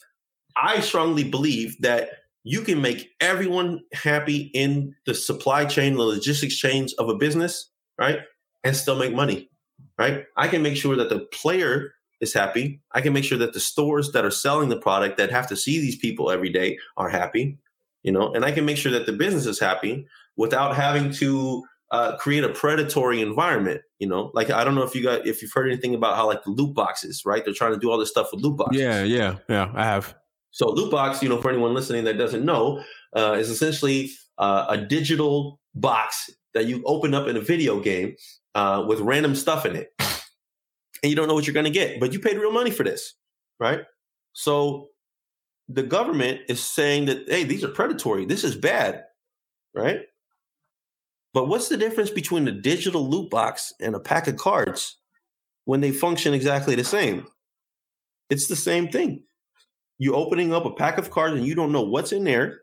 I 0.56 0.80
strongly 0.80 1.24
believe 1.24 1.76
that 1.80 2.10
you 2.44 2.60
can 2.60 2.80
make 2.80 3.10
everyone 3.20 3.80
happy 3.92 4.50
in 4.54 4.94
the 5.04 5.14
supply 5.14 5.64
chain, 5.64 5.94
the 5.94 6.02
logistics 6.02 6.56
chains 6.56 6.92
of 6.94 7.08
a 7.08 7.14
business, 7.14 7.70
right? 7.98 8.20
And 8.62 8.76
still 8.76 8.96
make 8.96 9.12
money, 9.12 9.50
right? 9.98 10.24
I 10.36 10.46
can 10.46 10.62
make 10.62 10.76
sure 10.76 10.94
that 10.94 11.08
the 11.08 11.26
player 11.32 11.92
is 12.20 12.32
happy. 12.32 12.80
I 12.92 13.00
can 13.00 13.12
make 13.12 13.24
sure 13.24 13.38
that 13.38 13.52
the 13.52 13.60
stores 13.60 14.12
that 14.12 14.24
are 14.24 14.30
selling 14.30 14.68
the 14.68 14.78
product 14.78 15.18
that 15.18 15.30
have 15.30 15.48
to 15.48 15.56
see 15.56 15.80
these 15.80 15.96
people 15.96 16.30
every 16.30 16.50
day 16.50 16.78
are 16.96 17.08
happy 17.08 17.58
you 18.06 18.12
know, 18.12 18.32
and 18.32 18.44
I 18.44 18.52
can 18.52 18.64
make 18.64 18.76
sure 18.76 18.92
that 18.92 19.04
the 19.04 19.12
business 19.12 19.46
is 19.46 19.58
happy 19.58 20.06
without 20.36 20.76
having 20.76 21.10
to 21.14 21.64
uh, 21.90 22.16
create 22.16 22.44
a 22.44 22.48
predatory 22.48 23.20
environment. 23.20 23.82
You 23.98 24.06
know, 24.06 24.30
like 24.32 24.48
I 24.48 24.62
don't 24.62 24.76
know 24.76 24.84
if 24.84 24.94
you 24.94 25.02
got 25.02 25.26
if 25.26 25.42
you've 25.42 25.52
heard 25.52 25.66
anything 25.66 25.92
about 25.92 26.14
how 26.14 26.28
like 26.28 26.44
the 26.44 26.50
loot 26.50 26.72
boxes, 26.72 27.24
right? 27.26 27.44
They're 27.44 27.52
trying 27.52 27.72
to 27.72 27.80
do 27.80 27.90
all 27.90 27.98
this 27.98 28.08
stuff 28.08 28.28
with 28.32 28.42
loot 28.42 28.58
boxes. 28.58 28.80
Yeah, 28.80 29.02
yeah, 29.02 29.38
yeah. 29.48 29.72
I 29.74 29.84
have. 29.84 30.14
So 30.52 30.70
loot 30.70 30.90
box, 30.90 31.20
you 31.20 31.28
know, 31.28 31.42
for 31.42 31.50
anyone 31.50 31.74
listening 31.74 32.04
that 32.04 32.16
doesn't 32.16 32.44
know, 32.44 32.80
uh, 33.14 33.32
is 33.32 33.50
essentially 33.50 34.12
uh, 34.38 34.66
a 34.68 34.78
digital 34.78 35.60
box 35.74 36.30
that 36.54 36.66
you 36.66 36.84
open 36.86 37.12
up 37.12 37.26
in 37.26 37.36
a 37.36 37.40
video 37.40 37.80
game 37.80 38.14
uh, 38.54 38.84
with 38.86 39.00
random 39.00 39.34
stuff 39.34 39.66
in 39.66 39.74
it, 39.74 39.92
and 39.98 41.10
you 41.10 41.16
don't 41.16 41.26
know 41.26 41.34
what 41.34 41.44
you're 41.48 41.54
going 41.54 41.64
to 41.64 41.70
get, 41.70 41.98
but 41.98 42.12
you 42.12 42.20
paid 42.20 42.38
real 42.38 42.52
money 42.52 42.70
for 42.70 42.84
this, 42.84 43.14
right? 43.58 43.80
So 44.32 44.90
the 45.68 45.82
government 45.82 46.40
is 46.48 46.62
saying 46.62 47.06
that, 47.06 47.28
hey, 47.28 47.44
these 47.44 47.64
are 47.64 47.68
predatory. 47.68 48.24
This 48.24 48.44
is 48.44 48.54
bad, 48.54 49.04
right? 49.74 50.00
But 51.34 51.48
what's 51.48 51.68
the 51.68 51.76
difference 51.76 52.10
between 52.10 52.48
a 52.48 52.52
digital 52.52 53.08
loot 53.08 53.30
box 53.30 53.72
and 53.80 53.94
a 53.94 54.00
pack 54.00 54.26
of 54.26 54.36
cards 54.36 54.96
when 55.64 55.80
they 55.80 55.90
function 55.90 56.34
exactly 56.34 56.74
the 56.74 56.84
same? 56.84 57.26
It's 58.30 58.46
the 58.46 58.56
same 58.56 58.88
thing. 58.88 59.22
You're 59.98 60.16
opening 60.16 60.52
up 60.52 60.64
a 60.64 60.70
pack 60.70 60.98
of 60.98 61.10
cards 61.10 61.36
and 61.36 61.46
you 61.46 61.54
don't 61.54 61.72
know 61.72 61.82
what's 61.82 62.12
in 62.12 62.24
there, 62.24 62.60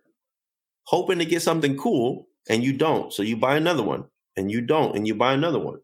hoping 0.85 1.19
to 1.19 1.25
get 1.25 1.41
something 1.41 1.77
cool, 1.77 2.27
and 2.49 2.63
you 2.63 2.73
don't. 2.73 3.11
So 3.13 3.23
you 3.23 3.37
buy 3.37 3.57
another 3.57 3.83
one, 3.83 4.05
and 4.37 4.51
you 4.51 4.61
don't, 4.61 4.95
and 4.95 5.07
you 5.07 5.15
buy 5.15 5.33
another 5.33 5.59
one. 5.59 5.79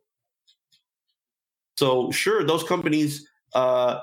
So 1.78 2.12
sure, 2.12 2.44
those 2.44 2.64
companies 2.64 3.28
uh, 3.54 4.02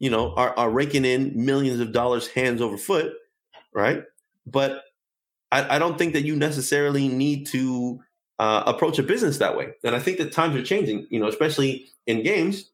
you 0.00 0.10
know, 0.10 0.34
are, 0.34 0.58
are 0.58 0.70
raking 0.70 1.04
in 1.04 1.32
millions 1.36 1.78
of 1.78 1.92
dollars 1.92 2.26
hands 2.26 2.60
over 2.60 2.76
foot, 2.76 3.12
right? 3.72 4.02
But 4.46 4.82
I, 5.52 5.76
I 5.76 5.78
don't 5.78 5.98
think 5.98 6.14
that 6.14 6.24
you 6.24 6.34
necessarily 6.34 7.06
need 7.06 7.46
to 7.48 8.00
uh, 8.38 8.64
approach 8.66 8.98
a 8.98 9.02
business 9.02 9.38
that 9.38 9.56
way. 9.56 9.74
And 9.84 9.94
I 9.94 10.00
think 10.00 10.18
that 10.18 10.32
times 10.32 10.56
are 10.56 10.64
changing, 10.64 11.06
you 11.10 11.20
know, 11.20 11.28
especially 11.28 11.86
in 12.06 12.22
games. 12.22 12.70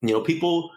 You 0.00 0.14
know, 0.14 0.20
people 0.20 0.70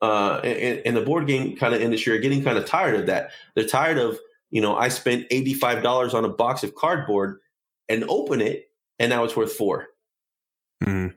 uh, 0.00 0.40
in, 0.44 0.78
in 0.78 0.94
the 0.94 1.02
board 1.02 1.26
game 1.26 1.56
kind 1.56 1.74
of 1.74 1.80
industry 1.82 2.16
are 2.16 2.20
getting 2.20 2.42
kind 2.42 2.56
of 2.56 2.64
tired 2.64 2.94
of 2.94 3.06
that. 3.06 3.30
They're 3.54 3.66
tired 3.66 3.98
of, 3.98 4.18
you 4.50 4.60
know, 4.60 4.76
I 4.76 4.88
spent 4.88 5.28
$85 5.30 6.14
on 6.14 6.24
a 6.24 6.28
box 6.28 6.62
of 6.62 6.74
cardboard 6.76 7.40
and 7.88 8.04
open 8.08 8.40
it, 8.40 8.70
and 9.00 9.10
now 9.10 9.24
it's 9.24 9.36
worth 9.36 9.52
four. 9.52 9.88
Mm. 10.84 11.14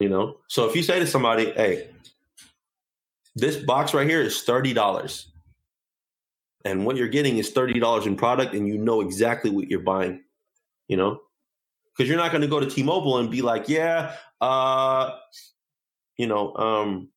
You 0.00 0.08
know, 0.08 0.38
so 0.48 0.68
if 0.68 0.74
you 0.74 0.82
say 0.82 0.98
to 0.98 1.06
somebody, 1.06 1.52
hey, 1.52 1.88
this 3.34 3.56
box 3.56 3.94
right 3.94 4.08
here 4.08 4.20
is 4.20 4.44
$30. 4.46 5.26
And 6.64 6.86
what 6.86 6.96
you're 6.96 7.08
getting 7.08 7.38
is 7.38 7.52
$30 7.52 8.06
in 8.06 8.16
product 8.16 8.54
and 8.54 8.68
you 8.68 8.78
know 8.78 9.00
exactly 9.00 9.50
what 9.50 9.68
you're 9.68 9.80
buying, 9.80 10.22
you 10.88 10.96
know? 10.96 11.20
because 11.92 12.08
you're 12.08 12.18
not 12.18 12.30
going 12.30 12.42
to 12.42 12.48
go 12.48 12.60
to 12.60 12.66
T-Mobile 12.66 13.18
and 13.18 13.30
be 13.30 13.42
like, 13.42 13.68
yeah, 13.68 14.14
uh, 14.40 15.10
you 16.16 16.26
know, 16.26 16.54
um, 16.56 17.08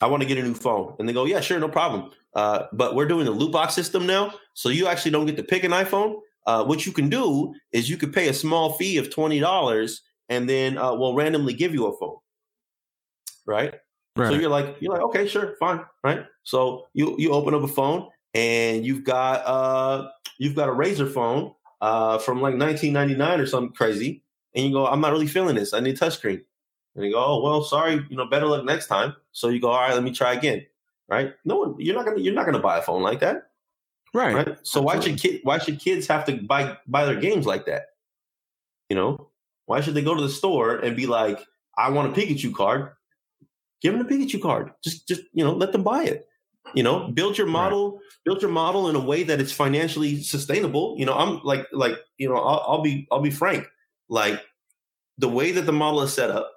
I 0.00 0.06
want 0.06 0.22
to 0.22 0.28
get 0.28 0.38
a 0.38 0.42
new 0.42 0.54
phone, 0.54 0.94
and 0.98 1.08
they 1.08 1.12
go, 1.12 1.26
yeah, 1.26 1.40
sure, 1.40 1.60
no 1.60 1.68
problem. 1.68 2.10
Uh, 2.34 2.64
but 2.72 2.94
we're 2.94 3.06
doing 3.06 3.26
the 3.26 3.32
loot 3.32 3.52
box 3.52 3.74
system 3.74 4.06
now, 4.06 4.32
so 4.54 4.70
you 4.70 4.86
actually 4.86 5.10
don't 5.10 5.26
get 5.26 5.36
to 5.36 5.42
pick 5.42 5.64
an 5.64 5.72
iPhone. 5.72 6.20
Uh, 6.46 6.64
what 6.64 6.86
you 6.86 6.92
can 6.92 7.10
do 7.10 7.52
is 7.72 7.90
you 7.90 7.96
could 7.96 8.12
pay 8.12 8.28
a 8.28 8.34
small 8.34 8.72
fee 8.74 8.96
of 8.96 9.10
twenty 9.10 9.40
dollars, 9.40 10.02
and 10.28 10.48
then 10.48 10.78
uh, 10.78 10.94
we'll 10.94 11.14
randomly 11.14 11.52
give 11.52 11.74
you 11.74 11.86
a 11.86 11.98
phone. 11.98 12.16
Right? 13.46 13.74
Right? 14.20 14.32
So 14.32 14.38
you're 14.38 14.50
like, 14.50 14.76
you're 14.80 14.92
like, 14.92 15.02
okay, 15.02 15.26
sure, 15.26 15.56
fine, 15.58 15.80
right? 16.04 16.24
So 16.42 16.86
you 16.94 17.16
you 17.18 17.32
open 17.32 17.54
up 17.54 17.62
a 17.62 17.68
phone, 17.68 18.08
and 18.34 18.84
you've 18.84 19.04
got 19.04 19.44
uh 19.46 20.08
you've 20.38 20.54
got 20.54 20.68
a 20.68 20.72
razor 20.72 21.06
phone 21.06 21.52
uh 21.80 22.18
from 22.18 22.36
like 22.40 22.56
1999 22.56 23.40
or 23.40 23.46
something 23.46 23.72
crazy, 23.72 24.22
and 24.54 24.64
you 24.64 24.72
go, 24.72 24.86
I'm 24.86 25.00
not 25.00 25.12
really 25.12 25.26
feeling 25.26 25.56
this. 25.56 25.72
I 25.72 25.80
need 25.80 25.96
touchscreen. 25.96 26.42
And 26.96 27.04
you 27.04 27.12
go, 27.12 27.24
oh 27.24 27.42
well, 27.42 27.62
sorry, 27.62 28.04
you 28.08 28.16
know, 28.16 28.26
better 28.26 28.46
luck 28.46 28.64
next 28.64 28.86
time. 28.86 29.14
So 29.32 29.48
you 29.48 29.60
go, 29.60 29.70
all 29.70 29.80
right, 29.80 29.94
let 29.94 30.02
me 30.02 30.12
try 30.12 30.34
again. 30.34 30.66
Right? 31.08 31.34
No 31.44 31.56
one, 31.56 31.74
you're 31.78 31.94
not 31.94 32.04
gonna 32.04 32.20
you're 32.20 32.34
not 32.34 32.46
gonna 32.46 32.60
buy 32.60 32.78
a 32.78 32.82
phone 32.82 33.02
like 33.02 33.20
that. 33.20 33.50
Right. 34.12 34.34
right? 34.34 34.46
So 34.62 34.80
Absolutely. 34.80 34.84
why 34.84 35.00
should 35.00 35.18
kid 35.18 35.40
why 35.44 35.58
should 35.58 35.80
kids 35.80 36.06
have 36.08 36.24
to 36.26 36.36
buy 36.36 36.76
buy 36.86 37.04
their 37.04 37.20
games 37.20 37.46
like 37.46 37.66
that? 37.66 37.86
You 38.88 38.96
know, 38.96 39.28
why 39.66 39.80
should 39.80 39.94
they 39.94 40.02
go 40.02 40.14
to 40.14 40.20
the 40.20 40.28
store 40.28 40.76
and 40.76 40.96
be 40.96 41.06
like, 41.06 41.46
I 41.76 41.90
want 41.90 42.16
a 42.16 42.20
Pikachu 42.20 42.52
card? 42.52 42.90
Give 43.80 43.92
them 43.92 44.04
a 44.04 44.08
Pikachu 44.08 44.40
card. 44.40 44.72
Just 44.82 45.08
just 45.08 45.22
you 45.32 45.44
know, 45.44 45.52
let 45.52 45.72
them 45.72 45.82
buy 45.82 46.04
it. 46.04 46.26
You 46.74 46.82
know, 46.82 47.08
build 47.08 47.38
your 47.38 47.46
model, 47.46 47.92
right. 47.92 48.00
build 48.24 48.42
your 48.42 48.50
model 48.50 48.88
in 48.88 48.96
a 48.96 49.00
way 49.00 49.22
that 49.24 49.40
it's 49.40 49.52
financially 49.52 50.22
sustainable. 50.22 50.94
You 50.98 51.06
know, 51.06 51.14
I'm 51.14 51.40
like 51.42 51.66
like 51.72 51.96
you 52.18 52.28
know, 52.28 52.36
I'll, 52.36 52.64
I'll 52.66 52.82
be 52.82 53.08
I'll 53.10 53.22
be 53.22 53.30
frank. 53.30 53.66
Like 54.08 54.40
the 55.18 55.28
way 55.28 55.52
that 55.52 55.62
the 55.62 55.72
model 55.72 56.02
is 56.02 56.12
set 56.12 56.30
up, 56.30 56.50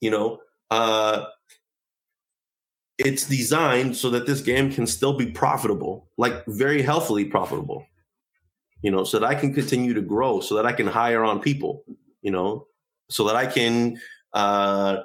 you 0.00 0.10
know, 0.10 0.40
uh, 0.70 1.26
it's 2.98 3.26
designed 3.26 3.96
so 3.96 4.10
that 4.10 4.26
this 4.26 4.40
game 4.40 4.72
can 4.72 4.86
still 4.86 5.16
be 5.16 5.26
profitable, 5.26 6.08
like 6.16 6.44
very 6.46 6.82
healthily 6.82 7.24
profitable. 7.24 7.86
You 8.82 8.90
know, 8.90 9.04
so 9.04 9.18
that 9.18 9.26
I 9.26 9.34
can 9.34 9.54
continue 9.54 9.94
to 9.94 10.02
grow, 10.02 10.40
so 10.40 10.56
that 10.56 10.66
I 10.66 10.72
can 10.72 10.86
hire 10.86 11.24
on 11.24 11.40
people. 11.40 11.84
You 12.22 12.30
know, 12.30 12.66
so 13.10 13.24
that 13.24 13.36
I 13.36 13.46
can, 13.46 14.00
uh, 14.32 14.98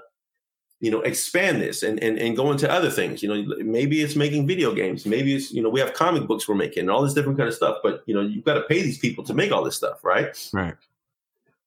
you 0.79 0.89
know, 0.89 1.01
expand 1.01 1.61
this 1.61 1.83
and, 1.83 2.01
and 2.01 2.17
and 2.17 2.37
go 2.37 2.51
into 2.51 2.71
other 2.71 2.89
things. 2.89 3.21
You 3.21 3.29
know, 3.29 3.55
maybe 3.59 4.01
it's 4.01 4.15
making 4.15 4.47
video 4.47 4.73
games. 4.73 5.05
Maybe 5.05 5.35
it's 5.35 5.51
you 5.51 5.61
know 5.61 5.69
we 5.69 5.79
have 5.79 5.93
comic 5.93 6.27
books 6.27 6.47
we're 6.47 6.55
making 6.55 6.81
and 6.81 6.91
all 6.91 7.01
this 7.01 7.13
different 7.13 7.37
kind 7.37 7.49
of 7.49 7.55
stuff. 7.55 7.77
But 7.83 8.03
you 8.05 8.13
know, 8.13 8.21
you've 8.21 8.45
got 8.45 8.55
to 8.55 8.61
pay 8.61 8.81
these 8.81 8.97
people 8.97 9.23
to 9.25 9.33
make 9.33 9.51
all 9.51 9.63
this 9.63 9.75
stuff, 9.75 10.03
right? 10.03 10.49
Right. 10.53 10.75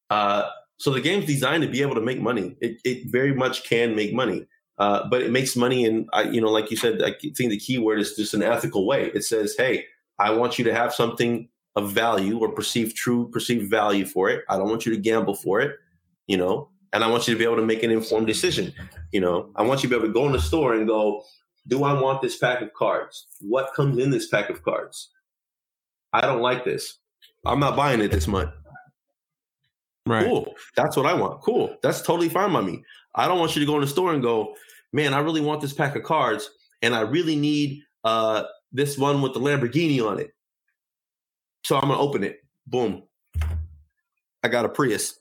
Uh, 0.08 0.50
so 0.82 0.90
the 0.90 1.00
game's 1.00 1.26
designed 1.26 1.62
to 1.62 1.68
be 1.68 1.80
able 1.80 1.94
to 1.94 2.00
make 2.00 2.20
money. 2.20 2.56
It, 2.60 2.80
it 2.84 3.06
very 3.06 3.32
much 3.32 3.62
can 3.62 3.94
make 3.94 4.12
money, 4.12 4.46
uh, 4.78 5.08
but 5.08 5.22
it 5.22 5.30
makes 5.30 5.54
money 5.54 5.84
in, 5.84 6.08
I, 6.12 6.22
you 6.22 6.40
know, 6.40 6.50
like 6.50 6.72
you 6.72 6.76
said, 6.76 7.00
I 7.02 7.12
think 7.12 7.50
the 7.50 7.56
key 7.56 7.78
word 7.78 8.00
is 8.00 8.16
just 8.16 8.34
an 8.34 8.42
ethical 8.42 8.84
way. 8.84 9.12
It 9.14 9.24
says, 9.24 9.54
hey, 9.56 9.84
I 10.18 10.30
want 10.30 10.58
you 10.58 10.64
to 10.64 10.74
have 10.74 10.92
something 10.92 11.48
of 11.76 11.92
value 11.92 12.38
or 12.38 12.48
perceived 12.50 12.96
true 12.96 13.30
perceived 13.30 13.70
value 13.70 14.04
for 14.04 14.28
it. 14.28 14.44
I 14.48 14.58
don't 14.58 14.68
want 14.68 14.84
you 14.84 14.92
to 14.92 15.00
gamble 15.00 15.34
for 15.34 15.60
it, 15.60 15.76
you 16.26 16.36
know, 16.36 16.68
and 16.92 17.02
I 17.02 17.08
want 17.08 17.26
you 17.26 17.34
to 17.34 17.38
be 17.38 17.44
able 17.44 17.56
to 17.56 17.66
make 17.66 17.82
an 17.82 17.90
informed 17.90 18.26
decision. 18.26 18.72
You 19.12 19.20
know, 19.20 19.50
I 19.56 19.62
want 19.62 19.82
you 19.82 19.88
to 19.88 19.94
be 19.94 19.96
able 19.96 20.08
to 20.08 20.12
go 20.12 20.26
in 20.26 20.32
the 20.32 20.40
store 20.40 20.74
and 20.74 20.86
go, 20.86 21.22
do 21.66 21.84
I 21.84 21.98
want 21.98 22.22
this 22.22 22.36
pack 22.36 22.60
of 22.60 22.72
cards? 22.74 23.26
What 23.40 23.72
comes 23.74 23.98
in 23.98 24.10
this 24.10 24.28
pack 24.28 24.50
of 24.50 24.62
cards? 24.62 25.10
I 26.12 26.22
don't 26.22 26.42
like 26.42 26.64
this. 26.64 26.98
I'm 27.46 27.60
not 27.60 27.76
buying 27.76 28.00
it 28.00 28.10
this 28.10 28.28
month. 28.28 28.50
Right. 30.06 30.26
Cool. 30.26 30.54
That's 30.76 30.96
what 30.96 31.06
I 31.06 31.14
want. 31.14 31.40
Cool. 31.42 31.76
That's 31.82 32.02
totally 32.02 32.28
fine 32.28 32.52
by 32.52 32.60
me. 32.60 32.82
I 33.14 33.28
don't 33.28 33.38
want 33.38 33.54
you 33.54 33.60
to 33.60 33.66
go 33.66 33.76
in 33.76 33.82
the 33.82 33.86
store 33.86 34.12
and 34.12 34.22
go, 34.22 34.54
man, 34.92 35.14
I 35.14 35.20
really 35.20 35.40
want 35.40 35.60
this 35.60 35.72
pack 35.72 35.96
of 35.96 36.02
cards 36.02 36.50
and 36.82 36.94
I 36.94 37.00
really 37.00 37.36
need 37.36 37.82
uh, 38.04 38.44
this 38.72 38.98
one 38.98 39.22
with 39.22 39.34
the 39.34 39.40
Lamborghini 39.40 40.04
on 40.04 40.18
it. 40.18 40.34
So 41.64 41.76
I'm 41.76 41.88
gonna 41.88 42.00
open 42.00 42.24
it. 42.24 42.40
Boom. 42.66 43.04
I 44.42 44.48
got 44.48 44.64
a 44.64 44.68
Prius. 44.68 45.20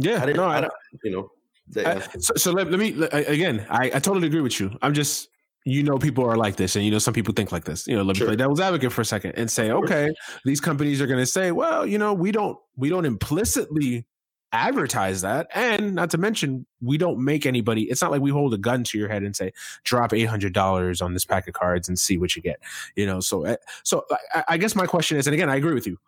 Yeah, 0.00 0.22
I 0.22 0.26
didn't, 0.26 0.36
no, 0.36 0.44
I, 0.44 0.64
I 0.64 0.68
you 1.04 1.10
know. 1.10 1.30
I, 1.76 2.00
so, 2.18 2.34
so 2.36 2.52
let, 2.52 2.70
let, 2.70 2.80
me 2.80 3.00
again. 3.04 3.66
I, 3.70 3.86
I 3.94 4.00
totally 4.00 4.26
agree 4.26 4.40
with 4.40 4.58
you. 4.58 4.76
I'm 4.82 4.92
just 4.92 5.28
you 5.64 5.82
know 5.82 5.98
people 5.98 6.24
are 6.24 6.36
like 6.36 6.56
this 6.56 6.76
and 6.76 6.84
you 6.84 6.90
know 6.90 6.98
some 6.98 7.12
people 7.12 7.34
think 7.34 7.52
like 7.52 7.64
this 7.64 7.86
you 7.86 7.94
know 7.94 8.02
let 8.02 8.14
me 8.14 8.18
sure. 8.18 8.26
play 8.28 8.36
devil's 8.36 8.60
advocate 8.60 8.92
for 8.92 9.02
a 9.02 9.04
second 9.04 9.32
and 9.36 9.50
say 9.50 9.70
okay 9.70 10.08
these 10.44 10.60
companies 10.60 11.00
are 11.00 11.06
going 11.06 11.18
to 11.18 11.26
say 11.26 11.52
well 11.52 11.86
you 11.86 11.98
know 11.98 12.14
we 12.14 12.32
don't 12.32 12.58
we 12.76 12.88
don't 12.88 13.04
implicitly 13.04 14.06
advertise 14.52 15.20
that 15.20 15.46
and 15.54 15.94
not 15.94 16.10
to 16.10 16.18
mention 16.18 16.66
we 16.80 16.98
don't 16.98 17.22
make 17.22 17.46
anybody 17.46 17.82
it's 17.84 18.02
not 18.02 18.10
like 18.10 18.20
we 18.20 18.30
hold 18.30 18.52
a 18.52 18.58
gun 18.58 18.82
to 18.82 18.98
your 18.98 19.08
head 19.08 19.22
and 19.22 19.36
say 19.36 19.52
drop 19.84 20.10
$800 20.10 21.02
on 21.02 21.12
this 21.12 21.24
pack 21.24 21.46
of 21.46 21.54
cards 21.54 21.88
and 21.88 21.98
see 21.98 22.18
what 22.18 22.34
you 22.34 22.42
get 22.42 22.58
you 22.96 23.06
know 23.06 23.20
so 23.20 23.44
eh, 23.44 23.56
so 23.84 24.04
I, 24.34 24.44
I 24.48 24.56
guess 24.56 24.74
my 24.74 24.86
question 24.86 25.18
is 25.18 25.26
and 25.26 25.34
again 25.34 25.50
i 25.50 25.56
agree 25.56 25.74
with 25.74 25.86
you 25.86 25.98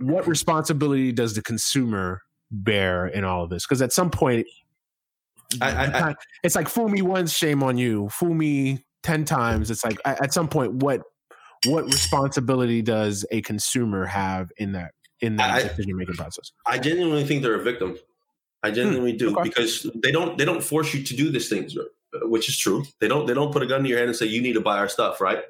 what 0.00 0.26
responsibility 0.26 1.12
does 1.12 1.34
the 1.34 1.42
consumer 1.42 2.22
bear 2.50 3.06
in 3.06 3.24
all 3.24 3.44
of 3.44 3.50
this 3.50 3.66
because 3.66 3.80
at 3.82 3.92
some 3.92 4.10
point 4.10 4.46
I, 5.60 5.70
I, 5.70 6.08
I, 6.10 6.14
it's 6.42 6.54
like 6.54 6.68
fool 6.68 6.88
me 6.88 7.02
once, 7.02 7.32
shame 7.32 7.62
on 7.62 7.76
you. 7.76 8.08
Fool 8.10 8.34
me 8.34 8.84
ten 9.02 9.24
times. 9.24 9.70
It's 9.70 9.84
like 9.84 9.98
at 10.04 10.32
some 10.32 10.48
point, 10.48 10.74
what 10.74 11.02
what 11.66 11.84
responsibility 11.84 12.82
does 12.82 13.24
a 13.30 13.42
consumer 13.42 14.06
have 14.06 14.50
in 14.58 14.72
that 14.72 14.92
in 15.20 15.36
that 15.36 15.70
decision 15.70 15.96
making 15.96 16.14
process? 16.14 16.52
I 16.66 16.78
genuinely 16.78 17.24
think 17.24 17.42
they're 17.42 17.54
a 17.54 17.62
victim. 17.62 17.98
I 18.62 18.68
hmm, 18.68 18.74
genuinely 18.74 19.12
hmm, 19.12 19.18
do 19.18 19.32
okay. 19.38 19.42
because 19.48 19.90
they 19.94 20.12
don't 20.12 20.38
they 20.38 20.44
don't 20.44 20.62
force 20.62 20.94
you 20.94 21.02
to 21.02 21.16
do 21.16 21.30
these 21.30 21.48
things, 21.48 21.76
which 22.22 22.48
is 22.48 22.56
true. 22.58 22.84
They 23.00 23.08
don't 23.08 23.26
they 23.26 23.34
don't 23.34 23.52
put 23.52 23.62
a 23.62 23.66
gun 23.66 23.82
to 23.82 23.88
your 23.88 23.98
head 23.98 24.08
and 24.08 24.16
say 24.16 24.26
you 24.26 24.42
need 24.42 24.54
to 24.54 24.60
buy 24.60 24.78
our 24.78 24.88
stuff, 24.88 25.20
right? 25.20 25.42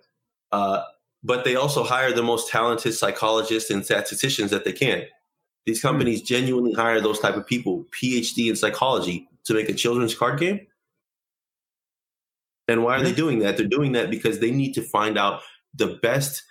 Uh, 0.51 0.83
but 1.23 1.45
they 1.45 1.55
also 1.55 1.85
hire 1.85 2.13
the 2.13 2.23
most 2.23 2.49
talented 2.49 2.95
psychologists 2.95 3.71
and 3.71 3.85
statisticians 3.85 4.51
that 4.51 4.65
they 4.65 4.73
can. 4.73 5.05
These 5.67 5.81
hmm. 5.81 5.89
companies 5.89 6.21
hmm. 6.21 6.27
genuinely 6.27 6.73
hire 6.73 7.01
those 7.01 7.19
type 7.19 7.37
of 7.37 7.47
people, 7.47 7.87
PhD 7.91 8.49
in 8.49 8.57
psychology, 8.57 9.29
to 9.45 9.55
make 9.55 9.69
a 9.69 9.75
children's 9.75 10.15
card 10.15 10.39
game. 10.39 10.67
And 12.69 12.85
why 12.85 12.97
are 12.97 13.03
they 13.03 13.13
doing 13.13 13.41
that? 13.41 13.57
They're 13.57 13.67
doing 13.67 13.93
that 13.93 14.11
because 14.11 14.39
they 14.39 14.53
need 14.53 14.75
to 14.75 14.83
find 14.83 15.19
out 15.19 15.41
the 15.75 15.99
best 16.03 16.45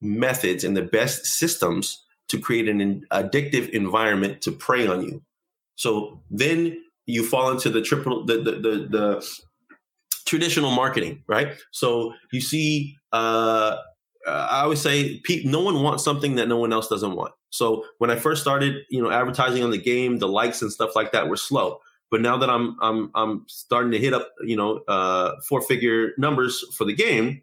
methods 0.00 0.64
and 0.64 0.74
the 0.74 0.82
best 0.82 1.26
systems 1.26 2.02
to 2.28 2.38
create 2.38 2.68
an 2.68 3.04
addictive 3.12 3.68
environment 3.70 4.40
to 4.42 4.52
prey 4.52 4.86
on 4.86 5.02
you. 5.02 5.22
So 5.74 6.22
then 6.30 6.82
you 7.04 7.24
fall 7.24 7.50
into 7.50 7.68
the 7.68 7.82
triple 7.82 8.24
the 8.24 8.38
the 8.38 8.52
the, 8.52 8.88
the 8.88 9.28
traditional 10.26 10.70
marketing, 10.70 11.22
right? 11.28 11.56
So 11.70 12.12
you 12.32 12.40
see, 12.40 12.96
uh, 13.12 13.76
I 14.26 14.62
always 14.62 14.80
say, 14.80 15.22
no 15.44 15.60
one 15.60 15.82
wants 15.82 16.02
something 16.02 16.34
that 16.34 16.48
no 16.48 16.56
one 16.56 16.72
else 16.72 16.88
doesn't 16.88 17.14
want. 17.14 17.32
So 17.50 17.84
when 17.98 18.10
I 18.10 18.16
first 18.16 18.42
started, 18.42 18.82
you 18.90 19.02
know, 19.02 19.10
advertising 19.10 19.62
on 19.62 19.70
the 19.70 19.78
game, 19.78 20.18
the 20.18 20.28
likes 20.28 20.62
and 20.62 20.72
stuff 20.72 20.96
like 20.96 21.12
that 21.12 21.28
were 21.28 21.36
slow. 21.36 21.80
But 22.10 22.20
now 22.20 22.36
that 22.36 22.50
I'm 22.50 22.76
I'm 22.80 23.10
I'm 23.14 23.44
starting 23.48 23.90
to 23.92 23.98
hit 23.98 24.14
up 24.14 24.30
you 24.42 24.56
know 24.56 24.78
uh, 24.88 25.32
four 25.48 25.60
figure 25.60 26.12
numbers 26.18 26.64
for 26.76 26.84
the 26.84 26.94
game, 26.94 27.42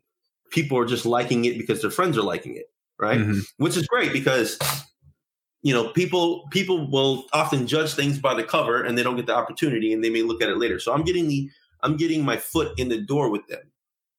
people 0.52 0.78
are 0.78 0.86
just 0.86 1.06
liking 1.06 1.46
it 1.46 1.58
because 1.58 1.82
their 1.82 1.92
friends 1.92 2.18
are 2.18 2.24
liking 2.24 2.56
it, 2.56 2.66
right? 3.00 3.20
Mm-hmm. 3.20 3.40
Which 3.58 3.76
is 3.76 3.86
great 3.88 4.14
because 4.14 4.58
you 5.64 5.74
know 5.74 5.90
people 5.90 6.48
people 6.52 6.90
will 6.90 7.26
often 7.34 7.68
judge 7.68 7.94
things 7.94 8.20
by 8.20 8.34
the 8.34 8.44
cover 8.44 8.82
and 8.82 8.98
they 8.98 9.04
don't 9.04 9.18
get 9.18 9.26
the 9.26 9.36
opportunity 9.36 9.92
and 9.92 10.04
they 10.04 10.10
may 10.10 10.22
look 10.22 10.42
at 10.42 10.50
it 10.50 10.58
later. 10.58 10.80
So 10.80 10.94
I'm 10.94 11.04
getting 11.04 11.28
the 11.28 11.50
I'm 11.82 11.98
getting 11.98 12.24
my 12.24 12.38
foot 12.38 12.80
in 12.80 12.88
the 12.88 13.02
door 13.02 13.30
with 13.30 13.46
them, 13.48 13.72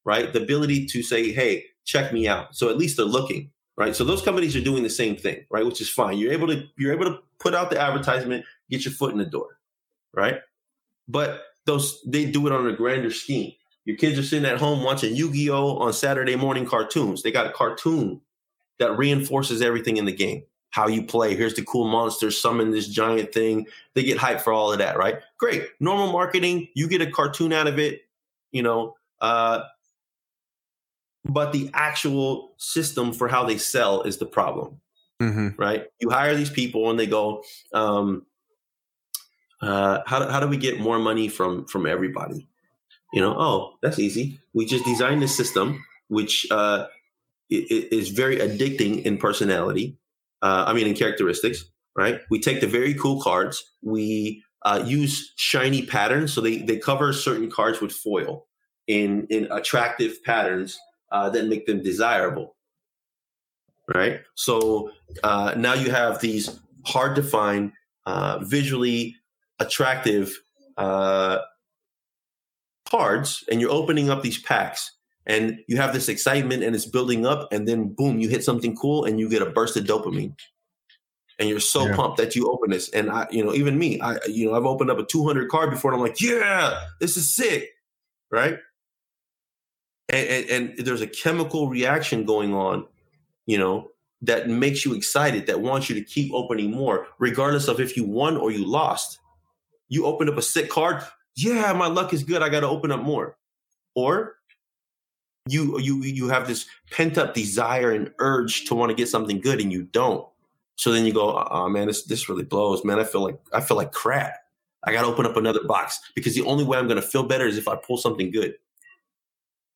right? 0.04 0.30
The 0.30 0.42
ability 0.42 0.86
to 0.86 1.02
say, 1.02 1.32
hey, 1.32 1.64
check 1.86 2.12
me 2.12 2.28
out. 2.28 2.54
So 2.54 2.68
at 2.68 2.76
least 2.76 2.98
they're 2.98 3.06
looking, 3.06 3.50
right? 3.76 3.94
So 3.94 4.04
those 4.04 4.22
companies 4.22 4.54
are 4.56 4.60
doing 4.60 4.82
the 4.82 4.90
same 4.90 5.16
thing, 5.16 5.44
right? 5.50 5.64
Which 5.64 5.80
is 5.80 5.90
fine. 5.90 6.18
You're 6.18 6.32
able 6.32 6.48
to 6.48 6.66
you're 6.76 6.92
able 6.92 7.06
to 7.06 7.18
put 7.38 7.54
out 7.54 7.70
the 7.70 7.80
advertisement, 7.80 8.44
get 8.70 8.84
your 8.84 8.94
foot 8.94 9.12
in 9.12 9.18
the 9.18 9.26
door 9.26 9.58
right? 10.14 10.40
But 11.08 11.42
those 11.66 12.00
they 12.06 12.24
do 12.30 12.46
it 12.46 12.52
on 12.52 12.66
a 12.66 12.72
grander 12.72 13.10
scheme. 13.10 13.52
Your 13.84 13.96
kids 13.96 14.18
are 14.18 14.22
sitting 14.22 14.48
at 14.48 14.58
home 14.58 14.82
watching 14.82 15.14
Yu-Gi-Oh 15.14 15.76
on 15.76 15.92
Saturday 15.92 16.36
morning 16.36 16.64
cartoons. 16.64 17.22
They 17.22 17.30
got 17.30 17.46
a 17.46 17.52
cartoon 17.52 18.20
that 18.78 18.96
reinforces 18.96 19.60
everything 19.60 19.98
in 19.98 20.06
the 20.06 20.12
game. 20.12 20.42
How 20.70 20.88
you 20.88 21.04
play. 21.04 21.36
Here's 21.36 21.54
the 21.54 21.64
cool 21.64 21.86
monster. 21.86 22.30
Summon 22.30 22.70
this 22.70 22.88
giant 22.88 23.32
thing. 23.34 23.66
They 23.94 24.02
get 24.02 24.18
hyped 24.18 24.40
for 24.40 24.52
all 24.54 24.72
of 24.72 24.78
that, 24.78 24.96
right? 24.96 25.16
Great. 25.38 25.68
Normal 25.80 26.10
marketing. 26.10 26.68
You 26.74 26.88
get 26.88 27.02
a 27.02 27.10
cartoon 27.10 27.52
out 27.52 27.66
of 27.66 27.78
it. 27.78 28.00
You 28.52 28.62
know, 28.62 28.96
uh, 29.20 29.64
but 31.24 31.52
the 31.52 31.70
actual 31.72 32.54
system 32.58 33.12
for 33.12 33.28
how 33.28 33.44
they 33.44 33.58
sell 33.58 34.02
is 34.02 34.18
the 34.18 34.26
problem, 34.26 34.80
mm-hmm. 35.20 35.48
right? 35.56 35.86
You 36.00 36.10
hire 36.10 36.34
these 36.34 36.50
people 36.50 36.90
and 36.90 36.98
they 36.98 37.06
go, 37.06 37.42
um, 37.72 38.26
uh, 39.62 40.00
how, 40.06 40.18
do, 40.18 40.30
how 40.30 40.40
do 40.40 40.48
we 40.48 40.56
get 40.56 40.78
more 40.78 40.98
money 40.98 41.28
from 41.28 41.64
from 41.66 41.86
everybody 41.86 42.48
you 43.14 43.20
know 43.20 43.34
oh 43.38 43.78
that's 43.80 43.98
easy 43.98 44.38
we 44.52 44.66
just 44.66 44.84
designed 44.84 45.22
this 45.22 45.34
system 45.34 45.82
which 46.08 46.46
uh, 46.50 46.84
is 47.48 48.10
very 48.10 48.36
addicting 48.36 49.00
in 49.04 49.16
personality 49.16 49.96
uh, 50.42 50.64
i 50.66 50.74
mean 50.74 50.86
in 50.86 50.94
characteristics 50.94 51.64
right? 51.96 52.20
We 52.30 52.40
take 52.40 52.60
the 52.60 52.66
very 52.66 52.94
cool 52.94 53.20
cards. 53.20 53.62
We 53.82 54.42
uh, 54.62 54.82
use 54.84 55.32
shiny 55.36 55.84
patterns, 55.86 56.32
so 56.32 56.40
they 56.40 56.58
they 56.58 56.78
cover 56.78 57.12
certain 57.12 57.50
cards 57.50 57.80
with 57.80 57.92
foil 57.92 58.46
in 58.86 59.26
in 59.30 59.50
attractive 59.50 60.22
patterns 60.24 60.78
uh, 61.14 61.30
that 61.30 61.46
make 61.46 61.64
them 61.64 61.80
desirable, 61.80 62.56
right? 63.94 64.20
So 64.34 64.90
uh, 65.22 65.54
now 65.56 65.74
you 65.74 65.92
have 65.92 66.20
these 66.20 66.60
hard 66.84 67.14
to 67.14 67.22
find, 67.22 67.72
uh, 68.04 68.40
visually 68.42 69.14
attractive 69.60 70.36
uh, 70.76 71.38
cards, 72.90 73.44
and 73.48 73.60
you're 73.60 73.70
opening 73.70 74.10
up 74.10 74.22
these 74.22 74.42
packs. 74.42 74.90
And 75.26 75.60
you 75.68 75.78
have 75.78 75.94
this 75.94 76.10
excitement 76.10 76.62
and 76.62 76.76
it's 76.76 76.84
building 76.84 77.24
up, 77.24 77.50
and 77.52 77.66
then 77.66 77.94
boom, 77.94 78.18
you 78.18 78.28
hit 78.28 78.44
something 78.44 78.76
cool 78.76 79.04
and 79.04 79.18
you 79.18 79.28
get 79.28 79.40
a 79.40 79.46
burst 79.46 79.76
of 79.76 79.84
dopamine 79.84 80.34
and 81.38 81.48
you're 81.48 81.60
so 81.60 81.86
yeah. 81.86 81.96
pumped 81.96 82.18
that 82.18 82.36
you 82.36 82.46
open 82.50 82.70
this. 82.70 82.90
And 82.90 83.10
I, 83.10 83.26
you 83.30 83.42
know, 83.42 83.54
even 83.54 83.78
me, 83.78 84.00
I, 84.00 84.18
you 84.26 84.46
know, 84.46 84.54
I've 84.54 84.66
opened 84.66 84.90
up 84.90 84.98
a 84.98 85.04
200 85.04 85.48
card 85.48 85.70
before, 85.70 85.92
and 85.92 85.98
I'm 85.98 86.06
like, 86.06 86.20
yeah, 86.20 86.78
this 87.00 87.16
is 87.16 87.34
sick, 87.34 87.70
right? 88.30 88.58
And, 90.08 90.28
and, 90.28 90.70
and 90.70 90.86
there's 90.86 91.00
a 91.00 91.06
chemical 91.06 91.68
reaction 91.68 92.24
going 92.24 92.54
on, 92.54 92.86
you 93.46 93.58
know, 93.58 93.90
that 94.22 94.48
makes 94.48 94.84
you 94.84 94.94
excited, 94.94 95.46
that 95.46 95.60
wants 95.60 95.88
you 95.88 95.94
to 95.96 96.02
keep 96.02 96.32
opening 96.32 96.70
more, 96.70 97.06
regardless 97.18 97.68
of 97.68 97.80
if 97.80 97.96
you 97.96 98.04
won 98.04 98.36
or 98.36 98.50
you 98.50 98.66
lost. 98.66 99.18
You 99.88 100.06
opened 100.06 100.30
up 100.30 100.38
a 100.38 100.42
sick 100.42 100.70
card, 100.70 101.02
yeah, 101.36 101.72
my 101.72 101.88
luck 101.88 102.12
is 102.12 102.22
good. 102.22 102.42
I 102.42 102.48
got 102.48 102.60
to 102.60 102.68
open 102.68 102.90
up 102.90 103.02
more, 103.02 103.36
or 103.94 104.36
you 105.46 105.78
you 105.78 106.02
you 106.02 106.28
have 106.28 106.46
this 106.46 106.66
pent 106.90 107.18
up 107.18 107.34
desire 107.34 107.90
and 107.90 108.10
urge 108.18 108.64
to 108.66 108.74
want 108.74 108.90
to 108.90 108.94
get 108.94 109.08
something 109.08 109.40
good, 109.40 109.60
and 109.60 109.70
you 109.72 109.82
don't 109.82 110.26
so 110.76 110.92
then 110.92 111.04
you 111.06 111.12
go, 111.12 111.46
oh 111.50 111.68
man, 111.68 111.86
this 111.86 112.04
this 112.04 112.28
really 112.28 112.44
blows, 112.44 112.84
man. 112.84 112.98
I 112.98 113.04
feel 113.04 113.22
like 113.22 113.38
I 113.52 113.60
feel 113.60 113.76
like 113.76 113.92
crap. 113.92 114.34
I 114.84 114.92
got 114.92 115.02
to 115.02 115.08
open 115.08 115.24
up 115.24 115.36
another 115.36 115.64
box 115.64 115.98
because 116.14 116.34
the 116.34 116.42
only 116.42 116.64
way 116.64 116.76
I'm 116.76 116.88
going 116.88 117.00
to 117.00 117.06
feel 117.06 117.22
better 117.22 117.46
is 117.46 117.56
if 117.56 117.68
I 117.68 117.76
pull 117.76 117.96
something 117.96 118.30
good. 118.30 118.54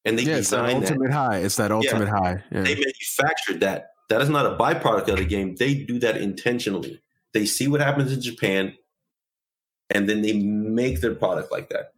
And 0.09 0.19
they 0.19 0.23
yeah, 0.23 0.39
it's 0.39 0.51
that 0.51 0.71
ultimate 0.71 1.11
that. 1.11 1.13
high. 1.13 1.39
It's 1.39 1.57
that 1.57 1.71
ultimate 1.71 2.07
yeah. 2.07 2.19
high. 2.19 2.43
Yeah. 2.51 2.63
They 2.63 2.75
manufactured 2.75 3.61
that. 3.61 3.91
That 4.09 4.23
is 4.23 4.31
not 4.31 4.47
a 4.47 4.57
byproduct 4.57 5.09
of 5.09 5.19
the 5.19 5.27
game. 5.27 5.57
They 5.57 5.75
do 5.75 5.99
that 5.99 6.17
intentionally. 6.17 7.03
They 7.35 7.45
see 7.45 7.69
what 7.69 7.83
happens 7.83 8.11
in 8.11 8.23
Japan, 8.23 8.75
and 9.91 10.09
then 10.09 10.23
they 10.23 10.33
make 10.33 11.03
their 11.03 11.15
product 11.15 11.53
like 11.53 11.69
that. 11.69 11.93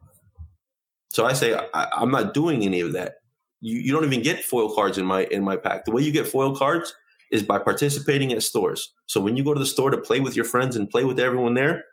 So 1.10 1.24
I 1.24 1.34
say 1.34 1.54
I, 1.54 1.86
I'm 1.92 2.10
not 2.10 2.34
doing 2.34 2.64
any 2.64 2.80
of 2.80 2.92
that. 2.94 3.18
You, 3.60 3.78
you 3.78 3.92
don't 3.92 4.04
even 4.04 4.22
get 4.22 4.42
foil 4.42 4.74
cards 4.74 4.98
in 4.98 5.06
my 5.06 5.24
in 5.26 5.44
my 5.44 5.56
pack. 5.56 5.84
The 5.84 5.92
way 5.92 6.02
you 6.02 6.10
get 6.10 6.26
foil 6.26 6.56
cards 6.56 6.92
is 7.30 7.44
by 7.44 7.60
participating 7.60 8.32
at 8.32 8.42
stores. 8.42 8.92
So 9.06 9.20
when 9.20 9.36
you 9.36 9.44
go 9.44 9.54
to 9.54 9.60
the 9.60 9.66
store 9.66 9.90
to 9.90 9.98
play 9.98 10.18
with 10.18 10.34
your 10.34 10.44
friends 10.44 10.74
and 10.74 10.90
play 10.90 11.04
with 11.04 11.20
everyone 11.20 11.54
there, 11.54 11.84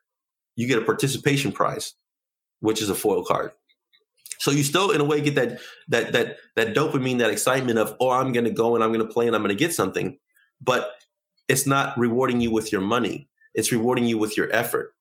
you 0.55 0.67
get 0.67 0.79
a 0.79 0.85
participation 0.85 1.51
prize, 1.51 1.93
which 2.59 2.81
is 2.81 2.89
a 2.89 2.95
foil 2.95 3.23
card. 3.23 3.51
So 4.39 4.51
you 4.51 4.63
still, 4.63 4.91
in 4.91 5.01
a 5.01 5.05
way, 5.05 5.21
get 5.21 5.35
that 5.35 5.59
that 5.89 6.11
that 6.13 6.37
that 6.55 6.75
dopamine, 6.75 7.19
that 7.19 7.29
excitement 7.29 7.79
of 7.79 7.95
oh, 7.99 8.09
I'm 8.09 8.31
going 8.31 8.45
to 8.45 8.51
go 8.51 8.75
and 8.75 8.83
I'm 8.83 8.91
going 8.91 9.05
to 9.05 9.11
play 9.11 9.27
and 9.27 9.35
I'm 9.35 9.41
going 9.41 9.55
to 9.55 9.59
get 9.59 9.73
something, 9.73 10.17
but 10.61 10.91
it's 11.47 11.65
not 11.65 11.97
rewarding 11.97 12.41
you 12.41 12.51
with 12.51 12.71
your 12.71 12.81
money. 12.81 13.29
It's 13.53 13.71
rewarding 13.71 14.05
you 14.05 14.17
with 14.17 14.37
your 14.37 14.51
effort, 14.53 14.93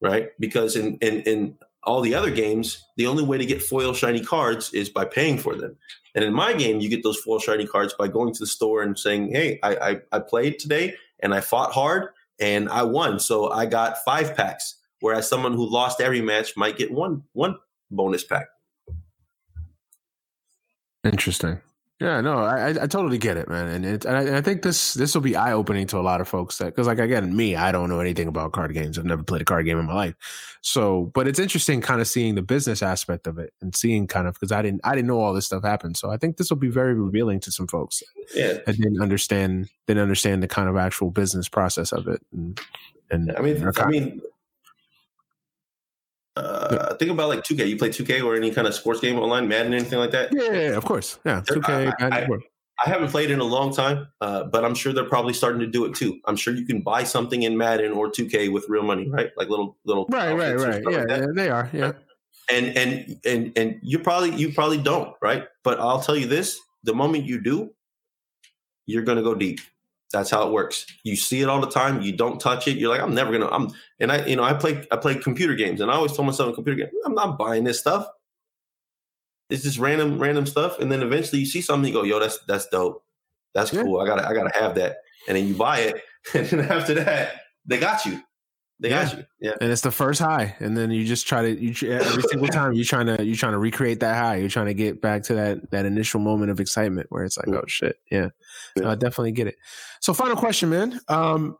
right? 0.00 0.28
Because 0.38 0.76
in 0.76 0.98
in 0.98 1.22
in 1.22 1.58
all 1.82 2.00
the 2.00 2.14
other 2.14 2.30
games, 2.30 2.82
the 2.96 3.06
only 3.06 3.24
way 3.24 3.38
to 3.38 3.46
get 3.46 3.62
foil 3.62 3.92
shiny 3.92 4.20
cards 4.20 4.72
is 4.72 4.88
by 4.88 5.04
paying 5.04 5.38
for 5.38 5.54
them. 5.54 5.76
And 6.14 6.24
in 6.24 6.32
my 6.32 6.52
game, 6.52 6.80
you 6.80 6.88
get 6.88 7.02
those 7.02 7.18
foil 7.18 7.38
shiny 7.38 7.66
cards 7.66 7.94
by 7.98 8.08
going 8.08 8.32
to 8.32 8.38
the 8.38 8.46
store 8.46 8.82
and 8.82 8.98
saying, 8.98 9.32
"Hey, 9.32 9.58
I, 9.62 9.76
I, 9.76 10.00
I 10.12 10.18
played 10.20 10.58
today 10.58 10.94
and 11.20 11.34
I 11.34 11.40
fought 11.40 11.72
hard 11.72 12.08
and 12.38 12.68
I 12.68 12.82
won, 12.82 13.18
so 13.18 13.50
I 13.50 13.66
got 13.66 14.04
five 14.04 14.36
packs." 14.36 14.76
Whereas 15.00 15.28
someone 15.28 15.52
who 15.52 15.68
lost 15.68 16.00
every 16.00 16.22
match 16.22 16.56
might 16.56 16.78
get 16.78 16.92
one 16.92 17.24
one 17.32 17.56
bonus 17.94 18.24
pack. 18.24 18.46
Interesting. 21.04 21.60
Yeah, 22.00 22.20
no, 22.20 22.38
I 22.38 22.70
I 22.70 22.86
totally 22.88 23.18
get 23.18 23.36
it, 23.36 23.48
man, 23.48 23.68
and 23.68 23.86
it, 23.86 24.04
and 24.04 24.16
I, 24.16 24.22
and 24.22 24.34
I 24.34 24.40
think 24.40 24.62
this 24.62 24.94
this 24.94 25.14
will 25.14 25.22
be 25.22 25.36
eye 25.36 25.52
opening 25.52 25.86
to 25.86 25.98
a 25.98 26.02
lot 26.02 26.20
of 26.20 26.26
folks 26.26 26.58
that 26.58 26.66
because 26.66 26.88
like 26.88 26.98
again, 26.98 27.36
me, 27.36 27.54
I 27.54 27.70
don't 27.70 27.88
know 27.88 28.00
anything 28.00 28.26
about 28.26 28.52
card 28.52 28.74
games. 28.74 28.98
I've 28.98 29.04
never 29.04 29.22
played 29.22 29.42
a 29.42 29.44
card 29.44 29.64
game 29.64 29.78
in 29.78 29.86
my 29.86 29.94
life, 29.94 30.14
so 30.60 31.12
but 31.14 31.28
it's 31.28 31.38
interesting 31.38 31.80
kind 31.80 32.00
of 32.00 32.08
seeing 32.08 32.34
the 32.34 32.42
business 32.42 32.82
aspect 32.82 33.28
of 33.28 33.38
it 33.38 33.52
and 33.62 33.76
seeing 33.76 34.08
kind 34.08 34.26
of 34.26 34.34
because 34.34 34.50
I 34.50 34.60
didn't 34.60 34.80
I 34.82 34.96
didn't 34.96 35.06
know 35.06 35.20
all 35.20 35.32
this 35.32 35.46
stuff 35.46 35.62
happened. 35.62 35.96
So 35.96 36.10
I 36.10 36.16
think 36.16 36.36
this 36.36 36.50
will 36.50 36.56
be 36.56 36.68
very 36.68 36.94
revealing 36.94 37.38
to 37.40 37.52
some 37.52 37.68
folks 37.68 38.02
yeah. 38.34 38.54
that 38.66 38.76
didn't 38.76 39.00
understand 39.00 39.70
didn't 39.86 40.02
understand 40.02 40.42
the 40.42 40.48
kind 40.48 40.68
of 40.68 40.76
actual 40.76 41.12
business 41.12 41.48
process 41.48 41.92
of 41.92 42.08
it. 42.08 42.20
And, 42.32 42.60
and 43.08 43.36
I 43.36 43.40
mean, 43.40 43.72
I 43.76 43.86
mean, 43.86 44.20
uh, 46.36 46.94
think 46.94 47.10
about 47.10 47.28
like 47.28 47.44
2K. 47.44 47.68
You 47.68 47.76
play 47.76 47.90
2K 47.90 48.24
or 48.24 48.34
any 48.34 48.50
kind 48.50 48.66
of 48.66 48.74
sports 48.74 49.00
game 49.00 49.18
online, 49.18 49.48
Madden, 49.48 49.72
anything 49.72 49.98
like 49.98 50.10
that? 50.10 50.30
Yeah, 50.32 50.52
yeah 50.52 50.76
of 50.76 50.84
course. 50.84 51.18
Yeah, 51.24 51.42
2K. 51.42 51.94
I, 52.00 52.06
I, 52.06 52.28
I, 52.84 52.90
haven't 52.90 53.08
played 53.08 53.30
in 53.30 53.38
a 53.38 53.44
long 53.44 53.72
time, 53.72 54.08
uh, 54.20 54.44
but 54.44 54.64
I'm 54.64 54.74
sure 54.74 54.92
they're 54.92 55.04
probably 55.04 55.32
starting 55.32 55.60
to 55.60 55.66
do 55.66 55.84
it 55.84 55.94
too. 55.94 56.18
I'm 56.24 56.36
sure 56.36 56.52
you 56.54 56.66
can 56.66 56.80
buy 56.80 57.04
something 57.04 57.44
in 57.44 57.56
Madden 57.56 57.92
or 57.92 58.10
2K 58.10 58.52
with 58.52 58.68
real 58.68 58.82
money, 58.82 59.08
right? 59.08 59.30
Like 59.36 59.48
little 59.48 59.76
little. 59.84 60.06
Right, 60.08 60.32
right, 60.32 60.56
right. 60.56 60.82
Yeah, 60.90 61.02
like 61.02 61.34
they 61.34 61.48
are. 61.50 61.70
Yeah. 61.72 61.92
And 62.50 62.76
and 62.76 63.20
and 63.24 63.52
and 63.56 63.78
you 63.82 63.98
probably 64.00 64.34
you 64.34 64.52
probably 64.52 64.78
don't, 64.78 65.14
right? 65.22 65.44
But 65.62 65.78
I'll 65.80 66.00
tell 66.00 66.16
you 66.16 66.26
this: 66.26 66.60
the 66.82 66.94
moment 66.94 67.24
you 67.24 67.40
do, 67.40 67.70
you're 68.86 69.02
going 69.02 69.16
to 69.16 69.24
go 69.24 69.34
deep. 69.34 69.60
That's 70.14 70.30
how 70.30 70.46
it 70.46 70.52
works. 70.52 70.86
You 71.02 71.16
see 71.16 71.42
it 71.42 71.48
all 71.48 71.60
the 71.60 71.70
time. 71.70 72.00
You 72.00 72.12
don't 72.12 72.40
touch 72.40 72.68
it. 72.68 72.78
You're 72.78 72.88
like, 72.88 73.02
I'm 73.02 73.14
never 73.14 73.32
gonna. 73.32 73.48
I'm 73.48 73.72
and 74.00 74.12
I, 74.12 74.24
you 74.26 74.36
know, 74.36 74.44
I 74.44 74.54
play 74.54 74.86
I 74.90 74.96
play 74.96 75.16
computer 75.16 75.54
games, 75.54 75.80
and 75.80 75.90
I 75.90 75.94
always 75.94 76.12
told 76.12 76.26
myself 76.26 76.48
in 76.50 76.54
computer 76.54 76.84
game, 76.84 76.90
I'm 77.04 77.14
not 77.14 77.36
buying 77.36 77.64
this 77.64 77.80
stuff. 77.80 78.06
It's 79.50 79.64
just 79.64 79.78
random 79.78 80.18
random 80.18 80.46
stuff, 80.46 80.78
and 80.78 80.90
then 80.90 81.02
eventually 81.02 81.40
you 81.40 81.46
see 81.46 81.60
something, 81.60 81.92
you 81.92 82.00
go, 82.00 82.04
yo, 82.04 82.20
that's 82.20 82.38
that's 82.46 82.68
dope. 82.68 83.04
That's 83.54 83.72
yeah. 83.72 83.82
cool. 83.82 84.00
I 84.00 84.06
gotta 84.06 84.26
I 84.26 84.32
gotta 84.32 84.56
have 84.58 84.76
that, 84.76 84.98
and 85.28 85.36
then 85.36 85.46
you 85.46 85.54
buy 85.54 85.80
it, 85.80 86.02
and 86.34 86.46
then 86.46 86.60
after 86.70 86.94
that, 86.94 87.42
they 87.66 87.78
got 87.78 88.06
you. 88.06 88.22
They 88.80 88.90
yeah. 88.90 89.04
got 89.04 89.18
you. 89.18 89.24
Yeah. 89.40 89.54
And 89.60 89.70
it's 89.70 89.82
the 89.82 89.90
first 89.90 90.20
high. 90.20 90.56
And 90.58 90.76
then 90.76 90.90
you 90.90 91.04
just 91.04 91.26
try 91.26 91.42
to 91.42 91.60
you 91.60 91.92
every 91.92 92.22
single 92.24 92.48
time 92.48 92.72
you're 92.72 92.84
trying 92.84 93.06
to 93.06 93.24
you're 93.24 93.36
trying 93.36 93.52
to 93.52 93.58
recreate 93.58 94.00
that 94.00 94.16
high. 94.16 94.36
You're 94.36 94.48
trying 94.48 94.66
to 94.66 94.74
get 94.74 95.00
back 95.00 95.22
to 95.24 95.34
that 95.34 95.70
that 95.70 95.86
initial 95.86 96.20
moment 96.20 96.50
of 96.50 96.60
excitement 96.60 97.06
where 97.10 97.24
it's 97.24 97.36
like, 97.36 97.48
oh 97.48 97.64
shit. 97.66 97.96
Yeah. 98.10 98.30
yeah. 98.76 98.90
I 98.90 98.94
definitely 98.94 99.32
get 99.32 99.46
it. 99.46 99.56
So 100.00 100.12
final 100.12 100.36
question, 100.36 100.70
man. 100.70 101.00
Um 101.08 101.56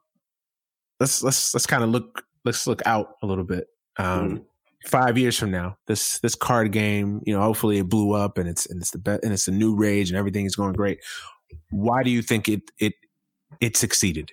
let's 0.98 1.22
let's 1.22 1.54
let's 1.54 1.66
kind 1.66 1.84
of 1.84 1.90
look 1.90 2.24
let's 2.44 2.66
look 2.66 2.82
out 2.84 3.14
a 3.22 3.26
little 3.26 3.44
bit. 3.44 3.68
Um 3.96 4.38
mm. 4.38 4.44
five 4.86 5.16
years 5.16 5.38
from 5.38 5.52
now, 5.52 5.78
this 5.86 6.18
this 6.18 6.34
card 6.34 6.72
game, 6.72 7.20
you 7.24 7.34
know, 7.34 7.42
hopefully 7.42 7.78
it 7.78 7.88
blew 7.88 8.12
up 8.12 8.38
and 8.38 8.48
it's 8.48 8.66
and 8.66 8.82
it's 8.82 8.90
the 8.90 8.98
best 8.98 9.22
and 9.22 9.32
it's 9.32 9.46
a 9.46 9.52
new 9.52 9.76
rage 9.76 10.10
and 10.10 10.18
everything 10.18 10.46
is 10.46 10.56
going 10.56 10.72
great. 10.72 10.98
Why 11.70 12.02
do 12.02 12.10
you 12.10 12.22
think 12.22 12.48
it 12.48 12.72
it 12.80 12.94
it 13.60 13.76
succeeded? 13.76 14.32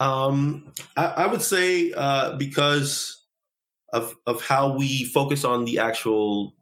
Um, 0.00 0.72
I, 0.96 1.04
I 1.04 1.26
would 1.26 1.42
say 1.42 1.92
uh, 1.92 2.36
because 2.36 3.22
of 3.92 4.14
of 4.26 4.42
how 4.42 4.76
we 4.76 5.04
focus 5.04 5.44
on 5.44 5.64
the 5.64 5.78
actual 5.78 6.54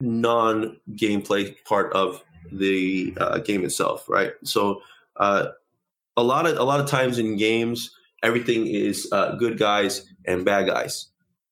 non 0.00 0.76
gameplay 0.92 1.54
part 1.64 1.92
of 1.92 2.22
the 2.52 3.16
uh, 3.18 3.38
game 3.38 3.64
itself, 3.64 4.08
right? 4.08 4.32
So 4.44 4.82
uh, 5.16 5.48
a 6.16 6.22
lot 6.22 6.46
of 6.46 6.58
a 6.58 6.64
lot 6.64 6.80
of 6.80 6.88
times 6.88 7.18
in 7.18 7.36
games, 7.36 7.90
everything 8.22 8.66
is 8.66 9.08
uh, 9.12 9.36
good 9.36 9.58
guys 9.58 10.12
and 10.26 10.44
bad 10.44 10.66
guys, 10.66 11.08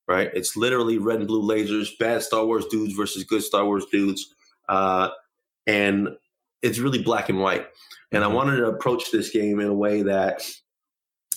right? 0.09 0.31
It's 0.35 0.57
literally 0.57 0.99
red 0.99 1.21
and 1.21 1.29
blue 1.29 1.43
lasers, 1.43 1.97
bad 1.99 2.23
Star 2.23 2.45
Wars 2.45 2.67
dudes 2.67 2.95
versus 2.95 3.25
good 3.25 3.43
Star 3.43 3.65
Wars 3.65 3.87
dudes, 3.93 4.35
uh, 4.69 5.11
and 5.67 6.09
it's 6.63 6.79
really 6.79 7.03
black 7.03 7.29
and 7.29 7.39
white. 7.39 7.67
And 8.11 8.23
I 8.23 8.27
mm-hmm. 8.27 8.37
wanted 8.37 8.57
to 8.57 8.67
approach 8.67 9.11
this 9.11 9.31
game 9.31 9.61
in 9.61 9.69
a 9.69 9.75
way 9.75 10.03
that 10.03 10.43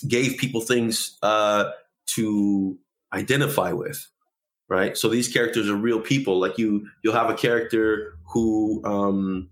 gave 0.06 0.38
people 0.38 0.60
things 0.60 1.18
uh, 1.22 1.70
to 2.06 2.78
identify 3.12 3.72
with 3.72 4.06
right? 4.68 4.96
So 4.96 5.08
these 5.08 5.32
characters 5.32 5.68
are 5.68 5.76
real 5.76 6.00
people. 6.00 6.38
Like 6.38 6.58
you 6.58 6.88
you'll 7.02 7.14
have 7.14 7.30
a 7.30 7.34
character 7.34 8.14
who 8.32 8.82
um, 8.84 9.48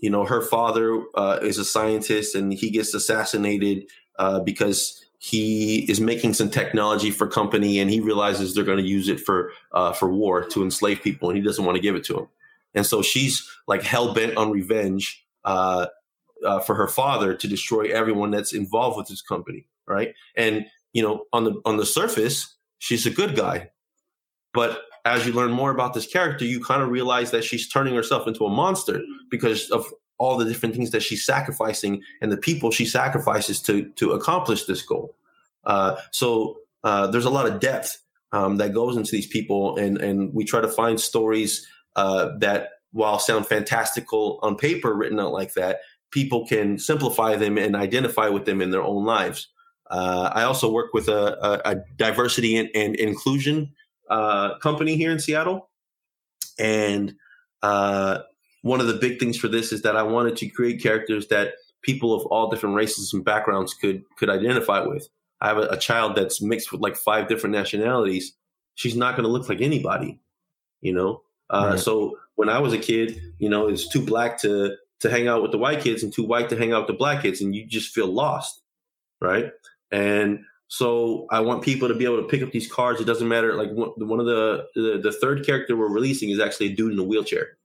you 0.00 0.10
know 0.10 0.24
her 0.24 0.42
father 0.42 1.02
uh, 1.14 1.38
is 1.42 1.58
a 1.58 1.64
scientist 1.64 2.34
and 2.34 2.52
he 2.52 2.70
gets 2.70 2.94
assassinated 2.94 3.84
uh, 4.18 4.40
because 4.40 5.04
he 5.18 5.90
is 5.90 6.00
making 6.00 6.32
some 6.32 6.48
technology 6.48 7.10
for 7.10 7.26
company 7.26 7.78
and 7.78 7.90
he 7.90 8.00
realizes 8.00 8.54
they're 8.54 8.64
going 8.64 8.82
to 8.82 8.88
use 8.88 9.08
it 9.08 9.20
for 9.20 9.52
uh, 9.72 9.92
for 9.92 10.10
war 10.10 10.44
to 10.44 10.62
enslave 10.62 11.02
people 11.02 11.28
and 11.28 11.36
he 11.36 11.44
doesn't 11.44 11.64
want 11.64 11.76
to 11.76 11.82
give 11.82 11.94
it 11.94 12.04
to 12.04 12.18
him 12.18 12.28
and 12.74 12.86
so 12.86 13.02
she's 13.02 13.46
like 13.66 13.82
hell 13.82 14.14
bent 14.14 14.36
on 14.36 14.50
revenge 14.50 15.26
uh, 15.44 15.86
uh, 16.46 16.58
for 16.60 16.74
her 16.74 16.88
father 16.88 17.34
to 17.34 17.46
destroy 17.46 17.84
everyone 17.92 18.30
that's 18.30 18.54
involved 18.54 18.96
with 18.96 19.08
this 19.08 19.20
company 19.20 19.66
right? 19.90 20.14
And 20.36 20.66
you 20.92 21.02
know, 21.02 21.24
on 21.32 21.44
the 21.44 21.60
on 21.64 21.76
the 21.76 21.86
surface, 21.86 22.56
she's 22.78 23.06
a 23.06 23.10
good 23.10 23.36
guy, 23.36 23.70
but 24.54 24.82
as 25.04 25.26
you 25.26 25.32
learn 25.32 25.50
more 25.50 25.70
about 25.70 25.94
this 25.94 26.06
character, 26.06 26.44
you 26.44 26.62
kind 26.62 26.82
of 26.82 26.90
realize 26.90 27.30
that 27.30 27.44
she's 27.44 27.68
turning 27.68 27.94
herself 27.94 28.26
into 28.26 28.44
a 28.44 28.50
monster 28.50 29.00
because 29.30 29.70
of 29.70 29.86
all 30.18 30.36
the 30.36 30.44
different 30.44 30.74
things 30.74 30.90
that 30.90 31.02
she's 31.02 31.24
sacrificing 31.24 32.02
and 32.20 32.30
the 32.30 32.36
people 32.36 32.70
she 32.70 32.84
sacrifices 32.84 33.60
to 33.62 33.88
to 33.96 34.12
accomplish 34.12 34.64
this 34.64 34.82
goal. 34.82 35.14
Uh, 35.64 35.96
so 36.12 36.58
uh, 36.84 37.06
there's 37.06 37.24
a 37.24 37.30
lot 37.30 37.46
of 37.46 37.60
depth 37.60 38.02
um, 38.32 38.56
that 38.56 38.74
goes 38.74 38.96
into 38.96 39.10
these 39.10 39.26
people, 39.26 39.76
and 39.76 39.98
and 39.98 40.32
we 40.34 40.44
try 40.44 40.60
to 40.60 40.68
find 40.68 41.00
stories 41.00 41.66
uh, 41.96 42.30
that, 42.38 42.70
while 42.92 43.18
sound 43.18 43.46
fantastical 43.46 44.38
on 44.42 44.56
paper, 44.56 44.94
written 44.94 45.20
out 45.20 45.32
like 45.32 45.54
that, 45.54 45.80
people 46.10 46.46
can 46.46 46.78
simplify 46.78 47.36
them 47.36 47.58
and 47.58 47.74
identify 47.74 48.28
with 48.28 48.44
them 48.44 48.60
in 48.60 48.70
their 48.70 48.82
own 48.82 49.04
lives. 49.04 49.48
Uh, 49.90 50.30
I 50.32 50.44
also 50.44 50.70
work 50.70 50.94
with 50.94 51.08
a, 51.08 51.36
a, 51.44 51.72
a 51.72 51.84
diversity 51.96 52.56
and, 52.56 52.70
and 52.74 52.94
inclusion 52.94 53.72
uh, 54.08 54.56
company 54.58 54.96
here 54.96 55.10
in 55.10 55.18
Seattle, 55.18 55.68
and 56.58 57.14
uh, 57.62 58.20
one 58.62 58.80
of 58.80 58.86
the 58.86 58.94
big 58.94 59.18
things 59.18 59.36
for 59.36 59.48
this 59.48 59.72
is 59.72 59.82
that 59.82 59.96
I 59.96 60.02
wanted 60.02 60.36
to 60.38 60.48
create 60.48 60.82
characters 60.82 61.26
that 61.28 61.54
people 61.82 62.14
of 62.14 62.24
all 62.26 62.50
different 62.50 62.76
races 62.76 63.12
and 63.12 63.24
backgrounds 63.24 63.74
could 63.74 64.04
could 64.16 64.30
identify 64.30 64.80
with. 64.80 65.08
I 65.40 65.48
have 65.48 65.58
a, 65.58 65.68
a 65.68 65.76
child 65.78 66.16
that's 66.16 66.42
mixed 66.42 66.70
with 66.72 66.80
like 66.80 66.96
five 66.96 67.28
different 67.28 67.54
nationalities. 67.54 68.34
She's 68.74 68.96
not 68.96 69.16
going 69.16 69.24
to 69.24 69.30
look 69.30 69.48
like 69.48 69.60
anybody, 69.60 70.20
you 70.80 70.92
know. 70.92 71.22
Uh, 71.48 71.70
right. 71.70 71.78
So 71.78 72.18
when 72.36 72.48
I 72.48 72.58
was 72.58 72.72
a 72.72 72.78
kid, 72.78 73.20
you 73.38 73.48
know, 73.48 73.68
it's 73.68 73.88
too 73.88 74.00
black 74.04 74.38
to 74.42 74.76
to 75.00 75.10
hang 75.10 75.28
out 75.28 75.42
with 75.42 75.50
the 75.50 75.58
white 75.58 75.80
kids 75.80 76.02
and 76.02 76.12
too 76.12 76.24
white 76.24 76.48
to 76.50 76.56
hang 76.56 76.72
out 76.72 76.82
with 76.82 76.88
the 76.88 76.98
black 76.98 77.22
kids, 77.22 77.40
and 77.40 77.54
you 77.54 77.66
just 77.66 77.92
feel 77.94 78.06
lost, 78.06 78.60
right? 79.20 79.50
And 79.90 80.44
so 80.68 81.26
I 81.30 81.40
want 81.40 81.62
people 81.62 81.88
to 81.88 81.94
be 81.94 82.04
able 82.04 82.18
to 82.18 82.28
pick 82.28 82.42
up 82.42 82.52
these 82.52 82.70
cards. 82.70 83.00
It 83.00 83.04
doesn't 83.04 83.26
matter. 83.26 83.54
Like 83.54 83.70
one, 83.72 84.20
of 84.20 84.26
the, 84.26 84.66
the 84.74 85.00
the 85.02 85.12
third 85.12 85.44
character 85.44 85.76
we're 85.76 85.88
releasing 85.88 86.30
is 86.30 86.38
actually 86.38 86.72
a 86.72 86.76
dude 86.76 86.92
in 86.92 86.98
a 86.98 87.04
wheelchair, 87.04 87.58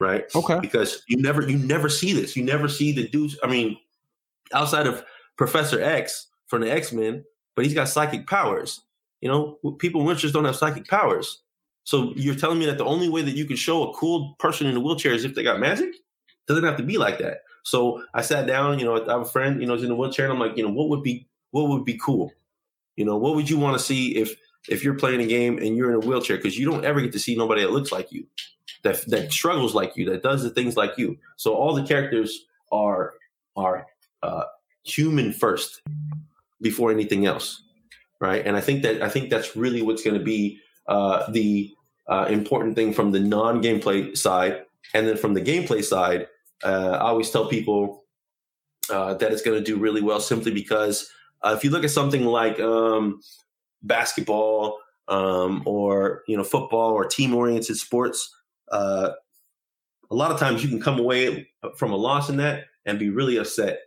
right? 0.00 0.24
Okay. 0.34 0.58
Because 0.60 1.02
you 1.08 1.18
never 1.18 1.48
you 1.48 1.58
never 1.58 1.88
see 1.88 2.12
this. 2.12 2.36
You 2.36 2.42
never 2.42 2.68
see 2.68 2.92
the 2.92 3.06
dudes. 3.08 3.38
I 3.42 3.48
mean, 3.48 3.76
outside 4.52 4.86
of 4.86 5.04
Professor 5.36 5.82
X, 5.82 6.28
from 6.46 6.62
the 6.62 6.72
X 6.72 6.92
Men, 6.92 7.24
but 7.54 7.64
he's 7.64 7.74
got 7.74 7.88
psychic 7.88 8.26
powers. 8.26 8.80
You 9.20 9.28
know, 9.28 9.58
people 9.78 10.00
in 10.00 10.06
wheelchairs 10.06 10.32
don't 10.32 10.44
have 10.44 10.56
psychic 10.56 10.88
powers. 10.88 11.42
So 11.84 12.12
you're 12.16 12.34
telling 12.34 12.58
me 12.58 12.66
that 12.66 12.78
the 12.78 12.84
only 12.84 13.08
way 13.08 13.22
that 13.22 13.36
you 13.36 13.44
can 13.44 13.56
show 13.56 13.88
a 13.88 13.94
cool 13.94 14.34
person 14.38 14.66
in 14.66 14.76
a 14.76 14.80
wheelchair 14.80 15.12
is 15.12 15.24
if 15.24 15.34
they 15.34 15.42
got 15.42 15.60
magic? 15.60 15.94
Doesn't 16.46 16.64
have 16.64 16.76
to 16.76 16.82
be 16.82 16.98
like 16.98 17.18
that. 17.18 17.38
So 17.66 18.04
I 18.14 18.22
sat 18.22 18.46
down, 18.46 18.78
you 18.78 18.84
know, 18.84 18.94
I 18.94 19.10
have 19.10 19.22
a 19.22 19.24
friend, 19.24 19.60
you 19.60 19.66
know, 19.66 19.74
in 19.74 19.90
a 19.90 19.94
wheelchair, 19.96 20.26
and 20.26 20.32
I'm 20.32 20.38
like, 20.38 20.56
you 20.56 20.62
know, 20.62 20.72
what 20.72 20.88
would 20.88 21.02
be 21.02 21.26
what 21.50 21.68
would 21.68 21.84
be 21.84 21.98
cool? 21.98 22.32
You 22.94 23.04
know, 23.04 23.16
what 23.16 23.34
would 23.34 23.50
you 23.50 23.58
want 23.58 23.76
to 23.76 23.84
see 23.84 24.14
if 24.14 24.36
if 24.68 24.84
you're 24.84 24.94
playing 24.94 25.20
a 25.20 25.26
game 25.26 25.58
and 25.58 25.76
you're 25.76 25.90
in 25.90 25.96
a 25.96 26.06
wheelchair? 26.06 26.36
Because 26.36 26.56
you 26.56 26.70
don't 26.70 26.84
ever 26.84 27.00
get 27.00 27.10
to 27.12 27.18
see 27.18 27.34
nobody 27.34 27.62
that 27.62 27.72
looks 27.72 27.90
like 27.90 28.12
you, 28.12 28.24
that 28.84 29.04
that 29.08 29.32
struggles 29.32 29.74
like 29.74 29.96
you, 29.96 30.08
that 30.10 30.22
does 30.22 30.44
the 30.44 30.50
things 30.50 30.76
like 30.76 30.96
you. 30.96 31.18
So 31.38 31.54
all 31.54 31.74
the 31.74 31.82
characters 31.82 32.44
are 32.70 33.14
are 33.56 33.88
uh, 34.22 34.44
human 34.84 35.32
first 35.32 35.82
before 36.62 36.92
anything 36.92 37.26
else, 37.26 37.64
right? 38.20 38.46
And 38.46 38.56
I 38.56 38.60
think 38.60 38.82
that 38.84 39.02
I 39.02 39.08
think 39.08 39.28
that's 39.28 39.56
really 39.56 39.82
what's 39.82 40.04
going 40.04 40.16
to 40.16 40.24
be 40.24 40.60
uh, 40.86 41.28
the 41.32 41.74
uh, 42.06 42.26
important 42.30 42.76
thing 42.76 42.92
from 42.92 43.10
the 43.10 43.18
non-gameplay 43.18 44.16
side, 44.16 44.62
and 44.94 45.08
then 45.08 45.16
from 45.16 45.34
the 45.34 45.42
gameplay 45.42 45.82
side, 45.82 46.28
uh, 46.64 46.98
I 47.00 47.08
always 47.08 47.30
tell 47.30 47.48
people 47.48 48.04
uh, 48.90 49.14
that 49.14 49.32
it's 49.32 49.42
going 49.42 49.58
to 49.58 49.64
do 49.64 49.78
really 49.78 50.00
well 50.00 50.20
simply 50.20 50.52
because 50.52 51.10
uh, 51.42 51.54
if 51.56 51.64
you 51.64 51.70
look 51.70 51.84
at 51.84 51.90
something 51.90 52.24
like 52.24 52.58
um, 52.60 53.20
basketball 53.82 54.78
um, 55.08 55.62
or 55.64 56.22
you 56.26 56.36
know 56.36 56.44
football 56.44 56.92
or 56.92 57.04
team-oriented 57.04 57.76
sports. 57.76 58.34
Uh, 58.72 59.10
a 60.10 60.14
lot 60.14 60.30
of 60.30 60.38
times 60.38 60.62
you 60.62 60.68
can 60.68 60.80
come 60.80 60.98
away 60.98 61.48
from 61.76 61.92
a 61.92 61.96
loss 61.96 62.28
in 62.28 62.36
that 62.36 62.64
and 62.84 62.98
be 62.98 63.10
really 63.10 63.38
upset 63.38 63.80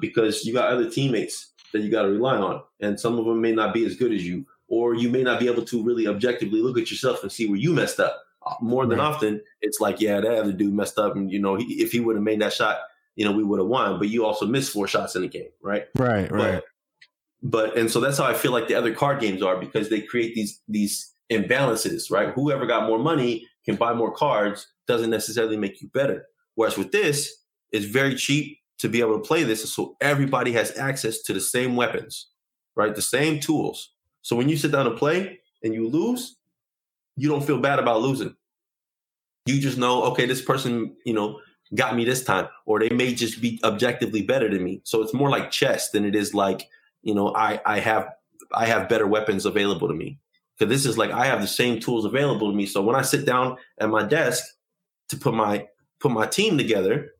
because 0.00 0.44
you 0.44 0.52
got 0.54 0.70
other 0.70 0.90
teammates 0.90 1.52
that 1.72 1.80
you 1.80 1.90
got 1.90 2.02
to 2.02 2.08
rely 2.08 2.36
on. 2.36 2.62
And 2.80 2.98
some 2.98 3.18
of 3.18 3.24
them 3.24 3.40
may 3.40 3.52
not 3.52 3.74
be 3.74 3.84
as 3.84 3.96
good 3.96 4.12
as 4.12 4.26
you, 4.26 4.46
or 4.68 4.94
you 4.94 5.08
may 5.08 5.22
not 5.22 5.40
be 5.40 5.48
able 5.48 5.64
to 5.64 5.82
really 5.82 6.06
objectively 6.06 6.60
look 6.62 6.78
at 6.78 6.90
yourself 6.90 7.22
and 7.22 7.30
see 7.30 7.46
where 7.46 7.58
you 7.58 7.72
messed 7.72 8.00
up. 8.00 8.22
More 8.60 8.86
than 8.86 8.98
right. 8.98 9.06
often, 9.06 9.42
it's 9.60 9.80
like, 9.80 10.00
yeah, 10.00 10.20
that 10.20 10.34
other 10.38 10.52
dude 10.52 10.74
messed 10.74 10.98
up. 10.98 11.16
And, 11.16 11.30
you 11.30 11.38
know, 11.38 11.56
he, 11.56 11.82
if 11.82 11.92
he 11.92 12.00
would 12.00 12.16
have 12.16 12.22
made 12.22 12.40
that 12.40 12.52
shot, 12.52 12.78
you 13.16 13.24
know, 13.24 13.32
we 13.32 13.42
would 13.42 13.58
have 13.58 13.68
won. 13.68 13.98
But 13.98 14.08
you 14.08 14.24
also 14.24 14.46
missed 14.46 14.72
four 14.72 14.86
shots 14.86 15.16
in 15.16 15.22
the 15.22 15.28
game, 15.28 15.50
right? 15.62 15.86
Right, 15.96 16.30
right. 16.30 16.62
But, 16.62 16.64
but 17.42 17.76
and 17.76 17.90
so 17.90 18.00
that's 18.00 18.18
how 18.18 18.24
I 18.24 18.34
feel 18.34 18.52
like 18.52 18.68
the 18.68 18.74
other 18.74 18.94
card 18.94 19.20
games 19.20 19.42
are 19.42 19.58
because 19.58 19.88
they 19.90 20.00
create 20.00 20.34
these 20.34 20.60
these 20.68 21.14
imbalances, 21.30 22.10
right? 22.10 22.30
Whoever 22.30 22.66
got 22.66 22.86
more 22.86 22.98
money 22.98 23.46
can 23.64 23.76
buy 23.76 23.92
more 23.92 24.12
cards 24.12 24.66
doesn't 24.86 25.10
necessarily 25.10 25.56
make 25.56 25.80
you 25.80 25.88
better. 25.88 26.26
Whereas 26.54 26.78
with 26.78 26.90
this, 26.90 27.32
it's 27.70 27.84
very 27.84 28.14
cheap 28.14 28.58
to 28.78 28.88
be 28.88 29.00
able 29.00 29.20
to 29.20 29.26
play 29.26 29.42
this 29.42 29.72
so 29.72 29.96
everybody 30.00 30.52
has 30.52 30.76
access 30.78 31.20
to 31.22 31.32
the 31.32 31.40
same 31.40 31.76
weapons, 31.76 32.28
right? 32.74 32.94
The 32.94 33.02
same 33.02 33.40
tools. 33.40 33.92
So 34.22 34.36
when 34.36 34.48
you 34.48 34.56
sit 34.56 34.72
down 34.72 34.86
to 34.86 34.92
play 34.92 35.40
and 35.62 35.74
you 35.74 35.88
lose, 35.88 36.36
you 37.18 37.28
don't 37.28 37.44
feel 37.44 37.58
bad 37.58 37.78
about 37.78 38.00
losing. 38.00 38.34
You 39.46 39.60
just 39.60 39.78
know, 39.78 40.02
okay, 40.04 40.26
this 40.26 40.42
person, 40.42 40.94
you 41.04 41.12
know, 41.12 41.40
got 41.74 41.96
me 41.96 42.04
this 42.04 42.24
time, 42.24 42.48
or 42.64 42.78
they 42.78 42.90
may 42.90 43.14
just 43.14 43.40
be 43.40 43.60
objectively 43.64 44.22
better 44.22 44.48
than 44.48 44.62
me. 44.62 44.80
So 44.84 45.02
it's 45.02 45.14
more 45.14 45.30
like 45.30 45.50
chess 45.50 45.90
than 45.90 46.04
it 46.04 46.14
is 46.14 46.34
like, 46.34 46.68
you 47.02 47.14
know, 47.14 47.34
I 47.34 47.60
I 47.66 47.80
have 47.80 48.08
I 48.54 48.66
have 48.66 48.88
better 48.88 49.06
weapons 49.06 49.44
available 49.44 49.88
to 49.88 49.94
me. 49.94 50.18
Because 50.58 50.72
this 50.72 50.86
is 50.86 50.98
like 50.98 51.10
I 51.10 51.26
have 51.26 51.40
the 51.40 51.46
same 51.46 51.80
tools 51.80 52.04
available 52.04 52.50
to 52.50 52.56
me. 52.56 52.66
So 52.66 52.82
when 52.82 52.96
I 52.96 53.02
sit 53.02 53.24
down 53.24 53.56
at 53.78 53.90
my 53.90 54.02
desk 54.02 54.44
to 55.08 55.16
put 55.16 55.34
my 55.34 55.66
put 56.00 56.12
my 56.12 56.26
team 56.26 56.58
together, 56.58 57.12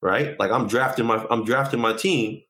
right? 0.00 0.38
Like 0.38 0.50
I'm 0.50 0.66
drafting 0.66 1.06
my 1.06 1.24
I'm 1.30 1.44
drafting 1.44 1.80
my 1.80 1.92
team. 1.92 2.42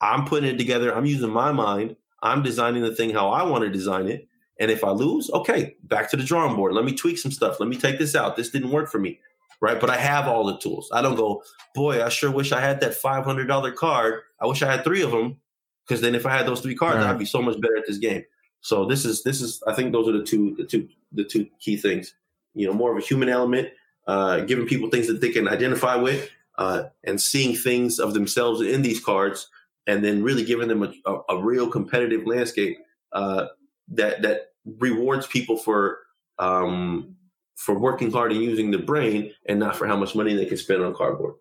I'm 0.00 0.24
putting 0.24 0.54
it 0.54 0.58
together. 0.58 0.94
I'm 0.94 1.06
using 1.06 1.30
my 1.30 1.52
mind. 1.52 1.96
I'm 2.22 2.42
designing 2.42 2.82
the 2.82 2.94
thing 2.94 3.10
how 3.10 3.30
I 3.30 3.42
want 3.42 3.64
to 3.64 3.70
design 3.70 4.08
it. 4.08 4.28
And 4.60 4.70
if 4.70 4.84
I 4.84 4.90
lose, 4.90 5.30
okay, 5.30 5.74
back 5.84 6.10
to 6.10 6.16
the 6.16 6.22
drawing 6.22 6.54
board. 6.54 6.74
Let 6.74 6.84
me 6.84 6.94
tweak 6.94 7.18
some 7.18 7.32
stuff. 7.32 7.58
Let 7.58 7.68
me 7.68 7.76
take 7.76 7.98
this 7.98 8.14
out. 8.14 8.36
This 8.36 8.50
didn't 8.50 8.70
work 8.70 8.90
for 8.90 8.98
me. 8.98 9.18
Right. 9.60 9.80
But 9.80 9.90
I 9.90 9.96
have 9.96 10.28
all 10.28 10.44
the 10.44 10.58
tools. 10.58 10.88
I 10.92 11.02
don't 11.02 11.16
go, 11.16 11.42
boy, 11.74 12.04
I 12.04 12.08
sure 12.08 12.30
wish 12.30 12.52
I 12.52 12.60
had 12.60 12.80
that 12.80 12.92
$500 12.92 13.74
card. 13.74 14.20
I 14.40 14.46
wish 14.46 14.62
I 14.62 14.70
had 14.70 14.84
three 14.84 15.02
of 15.02 15.10
them. 15.10 15.38
Because 15.86 16.02
then 16.02 16.14
if 16.14 16.24
I 16.24 16.36
had 16.36 16.46
those 16.46 16.60
three 16.60 16.76
cards, 16.76 16.98
right. 16.98 17.06
I'd 17.06 17.18
be 17.18 17.24
so 17.24 17.42
much 17.42 17.60
better 17.60 17.76
at 17.76 17.86
this 17.86 17.98
game. 17.98 18.22
So 18.60 18.84
this 18.84 19.04
is, 19.04 19.22
this 19.22 19.40
is, 19.40 19.62
I 19.66 19.74
think 19.74 19.92
those 19.92 20.08
are 20.08 20.12
the 20.12 20.22
two, 20.22 20.54
the 20.56 20.64
two, 20.64 20.88
the 21.12 21.24
two 21.24 21.46
key 21.58 21.76
things. 21.76 22.14
You 22.54 22.66
know, 22.66 22.72
more 22.72 22.92
of 22.92 23.02
a 23.02 23.06
human 23.06 23.28
element, 23.28 23.70
uh, 24.06 24.40
giving 24.40 24.66
people 24.66 24.88
things 24.88 25.08
that 25.08 25.20
they 25.20 25.30
can 25.30 25.48
identify 25.48 25.96
with 25.96 26.30
uh, 26.58 26.84
and 27.04 27.20
seeing 27.20 27.56
things 27.56 27.98
of 27.98 28.14
themselves 28.14 28.60
in 28.60 28.82
these 28.82 29.02
cards, 29.02 29.48
and 29.86 30.04
then 30.04 30.22
really 30.22 30.44
giving 30.44 30.68
them 30.68 30.82
a, 30.82 30.92
a, 31.06 31.20
a 31.30 31.42
real 31.42 31.68
competitive 31.68 32.26
landscape 32.26 32.78
uh, 33.12 33.46
that 33.88 34.22
that 34.22 34.49
rewards 34.64 35.26
people 35.26 35.56
for 35.56 35.98
um, 36.38 37.16
for 37.56 37.78
working 37.78 38.10
hard 38.10 38.32
and 38.32 38.42
using 38.42 38.70
the 38.70 38.78
brain, 38.78 39.32
and 39.46 39.60
not 39.60 39.76
for 39.76 39.86
how 39.86 39.96
much 39.96 40.14
money 40.14 40.34
they 40.34 40.46
can 40.46 40.56
spend 40.56 40.82
on 40.82 40.94
cardboard. 40.94 41.34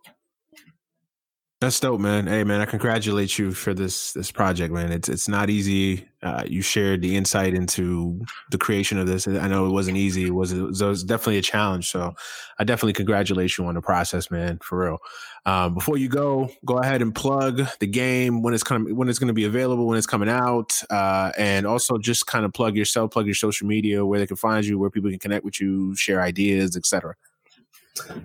That's 1.62 1.78
dope, 1.78 2.00
man. 2.00 2.26
Hey, 2.28 2.46
man, 2.46 2.62
I 2.62 2.66
congratulate 2.66 3.38
you 3.38 3.52
for 3.52 3.74
this 3.74 4.14
this 4.14 4.32
project, 4.32 4.74
man. 4.74 4.94
It's 4.94 5.10
it's 5.10 5.28
not 5.28 5.50
easy. 5.50 6.08
Uh, 6.24 6.44
you 6.48 6.62
shared 6.62 7.02
the 7.02 7.18
insight 7.18 7.54
into 7.54 8.22
the 8.50 8.58
creation 8.58 8.98
of 8.98 9.08
this. 9.08 9.28
I 9.28 9.50
know 9.50 9.66
it 9.66 9.72
wasn't 9.72 9.98
easy. 9.98 10.26
It 10.26 10.34
was, 10.34 10.54
it 10.54 10.62
was 10.62 11.04
definitely 11.04 11.38
a 11.38 11.42
challenge. 11.42 11.90
So, 11.90 12.14
I 12.60 12.64
definitely 12.64 12.94
congratulate 12.94 13.58
you 13.58 13.66
on 13.66 13.76
the 13.76 13.82
process, 13.82 14.32
man. 14.32 14.60
For 14.60 14.86
real. 14.86 14.98
Um, 15.46 15.74
before 15.74 15.98
you 15.98 16.08
go, 16.08 16.50
go 16.66 16.78
ahead 16.78 17.02
and 17.02 17.14
plug 17.14 17.68
the 17.80 17.88
game 17.88 18.42
when 18.42 18.54
it's 18.54 18.64
coming, 18.64 18.96
when 18.96 19.10
it's 19.10 19.20
going 19.20 19.28
to 19.28 19.34
be 19.34 19.46
available, 19.46 19.86
when 19.86 19.98
it's 19.98 20.08
coming 20.08 20.30
out, 20.30 20.82
uh, 20.90 21.32
and 21.38 21.68
also 21.68 21.98
just 21.98 22.26
kind 22.26 22.46
of 22.46 22.54
plug 22.54 22.78
yourself, 22.78 23.12
plug 23.12 23.26
your 23.26 23.36
social 23.36 23.68
media, 23.68 24.06
where 24.06 24.20
they 24.20 24.28
can 24.28 24.38
find 24.38 24.66
you, 24.66 24.80
where 24.80 24.90
people 24.90 25.10
can 25.10 25.20
connect 25.20 25.44
with 25.44 25.60
you, 25.60 25.94
share 25.96 26.22
ideas, 26.22 26.78
etc. 26.78 27.16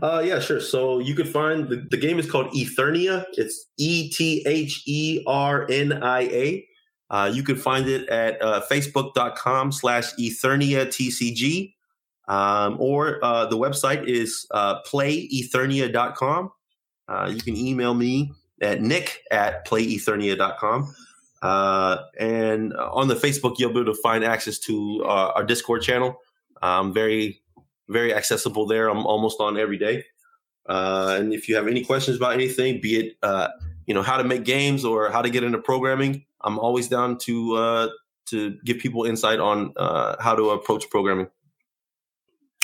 Uh, 0.03 0.23
yeah, 0.25 0.41
sure. 0.41 0.61
So 0.61 0.99
you 0.99 1.15
could 1.15 1.29
find 1.29 1.69
the, 1.69 1.87
the 1.91 1.97
game 1.97 2.19
is 2.19 2.31
called 2.31 2.53
Ethernia. 2.53 3.25
It's 3.33 3.67
E 3.79 4.11
T 4.11 4.43
H 4.47 4.83
E 4.87 5.23
R 5.27 5.67
N 5.71 5.93
I 6.03 6.21
A. 6.21 6.67
Uh, 7.11 7.31
you 7.33 7.43
can 7.43 7.57
find 7.57 7.89
it 7.89 8.09
at 8.09 8.41
uh, 8.43 8.63
facebook.com 8.71 9.73
slash 9.73 10.13
Ethernia 10.15 10.87
TCG. 10.87 11.73
Um, 12.27 12.77
or 12.81 13.23
uh, 13.23 13.47
the 13.47 13.57
website 13.59 14.09
is 14.09 14.47
uh, 14.51 14.81
playethernia.com. 14.83 16.51
Uh, 17.07 17.31
you 17.35 17.43
can 17.43 17.57
email 17.57 17.95
me 17.95 18.33
at 18.63 18.81
nick 18.81 19.21
at 19.31 19.67
playethernia.com. 19.67 20.95
Uh, 21.43 21.99
and 22.19 22.73
on 22.75 23.09
the 23.09 23.15
Facebook, 23.15 23.59
you'll 23.59 23.73
be 23.73 23.81
able 23.81 23.93
to 23.93 24.01
find 24.01 24.25
access 24.25 24.59
to 24.61 25.05
uh, 25.05 25.33
our 25.35 25.45
Discord 25.45 25.83
channel. 25.83 26.17
I'm 26.63 26.95
very 26.95 27.43
very 27.89 28.15
accessible 28.15 28.67
there. 28.67 28.89
I'm 28.89 29.07
almost 29.07 29.41
on 29.41 29.59
every 29.59 29.79
day. 29.79 30.05
Uh, 30.67 31.17
and 31.19 31.33
if 31.33 31.49
you 31.49 31.57
have 31.57 31.69
any 31.69 31.85
questions 31.85 32.17
about 32.17 32.33
anything, 32.33 32.81
be 32.81 32.97
it 32.97 33.17
uh, 33.23 33.49
you 33.87 33.95
know 33.95 34.03
how 34.03 34.17
to 34.17 34.25
make 34.25 34.45
games 34.45 34.85
or 34.85 35.11
how 35.11 35.21
to 35.21 35.31
get 35.31 35.43
into 35.43 35.59
programming, 35.59 36.25
I'm 36.41 36.59
always 36.59 36.89
down 36.89 37.19
to 37.19 37.55
uh, 37.55 37.89
to 38.27 38.57
give 38.65 38.79
people 38.79 39.05
insight 39.05 39.41
on 39.41 39.73
uh, 39.77 40.17
how 40.21 40.35
to 40.35 40.51
approach 40.51 40.89
programming. 40.91 41.29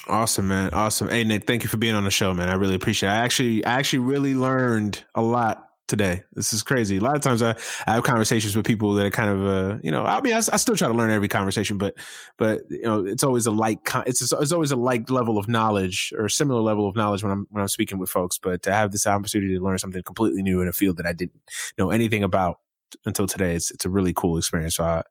Awesome, 0.08 0.48
man. 0.48 0.70
Awesome. 0.72 1.08
Hey, 1.08 1.24
Nick, 1.24 1.46
thank 1.46 1.62
you 1.62 1.68
for 1.68 1.76
being 1.76 1.94
on 1.94 2.04
the 2.04 2.10
show, 2.10 2.32
man. 2.32 2.48
I 2.48 2.54
really 2.54 2.74
appreciate 2.74 3.10
it. 3.10 3.12
I 3.12 3.16
actually, 3.16 3.64
I 3.64 3.72
actually 3.72 4.00
really 4.00 4.34
learned 4.34 5.04
a 5.14 5.22
lot 5.22 5.68
today. 5.90 6.22
This 6.32 6.52
is 6.52 6.62
crazy. 6.62 6.96
A 6.96 7.00
lot 7.00 7.16
of 7.16 7.20
times 7.20 7.42
I, 7.42 7.56
I 7.86 7.94
have 7.94 8.04
conversations 8.04 8.56
with 8.56 8.64
people 8.64 8.94
that 8.94 9.04
are 9.04 9.10
kind 9.10 9.28
of, 9.28 9.46
uh, 9.46 9.78
you 9.82 9.90
know, 9.90 10.04
I 10.04 10.20
mean, 10.20 10.32
I, 10.32 10.38
I, 10.38 10.56
still 10.56 10.76
try 10.76 10.88
to 10.88 10.94
learn 10.94 11.10
every 11.10 11.28
conversation, 11.28 11.76
but, 11.76 11.94
but 12.38 12.62
you 12.70 12.82
know, 12.82 13.04
it's 13.04 13.24
always 13.24 13.46
a 13.46 13.50
like, 13.50 13.80
it's 14.06 14.22
it's 14.32 14.52
always 14.52 14.70
a 14.70 14.76
like 14.76 15.10
level 15.10 15.36
of 15.36 15.48
knowledge 15.48 16.14
or 16.16 16.28
similar 16.28 16.60
level 16.60 16.88
of 16.88 16.94
knowledge 16.94 17.22
when 17.22 17.32
I'm 17.32 17.46
when 17.50 17.60
I'm 17.60 17.68
speaking 17.68 17.98
with 17.98 18.08
folks. 18.08 18.38
But 18.38 18.62
to 18.62 18.72
have 18.72 18.92
this 18.92 19.06
opportunity 19.06 19.54
to 19.56 19.62
learn 19.62 19.78
something 19.78 20.02
completely 20.02 20.42
new 20.42 20.62
in 20.62 20.68
a 20.68 20.72
field 20.72 20.96
that 20.98 21.06
I 21.06 21.12
didn't 21.12 21.40
know 21.76 21.90
anything 21.90 22.22
about 22.22 22.60
until 23.04 23.26
today, 23.26 23.56
it's 23.56 23.70
it's 23.72 23.84
a 23.84 23.90
really 23.90 24.12
cool 24.14 24.38
experience. 24.38 24.76
So 24.76 24.84
I, 24.84 25.02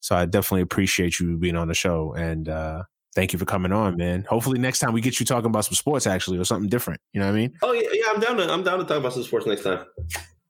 so 0.00 0.14
I 0.14 0.26
definitely 0.26 0.62
appreciate 0.62 1.18
you 1.18 1.38
being 1.38 1.56
on 1.56 1.68
the 1.68 1.74
show 1.74 2.14
and. 2.14 2.48
uh 2.48 2.82
thank 3.16 3.32
you 3.32 3.38
for 3.38 3.46
coming 3.46 3.72
on, 3.72 3.96
man. 3.96 4.24
Hopefully 4.28 4.60
next 4.60 4.78
time 4.78 4.92
we 4.92 5.00
get 5.00 5.18
you 5.18 5.26
talking 5.26 5.46
about 5.46 5.64
some 5.64 5.74
sports 5.74 6.06
actually 6.06 6.38
or 6.38 6.44
something 6.44 6.68
different. 6.68 7.00
You 7.12 7.20
know 7.20 7.26
what 7.26 7.32
I 7.32 7.38
mean? 7.38 7.52
Oh 7.62 7.72
yeah, 7.72 7.88
yeah. 7.92 8.04
I'm 8.14 8.20
down 8.20 8.36
to 8.36 8.52
I'm 8.52 8.62
down 8.62 8.78
to 8.78 8.84
talk 8.84 8.98
about 8.98 9.14
some 9.14 9.24
sports 9.24 9.46
next 9.46 9.64
time. 9.64 9.84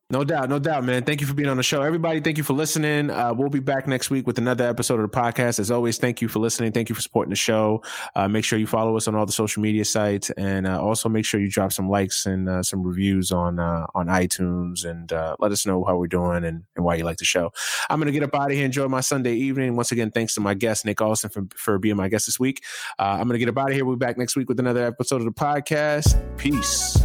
No 0.09 0.23
doubt, 0.23 0.49
no 0.49 0.61
doubt, 0.61 0.85
man. 0.85 1.03
Thank 1.03 1.21
you 1.21 1.27
for 1.27 1.35
being 1.35 1.49
on 1.49 1.57
the 1.57 1.65
show. 1.65 1.83
Everybody, 1.83 2.21
thank 2.21 2.39
you 2.39 2.45
for 2.45 2.53
listening. 2.53 3.11
Uh, 3.11 3.35
we'll 3.35 3.49
be 3.49 3.59
back 3.59 3.89
next 3.89 4.09
week 4.09 4.25
with 4.25 4.39
another 4.39 4.65
episode 4.65 5.01
of 5.01 5.11
the 5.11 5.17
podcast. 5.17 5.59
As 5.59 5.69
always, 5.69 5.99
thank 5.99 6.23
you 6.23 6.29
for 6.29 6.39
listening. 6.39 6.71
Thank 6.71 6.89
you 6.89 6.95
for 6.95 7.01
supporting 7.01 7.31
the 7.31 7.37
show. 7.37 7.83
Uh, 8.15 8.29
make 8.29 8.45
sure 8.45 8.57
you 8.57 8.69
follow 8.69 8.97
us 8.97 9.09
on 9.09 9.17
all 9.17 9.27
the 9.27 9.33
social 9.33 9.63
media 9.63 9.85
sites, 9.85 10.31
and 10.31 10.65
uh, 10.65 10.81
also 10.81 11.09
make 11.09 11.25
sure 11.25 11.41
you 11.41 11.51
drop 11.51 11.73
some 11.73 11.91
likes 11.91 12.25
and 12.25 12.49
uh, 12.49 12.63
some 12.63 12.85
reviews 12.85 13.33
on 13.33 13.59
uh, 13.59 13.89
on 13.97 14.07
iTunes, 14.07 14.85
and 14.85 15.13
uh, 15.13 15.35
let 15.41 15.51
us 15.51 15.67
know 15.67 15.83
how 15.83 15.97
we're 15.97 16.07
doing 16.07 16.45
and, 16.45 16.63
and 16.77 16.85
why 16.85 16.95
you 16.95 17.03
like 17.03 17.17
the 17.17 17.25
show. 17.25 17.53
I'm 17.91 17.99
gonna 17.99 18.13
get 18.13 18.23
up 18.23 18.35
out 18.37 18.53
of 18.53 18.57
here. 18.57 18.65
Enjoy 18.65 18.87
my 18.87 19.01
Sunday 19.01 19.35
evening. 19.35 19.75
Once 19.75 19.91
again, 19.91 20.13
thanks 20.13 20.35
to 20.35 20.41
my 20.41 20.55
guest 20.55 20.85
Nick 20.85 21.01
Alston 21.01 21.31
for, 21.31 21.47
for 21.57 21.79
being 21.81 21.97
my 21.97 22.09
guest 22.09 22.27
this 22.27 22.39
week. 22.39 22.63
I'm 22.97 23.27
gonna 23.27 23.39
get 23.41 23.49
up 23.49 23.59
out 23.59 23.71
of 23.71 23.75
here. 23.75 23.85
We'll 23.85 23.97
be 23.97 24.07
back 24.07 24.19
next 24.19 24.37
week 24.37 24.49
with 24.49 24.61
another 24.61 24.87
episode 24.87 25.21
of 25.21 25.25
the 25.25 25.33
podcast. 25.33 26.17
Peace. 26.37 26.97